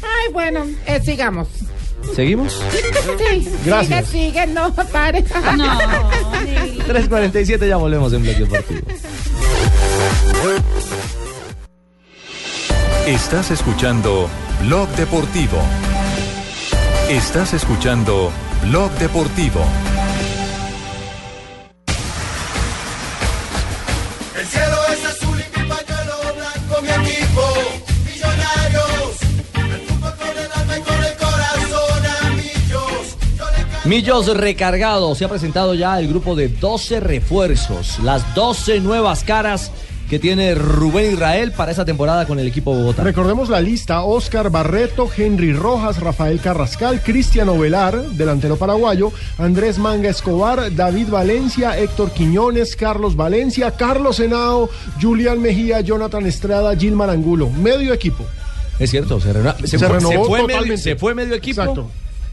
Ay, 0.02 0.32
bueno, 0.32 0.66
eh, 0.86 1.00
sigamos. 1.04 1.48
¿Seguimos? 2.14 2.60
Sí, 2.72 3.48
Gracias. 3.64 4.06
sigue, 4.08 4.30
sigue, 4.30 4.46
no 4.48 4.74
pare. 4.74 5.22
No, 5.56 5.66
3.47 6.88 7.68
ya 7.68 7.76
volvemos 7.76 8.12
en 8.12 8.22
Bloque 8.22 8.40
Deportivo. 8.40 8.80
Estás 13.06 13.50
escuchando 13.50 14.28
Blog 14.62 14.88
Deportivo. 14.90 15.58
Estás 17.08 17.54
escuchando 17.54 18.30
Blog 18.68 18.90
Deportivo. 18.92 19.64
Millos 33.90 34.28
recargados. 34.36 35.18
Se 35.18 35.24
ha 35.24 35.28
presentado 35.28 35.74
ya 35.74 35.98
el 35.98 36.06
grupo 36.06 36.36
de 36.36 36.46
12 36.46 37.00
refuerzos. 37.00 37.98
Las 38.04 38.36
12 38.36 38.78
nuevas 38.78 39.24
caras 39.24 39.72
que 40.08 40.20
tiene 40.20 40.54
Rubén 40.54 41.14
Israel 41.14 41.50
para 41.50 41.72
esa 41.72 41.84
temporada 41.84 42.24
con 42.24 42.38
el 42.38 42.46
equipo 42.46 42.72
Bogotá. 42.72 43.02
Recordemos 43.02 43.48
la 43.48 43.60
lista: 43.60 44.02
Oscar 44.02 44.48
Barreto, 44.48 45.10
Henry 45.16 45.52
Rojas, 45.52 45.98
Rafael 45.98 46.38
Carrascal, 46.38 47.02
Cristiano 47.02 47.58
Velar, 47.58 48.00
delantero 48.10 48.56
paraguayo, 48.56 49.10
Andrés 49.38 49.76
Manga 49.78 50.08
Escobar, 50.08 50.72
David 50.72 51.08
Valencia, 51.08 51.76
Héctor 51.76 52.12
Quiñones, 52.12 52.76
Carlos 52.76 53.16
Valencia, 53.16 53.72
Carlos 53.72 54.20
Henao, 54.20 54.70
Julián 55.02 55.42
Mejía, 55.42 55.80
Jonathan 55.80 56.26
Estrada, 56.26 56.76
Gilmar 56.76 57.10
Angulo. 57.10 57.50
Medio 57.50 57.92
equipo. 57.92 58.24
Es 58.78 58.90
cierto, 58.90 59.20
se, 59.20 59.32
renova- 59.32 59.58
se 59.58 59.66
Se 59.66 59.78
fue, 59.80 59.88
renovó 59.88 60.12
se 60.12 60.28
fue 60.28 60.46
medio, 60.46 60.78
se 60.78 60.94
fue 60.94 61.12
medio 61.12 61.34
equipo. 61.34 61.60
Exacto. 61.60 61.90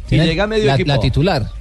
Y 0.09 0.17
llega 0.19 0.47
medio 0.47 0.65
la, 0.65 0.75
equipo. 0.75 0.87
la 0.87 0.99
titular 0.99 1.51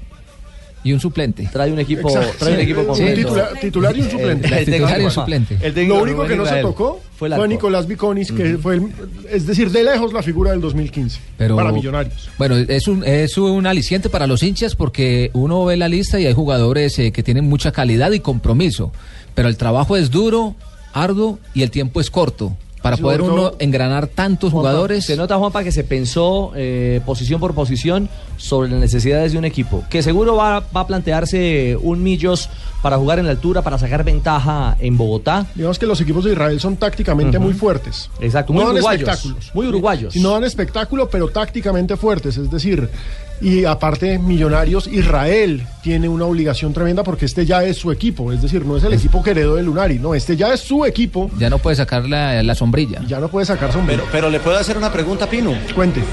y 0.84 0.92
un 0.92 1.00
suplente. 1.00 1.48
Trae 1.52 1.72
un 1.72 1.80
equipo, 1.80 2.08
Exacto. 2.08 2.34
trae 2.38 2.52
un 2.52 2.56
Sí, 2.58 2.62
equipo 2.62 2.86
completo. 2.86 3.14
titular- 3.16 3.60
titular 3.60 3.96
y 3.96 4.00
un 4.02 4.10
suplente. 4.10 4.46
El- 4.46 4.52
el 4.54 4.64
Titular 4.64 4.80
y 4.80 4.84
un 4.84 4.86
técnico- 4.86 5.10
suplente. 5.10 5.54
el 5.60 5.74
técnico 5.74 5.96
Lo 5.96 6.02
único 6.04 6.26
que 6.26 6.36
no 6.36 6.46
se 6.46 6.60
tocó 6.60 7.00
fue. 7.16 7.48
Nicolás 7.48 7.86
Viconis, 7.88 8.30
que 8.30 8.56
fue, 8.58 8.76
el- 8.76 8.88
es 9.32 9.46
decir, 9.46 9.70
de 9.72 9.82
lejos 9.82 10.12
la 10.12 10.22
figura 10.22 10.52
del 10.52 10.60
2015 10.60 11.18
Pero, 11.36 11.56
para 11.56 11.72
Millonarios. 11.72 12.28
Bueno, 12.38 12.56
es 12.56 12.86
un, 12.86 13.02
es 13.04 13.36
un 13.36 13.66
aliciente 13.66 14.08
para 14.08 14.28
los 14.28 14.42
hinchas 14.44 14.76
porque 14.76 15.30
uno 15.32 15.64
ve 15.64 15.76
la 15.76 15.88
lista 15.88 16.20
y 16.20 16.26
hay 16.26 16.34
jugadores 16.34 16.96
eh, 17.00 17.10
que 17.10 17.22
tienen 17.24 17.48
mucha 17.48 17.72
calidad 17.72 18.12
y 18.12 18.20
compromiso. 18.20 18.92
Pero 19.34 19.48
el 19.48 19.56
trabajo 19.56 19.96
es 19.96 20.10
duro, 20.12 20.54
arduo 20.92 21.40
y 21.52 21.62
el 21.62 21.70
tiempo 21.72 22.00
es 22.00 22.10
corto. 22.10 22.56
Para 22.90 22.96
poder 23.02 23.22
uno 23.22 23.52
engranar 23.58 24.06
tantos 24.06 24.52
jugadores. 24.52 25.04
Se 25.04 25.16
nota, 25.16 25.36
Juanpa, 25.36 25.64
que 25.64 25.72
se 25.72 25.84
pensó 25.84 26.52
eh, 26.54 27.00
posición 27.04 27.40
por 27.40 27.54
posición 27.54 28.08
sobre 28.36 28.70
las 28.70 28.80
necesidades 28.80 29.32
de 29.32 29.38
un 29.38 29.44
equipo. 29.44 29.84
Que 29.90 30.02
seguro 30.02 30.36
va, 30.36 30.60
va 30.60 30.80
a 30.80 30.86
plantearse 30.86 31.76
un 31.82 32.02
Millos 32.02 32.48
para 32.86 32.98
jugar 32.98 33.18
en 33.18 33.24
la 33.24 33.32
altura, 33.32 33.62
para 33.62 33.78
sacar 33.78 34.04
ventaja 34.04 34.76
en 34.78 34.96
Bogotá. 34.96 35.44
Digamos 35.56 35.76
que 35.76 35.86
los 35.86 36.00
equipos 36.00 36.22
de 36.24 36.30
Israel 36.30 36.60
son 36.60 36.76
tácticamente 36.76 37.36
muy 37.36 37.52
fuertes. 37.52 38.08
Exacto, 38.20 38.52
no 38.52 38.60
muy 38.60 38.66
dan 38.66 38.76
uruguayos. 38.76 39.08
espectáculos. 39.08 39.50
Muy 39.54 39.66
uruguayos. 39.66 40.14
Y 40.14 40.20
no 40.20 40.30
dan 40.30 40.44
espectáculo, 40.44 41.10
pero 41.10 41.26
tácticamente 41.26 41.96
fuertes. 41.96 42.36
Es 42.36 42.48
decir, 42.48 42.88
y 43.40 43.64
aparte, 43.64 44.20
Millonarios, 44.20 44.86
Israel 44.86 45.66
tiene 45.82 46.08
una 46.08 46.26
obligación 46.26 46.72
tremenda 46.72 47.02
porque 47.02 47.24
este 47.24 47.44
ya 47.44 47.64
es 47.64 47.76
su 47.76 47.90
equipo. 47.90 48.32
Es 48.32 48.40
decir, 48.40 48.64
no 48.64 48.76
es 48.76 48.84
el 48.84 48.92
equipo 48.92 49.20
que 49.20 49.32
heredó 49.32 49.56
de 49.56 49.64
Lunari. 49.64 49.98
No, 49.98 50.14
este 50.14 50.36
ya 50.36 50.54
es 50.54 50.60
su 50.60 50.84
equipo. 50.84 51.28
Ya 51.40 51.50
no 51.50 51.58
puede 51.58 51.74
sacar 51.74 52.08
la, 52.08 52.40
la 52.44 52.54
sombrilla. 52.54 53.02
Ya 53.08 53.18
no 53.18 53.26
puede 53.26 53.46
sacar 53.46 53.72
sombrilla. 53.72 54.02
Pero, 54.02 54.12
pero 54.12 54.30
le 54.30 54.38
puedo 54.38 54.56
hacer 54.58 54.78
una 54.78 54.92
pregunta, 54.92 55.28
Pino. 55.28 55.52
Cuente. 55.74 56.04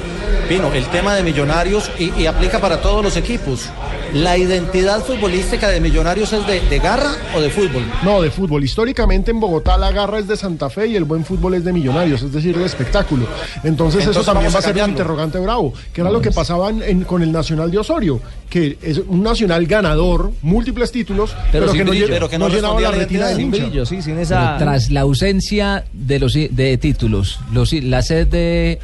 Pino, 0.49 0.73
el 0.73 0.87
tema 0.87 1.13
de 1.13 1.21
Millonarios 1.21 1.91
y, 1.99 2.11
y 2.19 2.25
aplica 2.25 2.59
para 2.59 2.81
todos 2.81 3.03
los 3.03 3.15
equipos. 3.15 3.69
¿La 4.13 4.37
identidad 4.37 5.03
futbolística 5.03 5.69
de 5.69 5.79
Millonarios 5.79 6.33
es 6.33 6.45
de, 6.45 6.61
de 6.69 6.79
garra 6.79 7.11
o 7.35 7.41
de 7.41 7.49
fútbol? 7.49 7.83
No, 8.03 8.21
de 8.21 8.31
fútbol. 8.31 8.63
Históricamente 8.63 9.31
en 9.31 9.39
Bogotá 9.39 9.77
la 9.77 9.91
garra 9.91 10.19
es 10.19 10.27
de 10.27 10.35
Santa 10.37 10.69
Fe 10.69 10.87
y 10.87 10.95
el 10.95 11.03
buen 11.03 11.23
fútbol 11.25 11.53
es 11.55 11.63
de 11.63 11.71
Millonarios, 11.73 12.21
es 12.23 12.31
decir, 12.31 12.57
de 12.57 12.65
espectáculo. 12.65 13.25
Entonces, 13.63 14.07
eso 14.07 14.23
también 14.23 14.51
va 14.53 14.59
a 14.59 14.61
ser 14.61 14.75
un 14.81 14.89
interrogante 14.89 15.39
bravo, 15.39 15.73
que 15.93 16.01
era 16.01 16.09
lo 16.11 16.21
que 16.21 16.31
pasaba 16.31 16.69
en- 16.69 16.81
en- 16.83 17.03
con 17.03 17.21
el 17.21 17.31
Nacional 17.31 17.69
de 17.71 17.77
Osorio, 17.79 18.19
que 18.49 18.77
es 18.81 18.97
un 19.07 19.21
Nacional 19.23 19.65
ganador, 19.65 20.31
múltiples 20.41 20.91
títulos, 20.91 21.35
pero, 21.51 21.67
sin 21.69 21.79
que, 21.79 21.85
no, 21.85 21.91
brillo. 21.91 22.07
Pero 22.09 22.29
que 22.29 22.37
no 22.37 22.47
no 22.49 22.55
llenaba 22.55 22.79
respondía 22.79 22.89
la 22.89 22.95
a 22.95 22.97
la 22.97 23.03
retina 23.03 23.27
del 23.27 23.37
sin 23.37 23.51
brillo, 23.51 23.85
sí, 23.85 24.01
sin 24.01 24.15
Pero 24.15 24.27
tras 24.59 24.89
la 24.91 25.01
ausencia 25.01 25.85
de 25.93 26.19
los 26.19 26.33
de 26.33 26.77
títulos, 26.77 27.39
los, 27.51 27.73
la 27.73 28.01
sed 28.01 28.27
de, 28.27 28.79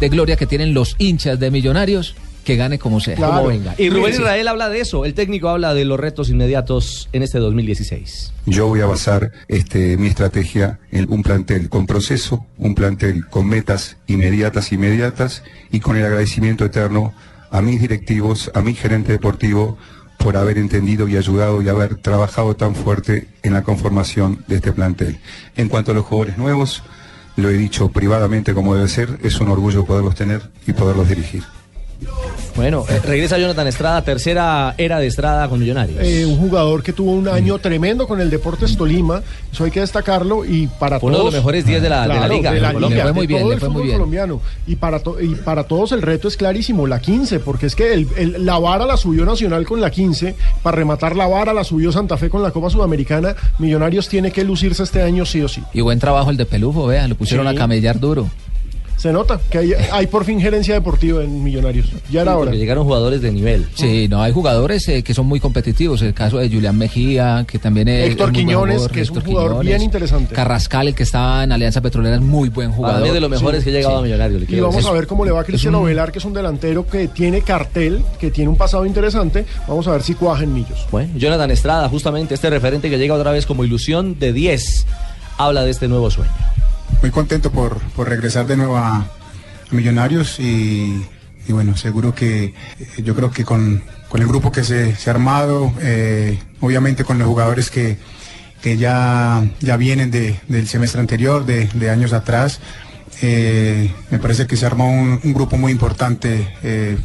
de 0.00 0.08
gloria 0.08 0.36
que 0.36 0.46
tienen 0.46 0.74
los 0.74 0.94
hinchas 0.98 1.38
de 1.40 1.50
Millonarios, 1.50 2.14
que 2.44 2.56
gane 2.56 2.78
como 2.78 3.00
sea. 3.00 3.16
Como 3.16 3.46
venga. 3.46 3.74
Y 3.78 3.90
Rubén 3.90 4.14
Sí. 4.14 4.20
Israel 4.20 4.48
habla 4.48 4.68
de 4.68 4.80
eso. 4.80 5.04
El 5.04 5.14
técnico 5.14 5.48
habla 5.48 5.74
de 5.74 5.84
los 5.84 5.98
retos 5.98 6.28
inmediatos 6.28 7.08
en 7.12 7.22
este 7.22 7.38
2016. 7.38 8.32
Yo 8.46 8.66
voy 8.66 8.80
a 8.80 8.86
basar 8.86 9.30
este, 9.48 9.96
mi 9.96 10.08
estrategia 10.08 10.80
en 10.90 11.10
un 11.10 11.22
plantel 11.22 11.68
con 11.68 11.86
proceso, 11.86 12.44
un 12.58 12.74
plantel 12.74 13.26
con 13.28 13.48
metas 13.48 13.96
inmediatas, 14.06 14.72
inmediatas 14.72 15.42
y 15.70 15.80
con 15.80 15.96
el 15.96 16.04
agradecimiento 16.04 16.64
eterno 16.64 17.12
a 17.50 17.62
mis 17.62 17.80
directivos, 17.80 18.50
a 18.54 18.62
mi 18.62 18.74
gerente 18.74 19.12
deportivo 19.12 19.78
por 20.18 20.36
haber 20.36 20.58
entendido 20.58 21.08
y 21.08 21.16
ayudado 21.16 21.62
y 21.62 21.68
haber 21.68 21.96
trabajado 21.96 22.54
tan 22.54 22.74
fuerte 22.74 23.28
en 23.42 23.52
la 23.52 23.62
conformación 23.62 24.44
de 24.46 24.56
este 24.56 24.72
plantel. 24.72 25.18
En 25.56 25.68
cuanto 25.68 25.90
a 25.90 25.94
los 25.94 26.04
jugadores 26.04 26.38
nuevos, 26.38 26.82
lo 27.36 27.50
he 27.50 27.54
dicho 27.54 27.88
privadamente 27.88 28.54
como 28.54 28.74
debe 28.74 28.88
ser, 28.88 29.18
es 29.22 29.40
un 29.40 29.48
orgullo 29.48 29.84
poderlos 29.84 30.14
tener 30.14 30.50
y 30.66 30.72
poderlos 30.72 31.08
dirigir. 31.08 31.42
Bueno, 32.54 32.84
eh, 32.88 33.00
regresa 33.02 33.38
Jonathan 33.38 33.66
Estrada, 33.66 34.02
tercera 34.02 34.74
era 34.76 34.98
de 34.98 35.06
Estrada 35.06 35.48
con 35.48 35.58
Millonarios. 35.58 35.98
Eh, 36.02 36.26
un 36.26 36.36
jugador 36.36 36.82
que 36.82 36.92
tuvo 36.92 37.12
un 37.12 37.26
año 37.28 37.58
tremendo 37.58 38.06
con 38.06 38.20
el 38.20 38.28
Deportes 38.28 38.76
Tolima, 38.76 39.22
eso 39.50 39.64
hay 39.64 39.70
que 39.70 39.80
destacarlo 39.80 40.44
y 40.44 40.66
para 40.66 41.00
Fue 41.00 41.08
uno 41.08 41.16
de 41.18 41.20
todos 41.22 41.32
los 41.34 41.40
mejores 41.42 41.64
10 41.64 41.80
de 41.82 41.88
la- 41.88 42.02
de 42.02 42.08
la 42.08 42.28
liga, 42.28 42.52
de 42.52 42.60
la 42.60 42.72
liga, 42.74 42.88
Le 42.96 43.02
fue 43.02 43.12
muy 43.14 43.26
bien, 43.26 43.48
le 43.48 43.54
el 43.54 43.60
fue 43.60 43.68
muy 43.70 43.82
bien. 43.84 43.94
colombiano 43.96 44.40
y 44.66 44.76
para 44.76 44.98
to- 45.00 45.18
y 45.20 45.34
para 45.34 45.64
todos 45.64 45.92
el 45.92 46.02
reto 46.02 46.28
es 46.28 46.36
clarísimo, 46.36 46.86
la 46.86 47.00
15, 47.00 47.40
porque 47.40 47.66
es 47.66 47.74
que 47.74 47.94
el- 47.94 48.08
el- 48.18 48.44
la 48.44 48.58
vara 48.58 48.84
la 48.84 48.96
subió 48.98 49.24
Nacional 49.24 49.64
con 49.64 49.80
la 49.80 49.90
15, 49.90 50.34
para 50.62 50.76
rematar 50.76 51.16
la 51.16 51.26
vara 51.26 51.54
la 51.54 51.64
subió 51.64 51.90
Santa 51.90 52.18
Fe 52.18 52.28
con 52.28 52.42
la 52.42 52.50
Copa 52.50 52.68
Sudamericana, 52.68 53.34
Millonarios 53.58 54.08
tiene 54.08 54.30
que 54.30 54.44
lucirse 54.44 54.82
este 54.82 55.00
año 55.02 55.24
sí 55.24 55.40
o 55.40 55.48
sí. 55.48 55.62
Y 55.72 55.80
buen 55.80 55.98
trabajo 55.98 56.30
el 56.30 56.36
de 56.36 56.44
Pelufo, 56.44 56.86
vea, 56.86 57.08
lo 57.08 57.14
pusieron 57.14 57.46
Sí. 57.48 57.54
a 57.54 57.58
camellar 57.58 57.98
duro. 57.98 58.28
Se 58.96 59.12
nota 59.12 59.40
que 59.50 59.58
hay, 59.58 59.72
hay 59.90 60.06
por 60.06 60.24
fin 60.24 60.40
gerencia 60.40 60.74
deportiva 60.74 61.24
en 61.24 61.42
Millonarios. 61.42 61.88
Ya 62.08 62.22
era 62.22 62.36
hora. 62.36 62.44
Porque 62.50 62.58
llegaron 62.58 62.84
jugadores 62.84 63.20
de 63.20 63.32
nivel. 63.32 63.66
Sí, 63.74 64.06
no, 64.08 64.22
hay 64.22 64.30
jugadores 64.32 64.86
eh, 64.88 65.02
que 65.02 65.12
son 65.12 65.26
muy 65.26 65.40
competitivos. 65.40 66.00
El 66.02 66.14
caso 66.14 66.38
de 66.38 66.48
Julián 66.48 66.78
Mejía, 66.78 67.44
que 67.48 67.58
también 67.58 67.88
es. 67.88 68.10
Héctor 68.10 68.28
es 68.28 68.34
Quiñones, 68.34 68.76
jugador, 68.76 68.90
que 68.92 69.00
es 69.00 69.10
un 69.10 69.20
jugador 69.22 69.48
Quiñones. 69.50 69.66
bien 69.68 69.82
interesante. 69.82 70.34
Carrascal, 70.34 70.86
el 70.88 70.94
que 70.94 71.02
estaba 71.02 71.42
en 71.42 71.50
Alianza 71.50 71.80
Petrolera, 71.80 72.14
es 72.16 72.22
muy 72.22 72.48
buen 72.48 72.70
jugador. 72.70 73.04
es 73.06 73.12
de 73.12 73.20
los 73.20 73.28
mejores 73.30 73.64
que 73.64 73.70
ha 73.70 73.72
llegado 73.72 73.98
a 73.98 74.02
Millonarios, 74.02 74.42
Y 74.42 74.46
quiero 74.46 74.62
vamos 74.66 74.76
decir. 74.76 74.90
a 74.90 74.94
ver 74.94 75.06
cómo 75.08 75.24
le 75.24 75.32
va 75.32 75.40
a 75.40 75.44
Cristiano 75.44 75.80
un- 75.80 75.86
Velar, 75.86 76.12
que 76.12 76.20
es 76.20 76.24
un 76.24 76.32
delantero 76.32 76.86
que 76.86 77.08
tiene 77.08 77.40
cartel, 77.42 78.04
que 78.20 78.30
tiene 78.30 78.50
un 78.50 78.56
pasado 78.56 78.86
interesante. 78.86 79.44
Vamos 79.66 79.88
a 79.88 79.92
ver 79.92 80.02
si 80.02 80.14
cuaja 80.14 80.44
en 80.44 80.54
Millos. 80.54 80.86
Bueno, 80.92 81.10
Jonathan 81.16 81.50
Estrada, 81.50 81.88
justamente 81.88 82.34
este 82.34 82.50
referente 82.50 82.88
que 82.88 82.98
llega 82.98 83.14
otra 83.14 83.32
vez 83.32 83.46
como 83.46 83.64
ilusión 83.64 84.18
de 84.20 84.32
10, 84.32 84.86
habla 85.38 85.64
de 85.64 85.70
este 85.72 85.88
nuevo 85.88 86.08
sueño. 86.08 86.30
Muy 87.00 87.10
contento 87.10 87.50
por, 87.50 87.78
por 87.96 88.08
regresar 88.08 88.46
de 88.46 88.56
nuevo 88.56 88.76
a, 88.76 89.06
Millonarios 89.70 90.38
y, 90.38 91.02
bueno, 91.48 91.78
seguro 91.78 92.14
que 92.14 92.44
eh, 92.44 92.54
yo 93.02 93.14
creo 93.14 93.30
que 93.30 93.42
con, 93.42 93.82
con 94.10 94.20
el 94.20 94.28
grupo 94.28 94.52
que 94.52 94.64
se, 94.64 94.94
se 94.96 95.08
ha 95.08 95.14
armado, 95.14 95.72
eh, 95.80 96.38
obviamente 96.60 97.04
con 97.04 97.18
los 97.18 97.26
jugadores 97.26 97.70
que, 97.70 97.96
que 98.60 98.76
ya, 98.76 99.42
ya 99.60 99.78
vienen 99.78 100.10
de- 100.10 100.38
del 100.46 100.68
semestre 100.68 101.00
anterior, 101.00 101.46
de, 101.46 101.88
años 101.88 102.12
atrás, 102.12 102.60
eh, 103.22 103.90
me 104.10 104.18
parece 104.18 104.46
que 104.46 104.58
se 104.58 104.66
armó 104.66 104.92
un, 104.92 105.18
un 105.24 105.32
grupo 105.32 105.56
muy 105.56 105.72
importante, 105.72 106.54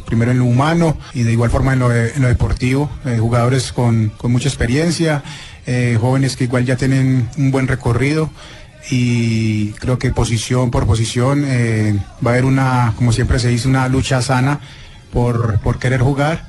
primero 0.04 0.30
en 0.30 0.40
lo 0.40 0.44
humano 0.44 0.98
y 1.14 1.22
de 1.22 1.32
igual 1.32 1.48
forma 1.48 1.72
en 1.72 1.78
lo, 1.78 1.88
deportivo, 1.88 2.90
jugadores 3.18 3.72
con, 3.72 4.10
con 4.18 4.30
mucha 4.30 4.48
experiencia, 4.50 5.22
jóvenes 5.98 6.36
que 6.36 6.44
igual 6.44 6.66
ya 6.66 6.76
tienen 6.76 7.30
un 7.38 7.50
buen 7.50 7.66
recorrido 7.66 8.30
y 8.90 9.70
creo 9.72 9.98
que 9.98 10.10
posición 10.10 10.70
por 10.70 10.86
posición 10.86 11.44
eh, 11.46 11.98
va 12.24 12.30
a 12.30 12.34
haber 12.34 12.44
una, 12.44 12.94
como 12.96 13.12
siempre 13.12 13.38
se 13.38 13.48
dice, 13.48 13.68
una 13.68 13.88
lucha 13.88 14.22
sana 14.22 14.60
por, 15.12 15.60
por 15.60 15.78
querer 15.78 16.00
jugar 16.00 16.46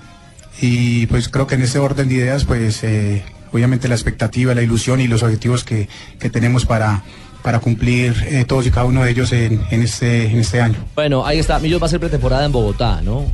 y 0.62 1.06
pues 1.08 1.30
creo 1.30 1.48
que 1.48 1.56
en 1.56 1.62
ese 1.62 1.80
orden 1.80 2.08
de 2.10 2.16
ideas 2.16 2.46
pues 2.46 2.84
eh, 2.84 3.24
obviamente 3.52 3.88
la 3.88 3.96
expectativa, 3.96 4.54
la 4.54 4.62
ilusión 4.62 5.02
y 5.02 5.08
los 5.08 5.24
objetivos 5.24 5.64
que, 5.64 5.90
que 6.20 6.30
tenemos 6.30 6.66
para, 6.66 7.04
para 7.44 7.60
cumplir 7.60 8.16
eh, 8.28 8.46
todos 8.46 8.66
y 8.68 8.72
cada 8.72 8.86
uno 8.86 9.04
de 9.04 9.12
ellos 9.12 9.32
en, 9.32 9.62
en 9.72 9.82
este, 9.82 10.28
en 10.28 10.40
este 10.40 10.62
año. 10.62 10.78
Bueno, 10.96 11.26
ahí 11.26 11.40
está. 11.40 11.60
Millos 11.60 11.82
va 11.82 11.88
a 11.88 11.90
ser 11.90 12.00
pretemporada 12.00 12.46
en 12.46 12.52
Bogotá, 12.52 13.02
¿no? 13.02 13.26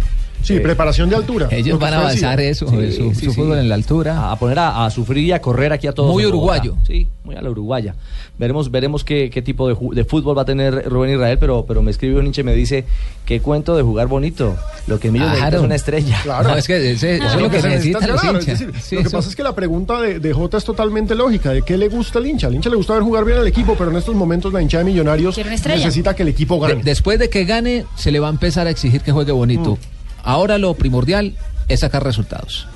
Sí, 0.46 0.60
preparación 0.60 1.10
de 1.10 1.16
altura. 1.16 1.48
Ellos 1.52 1.80
van 1.80 1.94
a 1.94 2.00
avanzar 2.00 2.40
eso, 2.40 2.68
su, 2.68 3.14
su 3.16 3.34
fútbol 3.34 3.58
en 3.60 3.68
la 3.70 3.76
altura. 3.76 4.32
A 4.32 4.36
poner 4.38 4.60
a, 4.60 4.86
a 4.86 4.90
sufrir 4.92 5.24
y 5.26 5.32
a 5.32 5.42
correr 5.42 5.74
aquí 5.74 5.88
a 5.88 5.92
todos. 5.92 6.12
Muy 6.12 6.26
uruguayo. 6.26 6.76
Sí, 6.86 7.08
muy 7.24 7.36
a 7.36 7.42
la 7.42 7.50
uruguaya. 7.50 7.96
Veremos, 8.38 8.70
veremos 8.70 9.04
qué, 9.06 9.30
qué 9.30 9.42
tipo 9.42 9.68
de, 9.94 10.04
fútbol 10.04 10.38
va 10.38 10.42
a 10.42 10.46
tener 10.46 10.90
Rubén 10.90 11.12
Israel, 11.12 11.38
pero, 11.40 11.66
pero 11.66 11.82
me 11.82 11.90
escribe 11.92 12.20
un 12.20 12.28
hincha 12.28 12.42
y 12.42 12.44
me 12.44 12.54
dice, 12.54 12.84
qué 13.26 13.40
cuento 13.40 13.76
de 13.78 13.82
jugar 13.84 14.08
bonito. 14.08 14.56
Lo 14.88 15.00
que 15.00 15.08
Emilio 15.08 15.28
necesita 15.30 15.48
es 15.48 15.52
Claro. 15.54 15.66
una 15.66 15.76
estrella. 15.76 16.20
Claro. 16.24 16.50
No, 16.50 16.56
es 16.58 16.68
que 16.68 16.92
ese- 16.92 17.16
eso 17.16 17.26
es 17.28 17.42
lo 17.42 17.50
que 17.50 17.62
se 17.62 17.70
necesita 17.70 18.00
necesitan 18.00 18.10
los 18.12 18.22
ganar, 18.22 18.42
hinchas. 18.42 18.62
es 18.62 18.68
decir, 18.68 18.82
Sí, 18.84 18.96
lo 18.96 19.02
que 19.02 19.08
eso- 19.08 19.18
pasa 19.18 19.30
es 19.30 19.36
que 19.38 19.44
la 19.44 19.56
pregunta 19.56 20.02
de, 20.02 20.20
de 20.20 20.34
Jota 20.34 20.58
es 20.58 20.66
totalmente 20.66 21.16
lógica. 21.16 21.52
¿De 21.52 21.62
qué 21.62 21.78
le 21.78 21.88
gusta 21.88 22.20
al 22.20 22.28
hincha? 22.28 22.48
Al 22.48 22.56
hincha 22.56 22.70
le 22.70 22.76
gusta 22.76 22.94
ver 22.94 23.04
jugar 23.04 23.24
bien 23.26 23.38
al 23.38 23.48
equipo, 23.48 23.76
pero 23.78 23.90
en 23.90 23.98
estos 23.98 24.14
momentos 24.16 24.52
la 24.52 24.62
hincha 24.62 24.80
de 24.80 24.84
Millonarios 24.84 25.38
necesita 25.38 26.14
que 26.14 26.24
el 26.24 26.30
equipo 26.30 26.56
De- 26.66 26.74
gane. 26.74 26.84
después 26.84 27.18
de 27.18 27.30
que 27.30 27.46
gane, 27.46 27.86
se 27.96 28.12
le 28.12 28.20
va 28.20 28.28
a 28.28 28.32
empezar 28.32 28.68
a 28.68 28.70
exigir 28.70 29.02
que 29.02 29.12
juegue 29.14 29.32
bonito. 29.32 29.78
Ahora 30.26 30.58
lo 30.58 30.74
primordial 30.74 31.34
es 31.70 31.80
sacar 31.80 32.04
resultados. 32.04 32.68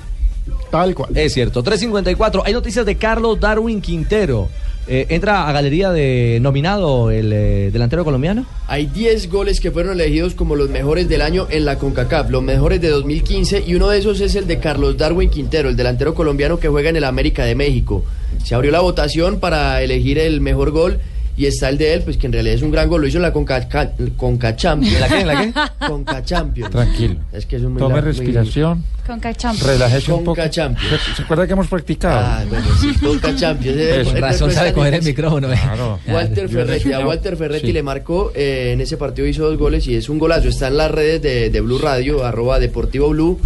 Tal 0.70 0.94
cual. 0.94 1.16
Es 1.16 1.34
cierto. 1.34 1.62
354. 1.62 2.44
Hay 2.46 2.52
noticias 2.52 2.86
de 2.86 2.96
Carlos 2.96 3.38
Darwin 3.40 3.80
Quintero. 3.82 4.48
Eh, 4.86 5.06
¿Entra 5.10 5.46
a 5.46 5.52
galería 5.52 5.90
de 5.90 6.38
nominado 6.40 7.10
el 7.10 7.32
eh, 7.32 7.70
delantero 7.70 8.04
colombiano? 8.04 8.46
Hay 8.66 8.86
10 8.86 9.30
goles 9.30 9.60
que 9.60 9.70
fueron 9.70 9.92
elegidos 9.92 10.34
como 10.34 10.56
los 10.56 10.70
mejores 10.70 11.08
del 11.08 11.22
año 11.22 11.46
en 11.50 11.64
la 11.64 11.78
CONCACAF, 11.78 12.30
los 12.30 12.42
mejores 12.42 12.80
de 12.80 12.88
2015 12.88 13.64
y 13.66 13.74
uno 13.74 13.88
de 13.88 13.98
esos 13.98 14.20
es 14.20 14.34
el 14.34 14.46
de 14.46 14.58
Carlos 14.58 14.96
Darwin 14.96 15.28
Quintero, 15.30 15.68
el 15.68 15.76
delantero 15.76 16.14
colombiano 16.14 16.58
que 16.58 16.68
juega 16.68 16.88
en 16.88 16.96
el 16.96 17.04
América 17.04 17.44
de 17.44 17.54
México. 17.54 18.04
Se 18.42 18.54
abrió 18.54 18.72
la 18.72 18.80
votación 18.80 19.38
para 19.38 19.82
elegir 19.82 20.18
el 20.18 20.40
mejor 20.40 20.70
gol 20.70 20.98
y 21.40 21.46
está 21.46 21.68
el 21.70 21.78
de 21.78 21.94
él, 21.94 22.02
pues 22.02 22.16
que 22.18 22.26
en 22.26 22.32
realidad 22.34 22.54
es 22.56 22.62
un 22.62 22.70
gran 22.70 22.88
gol, 22.88 23.00
lo 23.00 23.06
hizo 23.06 23.16
en 23.16 23.22
la 23.22 23.32
Conca, 23.32 23.66
Ca- 23.68 23.92
Conca 24.16 24.54
Champions. 24.56 24.94
¿En 24.94 25.00
la 25.00 25.08
qué? 25.08 25.20
¿En 25.20 25.26
la 25.26 25.40
qué? 25.40 25.86
Conca 25.86 26.22
Champions. 26.22 26.70
Tranquilo. 26.70 27.16
Es 27.32 27.46
que 27.46 27.56
es 27.56 27.62
un 27.62 27.76
Tome 27.78 28.00
respiración. 28.02 28.84
Con 29.06 29.18
cachamp. 29.18 29.60
Relájese 29.62 30.12
un 30.12 30.18
poco. 30.20 30.36
Conca 30.36 30.50
Champions. 30.50 31.00
¿Se, 31.16 31.22
acuerda 31.22 31.46
que 31.46 31.52
hemos 31.54 31.66
practicado? 31.66 32.20
Ah, 32.20 32.44
bueno, 32.48 32.66
sí, 32.80 32.92
Conca 33.00 33.34
Champions. 33.34 33.76
Eh, 33.80 34.04
Razón 34.20 34.52
sabe 34.52 34.72
coger 34.72 34.94
el 34.94 35.02
micrófono. 35.02 35.52
eh. 35.52 35.58
Claro. 35.60 35.98
Walter 36.06 36.48
Ferretti, 36.48 36.92
a. 36.92 37.00
Walter 37.06 37.36
Ferretti 37.36 37.66
Sí. 37.68 37.72
le 37.72 37.82
marcó, 37.82 38.30
eh, 38.34 38.72
en 38.74 38.80
ese 38.82 38.96
partido 38.98 39.26
hizo 39.26 39.44
dos 39.48 39.58
goles 39.58 39.86
y 39.88 39.96
es 39.96 40.08
un 40.08 40.18
golazo. 40.18 40.48
Está 40.48 40.68
en 40.68 40.76
las 40.76 40.90
redes 40.90 41.22
de, 41.22 41.50
de 41.50 41.60
Blue 41.60 41.78
Radio, 41.78 42.24
arroba 42.24 42.58
Deportivo 42.60 43.08
Blue, 43.08 43.40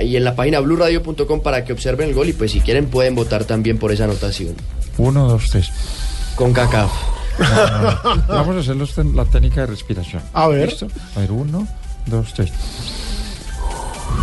y 0.00 0.16
en 0.16 0.24
la 0.24 0.34
página 0.34 0.58
blueradio.com 0.60 1.40
para 1.42 1.64
que 1.64 1.72
observen 1.74 2.08
el 2.08 2.14
gol 2.14 2.28
y 2.28 2.32
pues 2.32 2.50
si 2.52 2.60
quieren 2.60 2.86
pueden 2.86 3.14
votar 3.14 3.44
también 3.44 3.78
por 3.78 3.92
esa 3.92 4.04
anotación. 4.04 4.54
Uno, 4.98 5.28
dos, 5.28 5.50
tres. 5.50 5.70
Con 6.34 6.52
cacao. 6.52 6.90
Vamos 8.28 8.56
a 8.56 8.60
hacer 8.60 8.76
los 8.76 8.94
ten- 8.94 9.14
la 9.16 9.24
técnica 9.24 9.62
de 9.62 9.66
respiración. 9.68 10.22
A 10.32 10.48
ver. 10.48 10.68
¿Listo? 10.68 10.88
A 11.16 11.20
ver, 11.20 11.32
uno, 11.32 11.66
dos, 12.06 12.32
tres. 12.34 12.52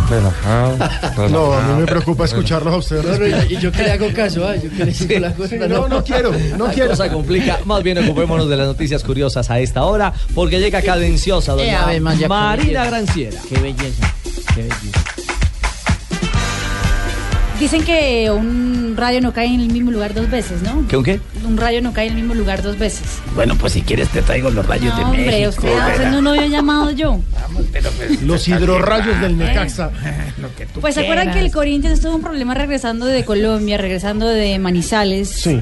Relajado. 0.08 0.76
relajado 0.78 1.28
No, 1.28 1.52
a 1.52 1.62
mí 1.62 1.80
me 1.80 1.86
preocupa 1.86 2.24
escucharlos 2.24 2.72
a 2.74 2.76
ustedes. 2.78 3.18
No, 3.18 3.26
y, 3.26 3.56
yo 3.60 3.70
que 3.72 3.82
le 3.82 3.92
hago 3.92 4.12
caso, 4.14 4.46
ah, 4.46 4.56
yo 4.56 4.70
que 4.70 4.84
le 4.86 4.94
sigo 4.94 5.18
la 5.20 5.32
cosa. 5.34 5.48
Sí, 5.50 5.56
no, 5.58 5.88
no 5.88 6.02
quiero, 6.04 6.32
no 6.56 6.66
La 6.68 6.72
quiero. 6.72 6.90
cosa 6.90 7.10
complica. 7.10 7.60
Más 7.64 7.82
bien 7.82 7.98
ocupémonos 7.98 8.48
de 8.48 8.56
las 8.56 8.66
noticias 8.66 9.02
curiosas 9.04 9.50
a 9.50 9.58
esta 9.60 9.84
hora, 9.84 10.12
porque 10.34 10.60
llega 10.60 10.82
cadenciosa 10.82 11.52
doña 11.52 11.92
Eh, 11.92 12.00
María, 12.00 12.28
Marina. 12.28 12.84
Granciera. 12.86 13.38
Qué 13.48 13.58
belleza. 13.58 14.14
Qué 14.54 14.62
belleza. 14.62 15.00
Dicen 17.62 17.84
que 17.84 18.28
un 18.28 18.94
rayo 18.96 19.20
no 19.20 19.32
cae 19.32 19.46
en 19.46 19.60
el 19.60 19.68
mismo 19.68 19.92
lugar 19.92 20.14
dos 20.14 20.28
veces, 20.28 20.62
¿no? 20.62 20.84
¿Qué 20.88 20.96
un 20.96 21.04
qué? 21.04 21.20
Un 21.46 21.56
rayo 21.56 21.80
no 21.80 21.92
cae 21.92 22.06
en 22.08 22.14
el 22.14 22.18
mismo 22.18 22.34
lugar 22.34 22.60
dos 22.60 22.76
veces. 22.76 23.02
Bueno, 23.36 23.54
pues 23.56 23.74
si 23.74 23.82
quieres 23.82 24.08
te 24.08 24.20
traigo 24.20 24.50
los 24.50 24.66
rayos 24.66 24.96
de 24.96 25.02
No, 25.02 25.10
hombre, 25.10 25.26
México. 25.26 25.50
usted, 25.50 25.68
verá. 25.68 25.86
usted 25.92 26.10
no 26.10 26.20
lo 26.22 26.30
había 26.30 26.46
llamado 26.48 26.90
yo. 26.90 27.20
Los 28.22 28.48
hidrorrayos 28.48 29.20
del 29.20 29.38
Necaxa. 29.38 29.92
Lo 30.42 30.52
que 30.56 30.66
tú 30.66 30.80
Pues 30.80 30.94
se 30.96 31.02
acuerdan 31.02 31.30
que 31.32 31.38
el. 31.38 31.52
Corinthians 31.52 32.00
tuvo 32.00 32.16
un 32.16 32.22
problema 32.22 32.52
regresando 32.54 33.06
de 33.06 33.24
Colombia, 33.24 33.78
regresando 33.78 34.26
de 34.26 34.58
Manizales, 34.58 35.28
Sí. 35.28 35.60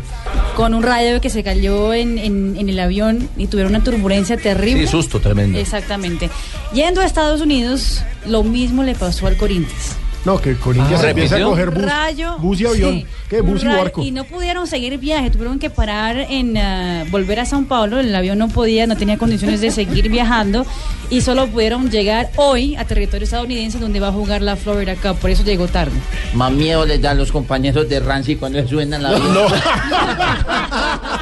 con 0.56 0.72
un 0.72 0.82
rayo 0.82 1.20
que 1.20 1.28
se 1.28 1.42
cayó 1.42 1.92
en, 1.92 2.16
en- 2.16 2.56
en 2.56 2.68
el 2.70 2.80
avión 2.80 3.28
y 3.36 3.46
tuvieron 3.48 3.74
una 3.74 3.84
turbulencia 3.84 4.38
terrible. 4.38 4.84
Sí, 4.84 4.86
susto 4.90 5.20
tremendo. 5.20 5.58
Exactamente. 5.58 6.30
Yendo 6.72 7.02
a 7.02 7.04
Estados 7.04 7.42
Unidos, 7.42 8.02
lo 8.26 8.42
mismo 8.42 8.84
le 8.84 8.94
pasó 8.94 9.26
al 9.26 9.36
Corinthians. 9.36 9.96
No, 10.24 10.38
que 10.38 10.54
Corinthians 10.56 11.02
Ah, 11.02 11.10
empieza 11.10 11.36
a 11.36 11.42
coger 11.42 11.70
bus, 11.70 11.84
rayo. 11.84 12.36
bus 12.38 12.60
y 12.60 12.66
avión. 12.66 12.90
sí, 12.92 13.06
¿Qué? 13.28 13.40
Bus 13.40 13.62
y 13.62 13.66
rayo, 13.66 13.78
barco. 13.78 14.02
Y 14.02 14.10
no 14.10 14.24
pudieron 14.24 14.66
seguir 14.66 14.98
viaje, 14.98 15.30
tuvieron 15.30 15.58
que 15.58 15.70
parar 15.70 16.18
en 16.28 16.56
ah, 16.58 17.04
volver 17.10 17.40
a 17.40 17.46
Sao 17.46 17.64
Paulo. 17.64 17.98
El 18.00 18.14
avión 18.14 18.36
no 18.38 18.48
podía, 18.48 18.86
no 18.86 18.96
tenía 18.96 19.16
condiciones 19.16 19.60
de 19.60 19.70
seguir 19.70 20.08
viajando 20.10 20.66
y 21.08 21.22
solo 21.22 21.46
pudieron 21.46 21.90
llegar 21.90 22.30
hoy 22.36 22.76
a 22.76 22.84
territorio 22.84 23.24
estadounidense 23.24 23.78
donde 23.78 23.98
va 24.00 24.08
a 24.08 24.12
jugar 24.12 24.42
la 24.42 24.56
Florida 24.56 24.94
Cup. 24.96 25.16
Por 25.18 25.30
eso 25.30 25.42
llegó 25.42 25.68
tarde. 25.68 25.92
Más 26.34 26.52
miedo 26.52 26.84
les 26.84 27.00
dan 27.00 27.16
los 27.16 27.32
compañeros 27.32 27.88
de 27.88 28.00
Rancy 28.00 28.36
cuando 28.36 28.66
suenan 28.68 29.02
la 29.02 29.10
No. 29.18 29.46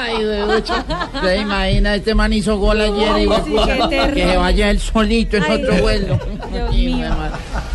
Ay, 0.00 0.24
huevucho. 0.24 0.74
¿Se 1.22 1.36
imagina? 1.38 1.94
Este 1.94 2.14
man 2.14 2.32
hizo 2.32 2.58
gol 2.58 2.80
ayer 2.80 3.12
Ay, 3.14 3.24
y 3.26 3.28
sí, 3.44 4.14
que 4.14 4.26
se 4.26 4.36
vaya 4.36 4.70
él 4.70 4.80
solito 4.80 5.36
en 5.36 5.42
Ay, 5.44 5.62
otro 5.62 5.74
vuelo. 5.82 6.18
Dios 6.52 6.70
mío. 6.74 7.08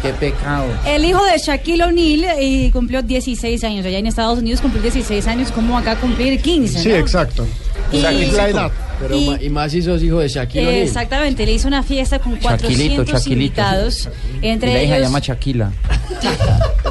Qué 0.01 0.09
pecado. 0.13 0.65
El 0.85 1.05
hijo 1.05 1.23
de 1.23 1.37
Shaquille 1.37 1.83
O'Neal 1.83 2.41
y 2.41 2.71
cumplió 2.71 3.01
16 3.01 3.63
años. 3.63 3.85
Allá 3.85 3.99
en 3.99 4.07
Estados 4.07 4.39
Unidos 4.39 4.61
cumplió 4.61 4.81
16 4.81 5.27
años, 5.27 5.51
como 5.51 5.77
acá 5.77 5.95
cumplir 5.97 6.41
15. 6.41 6.79
Sí, 6.79 6.89
¿no? 6.89 6.95
exacto. 6.95 7.45
Y- 7.91 7.97
O 7.97 8.01
sea, 8.01 8.11
es 8.11 8.33
la 8.33 8.49
edad. 8.49 8.71
Pero 8.99 9.15
Y- 9.17 9.29
ma- 9.29 9.41
y 9.41 9.49
más 9.49 9.71
sos 9.83 10.01
hijo 10.01 10.19
de 10.19 10.27
Shaquille 10.29 10.63
Eh, 10.63 10.67
O'Neal. 10.67 10.83
Exactamente, 10.83 11.45
le 11.45 11.51
hizo 11.53 11.67
una 11.67 11.83
fiesta 11.83 12.17
con 12.19 12.33
Shaquilito, 12.39 12.47
400 13.05 13.07
Shaquilito. 13.07 13.33
invitados. 13.33 14.09
Y 14.41 14.47
Entre 14.47 14.73
la 14.73 14.83
hija 14.83 14.95
ellos, 14.95 15.07
llama 15.07 15.19
Shaquila. 15.19 15.71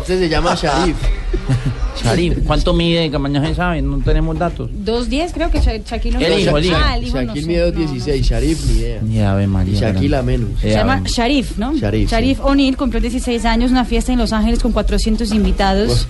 Este 0.01 0.19
se 0.19 0.29
llama 0.29 0.55
Sharif. 0.55 0.97
Sharif. 2.03 2.39
¿Cuánto 2.47 2.73
mide? 2.73 3.11
Que 3.11 3.19
mañana 3.19 3.47
se 3.49 3.55
sabe, 3.55 3.81
no 3.83 3.99
tenemos 3.99 4.39
datos. 4.39 4.71
2.10 4.71 5.33
creo 5.33 5.51
que 5.51 5.59
Sha- 5.61 5.79
Shaquille 5.85 6.17
El 6.25 6.41
hijo, 6.41 6.59
el 6.59 6.65
hijo. 6.67 6.77
Ah, 6.79 6.97
el 6.97 7.05
hijo 7.05 7.21
Shaquille 7.23 7.47
mide 7.47 7.71
no, 7.73 7.79
16, 7.79 8.27
Sharif 8.27 8.67
ni 8.67 8.79
idea. 8.79 9.01
Ni 9.03 9.21
Ave 9.21 9.47
María. 9.47 9.79
Shaquille 9.81 10.17
a 10.17 10.23
menos. 10.23 10.49
Se 10.61 10.71
llama 10.71 11.03
Sharif, 11.07 11.57
¿no? 11.59 11.75
Sharif, 11.77 12.11
sí. 12.11 12.37
O'Neal 12.43 12.77
cumplió 12.77 13.01
16 13.01 13.45
años, 13.45 13.71
una 13.71 13.85
fiesta 13.85 14.13
en 14.13 14.19
Los 14.19 14.33
Ángeles 14.33 14.61
con 14.61 14.73
400 14.73 15.31
invitados, 15.33 16.07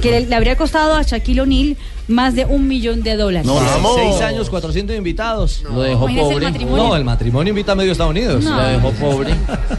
que 0.00 0.10
le, 0.10 0.26
le 0.26 0.34
habría 0.34 0.56
costado 0.56 0.94
a 0.94 1.02
Shaquille 1.02 1.40
O'Neal 1.40 1.76
más 2.08 2.34
de 2.34 2.44
un 2.44 2.66
millón 2.68 3.02
de 3.02 3.16
dólares. 3.16 3.46
No, 3.46 3.54
Vamos. 3.54 3.96
16 3.96 4.22
años, 4.22 4.50
400 4.50 4.96
invitados. 4.96 5.62
Lo 5.62 5.80
dejó 5.82 6.08
el 6.08 6.16
pobre. 6.16 6.50
No, 6.66 6.96
el 6.96 7.04
matrimonio 7.04 7.50
invita 7.52 7.72
a 7.72 7.74
medio 7.74 7.92
Estados 7.92 8.10
Unidos. 8.10 8.44
No. 8.44 8.56
Lo 8.60 8.68
dejó 8.68 8.90
pobre. 8.92 9.30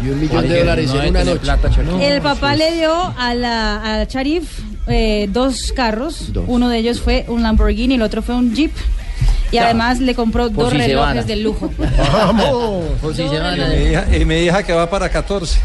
Y 0.03 0.09
un 0.09 0.19
millón 0.21 0.47
de 0.47 0.59
dólares 0.59 0.93
no 0.93 1.03
en 1.03 1.09
una 1.09 1.23
noche. 1.23 1.39
plata. 1.39 1.69
El 2.01 2.21
papá 2.21 2.55
le 2.55 2.71
dio 2.77 2.91
a 3.17 3.33
la 3.35 4.01
a 4.01 4.03
Sharif 4.05 4.59
eh, 4.87 5.27
dos 5.31 5.71
carros. 5.75 6.33
Dos. 6.33 6.45
Uno 6.47 6.69
de 6.69 6.77
ellos 6.77 7.01
fue 7.01 7.25
un 7.27 7.43
Lamborghini, 7.43 7.95
el 7.95 8.01
otro 8.01 8.21
fue 8.21 8.35
un 8.35 8.53
Jeep. 8.53 8.71
Y 9.51 9.57
además 9.57 9.99
le 9.99 10.15
compró 10.15 10.49
Por 10.49 10.65
dos 10.65 10.71
si 10.71 10.77
relojes 10.79 11.27
de 11.27 11.35
lujo. 11.35 11.71
Vamos. 12.13 12.85
Por 13.01 13.15
si 13.15 13.27
se 13.29 13.37
van 13.37 13.55
Y 13.57 13.61
a... 13.61 13.67
mi, 13.67 13.75
hija, 13.75 14.17
y 14.17 14.25
mi 14.25 14.35
hija 14.39 14.63
que 14.63 14.73
va 14.73 14.89
para 14.89 15.09
14. 15.09 15.59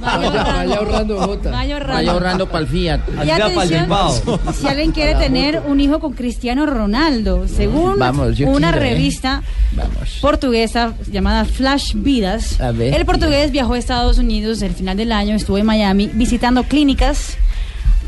Vaya, 0.00 0.44
vaya 0.44 0.76
ahorrando 0.76 1.20
Jota. 1.20 1.50
Vaya 1.50 1.74
ahorrando. 1.74 1.94
Vaya 1.94 2.12
ahorrando 2.12 2.48
para 2.48 2.60
el 2.60 2.66
Fiat. 2.66 3.00
Y 3.24 3.30
atención, 3.30 3.88
si 4.54 4.66
alguien 4.66 4.92
quiere 4.92 5.14
tener 5.14 5.62
un 5.66 5.80
hijo 5.80 5.98
con 6.00 6.12
Cristiano 6.12 6.66
Ronaldo, 6.66 7.46
según 7.48 7.98
Vamos, 7.98 8.36
yo 8.36 8.48
una 8.48 8.70
quiero, 8.72 8.86
¿eh? 8.86 8.90
revista 8.90 9.42
Vamos. 9.72 10.18
portuguesa 10.20 10.94
llamada 11.10 11.44
Flash 11.44 11.94
Vidas, 11.94 12.58
ver. 12.74 12.94
el 12.94 13.06
portugués 13.06 13.50
viajó 13.50 13.74
a 13.74 13.78
Estados 13.78 14.18
Unidos 14.18 14.62
el 14.62 14.72
final 14.72 14.96
del 14.96 15.12
año, 15.12 15.34
estuvo 15.36 15.58
en 15.58 15.66
Miami 15.66 16.10
visitando 16.12 16.64
clínicas 16.64 17.36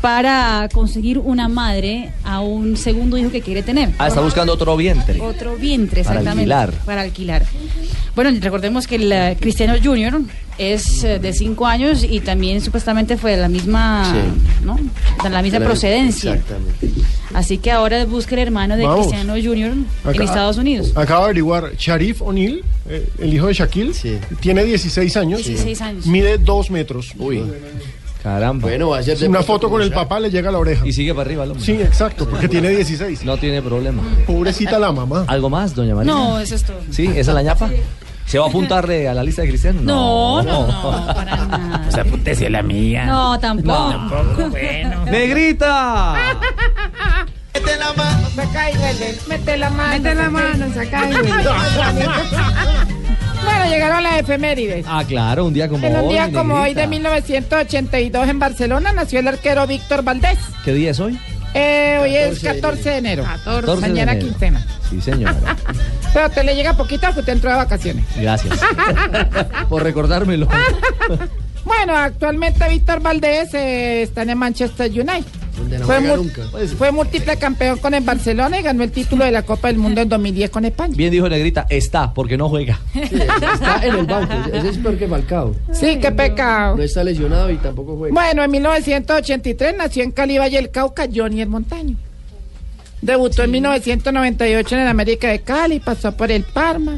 para 0.01 0.69
conseguir 0.73 1.17
una 1.19 1.47
madre 1.47 2.11
a 2.23 2.41
un 2.41 2.77
segundo 2.77 3.17
hijo 3.17 3.31
que 3.31 3.41
quiere 3.41 3.63
tener. 3.63 3.89
Ah, 3.97 4.07
está 4.07 4.21
buscando 4.21 4.53
otro 4.53 4.75
vientre. 4.77 5.19
Otro 5.21 5.55
vientre, 5.55 6.03
Para 6.03 6.19
exactamente. 6.19 6.53
alquilar. 6.53 6.85
Para 6.85 7.01
alquilar. 7.01 7.45
Bueno, 8.15 8.31
recordemos 8.41 8.87
que 8.87 8.95
el 8.95 9.11
eh, 9.11 9.37
Cristiano 9.39 9.75
Junior 9.83 10.19
es 10.57 11.03
eh, 11.03 11.19
de 11.19 11.33
5 11.33 11.65
años 11.67 12.03
y 12.03 12.19
también 12.19 12.61
supuestamente 12.61 13.15
fue 13.17 13.31
de 13.31 13.37
la 13.37 13.47
misma, 13.47 14.11
Sí. 14.11 14.65
¿no? 14.65 14.75
De 15.23 15.29
la 15.29 15.41
misma 15.43 15.59
La- 15.59 15.65
procedencia. 15.65 16.33
Exactamente. 16.33 16.89
Así 17.33 17.59
que 17.59 17.71
ahora 17.71 18.05
busca 18.05 18.33
el 18.35 18.41
hermano 18.41 18.75
de 18.77 18.83
Vamos. 18.85 19.07
Cristiano 19.07 19.33
Junior 19.33 19.73
en 20.05 20.21
Estados 20.21 20.57
Unidos. 20.57 20.93
Acaba 20.95 21.19
de 21.21 21.25
averiguar, 21.25 21.75
Sharif 21.77 22.21
O'Neal, 22.23 22.61
eh, 22.89 23.07
el 23.19 23.33
hijo 23.33 23.47
de 23.47 23.53
Shaquille, 23.53 23.93
Sí. 23.93 24.17
tiene 24.39 24.63
16 24.63 25.15
años. 25.17 25.43
16 25.45 25.81
años. 25.81 26.07
Mide 26.07 26.37
2 26.39 26.71
metros. 26.71 27.13
Uy. 27.19 27.43
Caramba. 28.27 28.67
Bueno, 28.67 28.89
va 28.89 28.97
a 28.97 29.03
ser 29.03 29.17
de 29.17 29.27
Una 29.29 29.41
foto 29.41 29.69
con 29.69 29.81
el 29.81 29.89
papá 29.91 30.19
le 30.19 30.29
llega 30.29 30.49
a 30.49 30.51
la 30.51 30.59
oreja. 30.59 30.85
Y 30.85 30.91
sigue 30.91 31.13
para 31.13 31.21
arriba 31.27 31.45
el 31.45 31.51
hombre. 31.51 31.65
Sí, 31.65 31.73
exacto, 31.73 32.27
porque 32.27 32.49
tiene 32.49 32.69
16. 32.71 33.23
No 33.23 33.37
tiene 33.37 33.61
problema. 33.61 34.03
Pobrecita 34.25 34.77
la 34.77 34.91
mamá. 34.91 35.23
¿Algo 35.27 35.49
más, 35.49 35.73
doña 35.73 35.95
María? 35.95 36.11
No, 36.11 36.37
eso 36.37 36.55
es 36.55 36.63
todo. 36.63 36.77
¿Sí? 36.91 37.05
¿Esa 37.05 37.31
es 37.31 37.35
la 37.35 37.41
ñapa? 37.41 37.69
¿Se 38.25 38.37
va 38.37 38.45
a 38.45 38.49
apuntarle 38.49 39.07
a 39.07 39.13
la 39.13 39.23
lista 39.23 39.43
de 39.43 39.47
cristianos? 39.47 39.81
No, 39.83 40.43
no, 40.43 40.67
no, 40.67 41.13
para 41.13 41.37
nada. 41.37 41.81
Pues 41.83 41.97
apúntese 41.97 42.49
la 42.49 42.61
mía. 42.61 43.05
No, 43.05 43.39
tampoco. 43.39 43.89
Tampoco, 43.91 44.49
bueno. 44.49 45.05
¡Negrita! 45.09 46.15
Mete 47.53 47.77
la 47.77 47.93
mano, 47.93 48.27
Mete 49.29 49.57
la 49.57 49.69
mano. 49.69 49.91
Mete 49.93 50.15
la 50.15 50.29
mano, 50.29 50.73
saca 50.73 51.09
y. 51.09 51.13
Bueno, 53.47 53.65
llegaron 53.69 54.03
las 54.03 54.19
efemérides. 54.19 54.85
Ah, 54.87 55.03
claro, 55.07 55.45
un 55.45 55.53
día 55.53 55.67
como 55.69 55.85
en 55.85 55.95
un 55.95 56.05
hoy. 56.05 56.09
día 56.13 56.31
como 56.31 56.55
hoy 56.55 56.73
de 56.73 56.87
1982 56.87 58.27
en 58.27 58.39
Barcelona 58.39 58.91
nació 58.93 59.19
el 59.19 59.27
arquero 59.27 59.65
Víctor 59.67 60.03
Valdés. 60.03 60.37
¿Qué 60.65 60.73
día 60.73 60.91
es 60.91 60.99
hoy? 60.99 61.19
Eh, 61.53 61.97
hoy 62.01 62.15
es 62.15 62.39
14 62.39 62.47
de 62.49 62.61
14 62.61 62.89
de 62.89 62.97
enero. 62.97 63.23
14 63.23 63.75
de 63.81 63.81
Mañana 63.87 64.11
enero. 64.13 64.27
quincena. 64.27 64.67
Sí, 64.89 65.01
señora. 65.01 65.35
Pero 66.13 66.29
te 66.29 66.43
le 66.43 66.55
llega 66.55 66.73
poquito 66.73 67.05
porque 67.07 67.21
usted 67.21 67.33
entró 67.33 67.49
de 67.51 67.55
vacaciones. 67.57 68.05
Gracias 68.17 68.59
por 69.69 69.83
recordármelo. 69.83 70.47
Bueno, 71.65 71.97
actualmente 71.97 72.65
Víctor 72.69 73.01
Valdés 73.01 73.53
eh, 73.53 74.03
está 74.03 74.21
en 74.21 74.29
el 74.29 74.35
Manchester 74.37 74.89
United. 74.89 75.25
Donde 75.57 75.79
no 75.79 75.85
Fue, 75.85 75.97
juega 75.97 76.15
mu- 76.17 76.23
nunca. 76.23 76.41
fue 76.77 76.91
múltiple 76.91 77.37
campeón 77.37 77.77
con 77.79 77.93
el 77.93 78.03
Barcelona 78.03 78.59
y 78.59 78.63
ganó 78.63 78.83
el 78.83 78.91
título 78.91 79.25
de 79.25 79.31
la 79.31 79.41
Copa 79.43 79.67
del 79.69 79.77
Mundo 79.77 80.01
en 80.01 80.09
2010 80.09 80.49
con 80.51 80.65
España. 80.65 80.93
Bien 80.95 81.11
dijo 81.11 81.27
Negrita, 81.27 81.65
está, 81.69 82.13
porque 82.13 82.37
no 82.37 82.47
juega. 82.49 82.79
Está 82.93 83.81
en 83.83 83.95
el 83.95 84.05
banco. 84.05 84.33
Ese 84.53 84.69
es 84.69 84.77
peor 84.77 84.97
que 84.97 85.07
Falcao. 85.07 85.55
Sí, 85.73 85.97
qué 85.99 86.11
pecado. 86.11 86.77
No 86.77 86.83
está 86.83 87.03
lesionado 87.03 87.49
y 87.51 87.57
tampoco 87.57 87.95
juega. 87.97 88.13
Bueno, 88.13 88.43
en 88.43 88.51
1983 88.51 89.75
nació 89.77 90.03
en 90.03 90.11
Cali, 90.11 90.37
Valle 90.37 90.57
del 90.57 90.69
Cauca, 90.69 91.07
Johnny 91.13 91.41
el 91.41 91.49
Montaño. 91.49 91.95
Debutó 93.01 93.43
en 93.43 93.51
1998 93.51 94.75
en 94.75 94.81
el 94.81 94.87
América 94.87 95.27
de 95.29 95.39
Cali, 95.39 95.79
pasó 95.79 96.15
por 96.15 96.31
el 96.31 96.43
Parma. 96.43 96.97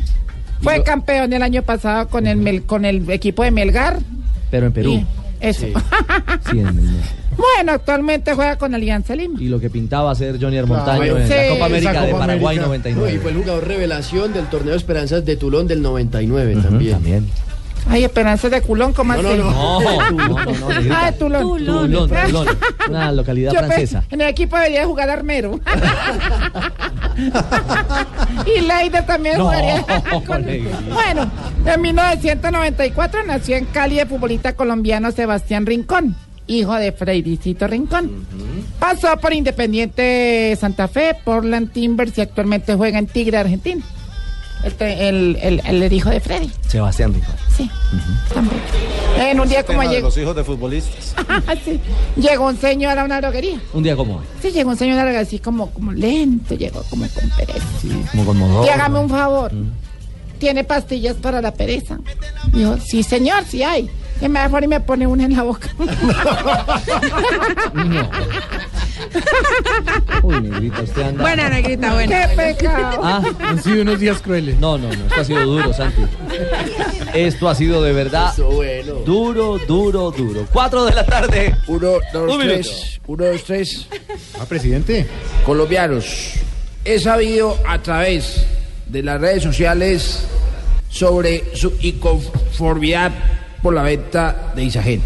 Fue 0.61 0.83
campeón 0.83 1.31
el 1.33 1.41
año 1.41 1.61
pasado 1.63 2.07
con 2.09 2.27
el, 2.27 2.37
Mel- 2.37 2.65
con 2.65 2.83
el 2.85 3.09
equipo 3.09 3.43
de 3.43 3.51
Melgar. 3.51 3.99
Pero 4.51 4.67
en 4.67 4.73
Perú. 4.73 4.91
Y- 4.93 5.05
eso. 5.39 5.67
Sí, 6.51 6.59
en 6.59 6.67
el- 6.67 7.01
bueno, 7.39 7.71
actualmente 7.73 8.33
juega 8.33 8.57
con 8.57 8.73
Alianza 8.75 9.15
Lima. 9.15 9.41
y 9.41 9.47
lo 9.47 9.59
que 9.59 9.69
pintaba 9.69 10.13
ser 10.15 10.37
Johnny 10.41 10.61
Montaño 10.61 11.01
Claro. 11.01 11.17
en 11.19 11.27
Sí. 11.27 11.33
la 11.33 11.49
Copa 11.49 11.65
América 11.65 12.01
de 12.01 12.11
Paraguay 12.13 12.57
América. 12.57 12.65
99. 12.67 13.11
No, 13.11 13.15
y 13.15 13.19
fue 13.19 13.31
el 13.31 13.37
jugador 13.37 13.67
revelación 13.67 14.33
del 14.33 14.45
torneo 14.47 14.71
de 14.71 14.77
Esperanzas 14.77 15.25
de 15.25 15.35
Tulón 15.35 15.67
del 15.67 15.81
99 15.81 16.55
también. 16.61 16.93
También. 16.93 17.27
Ay, 17.87 18.03
Esperanza 18.03 18.49
de 18.49 18.61
Culón, 18.61 18.91
¿cómo 18.93 19.13
No, 19.13 19.19
así? 19.29 19.37
no, 19.37 19.51
no. 19.51 19.79
No, 19.81 20.11
no, 20.11 20.27
no, 20.43 20.53
no, 20.53 20.69
negrita. 20.69 20.99
Ah, 21.07 21.11
de 21.11 21.17
Tulón. 21.17 21.41
Tulón, 21.41 21.91
Tulón, 22.09 22.47
una 22.89 23.11
localidad 23.13 23.51
Yo 23.53 23.59
francesa. 23.59 24.03
En 24.11 24.19
el 24.21 24.27
equipo 24.27 24.57
debería 24.57 24.85
jugar 24.85 25.09
Armero. 25.09 25.59
y 28.45 28.61
Leider 28.61 29.05
también 29.05 29.37
No, 29.37 29.45
jugaría. 29.45 29.85
negrita. 30.39 30.77
Bueno, 30.93 31.31
en 31.65 31.81
1994 31.81 33.21
nació 33.25 33.55
en 33.55 33.65
Cali 33.65 33.99
el 33.99 34.07
futbolista 34.07 34.53
colombiano 34.53 35.11
Sebastián 35.11 35.65
Rincón, 35.65 36.15
hijo 36.49 36.75
de 36.75 36.91
Freiricito 36.91 37.67
Rincón. 37.67 38.25
Pasó 38.79 39.15
por 39.17 39.33
Independiente 39.33 40.57
Santa 40.59 40.87
Fe, 40.87 41.15
Portland 41.23 41.71
Timbers 41.71 42.17
y 42.17 42.21
actualmente 42.21 42.75
juega 42.75 42.99
en 42.99 43.07
Tigre 43.07 43.37
Argentina. 43.37 43.83
El, 44.79 45.37
el, 45.41 45.61
el 45.65 45.93
hijo 45.93 46.09
de 46.09 46.19
Freddy. 46.19 46.51
Sebastián 46.67 47.13
Rincón. 47.13 47.35
Sí, 47.55 47.69
también. 48.33 48.61
En 49.17 49.39
un 49.39 49.47
día 49.47 49.63
como 49.65 49.83
llegó, 49.83 50.07
los 50.07 50.17
hijos 50.17 50.35
de 50.35 50.43
futbolistas. 50.43 51.15
Sí, 51.63 51.79
llegó 52.17 52.47
un 52.47 52.57
señor 52.57 52.97
a 52.97 53.05
una 53.05 53.21
droguería. 53.21 53.61
Un 53.73 53.83
día 53.83 53.95
como 53.95 54.17
hoy. 54.17 54.23
Sí, 54.41 54.51
llegó 54.51 54.71
un 54.71 54.77
señor 54.77 54.99
así 55.07 55.39
como, 55.39 55.71
como 55.71 55.93
lento, 55.93 56.55
llegó 56.55 56.83
como 56.89 57.07
con 57.09 57.29
pereza. 57.31 57.65
Como 58.11 58.25
con 58.25 58.37
modoro. 58.37 58.65
Y 58.65 58.69
hágame 58.69 58.99
un 58.99 59.09
favor. 59.09 59.51
¿Tiene 60.39 60.63
pastillas 60.63 61.15
para 61.17 61.41
la 61.41 61.53
pereza? 61.53 61.99
Dijo, 62.53 62.77
sí, 62.77 63.03
señor, 63.03 63.43
sí 63.45 63.61
hay. 63.63 63.89
Y 64.21 64.27
me 64.27 64.39
da 64.39 64.59
y 64.61 64.67
me 64.67 64.79
pone 64.81 65.07
una 65.07 65.25
en 65.25 65.35
la 65.35 65.43
boca. 65.43 65.67
Uy, 70.23 70.41
negrita, 70.41 70.81
usted 70.81 71.01
anda. 71.01 71.21
Buena, 71.21 71.49
negrita, 71.49 71.93
buena. 71.93 72.27
¡Qué 72.27 72.35
pecado! 72.35 72.99
Ah, 73.03 73.21
Han 73.41 73.63
sido 73.63 73.81
unos 73.83 73.99
días 73.99 74.21
crueles. 74.21 74.59
no, 74.59 74.77
no, 74.77 74.87
no, 74.87 75.05
esto 75.05 75.21
ha 75.21 75.23
sido 75.23 75.45
duro, 75.45 75.73
Santi. 75.73 76.01
Esto 77.13 77.49
ha 77.49 77.55
sido 77.55 77.81
de 77.81 77.93
verdad 77.93 78.31
Eso 78.33 78.49
bueno. 78.51 78.93
duro, 79.05 79.57
duro, 79.67 80.11
duro. 80.11 80.45
Cuatro 80.51 80.85
de 80.85 80.93
la 80.95 81.05
tarde. 81.05 81.55
Uno, 81.67 81.93
dos, 82.13 82.35
Un 82.35 82.41
tres. 82.41 82.99
Uno, 83.07 83.25
dos, 83.25 83.43
tres. 83.45 83.87
Ah, 84.39 84.45
presidente. 84.45 85.07
Colombianos, 85.45 86.33
he 86.83 86.99
sabido 86.99 87.57
a 87.67 87.81
través 87.81 88.45
de 88.87 89.01
las 89.03 89.21
redes 89.21 89.43
sociales 89.43 90.25
sobre 90.89 91.55
su 91.55 91.73
inconformidad 91.81 93.11
por 93.61 93.73
la 93.73 93.83
venta 93.83 94.51
de 94.55 94.63
Isagen. 94.63 95.01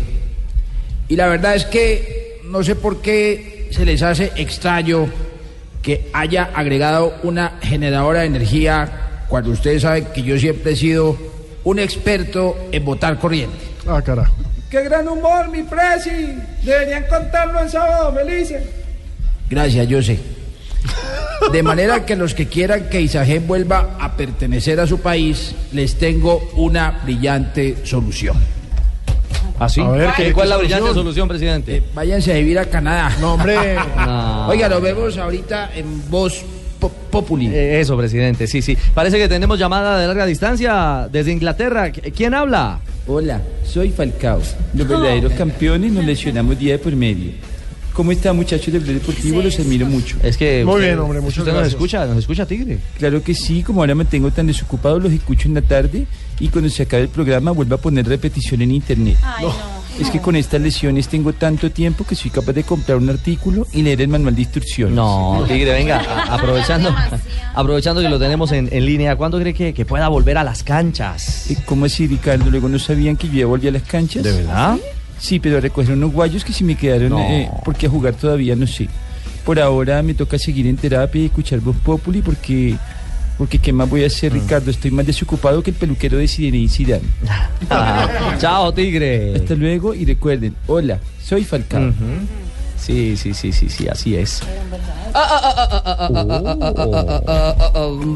Y 1.08 1.16
la 1.16 1.28
verdad 1.28 1.56
es 1.56 1.66
que 1.66 2.40
no 2.46 2.64
sé 2.64 2.76
por 2.76 3.02
qué 3.02 3.70
se 3.72 3.86
les 3.86 4.02
hace 4.02 4.32
extraño 4.36 5.08
que 5.82 6.10
haya 6.14 6.52
agregado 6.54 7.16
una 7.24 7.60
generadora 7.62 8.22
de 8.22 8.28
energía 8.28 9.26
cuando 9.28 9.52
ustedes 9.52 9.82
saben 9.82 10.06
que 10.14 10.24
yo 10.24 10.38
siempre 10.38 10.72
he 10.72 10.76
sido 10.76 11.18
un 11.64 11.80
experto 11.80 12.56
en 12.72 12.86
botar 12.86 13.18
corriente. 13.20 13.58
Ah, 13.88 14.02
carajo. 14.02 14.36
¡Qué 14.70 14.82
gran 14.84 15.08
humor, 15.08 15.50
mi 15.50 15.64
presi! 15.64 16.36
Deberían 16.64 17.06
contarlo 17.08 17.62
en 17.62 17.70
sábado, 17.70 18.14
felices. 18.14 18.64
Gracias, 19.50 19.88
yo 19.88 20.02
sé. 20.02 20.20
De 21.52 21.62
manera 21.64 22.06
que 22.06 22.16
los 22.16 22.34
que 22.34 22.48
quieran 22.48 22.90
que 22.90 23.02
Isagen 23.02 23.46
vuelva 23.48 23.98
a 24.00 24.16
pertenecer 24.16 24.80
a 24.80 24.88
su 24.88 25.00
país, 25.02 25.54
les 25.74 25.96
tengo 25.96 26.50
una 26.56 27.02
brillante 27.04 27.78
solución. 27.84 28.38
¿Así? 29.60 29.82
A 29.82 29.90
ver, 29.90 30.10
¿Qué- 30.16 30.24
¿qué- 30.26 30.34
¿Cuál 30.34 30.46
es 30.46 30.50
la 30.50 30.58
brillante 30.58 30.82
solución? 30.82 31.04
solución, 31.06 31.28
presidente? 31.28 31.78
Eh, 31.78 31.84
váyanse 31.94 32.32
a 32.34 32.36
vivir 32.36 32.60
a 32.60 32.66
Canadá. 32.66 33.16
No, 33.20 33.34
hombre. 33.34 33.76
No. 33.98 34.48
Oiga, 34.50 34.68
nos 34.70 34.82
vemos 34.82 35.18
ahorita 35.18 35.72
en 35.76 36.10
Voz 36.10 36.44
Po- 36.80 36.90
Populi. 36.90 37.48
Eh, 37.48 37.80
Eso, 37.80 37.96
presidente, 37.98 38.48
sí, 38.48 38.62
sí. 38.62 38.78
Parece 38.94 39.18
que 39.18 39.28
tenemos 39.30 39.60
llamada 39.60 40.00
de 40.00 40.08
larga 40.08 40.26
distancia 40.26 41.08
desde 41.12 41.32
Inglaterra. 41.32 41.90
¿Qui- 41.92 42.12
¿Quién 42.14 42.34
habla? 42.34 42.80
Hola, 43.08 43.42
soy 43.66 43.92
Falcao. 43.92 44.42
Los 44.74 44.88
verdaderos 44.88 45.34
campeones 45.34 45.92
nos 45.92 46.04
lesionamos 46.06 46.58
día 46.58 46.74
de 46.74 46.80
por 46.80 46.96
medio. 46.96 47.32
¿Cómo 47.94 48.12
están 48.12 48.36
muchachos 48.36 48.74
del 48.74 48.82
Blog 48.82 48.96
Deportivo? 48.96 49.42
Los 49.42 49.60
admiro 49.60 49.86
mucho. 49.86 50.18
Es 50.24 50.36
que. 50.36 50.64
Muy 50.66 50.76
usted- 50.76 50.88
bien, 50.88 51.00
hombre, 51.00 51.22
muchas 51.22 51.40
¿Usted 51.40 51.52
nos 51.52 51.60
gracias. 51.62 51.74
escucha? 51.76 52.06
¿Nos 52.06 52.18
escucha, 52.18 52.46
Tigre? 52.46 52.80
Claro 52.98 53.22
que 53.22 53.34
sí, 53.36 53.62
como 53.64 53.82
ahora 53.82 53.94
me 53.96 54.06
tengo 54.06 54.32
tan 54.32 54.48
desocupado, 54.48 55.00
los 55.00 55.12
escucho 55.12 55.48
en 55.48 55.54
la 55.54 55.62
tarde 55.62 56.08
y 56.40 56.48
cuando 56.50 56.70
se 56.70 56.84
acabe 56.84 57.04
el 57.04 57.10
programa 57.10 57.52
vuelvo 57.52 57.76
a 57.76 57.78
poner 57.78 58.08
repetición 58.08 58.62
en 58.64 58.72
internet. 58.72 59.18
Es 60.00 60.10
que 60.10 60.20
con 60.20 60.36
estas 60.36 60.60
lesiones 60.60 61.08
tengo 61.08 61.34
tanto 61.34 61.70
tiempo 61.70 62.04
que 62.04 62.16
soy 62.16 62.32
capaz 62.32 62.54
de 62.54 62.64
comprar 62.64 62.98
un 62.98 63.12
artículo 63.12 63.68
y 63.74 63.84
leer 63.84 64.02
el 64.02 64.08
manual 64.08 64.34
de 64.34 64.42
instrucciones. 64.42 64.96
No, 64.96 65.46
Tigre, 65.48 65.72
venga, 65.74 66.00
a- 66.00 66.34
aprovechando, 66.34 66.90
aprovechando 67.54 68.02
que 68.02 68.10
lo 68.10 68.18
tenemos 68.18 68.52
en, 68.54 68.70
en 68.72 68.86
línea, 68.88 69.16
¿cuándo 69.16 69.40
cree 69.40 69.54
que, 69.54 69.72
que 69.72 69.86
pueda 69.86 70.08
volver 70.08 70.40
a 70.40 70.44
las 70.44 70.64
canchas? 70.64 71.52
Eh, 71.52 71.58
¿Cómo 71.66 71.86
así, 71.86 72.08
Ricardo? 72.08 72.50
¿Luego 72.50 72.70
no 72.70 72.80
sabían 72.80 73.16
que 73.18 73.28
yo 73.28 73.34
ya 73.36 73.46
volví 73.46 73.68
a 73.68 73.72
las 73.72 73.84
canchas? 73.84 74.24
¿De 74.24 74.32
verdad? 74.32 74.78
Sí, 74.78 74.82
pero 75.42 75.58
a 75.58 75.62
recoger 75.62 75.94
unos 75.96 76.12
guayos 76.12 76.44
que 76.44 76.52
si 76.54 76.64
me 76.64 76.76
quedaron, 76.76 77.10
No. 77.10 77.20
eh, 77.20 77.50
porque 77.64 77.86
a 77.88 77.90
jugar 77.90 78.14
todavía 78.14 78.56
no 78.56 78.68
sé. 78.68 78.88
Por 79.46 79.60
ahora 79.60 80.02
me 80.04 80.14
toca 80.14 80.38
seguir 80.38 80.68
en 80.68 80.78
terapia 80.78 81.22
y 81.22 81.26
escuchar 81.26 81.60
Voz 81.60 81.76
Populi 81.78 82.22
porque, 82.22 82.76
porque 83.38 83.58
¿qué 83.60 83.74
más 83.74 83.90
voy 83.90 84.04
a 84.04 84.08
hacer, 84.08 84.32
Ricardo? 84.34 84.70
Estoy 84.72 84.92
más 84.92 85.06
desocupado 85.06 85.62
que 85.64 85.72
el 85.72 85.76
peluquero 85.78 86.18
de 86.18 86.28
Zinedine 86.28 86.70
Zidane. 86.70 87.04
Ah, 87.70 88.08
chao, 88.40 88.74
Tigre. 88.74 89.36
Hasta 89.36 89.56
luego 89.56 89.94
y 89.94 90.06
recuerden, 90.06 90.56
hola, 90.68 91.00
soy 91.22 91.44
Falcao. 91.44 91.92
Sí, 92.84 93.16
sí, 93.16 93.34
sí, 93.34 93.54
sí, 93.54 93.70
sí, 93.70 93.88
así 93.88 94.18
es. 94.18 94.42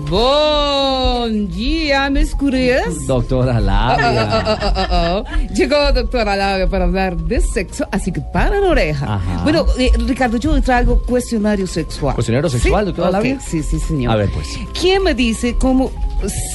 Bom 0.10 1.48
dia, 1.48 2.10
meus 2.10 2.36
curias. 2.36 3.08
Doctora 3.08 3.62
Labia. 3.62 5.24
Llegó 5.56 5.94
doctora 5.94 6.36
Labia 6.36 6.68
para 6.68 6.84
hablar 6.84 7.16
de 7.16 7.40
sexo, 7.40 7.88
así 7.94 8.12
que 8.12 8.20
para 8.20 8.60
la 8.60 8.68
oreja. 8.68 9.16
Ajá. 9.16 9.44
Bueno, 9.44 9.66
eh, 9.80 9.90
Ricardo, 10.06 10.36
yo 10.36 10.62
traigo 10.62 11.02
cuestionario 11.02 11.66
sexual. 11.66 12.14
¿Cuestionario 12.16 12.50
sexual, 12.50 12.84
¿Sí? 12.84 12.88
doctora 12.88 13.12
Labia? 13.12 13.40
Sí, 13.40 13.64
sí, 13.64 13.80
señor. 13.80 14.12
A 14.12 14.16
ver, 14.18 14.30
pues. 14.32 14.60
¿Quién 14.78 15.02
me 15.02 15.14
dice 15.14 15.56
cómo 15.56 15.92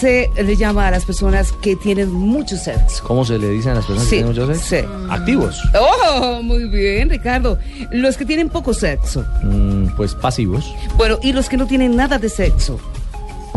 se 0.01 0.31
le 0.37 0.57
llama 0.57 0.89
a 0.89 0.91
las 0.91 1.05
personas 1.05 1.53
que 1.53 1.77
tienen 1.77 2.11
mucho 2.13 2.57
sexo? 2.57 3.05
¿Cómo 3.07 3.25
se 3.25 3.39
le 3.39 3.49
dicen 3.51 3.73
a 3.73 3.75
las 3.77 3.85
personas 3.87 4.09
Sí, 4.09 4.17
que 4.17 4.23
tienen 4.25 4.47
mucho 4.47 4.55
sexo? 4.55 4.67
sí. 4.69 5.09
Activos. 5.11 5.63
Oh, 5.79 6.41
muy 6.43 6.65
bien, 6.69 7.09
Ricardo. 7.11 7.59
Los 7.91 8.17
que 8.17 8.25
tienen 8.25 8.49
poco 8.49 8.75
sexo. 8.75 9.25
Mm, 9.43 9.89
pues 9.97 10.15
pasivos. 10.15 10.75
Bueno, 10.97 11.19
y 11.23 11.33
los 11.33 11.49
que 11.49 11.57
no 11.57 11.67
tienen 11.67 11.95
nada 11.97 12.19
de 12.19 12.29
sexo. 12.29 12.79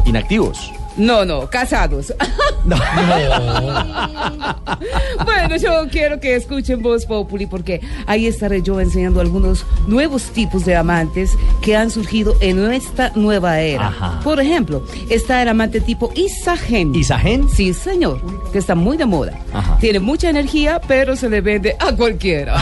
Inactivos. 0.06 0.72
No, 0.98 1.26
no, 1.26 1.50
casados. 1.50 2.14
bueno, 5.26 5.56
yo 5.58 5.88
quiero 5.92 6.20
que 6.20 6.36
escuchen 6.36 6.82
Voz 6.82 7.06
Populi 7.06 7.46
porque 7.46 7.82
ahí 8.08 8.26
estaré 8.26 8.64
yo 8.64 8.80
enseñando 8.80 9.22
algunos 9.22 9.66
nuevos 9.88 10.24
tipos 10.32 10.66
de 10.66 10.76
amantes 10.76 11.32
que 11.62 11.76
han 11.76 11.92
surgido 11.92 12.36
en 12.42 12.74
esta 12.74 13.12
nueva 13.16 13.60
era. 13.60 13.88
Ajá. 13.88 14.20
Por 14.24 14.40
ejemplo, 14.40 14.84
está 15.10 15.44
el 15.44 15.50
amante 15.50 15.80
tipo 15.80 16.12
Isagen. 16.16 16.96
¿Isagen? 16.96 17.48
Sí, 17.50 17.74
señor, 17.74 18.20
que 18.52 18.58
está 18.58 18.74
muy 18.74 18.98
de 18.98 19.06
moda. 19.06 19.38
Ajá. 19.54 19.78
Tiene 19.80 20.00
mucha 20.00 20.30
energía, 20.30 20.82
pero 20.88 21.16
se 21.16 21.30
le 21.30 21.42
vende 21.42 21.76
a 21.80 21.96
cualquiera. 21.96 22.56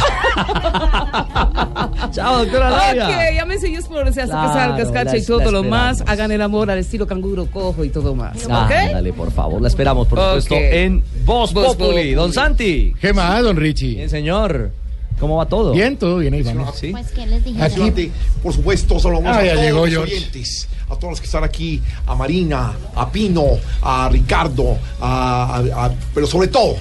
Chao, 2.11 2.39
doctora 2.39 2.69
Labia. 2.69 3.07
Ok, 3.07 3.14
llámense 3.35 3.68
ellos 3.68 3.85
por 3.85 4.11
si 4.14 4.19
hace 4.19 4.31
que 4.31 4.34
Claro, 4.34 4.53
salgas, 4.53 4.91
cacha 4.91 5.18
y 5.18 5.26
todo 5.26 5.51
lo 5.51 5.64
más. 5.64 6.03
Hagan 6.07 6.31
el 6.31 6.41
amor 6.41 6.69
al 6.69 6.80
estilo 6.80 7.07
canguro 7.07 7.45
cojo 7.45 7.84
y 7.84 7.89
todo 7.89 8.15
más. 8.15 8.22
Ah, 8.49 8.69
dale, 8.69 9.11
por 9.13 9.31
favor, 9.31 9.61
la 9.61 9.67
esperamos, 9.67 10.07
por 10.07 10.19
supuesto, 10.19 10.55
en 10.55 11.03
Voz 11.25 11.53
Voz 11.53 11.67
Populi. 11.75 11.87
Populi. 11.89 12.13
Don 12.13 12.31
Santi. 12.33 12.93
¿Qué 12.99 13.13
más, 13.13 13.41
don 13.43 13.57
Richie? 13.57 13.95
Bien, 13.95 14.09
señor. 14.09 14.71
¿Cómo 15.19 15.37
va 15.37 15.45
todo? 15.45 15.71
Bien, 15.73 15.95
todo 15.97 16.17
bien, 16.17 16.33
ahí 16.33 16.41
vamos. 16.41 16.75
¿Sí? 16.77 16.91
Pues, 16.91 17.11
¿qué 17.11 17.25
les 17.25 17.43
dije? 17.45 17.61
Aquí- 17.63 18.11
por 18.41 18.53
supuesto, 18.53 18.99
saludamos 18.99 19.37
Ah, 19.37 19.39
a 19.39 19.43
todos 19.53 19.61
llegó 19.61 19.85
los 19.85 19.97
oyentes, 19.97 20.67
a 20.89 20.95
todos 20.95 21.11
los 21.11 21.19
que 21.21 21.25
están 21.27 21.43
aquí, 21.43 21.81
a 22.05 22.15
Marina, 22.15 22.73
a 22.95 23.09
Pino, 23.11 23.43
a 23.81 24.09
Ricardo, 24.11 24.77
a, 24.99 25.57
a- 25.57 25.85
a- 25.85 25.91
pero 26.13 26.27
sobre 26.27 26.47
todo 26.49 26.75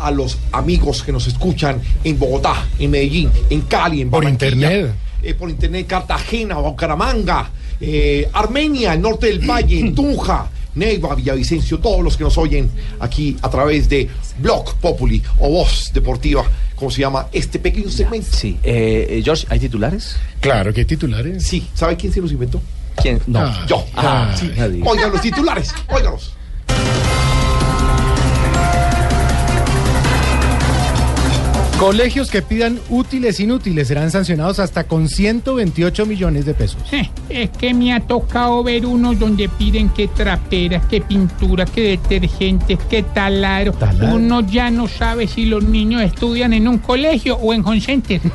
a 0.00 0.10
los 0.10 0.38
amigos 0.50 1.02
que 1.04 1.12
nos 1.12 1.26
escuchan 1.28 1.80
en 2.02 2.18
Bogotá, 2.18 2.66
en 2.78 2.90
Medellín, 2.90 3.30
en 3.50 3.60
Cali, 3.62 4.00
en 4.00 4.10
Por 4.10 4.24
internet. 4.24 4.92
eh, 5.22 5.34
por 5.34 5.48
internet, 5.48 5.86
Cartagena, 5.86 6.56
Bucaramanga, 6.56 7.48
eh, 7.82 8.28
Armenia, 8.32 8.94
el 8.94 9.02
norte 9.02 9.26
del 9.26 9.40
Valle, 9.40 9.92
Tunja. 9.96 10.48
Neiva, 10.74 11.14
Villavicencio, 11.14 11.80
todos 11.80 12.02
los 12.02 12.16
que 12.16 12.24
nos 12.24 12.38
oyen 12.38 12.70
aquí 12.98 13.36
a 13.42 13.50
través 13.50 13.90
de 13.90 14.08
Blog 14.38 14.74
Populi 14.76 15.22
o 15.38 15.50
Voz 15.50 15.90
Deportiva, 15.92 16.44
como 16.74 16.90
se 16.90 17.02
llama 17.02 17.26
este 17.30 17.58
pequeño 17.58 17.90
segmento. 17.90 18.28
Sí. 18.34 18.56
Eh, 18.62 19.06
eh, 19.10 19.22
George, 19.22 19.46
¿hay 19.50 19.58
titulares? 19.58 20.16
Claro, 20.40 20.72
¿qué 20.72 20.86
titulares? 20.86 21.44
Sí, 21.44 21.68
¿sabe 21.74 21.94
quién 21.98 22.10
se 22.10 22.22
los 22.22 22.32
inventó? 22.32 22.58
¿Quién? 22.96 23.20
No. 23.26 23.40
Ah. 23.40 23.66
Yo. 23.68 23.84
Ah, 23.94 24.34
Sí. 24.38 24.50
Oigan 24.82 25.12
los 25.12 25.20
titulares, 25.20 25.74
óigalos. 25.94 26.32
Colegios 31.82 32.30
que 32.30 32.42
pidan 32.42 32.78
útiles 32.90 33.40
inútiles 33.40 33.88
serán 33.88 34.12
sancionados 34.12 34.60
hasta 34.60 34.84
con 34.84 35.08
128 35.08 36.06
millones 36.06 36.44
de 36.46 36.54
pesos. 36.54 36.80
Eh, 36.92 37.10
Es 37.28 37.50
que 37.50 37.74
me 37.74 37.92
ha 37.92 37.98
tocado 37.98 38.62
ver 38.62 38.86
unos 38.86 39.18
donde 39.18 39.48
piden 39.48 39.88
que 39.88 40.06
traperas, 40.06 40.86
que 40.86 41.00
pintura, 41.00 41.64
que 41.64 41.98
detergentes, 41.98 42.78
que 42.88 43.02
taladro. 43.02 43.72
Taladro. 43.72 44.14
Uno 44.14 44.42
ya 44.42 44.70
no 44.70 44.86
sabe 44.86 45.26
si 45.26 45.44
los 45.44 45.64
niños 45.64 46.02
estudian 46.02 46.52
en 46.52 46.68
un 46.68 46.78
colegio 46.78 47.34
o 47.34 47.52
en 47.52 47.66
home 47.66 47.80
center. 47.80 48.20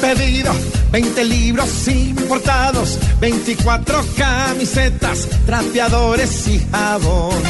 Pedido 0.00 0.52
20 0.92 1.24
libros 1.24 1.88
importados, 1.88 2.98
24 3.18 4.04
camisetas, 4.14 5.26
trapeadores 5.46 6.46
y 6.48 6.60
jabón. 6.70 7.42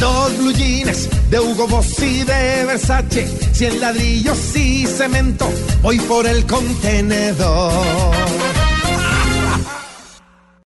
Dos 0.00 0.38
blue 0.38 0.52
de 1.30 1.40
Hugo 1.40 1.68
Boss 1.68 1.98
y 2.00 2.22
de 2.24 2.64
Versace, 2.64 3.28
100 3.52 3.80
ladrillos 3.80 4.56
y 4.56 4.86
cemento, 4.86 5.48
voy 5.82 5.98
por 6.00 6.26
el 6.26 6.46
contenedor. 6.46 7.72